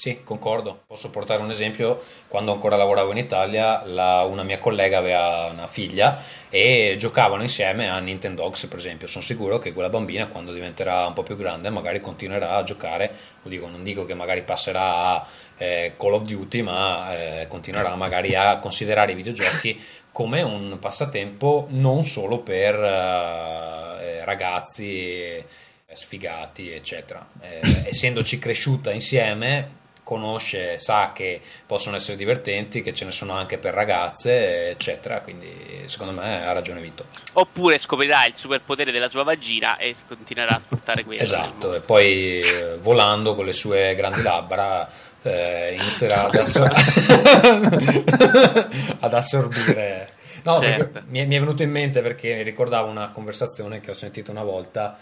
Sì, 0.04 0.20
concordo. 0.22 0.82
Posso 0.86 1.10
portare 1.12 1.42
un 1.42 1.50
esempio. 1.50 2.04
Quando 2.28 2.52
ancora 2.52 2.76
lavoravo 2.76 3.12
in 3.12 3.20
Italia, 3.20 3.84
la- 3.86 4.24
una 4.24 4.44
mia 4.44 4.60
collega 4.60 4.98
aveva 4.98 5.48
una 5.50 5.66
figlia 5.66 6.22
e 6.50 6.98
giocavano 7.00 7.42
insieme 7.42 7.90
a 7.90 8.00
Nintendogs, 8.00 8.66
per 8.66 8.80
esempio. 8.80 9.08
Sono 9.08 9.24
sicuro 9.24 9.60
che 9.60 9.72
quella 9.72 9.88
bambina, 9.88 10.28
quando 10.28 10.52
diventerà 10.52 11.08
un 11.08 11.14
po' 11.14 11.24
più 11.24 11.38
grande, 11.38 11.70
magari 11.70 12.02
continuerà 12.02 12.58
a 12.58 12.64
giocare. 12.64 13.16
Dico, 13.44 13.70
non 13.70 13.82
dico 13.82 14.04
che 14.06 14.14
magari 14.14 14.42
passerà 14.42 15.06
a 15.06 15.28
eh, 15.56 15.94
Call 15.96 16.16
of 16.16 16.24
Duty, 16.24 16.62
ma 16.64 17.16
eh, 17.16 17.48
continuerà 17.48 17.96
magari 17.96 18.36
a 18.36 18.58
considerare 18.58 19.14
i 19.14 19.16
videogiochi 19.16 19.82
come 20.12 20.42
un 20.42 20.80
passatempo 20.82 21.68
non 21.70 22.04
solo 22.04 22.40
per 22.40 22.76
eh, 22.76 24.18
eh, 24.18 24.26
ragazzi 24.26 25.00
eh, 25.00 25.46
sfigati, 25.94 26.74
eccetera. 26.74 27.26
Eh, 27.40 27.86
essendoci 27.88 28.38
cresciuta 28.38 28.92
insieme, 28.92 29.80
conosce, 30.04 30.80
sa 30.80 31.12
che 31.14 31.42
possono 31.66 31.96
essere 31.96 32.18
divertenti, 32.18 32.82
che 32.82 32.94
ce 32.94 33.06
ne 33.06 33.12
sono 33.12 33.34
anche 33.34 33.58
per 33.58 33.74
ragazze, 33.74 34.70
eccetera. 34.70 35.22
Quindi, 35.22 35.84
secondo 35.88 36.14
me, 36.14 36.46
ha 36.46 36.52
ragione 36.52 36.82
Vito. 36.82 37.06
Oppure 37.34 37.78
scoprirà 37.78 38.26
il 38.26 38.36
superpotere 38.36 38.92
della 38.92 39.10
sua 39.10 39.24
vagina 39.24 39.78
e 39.78 39.96
continuerà 40.08 40.58
a 40.58 40.60
sfruttare 40.60 41.04
quello. 41.04 41.22
Esatto, 41.22 41.74
e 41.74 41.80
poi 41.80 42.42
eh, 42.42 42.78
volando 42.80 43.36
con 43.36 43.46
le 43.46 43.54
sue 43.54 43.96
grandi 43.96 44.22
labbra 44.22 44.90
eh, 45.22 45.76
inizierà 45.80 46.26
ad, 46.26 46.36
assor- 46.36 46.74
ad 49.00 49.14
assorbire. 49.14 50.14
No, 50.44 50.60
Certo. 50.60 51.04
mi 51.08 51.20
è, 51.20 51.26
mi 51.26 51.36
è 51.36 51.40
venuto 51.40 51.64
in 51.64 51.72
mente 51.72 52.02
perché 52.02 52.36
mi 52.36 52.44
ricordavo 52.44 52.90
una 52.90 53.10
conversazione 53.12 53.80
che 53.80 53.92
ho 53.92 53.94
sentito 53.94 54.32
una 54.32 54.44
volta 54.44 54.98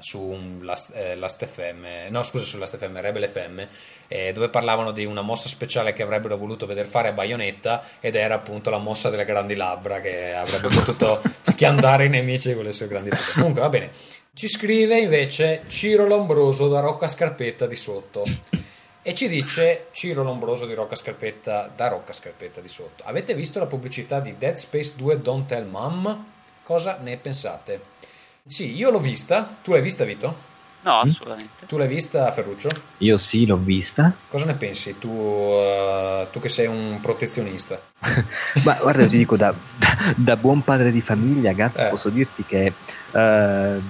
su 0.00 0.58
Last, 0.60 0.94
eh, 0.94 1.14
Last 1.16 1.44
FM, 1.44 2.08
no 2.10 2.22
scusa 2.22 2.44
su 2.44 2.58
Last 2.58 2.76
FM, 2.76 3.00
Rebel 3.00 3.28
FM, 3.28 3.60
eh, 4.08 4.32
dove 4.32 4.48
parlavano 4.48 4.92
di 4.92 5.04
una 5.04 5.22
mossa 5.22 5.48
speciale 5.48 5.92
che 5.92 6.02
avrebbero 6.02 6.36
voluto 6.36 6.66
vedere 6.66 6.88
fare 6.88 7.08
a 7.08 7.12
Bayonetta 7.12 7.84
ed 8.00 8.14
era 8.14 8.34
appunto 8.34 8.70
la 8.70 8.78
mossa 8.78 9.10
delle 9.10 9.24
grandi 9.24 9.54
labbra 9.54 10.00
che 10.00 10.34
avrebbe 10.34 10.68
potuto 10.74 11.22
schiantare 11.42 12.06
i 12.06 12.08
nemici 12.08 12.54
con 12.54 12.64
le 12.64 12.72
sue 12.72 12.88
grandi 12.88 13.10
labbra. 13.10 13.32
Comunque 13.34 13.60
va 13.60 13.68
bene. 13.68 13.90
Ci 14.34 14.48
scrive 14.48 14.98
invece 14.98 15.62
Ciro 15.68 16.06
Lombroso 16.06 16.68
da 16.68 16.80
Rocca 16.80 17.06
Scarpetta 17.06 17.66
di 17.66 17.76
sotto 17.76 18.24
e 19.00 19.14
ci 19.14 19.28
dice 19.28 19.88
Ciro 19.92 20.22
Lombroso 20.22 20.66
di 20.66 20.74
Rocca 20.74 20.94
Scarpetta 20.94 21.70
da 21.74 21.88
Rocca 21.88 22.12
Scarpetta 22.12 22.60
di 22.60 22.68
sotto. 22.68 23.04
Avete 23.06 23.34
visto 23.34 23.58
la 23.58 23.66
pubblicità 23.66 24.18
di 24.18 24.36
Dead 24.36 24.56
Space 24.56 24.94
2 24.96 25.20
Don't 25.20 25.46
Tell 25.46 25.68
Mom? 25.68 26.32
Cosa 26.64 26.98
ne 27.00 27.16
pensate? 27.18 27.92
Sì, 28.46 28.74
io 28.76 28.90
l'ho 28.90 29.00
vista. 29.00 29.54
Tu 29.62 29.72
l'hai 29.72 29.80
vista, 29.80 30.04
Vito? 30.04 30.52
No, 30.82 30.98
assolutamente. 31.00 31.64
Tu 31.66 31.78
l'hai 31.78 31.88
vista, 31.88 32.30
Ferruccio? 32.30 32.68
Io 32.98 33.16
sì, 33.16 33.46
l'ho 33.46 33.56
vista. 33.56 34.12
Cosa 34.28 34.44
ne 34.44 34.54
pensi 34.54 34.98
tu, 34.98 35.08
eh, 35.08 36.26
tu 36.30 36.40
che 36.40 36.50
sei 36.50 36.66
un 36.66 36.98
protezionista? 37.00 37.80
Ma 38.64 38.74
guarda, 38.82 39.06
ti 39.06 39.16
dico, 39.16 39.34
da, 39.38 39.54
da- 39.78 40.12
da 40.14 40.36
buon 40.36 40.62
padre 40.62 40.92
di 40.92 41.00
famiglia, 41.00 41.52
Gazzo, 41.52 41.86
Eh. 41.86 41.88
posso 41.88 42.10
dirti 42.10 42.44
che 42.44 42.70
eh, 43.12 43.80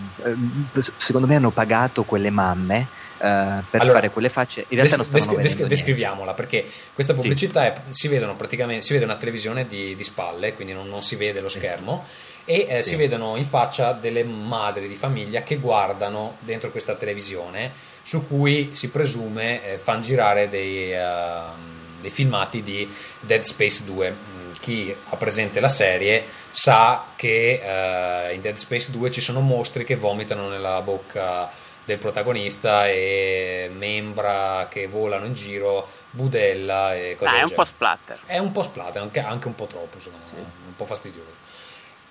secondo 0.99 1.27
me 1.27 1.35
hanno 1.35 1.51
pagato 1.51 2.05
quelle 2.05 2.31
mamme 2.31 2.87
eh, 3.19 3.63
per 3.69 3.81
Allora, 3.81 3.95
fare 3.99 4.11
quelle 4.11 4.29
facce. 4.29 4.67
In 4.69 4.77
realtà 4.77 4.95
non 4.97 5.09
Des- 5.11 5.21
stavano 5.23 5.43
des- 5.43 5.57
des- 5.57 5.67
descriviamola 5.67 6.33
perché 6.35 6.65
questa 6.95 7.13
Sì. 7.15 7.21
pubblicità 7.23 7.65
è- 7.65 7.75
si 7.91 8.07
vedono 8.07 8.37
praticamente 8.37 8.83
si 8.85 8.93
vede 8.93 9.05
una 9.05 9.17
televisione 9.17 9.67
di, 9.67 9.97
di 9.97 10.05
spalle, 10.05 10.55
quindi 10.55 10.73
non, 10.75 10.89
non 10.89 11.03
si 11.03 11.17
vede 11.17 11.41
lo 11.41 11.49
schermo. 11.49 12.05
E 12.47 12.67
eh, 12.69 12.83
Sì. 12.83 12.91
si 12.91 12.97
vedono 12.97 13.37
in 13.37 13.47
faccia 13.47 13.93
delle 13.93 14.23
madri 14.25 14.87
di 14.89 14.95
famiglia 14.95 15.43
che 15.43 15.57
guardano 15.57 16.37
dentro 16.41 16.71
questa 16.71 16.95
televisione 16.95 17.73
su 18.03 18.27
cui 18.27 18.71
si 18.75 18.91
presume 18.91 19.65
eh, 19.65 19.79
fanno 19.79 20.03
girare 20.03 20.49
dei, 20.51 20.93
ehm, 20.93 22.01
dei 22.01 22.11
filmati 22.11 22.63
di 22.63 22.93
Dead 23.21 23.41
Space 23.43 23.83
2, 23.85 24.11
mh, 24.11 24.53
chi 24.61 24.95
ha 25.09 25.17
presente 25.17 25.59
la 25.61 25.69
serie 25.69 26.23
sa 26.51 27.07
che 27.17 27.61
eh, 28.29 28.35
in 28.35 28.43
Dead 28.43 28.57
Space 28.57 28.91
2 28.91 29.11
ci 29.11 29.23
sono 29.23 29.41
mostri 29.41 29.85
che 29.85 29.97
vomitano 29.97 30.49
nella 30.49 30.81
bocca 30.83 31.51
del 31.83 31.97
protagonista 31.99 32.89
e 32.89 33.71
membra 33.75 34.69
che 34.71 34.87
volano 34.87 35.25
in 35.27 35.35
giro, 35.35 35.89
budella 36.11 36.95
e 36.95 37.15
cose 37.17 37.31
Ah, 37.35 37.39
è 37.39 37.43
un 37.43 37.49
po' 37.49 37.49
genere. 37.65 37.67
splatter. 37.69 38.21
È 38.27 38.39
un 38.39 38.53
po' 38.53 38.63
splatter, 38.63 39.03
anche, 39.03 39.21
anche 39.21 39.47
un 39.49 39.55
po' 39.55 39.67
troppo, 39.67 39.99
secondo 40.01 40.25
me, 40.35 40.41
un 40.41 40.77
po' 40.77 40.85
fastidioso. 40.87 41.43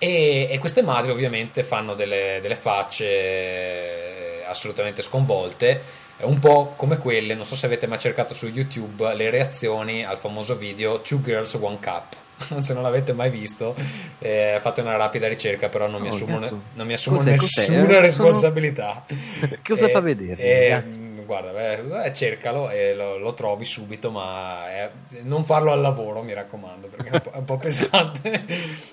E, 0.04 0.48
e 0.50 0.58
queste 0.58 0.82
madri 0.82 1.10
ovviamente 1.10 1.62
fanno 1.62 1.94
delle, 1.94 2.38
delle 2.42 2.56
facce 2.56 3.06
eh, 3.06 4.44
assolutamente 4.46 5.00
sconvolte, 5.00 5.80
un 6.18 6.38
po' 6.38 6.74
come 6.76 6.98
quelle, 6.98 7.34
non 7.34 7.46
so 7.46 7.56
se 7.56 7.64
avete 7.64 7.86
mai 7.86 7.98
cercato 7.98 8.34
su 8.34 8.46
YouTube 8.48 9.14
le 9.14 9.30
reazioni 9.30 10.04
al 10.04 10.18
famoso 10.18 10.56
video 10.56 11.00
Two 11.00 11.22
Girls 11.22 11.54
One 11.54 11.78
Cup. 11.80 12.23
se 12.60 12.74
non 12.74 12.82
l'avete 12.82 13.12
mai 13.12 13.30
visto, 13.30 13.74
eh, 14.18 14.58
fate 14.60 14.80
una 14.80 14.96
rapida 14.96 15.28
ricerca, 15.28 15.68
però 15.68 15.86
non 15.88 16.00
mi 16.00 16.08
Oh, 16.08 16.08
assumo, 16.08 16.38
cazzo. 16.38 16.62
non 16.72 16.86
mi 16.86 16.92
assumo 16.92 17.16
Cos'è, 17.16 17.36
cos'è? 17.36 17.60
nessuna 17.68 18.00
sono- 18.00 18.00
responsabilità. 18.00 19.04
Cosa 19.62 19.86
Eh, 19.86 19.90
fa 19.90 20.00
vedere, 20.00 20.42
eh, 20.42 20.58
ragazzi? 20.58 20.98
mh, 20.98 21.24
guarda, 21.24 21.52
beh, 21.52 22.04
eh, 22.06 22.12
cercalo 22.14 22.70
e 22.70 22.94
lo, 22.94 23.18
lo 23.18 23.34
trovi 23.34 23.64
subito, 23.64 24.10
ma 24.10 24.68
eh, 24.84 24.90
non 25.22 25.44
farlo 25.44 25.72
al 25.72 25.80
lavoro, 25.80 26.22
mi 26.22 26.32
raccomando, 26.34 26.88
perché 26.88 27.08
è 27.10 27.12
un 27.12 27.20
po', 27.20 27.30
è 27.32 27.36
un 27.38 27.44
po' 27.44 27.56
pesante. 27.58 28.44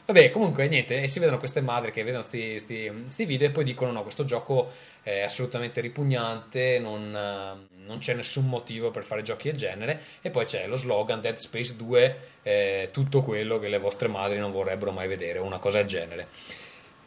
Vabbè, 0.06 0.30
comunque, 0.30 0.68
niente, 0.68 1.02
e 1.02 1.08
si 1.08 1.20
vedono 1.20 1.38
queste 1.38 1.62
madri 1.62 1.92
che 1.92 2.04
vedono 2.04 2.24
questi 2.28 3.26
video 3.26 3.48
e 3.48 3.52
poi 3.52 3.64
dicono: 3.64 3.92
no, 3.92 4.02
questo 4.04 4.24
gioco 4.26 4.72
è 5.04 5.22
assolutamente 5.22 5.82
ripugnante, 5.82 6.80
non, 6.80 7.12
non 7.12 7.98
c'è 8.00 8.14
nessun 8.14 8.48
motivo 8.48 8.92
per 8.92 9.04
fare 9.04 9.22
giochi 9.24 9.50
del 9.50 9.58
genere. 9.58 10.00
E 10.22 10.30
poi 10.30 10.46
c'è 10.46 10.68
lo 10.68 10.76
slogan 10.76 11.22
Dead 11.22 11.36
Space 11.38 11.76
2, 11.76 12.18
eh, 12.44 12.90
tutto 12.92 13.22
quello 13.22 13.60
che 13.60 13.68
le 13.68 13.78
vostre 13.80 14.08
madri 14.08 14.38
non 14.38 14.52
vorrebbero 14.52 14.92
mai 14.92 15.08
vedere, 15.08 15.40
una 15.40 15.60
cosa 15.60 15.78
del 15.80 15.88
genere. 15.88 16.28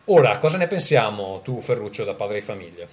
Ora, 0.06 0.38
cosa 0.38 0.58
ne 0.58 0.66
pensiamo 0.66 1.40
tu, 1.42 1.60
Ferruccio, 1.60 2.04
da 2.04 2.14
padre 2.14 2.40
di 2.40 2.44
famiglia? 2.44 2.86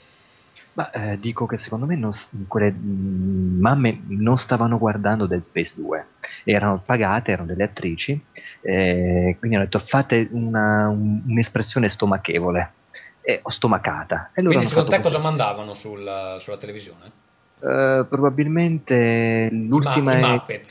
Ma 0.73 0.89
eh, 0.91 1.17
dico 1.17 1.45
che 1.45 1.57
secondo 1.57 1.85
me 1.85 1.97
non 1.97 2.11
quelle 2.47 2.71
mm, 2.71 3.59
mamme 3.59 4.01
non 4.07 4.37
stavano 4.37 4.77
guardando 4.77 5.25
Dead 5.25 5.43
Space 5.43 5.73
2, 5.75 6.05
erano 6.45 6.81
pagate, 6.85 7.31
erano 7.31 7.47
delle 7.47 7.63
attrici, 7.65 8.17
eh, 8.61 9.35
quindi 9.37 9.57
hanno 9.57 9.65
detto 9.65 9.79
fate 9.79 10.29
una- 10.31 10.87
un- 10.87 11.23
un'espressione 11.27 11.89
stomachevole 11.89 12.71
e 13.19 13.39
ho 13.43 13.49
stomacata. 13.49 14.31
E 14.33 14.41
loro 14.41 14.53
Quindi 14.53 14.65
secondo 14.65 14.89
te 14.91 15.01
cosa 15.01 15.19
mandavano 15.19 15.73
sul- 15.73 16.37
sulla 16.39 16.57
televisione? 16.57 17.11
Eh, 17.59 18.05
probabilmente 18.09 19.49
I, 19.51 19.67
l'ultima 19.67 20.15
ma- 20.15 20.35
i 20.35 20.41
è... 20.47 20.61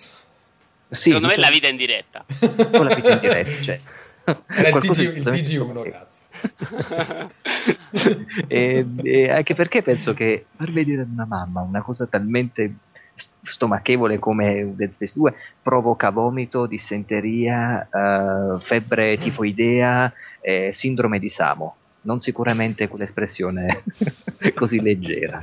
Sì, 0.91 1.11
Secondo 1.11 1.29
me 1.29 1.35
l'ultima- 1.37 1.47
la 1.47 1.53
vita 1.53 1.69
in 1.69 1.77
diretta. 1.77 2.25
con 2.77 2.87
la 2.87 2.95
vita 2.95 3.13
in 3.13 3.21
diretta, 3.21 3.63
cioè. 3.63 3.81
Era 4.47 4.69
il, 4.69 4.75
TG, 4.75 4.81
di 4.81 4.87
il 4.87 4.91
assolutamente 4.91 5.41
TG1, 5.41 5.55
stomachevole. 5.55 5.91
cazzo. 5.91 6.19
e, 8.49 8.87
e 9.03 9.31
anche 9.31 9.55
perché 9.55 9.83
penso 9.83 10.15
che 10.15 10.47
far 10.57 10.71
vedere 10.71 11.03
ad 11.03 11.09
una 11.13 11.27
mamma 11.27 11.61
una 11.61 11.83
cosa 11.83 12.07
talmente 12.07 12.75
st- 13.15 13.31
stomachevole 13.43 14.19
come 14.19 14.73
Dead 14.75 14.91
Space 14.93 15.13
2 15.17 15.35
provoca 15.63 16.11
vomito, 16.11 16.67
dissenteria, 16.67 17.89
eh, 17.93 18.61
febbre 18.61 19.17
tifoidea, 19.17 20.13
eh, 20.41 20.71
sindrome 20.73 21.19
di 21.19 21.29
Samo. 21.31 21.77
Non 22.03 22.21
sicuramente 22.21 22.89
quell'espressione 22.89 23.85
così 24.55 24.81
leggera. 24.81 25.41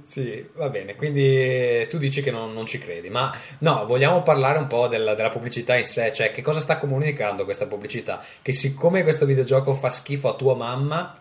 Sì, 0.00 0.46
va 0.54 0.70
bene, 0.70 0.96
quindi 0.96 1.86
tu 1.88 1.98
dici 1.98 2.22
che 2.22 2.30
non, 2.30 2.54
non 2.54 2.64
ci 2.64 2.78
credi, 2.78 3.10
ma 3.10 3.30
no, 3.58 3.84
vogliamo 3.84 4.22
parlare 4.22 4.58
un 4.58 4.66
po' 4.66 4.88
della, 4.88 5.14
della 5.14 5.28
pubblicità 5.28 5.76
in 5.76 5.84
sé, 5.84 6.10
cioè 6.12 6.30
che 6.30 6.40
cosa 6.40 6.60
sta 6.60 6.78
comunicando 6.78 7.44
questa 7.44 7.66
pubblicità? 7.66 8.24
Che 8.40 8.52
siccome 8.52 9.02
questo 9.02 9.26
videogioco 9.26 9.74
fa 9.74 9.90
schifo 9.90 10.28
a 10.28 10.34
tua 10.36 10.54
mamma, 10.54 11.14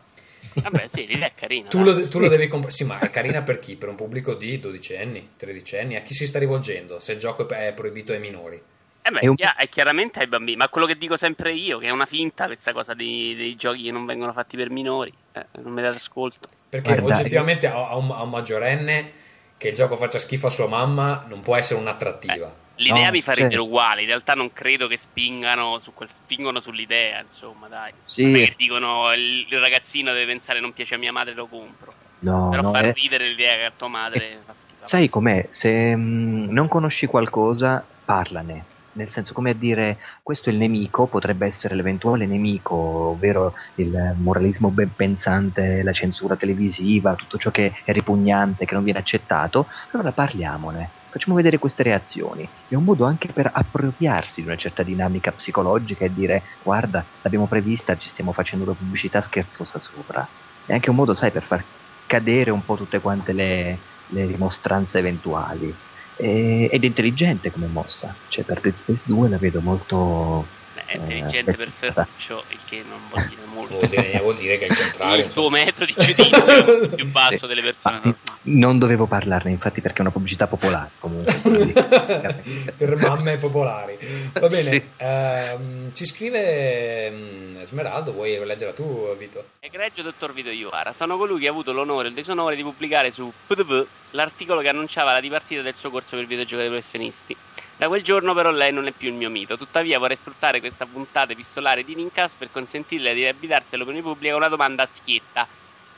Vabbè, 0.54 0.88
sì, 0.92 1.06
l'idea 1.06 1.28
è 1.28 1.34
carina. 1.36 1.68
tu 1.70 1.84
lo, 1.84 2.08
tu 2.08 2.20
lo 2.20 2.28
devi 2.28 2.48
comprare. 2.48 2.74
Sì, 2.74 2.84
ma 2.84 3.00
è 3.00 3.10
carina 3.10 3.44
per 3.44 3.60
chi? 3.60 3.76
Per 3.76 3.90
un 3.90 3.96
pubblico 3.96 4.34
di 4.34 4.60
12 4.60 4.96
anni, 4.96 5.30
13 5.38 5.78
anni? 5.78 5.96
A 5.96 6.02
chi 6.02 6.14
si 6.14 6.26
sta 6.26 6.40
rivolgendo 6.40 7.00
se 7.00 7.14
il 7.14 7.20
gioco 7.20 7.48
è 7.48 7.74
proibito 7.74 8.14
ai 8.14 8.20
minori? 8.20 8.62
Eh 9.10 9.12
beh, 9.12 9.20
È 9.20 9.28
un- 9.28 9.36
è 9.57 9.70
chiaramente 9.70 10.20
ai 10.20 10.28
bambini, 10.28 10.55
ma 10.57 10.70
quello 10.70 10.88
che 10.88 10.97
dico 10.97 11.18
sempre 11.18 11.51
io, 11.51 11.78
che 11.80 11.88
è 11.88 11.91
una 11.91 12.05
finta 12.05 12.45
questa 12.45 12.72
cosa 12.74 12.93
dei, 12.93 13.36
dei 13.36 13.55
giochi 13.55 13.84
che 13.84 13.91
non 13.91 14.05
vengono 14.05 14.32
fatti 14.34 14.55
per 14.55 14.70
minori, 14.70 15.12
eh, 15.34 15.45
non 15.62 15.74
mi 15.74 15.82
date 15.82 15.97
ascolto. 15.97 16.47
Perché 16.70 16.95
Guarda, 16.95 17.20
oggettivamente 17.20 17.68
a, 17.68 17.89
a 17.89 17.95
un, 17.97 18.12
a 18.12 18.22
un 18.24 18.30
maggiorenne 18.30 19.12
che 19.57 19.70
il 19.70 19.76
gioco 19.76 19.97
faccia 19.97 20.20
schifo 20.20 20.47
a 20.47 20.51
sua 20.51 20.68
mamma 20.68 21.26
non 21.28 21.41
può 21.41 21.55
essere 21.55 21.80
un'attrattiva. 21.80 22.53
L'idea 22.76 23.05
No, 23.07 23.12
mi 23.12 23.22
fa 23.22 23.34
certo. 23.34 23.43
ridere 23.43 23.62
uguale, 23.62 24.01
in 24.01 24.07
realtà 24.07 24.34
non 24.34 24.53
credo 24.53 24.88
che 24.88 24.97
spingano, 24.97 25.80
su 25.80 25.93
quel, 25.93 26.07
spingono 26.14 26.62
sull'idea, 26.62 27.20
insomma, 27.20 27.68
dai. 27.68 27.91
Sì. 28.05 28.24
Non 28.24 28.36
è 28.38 28.43
che 28.45 28.53
dicono 28.55 29.12
il, 29.14 29.45
il 29.49 29.60
ragazzino 29.60 30.14
deve 30.14 30.28
pensare 30.28 30.62
non 30.62 30.72
piace 30.72 30.95
a 30.95 30.97
mia 30.97 31.12
madre, 31.12 31.34
lo 31.34 31.47
compro. 31.47 31.91
No, 32.20 32.47
Però 32.49 32.62
no, 32.62 32.72
far 32.72 32.86
è- 32.86 32.93
ridere 32.93 33.28
l'idea 33.28 33.55
che 33.55 33.66
a 33.66 33.72
tua 33.76 33.88
madre 33.89 34.39
fa 34.45 34.53
schifo. 34.53 34.88
Sai 34.88 35.10
com'è? 35.10 35.47
Se 35.49 35.93
mm, 35.95 36.49
non 36.51 36.68
conosci 36.70 37.05
qualcosa, 37.05 37.84
parlane. 38.05 38.64
Nel 39.00 39.08
senso, 39.08 39.34
come 39.34 39.52
a 39.52 39.54
dire, 39.54 39.97
questo 40.22 40.50
è 40.50 40.52
il 40.52 40.60
nemico, 40.60 41.08
potrebbe 41.08 41.45
essere 41.45 41.74
l'eventuale 41.74 42.26
nemico, 42.26 42.76
ovvero 42.76 43.54
il 43.76 43.93
moralismo 44.18 44.72
ben 44.72 44.93
pensante, 44.93 45.84
la 45.84 45.93
censura 45.93 46.36
televisiva, 46.36 47.16
tutto 47.16 47.38
ciò 47.38 47.50
che 47.50 47.72
è 47.86 47.93
ripugnante, 47.93 48.66
che 48.66 48.74
non 48.74 48.84
viene 48.84 49.00
accettato, 49.00 49.68
allora 49.93 50.12
parliamone. 50.12 50.91
Facciamo 51.10 51.38
vedere 51.38 51.60
queste 51.60 51.84
reazioni. 51.84 52.45
È 52.68 52.76
un 52.76 52.84
modo 52.84 53.06
anche 53.06 53.32
per 53.32 53.50
appropriarsi 53.54 54.41
di 54.41 54.47
una 54.47 54.58
certa 54.58 54.84
dinamica 54.84 55.32
psicologica 55.32 56.04
e 56.04 56.12
dire 56.14 56.43
guarda, 56.62 57.08
l'abbiamo 57.22 57.47
prevista, 57.47 57.95
ci 57.95 58.10
stiamo 58.10 58.34
facendo 58.34 58.66
una 58.66 58.76
pubblicità 58.76 59.22
scherzosa 59.22 59.80
sopra. 59.80 60.28
È 60.66 60.74
anche 60.74 60.89
un 60.89 60.97
modo, 60.97 61.16
sai, 61.16 61.32
per 61.32 61.43
far 61.43 61.66
cadere 62.06 62.52
un 62.52 62.66
po' 62.66 62.76
tutte 62.76 63.00
quante 63.00 63.32
le, 63.32 63.80
le 64.08 64.26
rimostranze 64.26 64.97
eventuali. 65.00 65.74
E- 66.22 66.68
ed 66.72 66.84
è 66.84 66.88
intelligente 66.88 67.50
come 67.50 67.68
mossa. 67.68 68.20
Cioè, 68.28 68.44
per 68.46 68.60
Dead 68.60 68.74
Space 68.76 69.04
2 69.06 69.30
la 69.30 69.38
vedo 69.38 69.62
molto. 69.62 70.56
È 70.90 70.94
eh, 70.94 70.98
intelligente 70.98 71.54
per. 71.54 71.70
Ferruccio, 71.70 72.44
il 72.50 72.58
che 72.68 72.84
non 72.88 73.00
vuol 73.10 73.26
dire 73.28 73.42
molto. 73.54 73.74
Vuol 73.76 73.88
dire, 73.90 74.20
vuol 74.22 74.36
dire 74.36 74.58
che 74.58 74.66
è 74.66 74.72
il 74.72 74.76
contrario. 74.82 75.24
il 75.26 75.32
tuo 75.32 75.50
metro 75.52 75.86
di 75.86 75.94
giudizio 75.96 76.46
è 76.84 76.90
più 76.96 77.06
basso 77.12 77.46
delle 77.46 77.62
persone 77.62 77.96
Ah, 77.98 78.02
normali. 78.04 78.18
Non 78.42 78.80
dovevo 78.80 79.06
parlarne, 79.06 79.52
infatti, 79.52 79.82
perché 79.82 80.00
è 80.00 80.02
una 80.02 80.10
pubblicità 80.12 80.48
popolare. 80.48 80.90
Comunque, 81.00 81.34
per 82.76 82.96
mamme 82.96 83.38
popolari. 83.38 83.98
Va 84.34 84.48
bene, 84.50 84.72
Sì. 84.72 84.84
ehm, 84.98 85.94
ci 85.94 86.06
scrive 86.06 87.12
mm, 87.12 87.62
Smeraldo, 87.62 88.12
vuoi 88.12 88.44
leggere 88.44 88.74
tu, 88.74 89.16
Vito? 89.18 89.44
Egregio 89.60 90.02
dottor 90.02 90.34
Vito 90.34 90.50
Iovara, 90.50 90.94
sono 90.94 91.18
colui 91.18 91.40
che 91.40 91.48
ha 91.48 91.52
avuto 91.52 91.72
l'onore 91.72 92.08
e 92.08 92.10
il 92.10 92.16
disonore 92.16 92.56
di 92.56 92.64
pubblicare 92.64 93.12
su 93.12 93.32
PDV 93.48 93.86
l'articolo 94.12 94.62
che 94.62 94.70
annunciava 94.70 95.14
la 95.14 95.20
dipartita 95.20 95.62
del 95.62 95.76
suo 95.76 95.92
corso 95.92 96.16
per 96.16 96.26
videogiocatori 96.26 96.70
professionisti. 96.74 97.36
Da 97.80 97.88
quel 97.88 98.04
giorno 98.04 98.34
però 98.34 98.52
lei 98.52 98.74
non 98.74 98.88
è 98.88 98.92
più 98.92 99.08
il 99.08 99.14
mio 99.14 99.30
mito, 99.30 99.58
tuttavia 99.58 100.00
vorrei 100.00 100.18
sfruttare 100.18 100.60
questa 100.60 100.86
puntata 100.86 101.32
epistolare 101.32 101.86
di 101.86 101.96
Lincast 101.96 102.36
per 102.38 102.50
consentirle 102.52 103.14
di 103.14 103.22
riabitarsi 103.22 103.76
all'opinione 103.76 104.06
pubblica 104.06 104.34
con 104.34 104.42
una 104.42 104.50
domanda 104.50 104.84
a 104.84 104.90
schietta. 104.92 105.48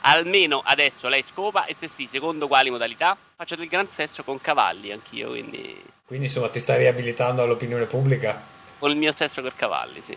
Almeno 0.02 0.62
adesso 0.64 1.08
lei 1.08 1.24
scopa 1.24 1.64
e 1.64 1.74
se 1.74 1.88
sì, 1.88 2.08
secondo 2.08 2.46
quali 2.46 2.70
modalità? 2.70 3.16
Faccio 3.34 3.56
del 3.56 3.66
gran 3.66 3.88
sesso 3.88 4.22
con 4.22 4.40
cavalli 4.40 4.92
anch'io, 4.92 5.30
quindi 5.30 5.82
Quindi 6.06 6.26
insomma 6.26 6.48
ti 6.50 6.60
stai 6.60 6.78
riabilitando 6.78 7.42
all'opinione 7.42 7.86
pubblica? 7.86 8.40
con 8.78 8.88
il 8.92 8.96
mio 8.96 9.12
sesso 9.12 9.42
con 9.42 9.50
cavalli, 9.56 10.00
sì. 10.00 10.16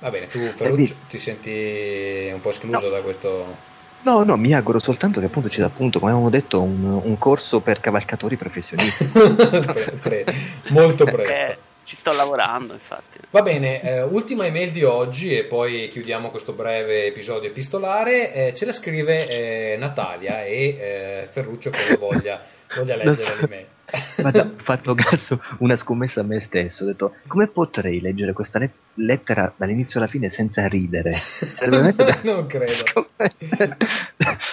Va 0.00 0.10
bene, 0.10 0.26
tu 0.26 0.38
Ferruccio 0.52 0.94
ti 1.08 1.18
senti 1.18 2.28
un 2.30 2.40
po' 2.42 2.50
escluso 2.50 2.90
da 2.90 3.00
questo... 3.00 3.56
No, 4.02 4.22
no, 4.22 4.36
mi 4.36 4.54
auguro 4.54 4.78
soltanto 4.78 5.20
che 5.20 5.26
appunto 5.26 5.48
ci 5.48 5.56
sia 5.56 5.66
appunto, 5.66 5.98
come 5.98 6.12
avevamo 6.12 6.30
detto, 6.30 6.62
un, 6.62 7.00
un 7.02 7.18
corso 7.18 7.60
per 7.60 7.80
cavalcatori 7.80 8.36
professionisti. 8.36 9.04
Pre- 9.12 9.98
pre- 10.00 10.24
molto 10.68 11.04
presto. 11.04 11.52
Eh, 11.52 11.58
ci 11.84 11.96
sto 11.96 12.12
lavorando, 12.12 12.74
infatti. 12.74 13.18
Va 13.30 13.40
bene, 13.40 13.80
eh, 13.82 14.02
ultima 14.02 14.44
email 14.44 14.70
di 14.70 14.84
oggi 14.84 15.34
e 15.34 15.44
poi 15.44 15.88
chiudiamo 15.88 16.30
questo 16.30 16.52
breve 16.52 17.06
episodio 17.06 17.48
epistolare. 17.48 18.32
Eh, 18.32 18.52
ce 18.52 18.66
la 18.66 18.72
scrive 18.72 19.26
eh, 19.26 19.76
Natalia 19.78 20.44
e 20.44 20.76
eh, 20.78 21.28
Ferruccio 21.30 21.70
come 21.70 21.96
voglia, 21.96 22.42
voglia 22.76 22.94
leggere 22.94 23.14
so. 23.14 23.36
l'email. 23.40 23.66
Ho 23.90 24.52
fatto 24.62 24.94
caso 24.94 25.40
una 25.58 25.76
scommessa 25.76 26.20
a 26.20 26.24
me 26.24 26.40
stesso. 26.40 26.84
Ho 26.84 26.86
detto, 26.86 27.14
come 27.26 27.46
potrei 27.46 28.00
leggere 28.00 28.32
questa 28.32 28.58
le- 28.58 28.70
lettera 28.94 29.52
dall'inizio 29.56 29.98
alla 30.00 30.08
fine 30.08 30.28
senza 30.28 30.66
ridere? 30.66 31.12
Veramente 31.60 32.04
da- 32.04 32.18
non 32.22 32.46
credo. 32.46 33.08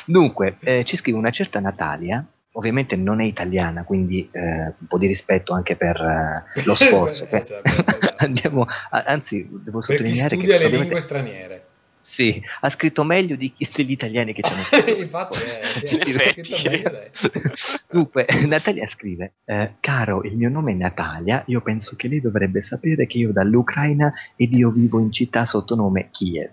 Dunque, 0.05 0.55
eh, 0.61 0.83
ci 0.85 0.95
scrive 0.95 1.17
una 1.17 1.31
certa 1.31 1.59
Natalia. 1.59 2.23
Ovviamente 2.57 2.95
non 2.95 3.19
è 3.19 3.25
italiana, 3.25 3.83
quindi 3.83 4.29
eh, 4.31 4.39
un 4.39 4.87
po' 4.87 4.97
di 4.97 5.07
rispetto 5.07 5.53
anche 5.53 5.75
per 5.75 5.97
eh, 6.55 6.61
lo 6.63 6.73
sforzo. 6.75 7.27
Esatto, 7.29 7.67
esatto. 7.67 8.13
Andiamo, 8.15 8.65
a- 8.91 9.03
anzi, 9.05 9.45
devo 9.51 9.79
Per 9.79 9.97
chi 9.97 10.15
sottolineare 10.15 10.35
studia 10.35 10.57
che 10.57 10.69
le 10.69 10.77
lingue 10.77 10.99
straniere. 11.01 11.64
Sì, 12.07 12.39
ha 12.61 12.69
scritto 12.69 13.03
meglio 13.03 13.35
di, 13.35 13.51
degli 13.73 13.89
italiani 13.89 14.31
che 14.31 14.43
ci 14.43 14.53
hanno 14.53 14.61
scritto. 14.61 15.01
Infatti, 15.01 15.39
effetti. 16.11 16.43
scritto 16.43 16.69
meglio 16.69 16.91
lei. 16.91 17.09
Dunque, 17.89 18.27
Natalia 18.45 18.87
scrive: 18.87 19.33
eh, 19.43 19.71
Caro, 19.79 20.21
il 20.21 20.35
mio 20.37 20.49
nome 20.49 20.73
è 20.73 20.75
Natalia. 20.75 21.41
Io 21.47 21.61
penso 21.61 21.95
che 21.95 22.07
lei 22.07 22.21
dovrebbe 22.21 22.61
sapere 22.61 23.07
che 23.07 23.17
io 23.17 23.31
dall'Ucraina 23.31 24.13
ed 24.35 24.53
io 24.53 24.69
vivo 24.69 24.99
in 24.99 25.11
città 25.11 25.47
sotto 25.47 25.73
nome 25.73 26.09
Kiev. 26.11 26.51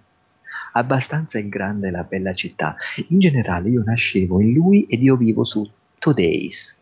Abbastanza 0.73 1.39
in 1.39 1.51
grande 1.51 1.91
la 1.91 2.05
bella 2.05 2.33
città. 2.33 2.75
In 3.09 3.19
generale, 3.19 3.69
io 3.69 3.83
nascevo 3.85 4.41
in 4.41 4.55
lui 4.55 4.87
ed 4.89 5.03
io 5.03 5.17
vivo 5.17 5.45
su 5.45 5.71
Today's. 5.99 6.75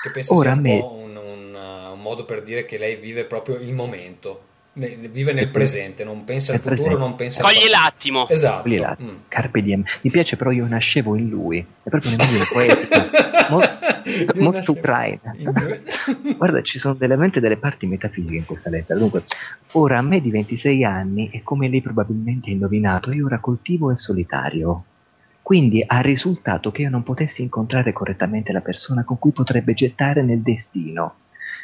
Che 0.00 0.10
penso 0.12 0.34
Ora 0.36 0.52
sia 0.52 0.52
un 0.52 0.58
a 0.58 0.60
me- 0.60 0.78
po' 0.78 0.92
un, 0.92 1.16
un, 1.16 1.90
un 1.94 2.00
modo 2.00 2.24
per 2.24 2.42
dire 2.42 2.64
che 2.64 2.78
lei 2.78 2.94
vive 2.94 3.24
proprio 3.24 3.56
il 3.56 3.72
momento, 3.72 4.50
vive 4.74 5.32
nel 5.32 5.48
presente, 5.50 6.02
non 6.04 6.24
pensa 6.24 6.52
al 6.52 6.58
futuro, 6.60 6.76
presente. 6.82 7.00
non 7.00 7.14
pensa 7.14 7.42
al 7.42 7.46
Cogli 7.52 7.60
passato. 7.68 7.84
l'attimo. 7.84 8.28
Esatto. 8.28 8.68
Mm. 9.02 9.08
Carpe 9.28 9.62
diem. 9.62 9.84
Mi 10.02 10.10
piace 10.10 10.36
però 10.36 10.50
io 10.50 10.66
nascevo 10.66 11.14
in 11.16 11.28
lui. 11.28 11.58
È 11.82 11.88
proprio 11.90 12.12
musica 12.12 12.44
poetica. 12.52 13.48
Mo- 13.50 13.60
Io 14.04 14.42
molto 14.42 14.72
ucraina. 14.72 15.32
Guarda, 16.36 16.62
ci 16.62 16.78
sono 16.78 16.94
veramente 16.94 17.38
delle 17.38 17.56
parti 17.56 17.86
metafisiche 17.86 18.36
in 18.36 18.44
questa 18.46 18.68
lettera. 18.70 18.98
Dunque, 18.98 19.22
ora 19.72 19.98
a 19.98 20.02
me 20.02 20.20
di 20.20 20.30
26 20.30 20.84
anni 20.84 21.30
e 21.30 21.42
come 21.42 21.68
lei 21.68 21.80
probabilmente 21.80 22.50
ha 22.50 22.52
indovinato, 22.52 23.12
io 23.12 23.26
ora 23.26 23.38
coltivo 23.38 23.90
il 23.90 23.98
solitario. 23.98 24.84
Quindi 25.42 25.82
ha 25.86 26.00
risultato 26.00 26.70
che 26.70 26.82
io 26.82 26.90
non 26.90 27.02
potessi 27.02 27.42
incontrare 27.42 27.92
correttamente 27.92 28.52
la 28.52 28.60
persona 28.60 29.04
con 29.04 29.18
cui 29.18 29.32
potrebbe 29.32 29.74
gettare 29.74 30.22
nel 30.22 30.40
destino. 30.40 31.14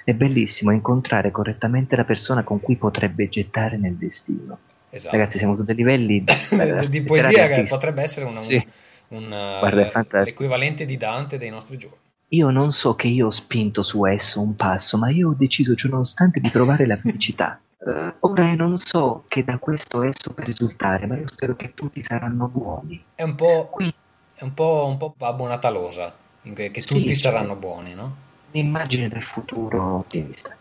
È 0.05 0.15
bellissimo 0.15 0.71
incontrare 0.71 1.31
correttamente 1.31 1.97
la 1.97 2.05
persona 2.05 2.43
con 2.43 2.61
cui 2.61 2.77
potrebbe 2.77 3.29
gettare 3.29 3.77
nel 3.77 3.95
destino. 3.95 4.59
Esatto. 4.91 5.17
Ragazzi, 5.17 5.39
siamo 5.39 5.53
a 5.55 5.63
dei 5.63 5.75
livelli 5.75 6.25
eh, 6.25 6.89
di 6.89 7.03
poesia 7.03 7.47
che 7.49 7.65
potrebbe 7.65 8.03
essere 8.03 8.25
una- 8.25 8.39
un, 8.39 8.45
Sì. 8.45 8.67
un, 9.09 9.25
uh, 9.25 9.59
Guarda, 9.59 9.89
fantastico. 9.89 10.43
l'equivalente 10.43 10.85
di 10.85 10.97
Dante 10.97 11.37
dei 11.39 11.51
nostri 11.51 11.77
giorni. 11.77 11.97
Io 12.33 12.51
non 12.51 12.71
so 12.73 12.95
che 12.95 13.09
io 13.09 13.27
ho 13.27 13.31
spinto 13.31 13.83
su 13.83 14.05
esso 14.07 14.41
un 14.41 14.55
passo, 14.55 14.99
ma 14.99 15.09
io 15.11 15.31
ho 15.31 15.35
deciso 15.37 15.75
ciononostante 15.75 16.41
di 16.41 16.51
trovare 16.51 16.87
la 16.87 16.97
felicità. 16.97 17.61
Eh, 17.79 18.13
ora 18.21 18.53
non 18.57 18.77
so 18.77 19.23
che 19.29 19.45
da 19.45 19.57
questo 19.59 20.03
esso 20.03 20.33
per 20.35 20.45
risultare, 20.47 21.07
ma 21.07 21.17
io 21.17 21.29
spero 21.29 21.55
che 21.55 21.75
tutti 21.75 22.03
saranno 22.03 22.49
buoni. 22.49 23.01
È 23.15 23.23
un 23.23 23.37
po', 23.37 23.69
Qui 23.71 23.95
è 24.35 24.43
un 24.43 24.53
po', 24.53 24.85
un 24.89 24.97
po' 24.97 25.15
Babbo 25.17 25.47
Natalosa, 25.47 26.13
che, 26.43 26.73
che 26.73 26.81
Sì, 26.83 26.89
tutti 26.89 27.15
saranno 27.15 27.55
buoni, 27.55 27.95
no? 27.95 28.17
Un'immagine 28.51 29.09
del 29.09 29.23
futuro 29.23 29.97
ottimista. 29.99 30.57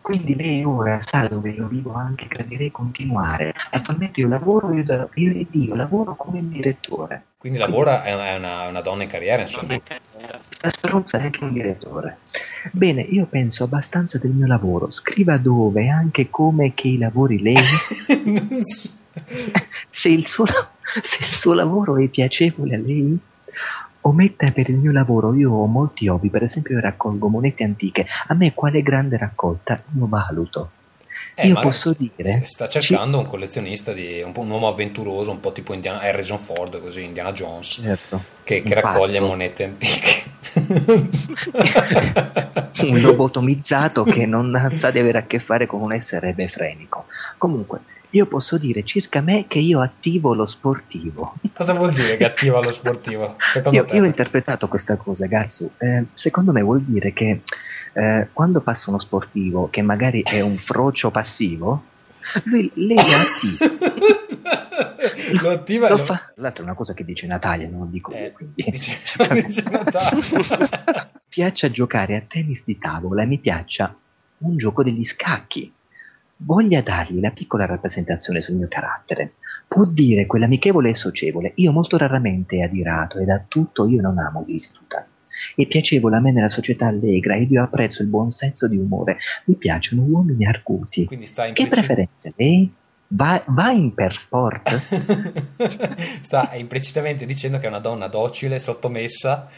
Quindi 0.00 0.34
lei 0.34 0.64
ora 0.64 0.98
sa 1.00 1.28
dove 1.28 1.50
io 1.50 1.68
vivo, 1.68 1.92
anche 1.92 2.26
gradirei 2.26 2.70
continuare. 2.70 3.54
Attualmente 3.70 4.20
io 4.20 4.28
lavoro, 4.28 4.72
io, 4.72 4.82
da- 4.82 5.08
io 5.14 5.30
ed 5.30 5.48
io 5.50 5.74
lavoro 5.74 6.16
come 6.16 6.40
direttore. 6.42 7.24
Quindi 7.36 7.58
lavora, 7.58 8.02
è 8.02 8.12
una, 8.14 8.64
è 8.64 8.68
una- 8.68 8.80
donna 8.80 9.02
in 9.04 9.08
carriera, 9.08 9.42
insomma. 9.42 9.78
Sta 10.48 10.70
stronza 10.70 11.18
è 11.18 11.24
anche 11.24 11.44
un 11.44 11.52
direttore. 11.52 12.18
Bene, 12.72 13.02
io 13.02 13.26
penso 13.26 13.64
abbastanza 13.64 14.18
del 14.18 14.30
mio 14.30 14.46
lavoro. 14.46 14.90
Scriva 14.90 15.36
dove 15.38 15.88
anche 15.88 16.28
come 16.28 16.74
che 16.74 16.88
i 16.88 16.98
lavori 16.98 17.40
lei. 17.40 17.56
Se 19.90 20.08
il, 20.08 20.26
suo, 20.26 20.46
se 20.46 21.24
il 21.24 21.36
suo 21.36 21.52
lavoro 21.52 21.96
è 21.96 22.06
piacevole 22.08 22.74
a 22.74 22.78
lei, 22.78 23.18
ometta 24.02 24.50
per 24.50 24.70
il 24.70 24.76
mio 24.76 24.92
lavoro. 24.92 25.34
Io 25.34 25.52
ho 25.52 25.66
molti 25.66 26.08
hobby, 26.08 26.30
per 26.30 26.44
esempio 26.44 26.74
io 26.74 26.80
raccolgo 26.80 27.28
monete 27.28 27.64
antiche. 27.64 28.06
A 28.28 28.34
me 28.34 28.54
quale 28.54 28.82
grande 28.82 29.16
raccolta 29.16 29.82
io 29.96 30.06
valuto. 30.06 30.70
Eh, 31.34 31.46
io 31.46 31.60
posso 31.60 31.94
dire... 31.96 32.42
Sta 32.44 32.68
cercando 32.68 33.18
un 33.18 33.26
collezionista, 33.26 33.92
di, 33.92 34.22
un, 34.24 34.32
un 34.34 34.50
uomo 34.50 34.68
avventuroso, 34.68 35.30
un 35.30 35.40
po' 35.40 35.52
tipo 35.52 35.72
Indiana, 35.72 36.00
Harrison 36.00 36.38
Ford, 36.38 36.80
così, 36.80 37.04
Indiana 37.04 37.32
Jones, 37.32 37.80
Certo. 37.82 38.22
che, 38.42 38.62
che 38.62 38.74
raccoglie 38.74 39.20
monete 39.20 39.64
antiche. 39.64 40.28
un 42.82 43.00
lobotomizzato 43.00 44.04
che 44.04 44.26
non 44.26 44.68
sa 44.72 44.90
di 44.90 44.98
avere 44.98 45.18
a 45.18 45.22
che 45.22 45.38
fare 45.38 45.66
con 45.66 45.80
un 45.80 45.92
essere 45.92 46.32
befrenico. 46.32 47.06
Comunque, 47.38 47.80
io 48.10 48.26
posso 48.26 48.58
dire 48.58 48.82
circa 48.84 49.20
me 49.20 49.44
che 49.46 49.58
io 49.60 49.80
attivo 49.80 50.34
lo 50.34 50.46
sportivo. 50.46 51.36
Cosa 51.52 51.74
vuol 51.74 51.92
dire 51.92 52.16
che 52.16 52.24
attiva 52.24 52.60
lo 52.60 52.70
sportivo? 52.72 53.36
Secondo 53.52 53.78
Io, 53.78 53.84
te? 53.84 53.96
io 53.96 54.02
ho 54.02 54.06
interpretato 54.06 54.66
questa 54.68 54.96
cosa, 54.96 55.26
Gatsu. 55.26 55.70
Eh, 55.78 56.06
secondo 56.12 56.50
me 56.52 56.62
vuol 56.62 56.82
dire 56.82 57.12
che 57.12 57.42
eh, 57.92 58.28
quando 58.32 58.60
passa 58.60 58.90
uno 58.90 58.98
sportivo 58.98 59.68
che 59.70 59.82
magari 59.82 60.22
è 60.22 60.40
un 60.40 60.56
frocio 60.56 61.10
passivo, 61.10 61.84
lui 62.44 62.70
lei 62.74 62.96
lo 62.96 63.02
attiva. 63.02 63.66
lo 65.42 65.50
attiva 65.50 65.88
Lo 65.88 65.96
lo- 65.98 66.04
fa. 66.04 66.16
Tra 66.16 66.32
l'altro 66.42 66.62
è 66.62 66.66
una 66.66 66.74
cosa 66.74 66.94
che 66.94 67.04
dice 67.04 67.26
Natalia, 67.26 67.68
non 67.68 67.80
lo 67.80 67.86
dico 67.86 68.12
Eh, 68.12 68.34
io, 68.54 68.66
dice, 68.70 68.96
dice 69.46 69.62
Natale. 69.70 70.20
piaccia 71.28 71.70
giocare 71.70 72.16
a 72.16 72.22
tennis 72.26 72.62
di 72.64 72.78
tavola 72.78 73.22
e 73.22 73.26
mi 73.26 73.38
piaccia 73.38 73.94
un 74.38 74.56
gioco 74.56 74.82
degli 74.82 75.04
scacchi. 75.04 75.72
Voglia 76.42 76.80
dargli 76.80 77.20
la 77.20 77.32
piccola 77.32 77.66
rappresentazione 77.66 78.40
sul 78.40 78.54
mio 78.54 78.66
carattere. 78.68 79.34
Può 79.68 79.84
dire 79.84 80.24
quell'amichevole 80.24 80.88
e 80.90 80.94
socievole. 80.94 81.52
Io 81.56 81.70
molto 81.70 81.98
raramente 81.98 82.62
adirato 82.62 83.18
e 83.18 83.24
da 83.24 83.44
tutto 83.46 83.86
io 83.86 84.00
non 84.00 84.18
amo 84.18 84.42
disputa. 84.46 85.06
È 85.54 85.66
piacevole 85.66 86.16
a 86.16 86.20
me 86.20 86.32
nella 86.32 86.48
società 86.48 86.86
allegra 86.86 87.36
ed 87.36 87.50
io 87.50 87.62
apprezzo 87.62 88.00
il 88.00 88.08
buon 88.08 88.30
senso 88.30 88.68
di 88.68 88.78
umore. 88.78 89.18
Mi 89.44 89.56
piacciono 89.56 90.02
uomini 90.02 90.46
arguti. 90.46 91.04
Quindi 91.04 91.26
sta 91.26 91.42
Che 91.42 91.48
implicit- 91.48 91.74
preferenze 91.86 92.32
lei? 92.36 92.72
Va, 93.08 93.42
va 93.48 93.70
in 93.70 93.92
per 93.92 94.16
sport? 94.16 94.70
sta 96.22 96.50
implicitamente 96.54 97.26
dicendo 97.26 97.58
che 97.58 97.66
è 97.66 97.68
una 97.68 97.80
donna 97.80 98.06
docile, 98.06 98.58
sottomessa, 98.58 99.48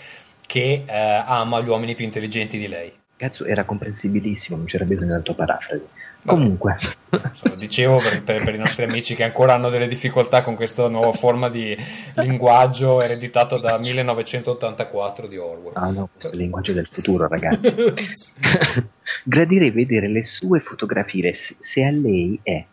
che 0.45 0.85
eh, 0.85 1.23
ama 1.27 1.61
gli 1.61 1.69
uomini 1.69 1.95
più 1.95 2.05
intelligenti 2.05 2.59
di 2.59 2.67
lei. 2.67 2.93
Cazzo, 3.17 3.45
era 3.45 3.65
comprensibilissimo, 3.65 4.57
non 4.57 4.67
c'era 4.67 4.85
bisogno 4.85 5.11
della 5.11 5.23
tua 5.23 5.35
parafrasi. 5.35 5.87
Vabbè. 6.23 6.39
Comunque, 6.39 6.79
lo 7.11 7.57
dicevo 7.57 7.99
per, 7.99 8.23
per- 8.23 8.45
per 8.45 8.55
i 8.55 8.59
nostri 8.59 8.85
amici 8.85 9.17
che 9.17 9.25
ancora 9.25 9.55
hanno 9.55 9.71
delle 9.71 9.89
difficoltà 9.89 10.43
con 10.43 10.55
questa 10.55 10.87
nuova 10.89 11.13
forma 11.13 11.49
di 11.49 11.77
linguaggio 12.15 13.01
ereditato 13.01 13.59
da 13.59 13.77
1984 13.77 15.27
di 15.27 15.37
Orwell. 15.37 15.73
ah 15.75 15.91
no, 15.91 16.09
questo 16.13 16.31
è 16.31 16.35
il 16.35 16.39
linguaggio 16.39 16.73
del 16.73 16.89
futuro, 16.91 17.27
ragazzi. 17.27 17.75
Gradirei 19.25 19.71
vedere 19.71 20.09
le 20.09 20.25
sue 20.25 20.61
fotografie 20.61 21.35
se, 21.35 21.57
se 21.59 21.85
a 21.85 21.91
lei 21.91 22.39
è. 22.43 22.65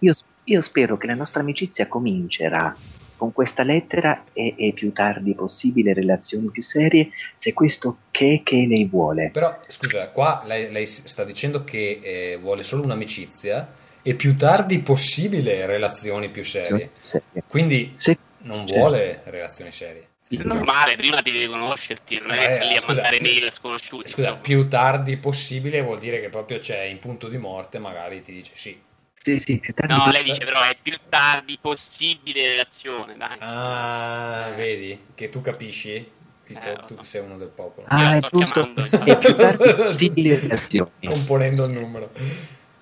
Io, 0.00 0.12
io 0.44 0.60
spero 0.60 0.96
che 0.96 1.06
la 1.08 1.14
nostra 1.14 1.40
amicizia 1.40 1.88
comincerà 1.88 2.74
con 3.20 3.34
questa 3.34 3.62
lettera 3.62 4.24
e, 4.32 4.54
e 4.56 4.72
più 4.72 4.92
tardi 4.92 5.34
possibile 5.34 5.92
relazioni 5.92 6.48
più 6.48 6.62
serie 6.62 7.10
se 7.36 7.52
questo 7.52 7.98
che 8.10 8.40
che 8.42 8.66
lei 8.66 8.86
vuole. 8.86 9.28
Però, 9.30 9.60
scusa, 9.68 10.08
qua 10.08 10.42
lei, 10.46 10.72
lei 10.72 10.86
sta 10.86 11.22
dicendo 11.24 11.62
che 11.62 12.00
eh, 12.02 12.38
vuole 12.40 12.62
solo 12.62 12.82
un'amicizia 12.82 13.72
e 14.02 14.14
più 14.14 14.34
tardi 14.36 14.78
possibile 14.80 15.66
relazioni 15.66 16.30
più 16.30 16.42
serie. 16.42 16.92
Serie. 17.00 17.42
Quindi 17.46 17.90
Se, 17.92 18.16
non 18.44 18.64
vuole 18.64 19.20
relazioni 19.26 19.70
serie. 19.70 20.08
È 20.30 20.36
normale, 20.44 20.96
prima 20.96 21.20
devi 21.20 21.46
conoscerti, 21.46 22.20
non 22.20 22.30
è 22.30 22.60
Eh, 22.62 22.66
lì 22.68 22.76
a 22.76 22.80
scusa, 22.80 23.02
mandare 23.02 23.18
più- 23.18 23.26
mail 23.26 23.52
sconosciuti. 23.52 24.08
Scusa, 24.08 24.28
insomma. 24.28 24.40
più 24.40 24.68
tardi 24.68 25.16
possibile 25.18 25.82
vuol 25.82 25.98
dire 25.98 26.20
che 26.20 26.30
proprio 26.30 26.58
c'è 26.60 26.84
in 26.84 26.98
punto 27.00 27.28
di 27.28 27.36
morte, 27.36 27.78
magari 27.78 28.22
ti 28.22 28.32
dice 28.32 28.52
sì. 28.54 28.80
Sì, 29.22 29.38
sì, 29.38 29.58
più 29.58 29.74
tardi. 29.74 29.92
No, 29.94 30.10
lei 30.10 30.22
dice 30.22 30.44
però 30.44 30.62
è 30.62 30.76
più 30.80 30.96
tardi 31.08 31.58
possibile 31.60 32.48
relazione, 32.48 33.16
dai. 33.16 33.36
Ah, 33.40 34.52
vedi 34.56 34.98
che 35.14 35.28
tu 35.28 35.40
capisci? 35.40 36.10
Eh, 36.52 36.58
tu, 36.58 36.84
tu 36.86 36.94
so. 36.96 37.02
sei 37.02 37.20
uno 37.22 37.36
del 37.36 37.48
popolo. 37.48 37.86
Ah, 37.88 37.98
Io 37.98 38.04
la 38.04 38.14
è 38.16 38.18
sto 38.18 38.38
giusto. 38.38 38.52
chiamando, 38.52 38.80
infatti. 38.80 39.10
E 39.10 39.16
più 39.18 39.36
tardi 39.36 39.74
possibili 39.74 40.34
relazioni. 40.34 40.90
Componendo 41.04 41.64
il 41.66 41.72
numero. 41.72 42.10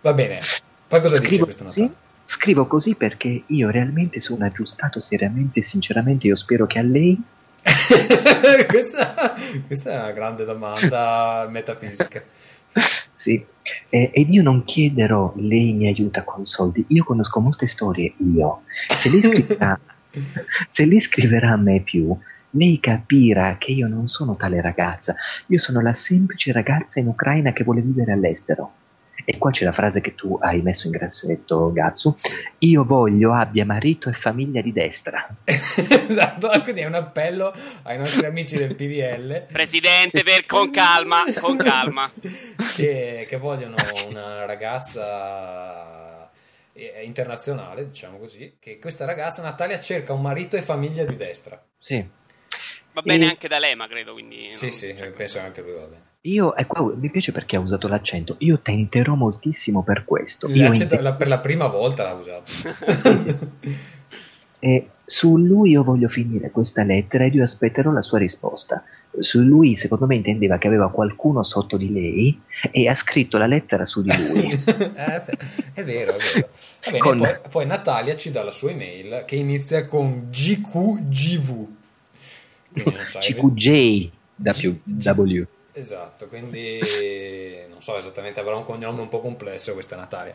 Va 0.01 0.13
bene. 0.13 0.41
Poi 0.87 1.01
cosa 1.01 1.19
dice 1.19 1.27
Scrivo 1.27 1.45
questo 1.45 1.65
così, 1.65 1.81
Natale? 1.83 2.01
scrivo 2.25 2.67
così 2.67 2.95
perché 2.95 3.43
io 3.47 3.71
realmente 3.71 4.21
sono 4.21 4.45
aggiustato 4.45 5.01
seriamente 5.01 5.61
e 5.61 5.63
sinceramente 5.63 6.27
io 6.27 6.37
spero 6.37 6.67
che 6.67 6.79
a 6.79 6.83
lei 6.83 7.19
questa, 8.69 9.35
questa 9.67 9.91
è 9.91 9.95
una 9.97 10.13
grande 10.13 10.45
domanda 10.45 11.47
metafisica. 11.51 12.23
Sì, 13.29 13.45
eh, 13.91 14.11
ed 14.15 14.33
io 14.33 14.43
non 14.43 14.65
chiederò 14.65 15.35
lei 15.37 15.75
mi 15.75 15.87
aiuta 15.87 16.25
con 16.25 16.47
soldi, 16.47 16.83
io 16.89 17.05
conosco 17.05 17.41
molte 17.41 17.67
storie, 17.67 18.15
io. 18.35 18.63
Se 18.89 19.11
lei 19.11 19.23
scriverà, 19.23 19.79
se 20.73 20.85
lei 20.87 20.99
scriverà 20.99 21.51
a 21.51 21.57
me 21.57 21.81
più, 21.81 22.17
lei 22.53 22.81
capirà 22.81 23.59
che 23.59 23.73
io 23.73 23.87
non 23.87 24.07
sono 24.07 24.35
tale 24.35 24.63
ragazza, 24.63 25.15
io 25.49 25.59
sono 25.59 25.83
la 25.83 25.93
semplice 25.93 26.53
ragazza 26.53 27.01
in 27.01 27.09
Ucraina 27.09 27.53
che 27.53 27.65
vuole 27.65 27.83
vivere 27.83 28.13
all'estero. 28.13 28.73
E 29.31 29.37
qua 29.37 29.51
c'è 29.51 29.67
la 29.67 29.73
frase 29.73 30.01
che 30.01 30.15
tu 30.15 30.39
hai 30.41 30.63
messo 30.63 30.87
in 30.87 30.93
grassetto, 30.93 31.71
Gatsu. 31.71 32.15
Io 32.61 32.83
voglio 32.83 33.35
abbia 33.35 33.67
marito 33.67 34.09
e 34.09 34.15
famiglia 34.15 34.63
di 34.63 34.73
destra. 34.73 35.29
esatto, 35.45 36.49
quindi 36.63 36.81
è 36.81 36.87
un 36.87 36.95
appello 36.95 37.55
ai 37.83 37.99
nostri 37.99 38.25
amici 38.25 38.57
del 38.57 38.75
PDL 38.75 39.49
Presidente, 39.53 40.23
per, 40.23 40.47
con 40.47 40.71
calma, 40.71 41.25
con 41.39 41.59
calma. 41.59 42.11
che, 42.75 43.27
che 43.29 43.37
vogliono 43.37 43.77
una 44.09 44.47
ragazza 44.47 46.31
eh, 46.73 47.03
internazionale, 47.05 47.87
diciamo 47.87 48.17
così, 48.17 48.57
che 48.59 48.79
questa 48.79 49.05
ragazza 49.05 49.43
Natalia 49.43 49.79
cerca 49.79 50.15
un 50.15 50.23
marito 50.23 50.57
e 50.57 50.63
famiglia 50.63 51.05
di 51.05 51.17
destra. 51.17 51.63
Sì. 51.79 52.03
Va 52.93 53.03
bene 53.03 53.27
E- 53.27 53.29
anche 53.29 53.47
D'Alema, 53.47 53.89
credo, 53.89 54.15
quindi... 54.15 54.49
Sì, 54.49 54.65
no, 54.65 54.73
sì, 54.73 54.97
cioè, 54.97 55.11
penso 55.11 55.39
anche 55.39 55.61
lui 55.61 55.75
va 55.75 55.85
bene. 55.85 56.08
Io, 56.23 56.57
e 56.57 56.67
qua 56.67 56.93
mi 56.97 57.11
piace 57.11 57.31
perché 57.31 57.57
ha 57.57 57.61
usato 57.61 57.87
l'accento. 57.87 58.35
Io 58.39 58.59
tenterò 58.61 59.15
moltissimo 59.15 59.83
per 59.85 60.05
questo. 60.05 60.49
L'accento 60.49 60.95
inte- 60.95 61.01
la- 61.01 61.15
per 61.15 61.29
la 61.29 61.39
prima 61.39 61.69
volta 61.69 62.03
l'ha 62.03 62.13
usato. 62.15 62.51
Sì, 62.51 63.33
sì, 63.33 63.49
E 64.61 64.89
su 65.05 65.37
lui 65.39 65.71
io 65.71 65.85
voglio 65.85 66.09
finire 66.09 66.51
questa 66.51 66.83
lettera 66.83 67.25
ed 67.25 67.35
io 67.37 67.45
aspetterò 67.45 67.93
la 67.93 68.01
sua 68.03 68.19
risposta. 68.19 68.83
Su 69.21 69.39
lui, 69.39 69.77
secondo 69.77 70.07
me, 70.07 70.17
intendeva 70.17 70.59
che 70.59 70.67
aveva 70.67 70.91
qualcuno 70.91 71.45
sotto 71.45 71.77
di 71.77 71.93
lei 71.93 72.41
e 72.73 72.89
ha 72.89 72.95
scritto 72.97 73.39
la 73.39 73.47
lettera 73.47 73.85
su 73.87 74.03
di 74.03 74.11
lui. 74.17 74.51
Eh, 74.99 75.23
è 75.75 75.85
vero, 75.85 76.17
è 76.17 76.17
vero. 76.35 76.49
Bene, 76.85 76.99
Con- 76.99 77.19
poi, 77.19 77.37
poi 77.49 77.67
Natalia 77.67 78.17
ci 78.17 78.33
dà 78.33 78.43
la 78.43 78.51
sua 78.51 78.73
email 78.73 79.23
che 79.25 79.37
inizia 79.37 79.87
con 79.87 80.27
GQGV. 80.31 81.67
Quindi 82.73 82.91
non 82.97 83.07
sai- 83.07 83.23
CQJ 83.35 84.11
da 84.35 84.53
più 84.53 84.81
G- 84.83 85.07
W. 85.17 85.43
Esatto, 85.79 86.27
quindi 86.27 87.57
non 87.71 87.81
so 87.81 87.97
esattamente, 87.97 88.41
avrà 88.41 88.57
un 88.57 88.65
cognome 88.65 89.01
un 89.01 89.09
po' 89.09 89.21
complesso 89.21 89.73
questa 89.73 89.97
Natalia. 89.97 90.35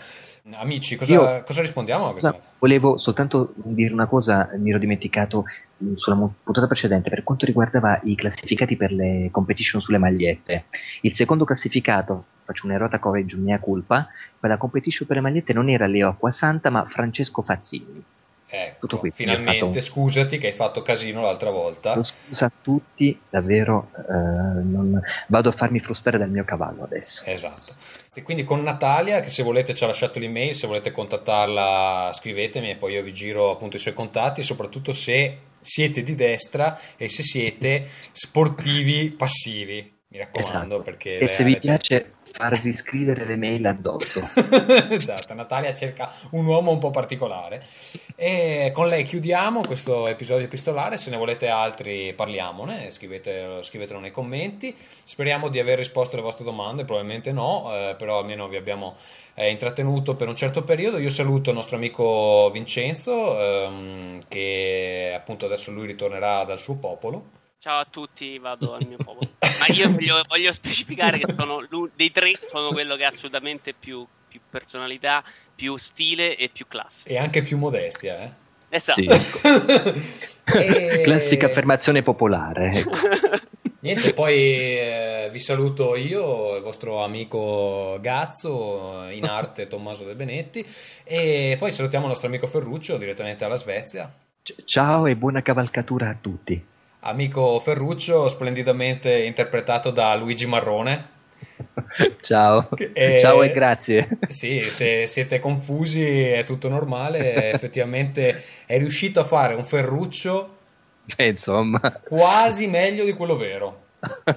Amici, 0.53 0.95
cosa, 0.95 1.14
Io- 1.14 1.44
cosa 1.44 1.61
rispondiamo 1.61 2.07
a 2.07 2.11
questa 2.11 2.32
Scusa, 2.32 2.48
volevo 2.60 2.98
soltanto 2.98 3.52
dire 3.56 3.94
una 3.94 4.07
cosa, 4.07 4.49
mi 4.57 4.70
ero 4.70 4.80
dimenticato 4.80 5.44
mh, 5.78 5.95
sulla 5.95 6.15
puntata 6.15 6.68
precedente 6.68 7.10
per 7.10 7.24
quanto 7.24 7.45
riguardava 7.45 7.99
i 8.03 8.15
classificati 8.15 8.78
per 8.78 8.91
le 8.91 9.28
competition 9.32 9.82
sulle 9.82 9.98
magliette. 9.98 10.65
Il 11.02 11.14
secondo 11.14 11.44
classificato, 11.44 12.26
faccio 12.45 12.65
un'errata 12.65 12.99
correggio, 12.99 13.38
mia 13.38 13.60
colpa, 13.60 14.07
per 14.40 14.49
la 14.49 14.57
competition 14.57 15.07
per 15.07 15.18
le 15.18 15.24
magliette 15.24 15.53
non 15.53 15.70
era 15.70 15.86
Leo 15.88 16.07
Acquasanta 16.07 16.70
ma 16.70 16.86
Francesco 16.86 17.41
Fazzini. 17.41 18.03
Ecco, 18.55 18.81
Tutto 18.81 18.99
qui, 18.99 19.09
finalmente 19.09 19.59
fatto- 19.65 19.81
scusati 19.81 20.38
che 20.38 20.47
hai 20.47 20.53
fatto 20.53 20.84
casino 20.84 21.21
l'altra 21.21 21.49
volta. 21.49 21.95
Lo 21.95 22.03
scusa 22.03 22.45
a 22.45 22.51
tutti, 22.61 23.19
davvero 23.27 23.89
eh, 23.97 24.01
non- 24.11 25.01
vado 25.27 25.49
a 25.49 25.51
farmi 25.53 25.80
frustare 25.80 26.19
dal 26.19 26.30
mio 26.30 26.43
cavallo 26.43 26.84
adesso. 26.84 27.23
Esatto. 27.25 27.73
E 28.13 28.21
quindi 28.21 28.43
con 28.43 28.61
Natalia, 28.61 29.21
che 29.21 29.30
se 29.30 29.41
volete 29.41 29.73
ci 29.73 29.84
ha 29.84 29.88
lasciato 29.88 30.19
l'email, 30.19 30.53
se 30.53 30.67
volete 30.67 30.91
contattarla 30.91 32.11
scrivetemi 32.13 32.69
e 32.69 32.75
poi 32.75 32.93
io 32.93 33.01
vi 33.01 33.11
giro 33.13 33.49
appunto 33.49 33.77
i 33.77 33.80
suoi 33.80 33.95
contatti, 33.95 34.43
soprattutto 34.43 34.93
se 34.93 35.38
siete 35.59 36.03
di 36.03 36.13
destra 36.13 36.80
e 36.95 37.09
se 37.09 37.23
siete 37.23 37.88
sportivi 38.11 39.09
passivi. 39.11 39.91
Mi 40.09 40.19
raccomando 40.19 40.75
Esatto. 40.75 40.81
perché... 40.84 41.17
E 41.17 41.25
se 41.27 41.43
vi 41.43 41.57
piace 41.57 42.11
farvi 42.34 42.73
scrivere 42.73 43.26
le 43.26 43.35
mail 43.35 43.65
addosso. 43.68 44.27
esatto, 44.89 45.34
Natalia 45.35 45.73
cerca 45.73 46.11
un 46.31 46.45
uomo 46.45 46.72
un 46.72 46.80
po' 46.80 46.89
particolare. 46.89 47.64
E 48.15 48.72
con 48.73 48.88
lei 48.88 49.03
chiudiamo 49.03 49.61
questo 49.61 50.07
episodio 50.07 50.45
epistolare. 50.45 50.97
Se 50.97 51.11
ne 51.11 51.18
volete 51.18 51.47
altri, 51.47 52.11
parliamone. 52.14 52.89
Scrivete, 52.89 53.61
scrivetelo 53.61 53.99
nei 53.99 54.11
commenti. 54.11 54.76
Speriamo 54.76 55.49
di 55.49 55.60
aver 55.60 55.77
risposto 55.77 56.15
alle 56.15 56.26
vostre 56.26 56.43
domande. 56.43 56.85
Probabilmente 56.85 57.31
no, 57.31 57.72
eh, 57.72 57.95
però 57.97 58.19
almeno 58.19 58.47
vi 58.47 58.57
abbiamo 58.57 58.95
eh, 59.35 59.51
intrattenuto 59.51 60.15
per 60.15 60.27
un 60.27 60.35
certo 60.35 60.64
periodo. 60.64 60.97
Io 60.97 61.10
saluto 61.10 61.51
il 61.51 61.55
nostro 61.55 61.76
amico 61.76 62.49
Vincenzo, 62.51 63.39
ehm, 63.39 64.19
che 64.27 65.14
appunto 65.15 65.45
adesso 65.45 65.72
lui 65.72 65.85
ritornerà 65.85 66.43
dal 66.43 66.60
suo 66.60 66.77
popolo. 66.77 67.41
Ciao 67.64 67.80
a 67.80 67.88
tutti, 67.90 68.38
vado 68.40 68.73
al 68.73 68.85
mio 68.85 68.98
popolo. 68.98 69.30
Ma 69.40 69.73
io 69.73 69.90
voglio, 69.90 70.22
voglio 70.27 70.52
specificare 70.52 71.18
che 71.18 71.34
sono 71.34 71.65
dei 71.95 72.11
tre 72.11 72.34
sono 72.44 72.73
quello 72.73 72.98
che 72.98 73.06
ha 73.06 73.07
assolutamente 73.07 73.73
più, 73.73 74.06
più 74.27 74.41
personalità, 74.49 75.23
più 75.56 75.77
stile 75.77 76.35
e 76.35 76.49
più 76.49 76.68
classe. 76.68 77.07
E 77.07 77.18
anche 77.18 77.41
più 77.41 77.57
modestia, 77.57 78.22
eh. 78.22 78.31
Esatto. 78.68 79.14
Sì. 79.14 80.31
E- 80.44 81.03
Classica 81.06 81.45
affermazione 81.45 82.03
popolare. 82.03 82.69
ecco. 82.73 82.91
Niente, 83.80 84.11
poi 84.11 84.35
eh, 84.35 85.30
vi 85.31 85.40
saluto 85.40 85.95
io, 85.95 86.57
il 86.57 86.61
vostro 86.64 87.02
amico 87.02 87.98
Gazzo, 88.02 89.07
in 89.10 89.23
arte 89.23 89.68
Tommaso 89.68 90.03
De 90.03 90.15
Benetti, 90.15 90.65
e 91.06 91.56
poi 91.57 91.72
salutiamo 91.72 92.03
il 92.03 92.11
nostro 92.11 92.27
amico 92.27 92.45
Ferruccio 92.45 92.98
direttamente 92.98 93.45
dalla 93.45 93.56
Svezia. 93.56 94.14
C- 94.41 94.53
Ciao 94.65 95.06
e 95.07 95.15
buona 95.15 95.41
cavalcatura 95.41 96.10
a 96.10 96.18
tutti. 96.19 96.72
Amico 97.05 97.59
Ferruccio, 97.59 98.27
splendidamente 98.30 99.23
interpretato 99.23 99.91
da 99.91 100.15
Luigi 100.15 100.45
Marrone. 100.45 101.09
Ciao. 102.21 102.69
Eh, 102.93 103.17
Ciao 103.21 103.43
e 103.43 103.51
grazie. 103.51 104.07
Sì, 104.27 104.69
se 104.69 105.05
siete 105.07 105.39
confusi 105.39 106.03
è 106.30 106.43
tutto 106.43 106.69
normale, 106.69 107.51
effettivamente 107.51 108.41
è 108.65 108.77
riuscito 108.77 109.19
a 109.19 109.25
fare 109.25 109.53
un 109.53 109.63
Ferruccio 109.65 110.57
Eh, 111.17 111.27
insomma. 111.27 111.80
quasi 112.03 112.67
meglio 112.67 113.03
di 113.03 113.13
quello 113.13 113.35
vero. 113.35 113.81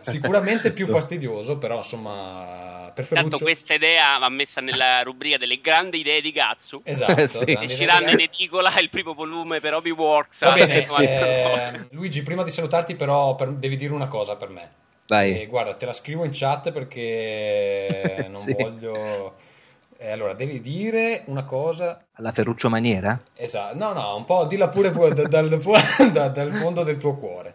Sicuramente 0.00 0.72
più 0.72 0.86
fastidioso, 0.86 1.58
però 1.58 1.76
insomma, 1.78 2.65
per 2.96 3.04
Tanto 3.06 3.14
Ferruccio... 3.36 3.44
questa 3.44 3.74
idea 3.74 4.18
va 4.18 4.28
messa 4.30 4.60
nella 4.62 5.02
rubrica 5.02 5.36
delle 5.36 5.60
grandi 5.60 5.98
idee 6.00 6.20
di 6.22 6.32
Gazzu. 6.32 6.80
Esatto, 6.82 7.38
Sì. 7.38 7.44
grandi 7.44 7.66
Usciranno 7.66 8.10
in 8.10 8.20
edicola 8.20 8.78
il 8.80 8.88
primo 8.88 9.12
volume 9.12 9.60
per 9.60 9.74
Hobby 9.74 9.90
Works. 9.90 10.40
Va 10.40 10.52
bene, 10.52 10.86
eh, 10.98 11.86
Luigi, 11.90 12.22
prima 12.22 12.42
di 12.42 12.50
salutarti 12.50 12.94
però 12.96 13.34
per- 13.34 13.50
devi 13.52 13.76
dire 13.76 13.92
una 13.92 14.08
cosa 14.08 14.36
per 14.36 14.48
me. 14.48 14.70
Vai. 15.08 15.42
Eh, 15.42 15.46
guarda, 15.46 15.74
te 15.74 15.86
la 15.86 15.92
scrivo 15.92 16.24
in 16.24 16.30
chat 16.32 16.72
perché 16.72 18.26
non 18.30 18.42
Sì. 18.42 18.54
voglio... 18.58 19.34
Eh, 19.98 20.10
allora, 20.10 20.34
devi 20.34 20.60
dire 20.60 21.22
una 21.26 21.44
cosa... 21.44 21.98
Alla 22.14 22.32
Ferruccio 22.32 22.68
maniera? 22.68 23.18
Esatto, 23.34 23.76
no, 23.78 23.92
no, 23.92 24.14
un 24.16 24.24
po' 24.24 24.44
dilla 24.46 24.68
pure 24.68 24.90
pu- 24.90 25.08
da- 25.12 25.26
dal, 25.28 25.48
da- 26.12 26.28
dal 26.28 26.52
fondo 26.52 26.82
del 26.82 26.98
tuo 26.98 27.14
cuore. 27.14 27.54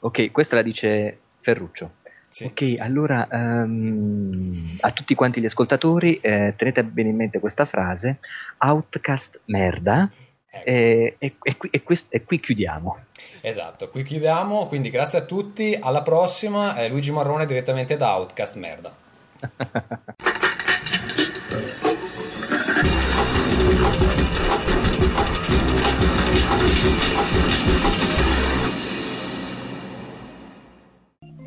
Ok, 0.00 0.30
questa 0.30 0.56
la 0.56 0.62
dice 0.62 1.18
Ferruccio. 1.40 1.90
Sì. 2.36 2.44
Ok, 2.44 2.74
allora 2.80 3.26
ehm, 3.30 4.76
a 4.80 4.90
tutti 4.90 5.14
quanti 5.14 5.40
gli 5.40 5.46
ascoltatori 5.46 6.18
eh, 6.20 6.52
tenete 6.54 6.84
bene 6.84 7.08
in 7.08 7.16
mente 7.16 7.38
questa 7.40 7.64
frase, 7.64 8.18
Outcast 8.58 9.40
merda, 9.46 10.10
Ecco. 10.50 10.68
e, 10.68 11.14
e- 11.16 11.36
e 11.42 11.56
qui, 11.56 11.68
e 11.72 11.82
quest- 11.82 12.12
e 12.14 12.24
qui 12.24 12.38
chiudiamo. 12.38 12.98
Esatto, 13.40 13.88
qui 13.88 14.02
chiudiamo, 14.02 14.66
quindi 14.66 14.90
grazie 14.90 15.20
a 15.20 15.22
tutti, 15.22 15.78
alla 15.80 16.02
prossima, 16.02 16.76
eh, 16.76 16.90
Luigi 16.90 17.10
Marrone 17.10 17.46
direttamente 17.46 17.96
da 17.96 18.14
Outcast, 18.18 18.56
merda. 18.56 18.94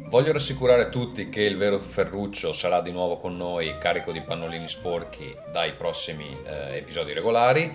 Voglio 0.09 0.31
rassicurare 0.31 0.89
tutti 0.89 1.29
che 1.29 1.43
il 1.43 1.55
vero 1.55 1.77
Ferruccio 1.77 2.51
sarà 2.51 2.81
di 2.81 2.91
nuovo 2.91 3.17
con 3.17 3.37
noi 3.37 3.77
carico 3.77 4.11
di 4.11 4.21
pannolini 4.21 4.67
sporchi 4.67 5.31
dai 5.51 5.73
prossimi 5.73 6.35
eh, 6.43 6.77
episodi 6.77 7.13
regolari. 7.13 7.71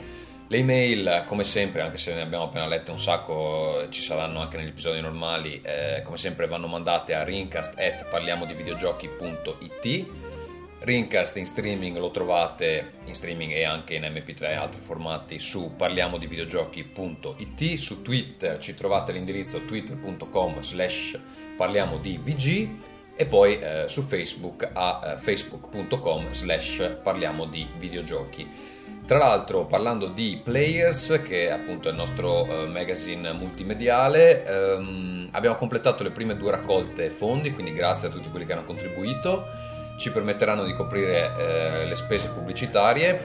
Le 0.48 0.56
email, 0.56 1.22
come 1.26 1.44
sempre, 1.44 1.82
anche 1.82 1.96
se 1.96 2.12
ne 2.12 2.22
abbiamo 2.22 2.46
appena 2.46 2.66
lette 2.66 2.90
un 2.90 2.98
sacco, 2.98 3.86
ci 3.88 4.02
saranno 4.02 4.40
anche 4.40 4.56
negli 4.56 4.70
episodi 4.70 5.00
normali, 5.00 5.60
eh, 5.62 6.02
come 6.04 6.16
sempre 6.16 6.48
vanno 6.48 6.66
mandate 6.66 7.14
a 7.14 7.22
rincast.parliamodivideogiochi.it 7.22 10.06
Rincast 10.84 11.36
in 11.38 11.46
streaming 11.46 11.96
lo 11.96 12.10
trovate 12.10 12.92
in 13.06 13.14
streaming 13.14 13.52
e 13.52 13.64
anche 13.64 13.94
in 13.94 14.02
MP3 14.02 14.42
e 14.42 14.54
altri 14.54 14.82
formati 14.82 15.38
su 15.38 15.72
parliamodivideogiochi.it 15.76 17.74
su 17.76 18.02
Twitter 18.02 18.58
ci 18.58 18.74
trovate 18.74 19.12
l'indirizzo 19.12 19.64
twitter.com 19.64 20.60
slash 20.60 21.18
parliamo 21.56 21.98
di 21.98 22.18
VG 22.18 22.68
e 23.16 23.26
poi 23.26 23.58
eh, 23.58 23.84
su 23.88 24.02
Facebook 24.02 24.68
a 24.72 25.00
eh, 25.04 25.16
facebook.com 25.18 26.32
slash 26.32 26.98
parliamo 27.02 27.46
di 27.46 27.66
videogiochi 27.76 28.74
tra 29.06 29.18
l'altro, 29.18 29.66
parlando 29.66 30.06
di 30.06 30.40
Players, 30.42 31.20
che 31.22 31.48
è 31.48 31.50
appunto 31.50 31.90
il 31.90 31.94
nostro 31.94 32.46
eh, 32.46 32.66
magazine 32.68 33.34
multimediale, 33.34 34.46
ehm, 34.46 35.28
abbiamo 35.32 35.56
completato 35.56 36.02
le 36.02 36.10
prime 36.10 36.34
due 36.38 36.50
raccolte 36.50 37.10
fondi, 37.10 37.52
quindi 37.52 37.74
grazie 37.74 38.08
a 38.08 38.10
tutti 38.10 38.30
quelli 38.30 38.46
che 38.46 38.54
hanno 38.54 38.64
contribuito. 38.64 39.44
Ci 39.98 40.10
permetteranno 40.10 40.64
di 40.64 40.72
coprire 40.72 41.32
eh, 41.36 41.84
le 41.84 41.94
spese 41.94 42.30
pubblicitarie 42.30 43.20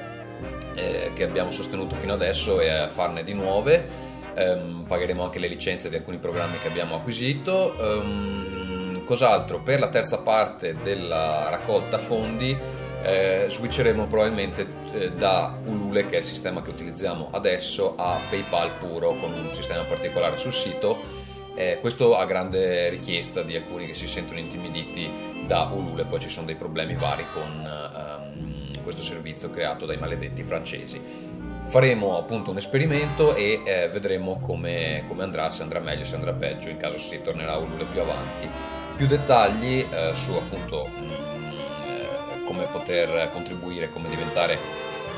eh, 0.75 1.11
che 1.13 1.23
abbiamo 1.23 1.49
sostenuto 1.49 1.95
fino 1.95 2.11
adesso 2.11 2.59
e 2.59 2.89
farne 2.91 3.23
di 3.23 3.33
nuove. 3.33 4.07
Ehm, 4.39 4.85
pagheremo 4.87 5.21
anche 5.21 5.37
le 5.37 5.49
licenze 5.49 5.89
di 5.89 5.97
alcuni 5.97 6.17
programmi 6.17 6.57
che 6.61 6.69
abbiamo 6.69 6.95
acquisito. 6.95 7.75
Ehm, 7.77 9.03
cos'altro? 9.03 9.59
Per 9.59 9.79
la 9.79 9.89
terza 9.89 10.19
parte 10.19 10.77
della 10.81 11.49
raccolta 11.49 11.97
fondi 11.97 12.57
eh, 13.03 13.47
switcheremo 13.49 14.07
probabilmente 14.07 14.67
eh, 14.93 15.11
da 15.11 15.57
Ulule, 15.65 16.05
che 16.05 16.15
è 16.15 16.19
il 16.19 16.25
sistema 16.25 16.61
che 16.61 16.69
utilizziamo 16.69 17.27
adesso, 17.31 17.95
a 17.97 18.17
PayPal 18.29 18.71
puro 18.79 19.15
con 19.15 19.33
un 19.33 19.53
sistema 19.53 19.83
particolare 19.83 20.37
sul 20.37 20.53
sito. 20.53 21.27
Eh, 21.55 21.79
questo 21.81 22.15
a 22.15 22.25
grande 22.25 22.87
richiesta 22.87 23.41
di 23.41 23.57
alcuni 23.57 23.87
che 23.87 23.93
si 23.93 24.07
sentono 24.07 24.39
intimiditi 24.39 25.09
da 25.45 25.69
Ulule, 25.73 26.05
poi 26.05 26.21
ci 26.21 26.29
sono 26.29 26.45
dei 26.45 26.55
problemi 26.55 26.95
vari 26.95 27.25
con 27.33 27.65
ehm, 27.65 28.83
questo 28.83 29.01
servizio 29.01 29.49
creato 29.49 29.85
dai 29.85 29.97
maledetti 29.97 30.43
francesi. 30.43 31.28
Faremo 31.69 32.17
appunto 32.17 32.49
un 32.49 32.57
esperimento 32.57 33.35
e 33.35 33.61
eh, 33.63 33.87
vedremo 33.89 34.39
come, 34.39 35.03
come, 35.07 35.21
andrà, 35.21 35.51
se 35.51 35.61
andrà 35.61 35.79
meglio, 35.79 36.03
se 36.03 36.15
andrà 36.15 36.33
peggio, 36.33 36.67
in 36.67 36.77
caso 36.77 36.97
si 36.97 37.21
tornerà 37.21 37.53
a 37.53 37.57
Ulule 37.57 37.83
più 37.83 38.01
avanti. 38.01 38.49
Più 38.95 39.05
dettagli 39.05 39.85
eh, 39.87 40.15
su 40.15 40.33
appunto 40.33 40.87
mh, 40.87 41.03
mm, 41.03 41.51
eh, 41.51 42.43
come 42.47 42.63
poter 42.71 43.29
contribuire, 43.31 43.89
come 43.89 44.09
diventare 44.09 44.57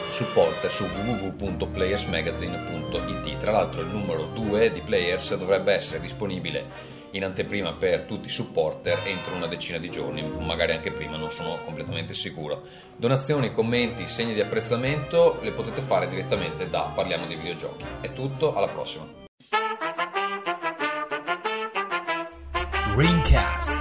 supporter 0.10 0.70
su 0.70 0.84
www.playersmagazine.it. 0.84 3.38
Tra 3.38 3.52
l'altro 3.52 3.80
il 3.80 3.88
numero 3.88 4.26
2 4.34 4.74
di 4.74 4.82
Players 4.82 5.34
dovrebbe 5.38 5.72
essere 5.72 6.02
disponibile 6.02 7.00
in 7.12 7.24
anteprima 7.24 7.74
per 7.74 8.04
tutti 8.04 8.28
i 8.28 8.32
supporter 8.32 8.98
entro 9.06 9.36
una 9.36 9.48
decina 9.48 9.78
di 9.78 9.90
giorni, 9.90 10.22
magari 10.22 10.74
anche 10.74 10.92
prima, 10.92 11.18
non 11.18 11.32
sono 11.32 11.60
completamente 11.66 12.14
sicuro. 12.14 12.64
Donazioni, 12.96 13.52
commenti, 13.52 14.08
segni 14.08 14.34
di 14.34 14.42
apprezzamento 14.42 15.40
le 15.42 15.52
potete 15.52 15.82
fare 15.82 16.08
direttamente 16.08 16.70
da 16.70 16.92
Parliamo 16.94 17.26
di 17.26 17.36
videogiochi. 17.36 17.86
È 18.02 18.14
tutto, 18.14 18.56
alla 18.56 18.68
prossima. 18.68 19.20
Ringcast 22.96 23.81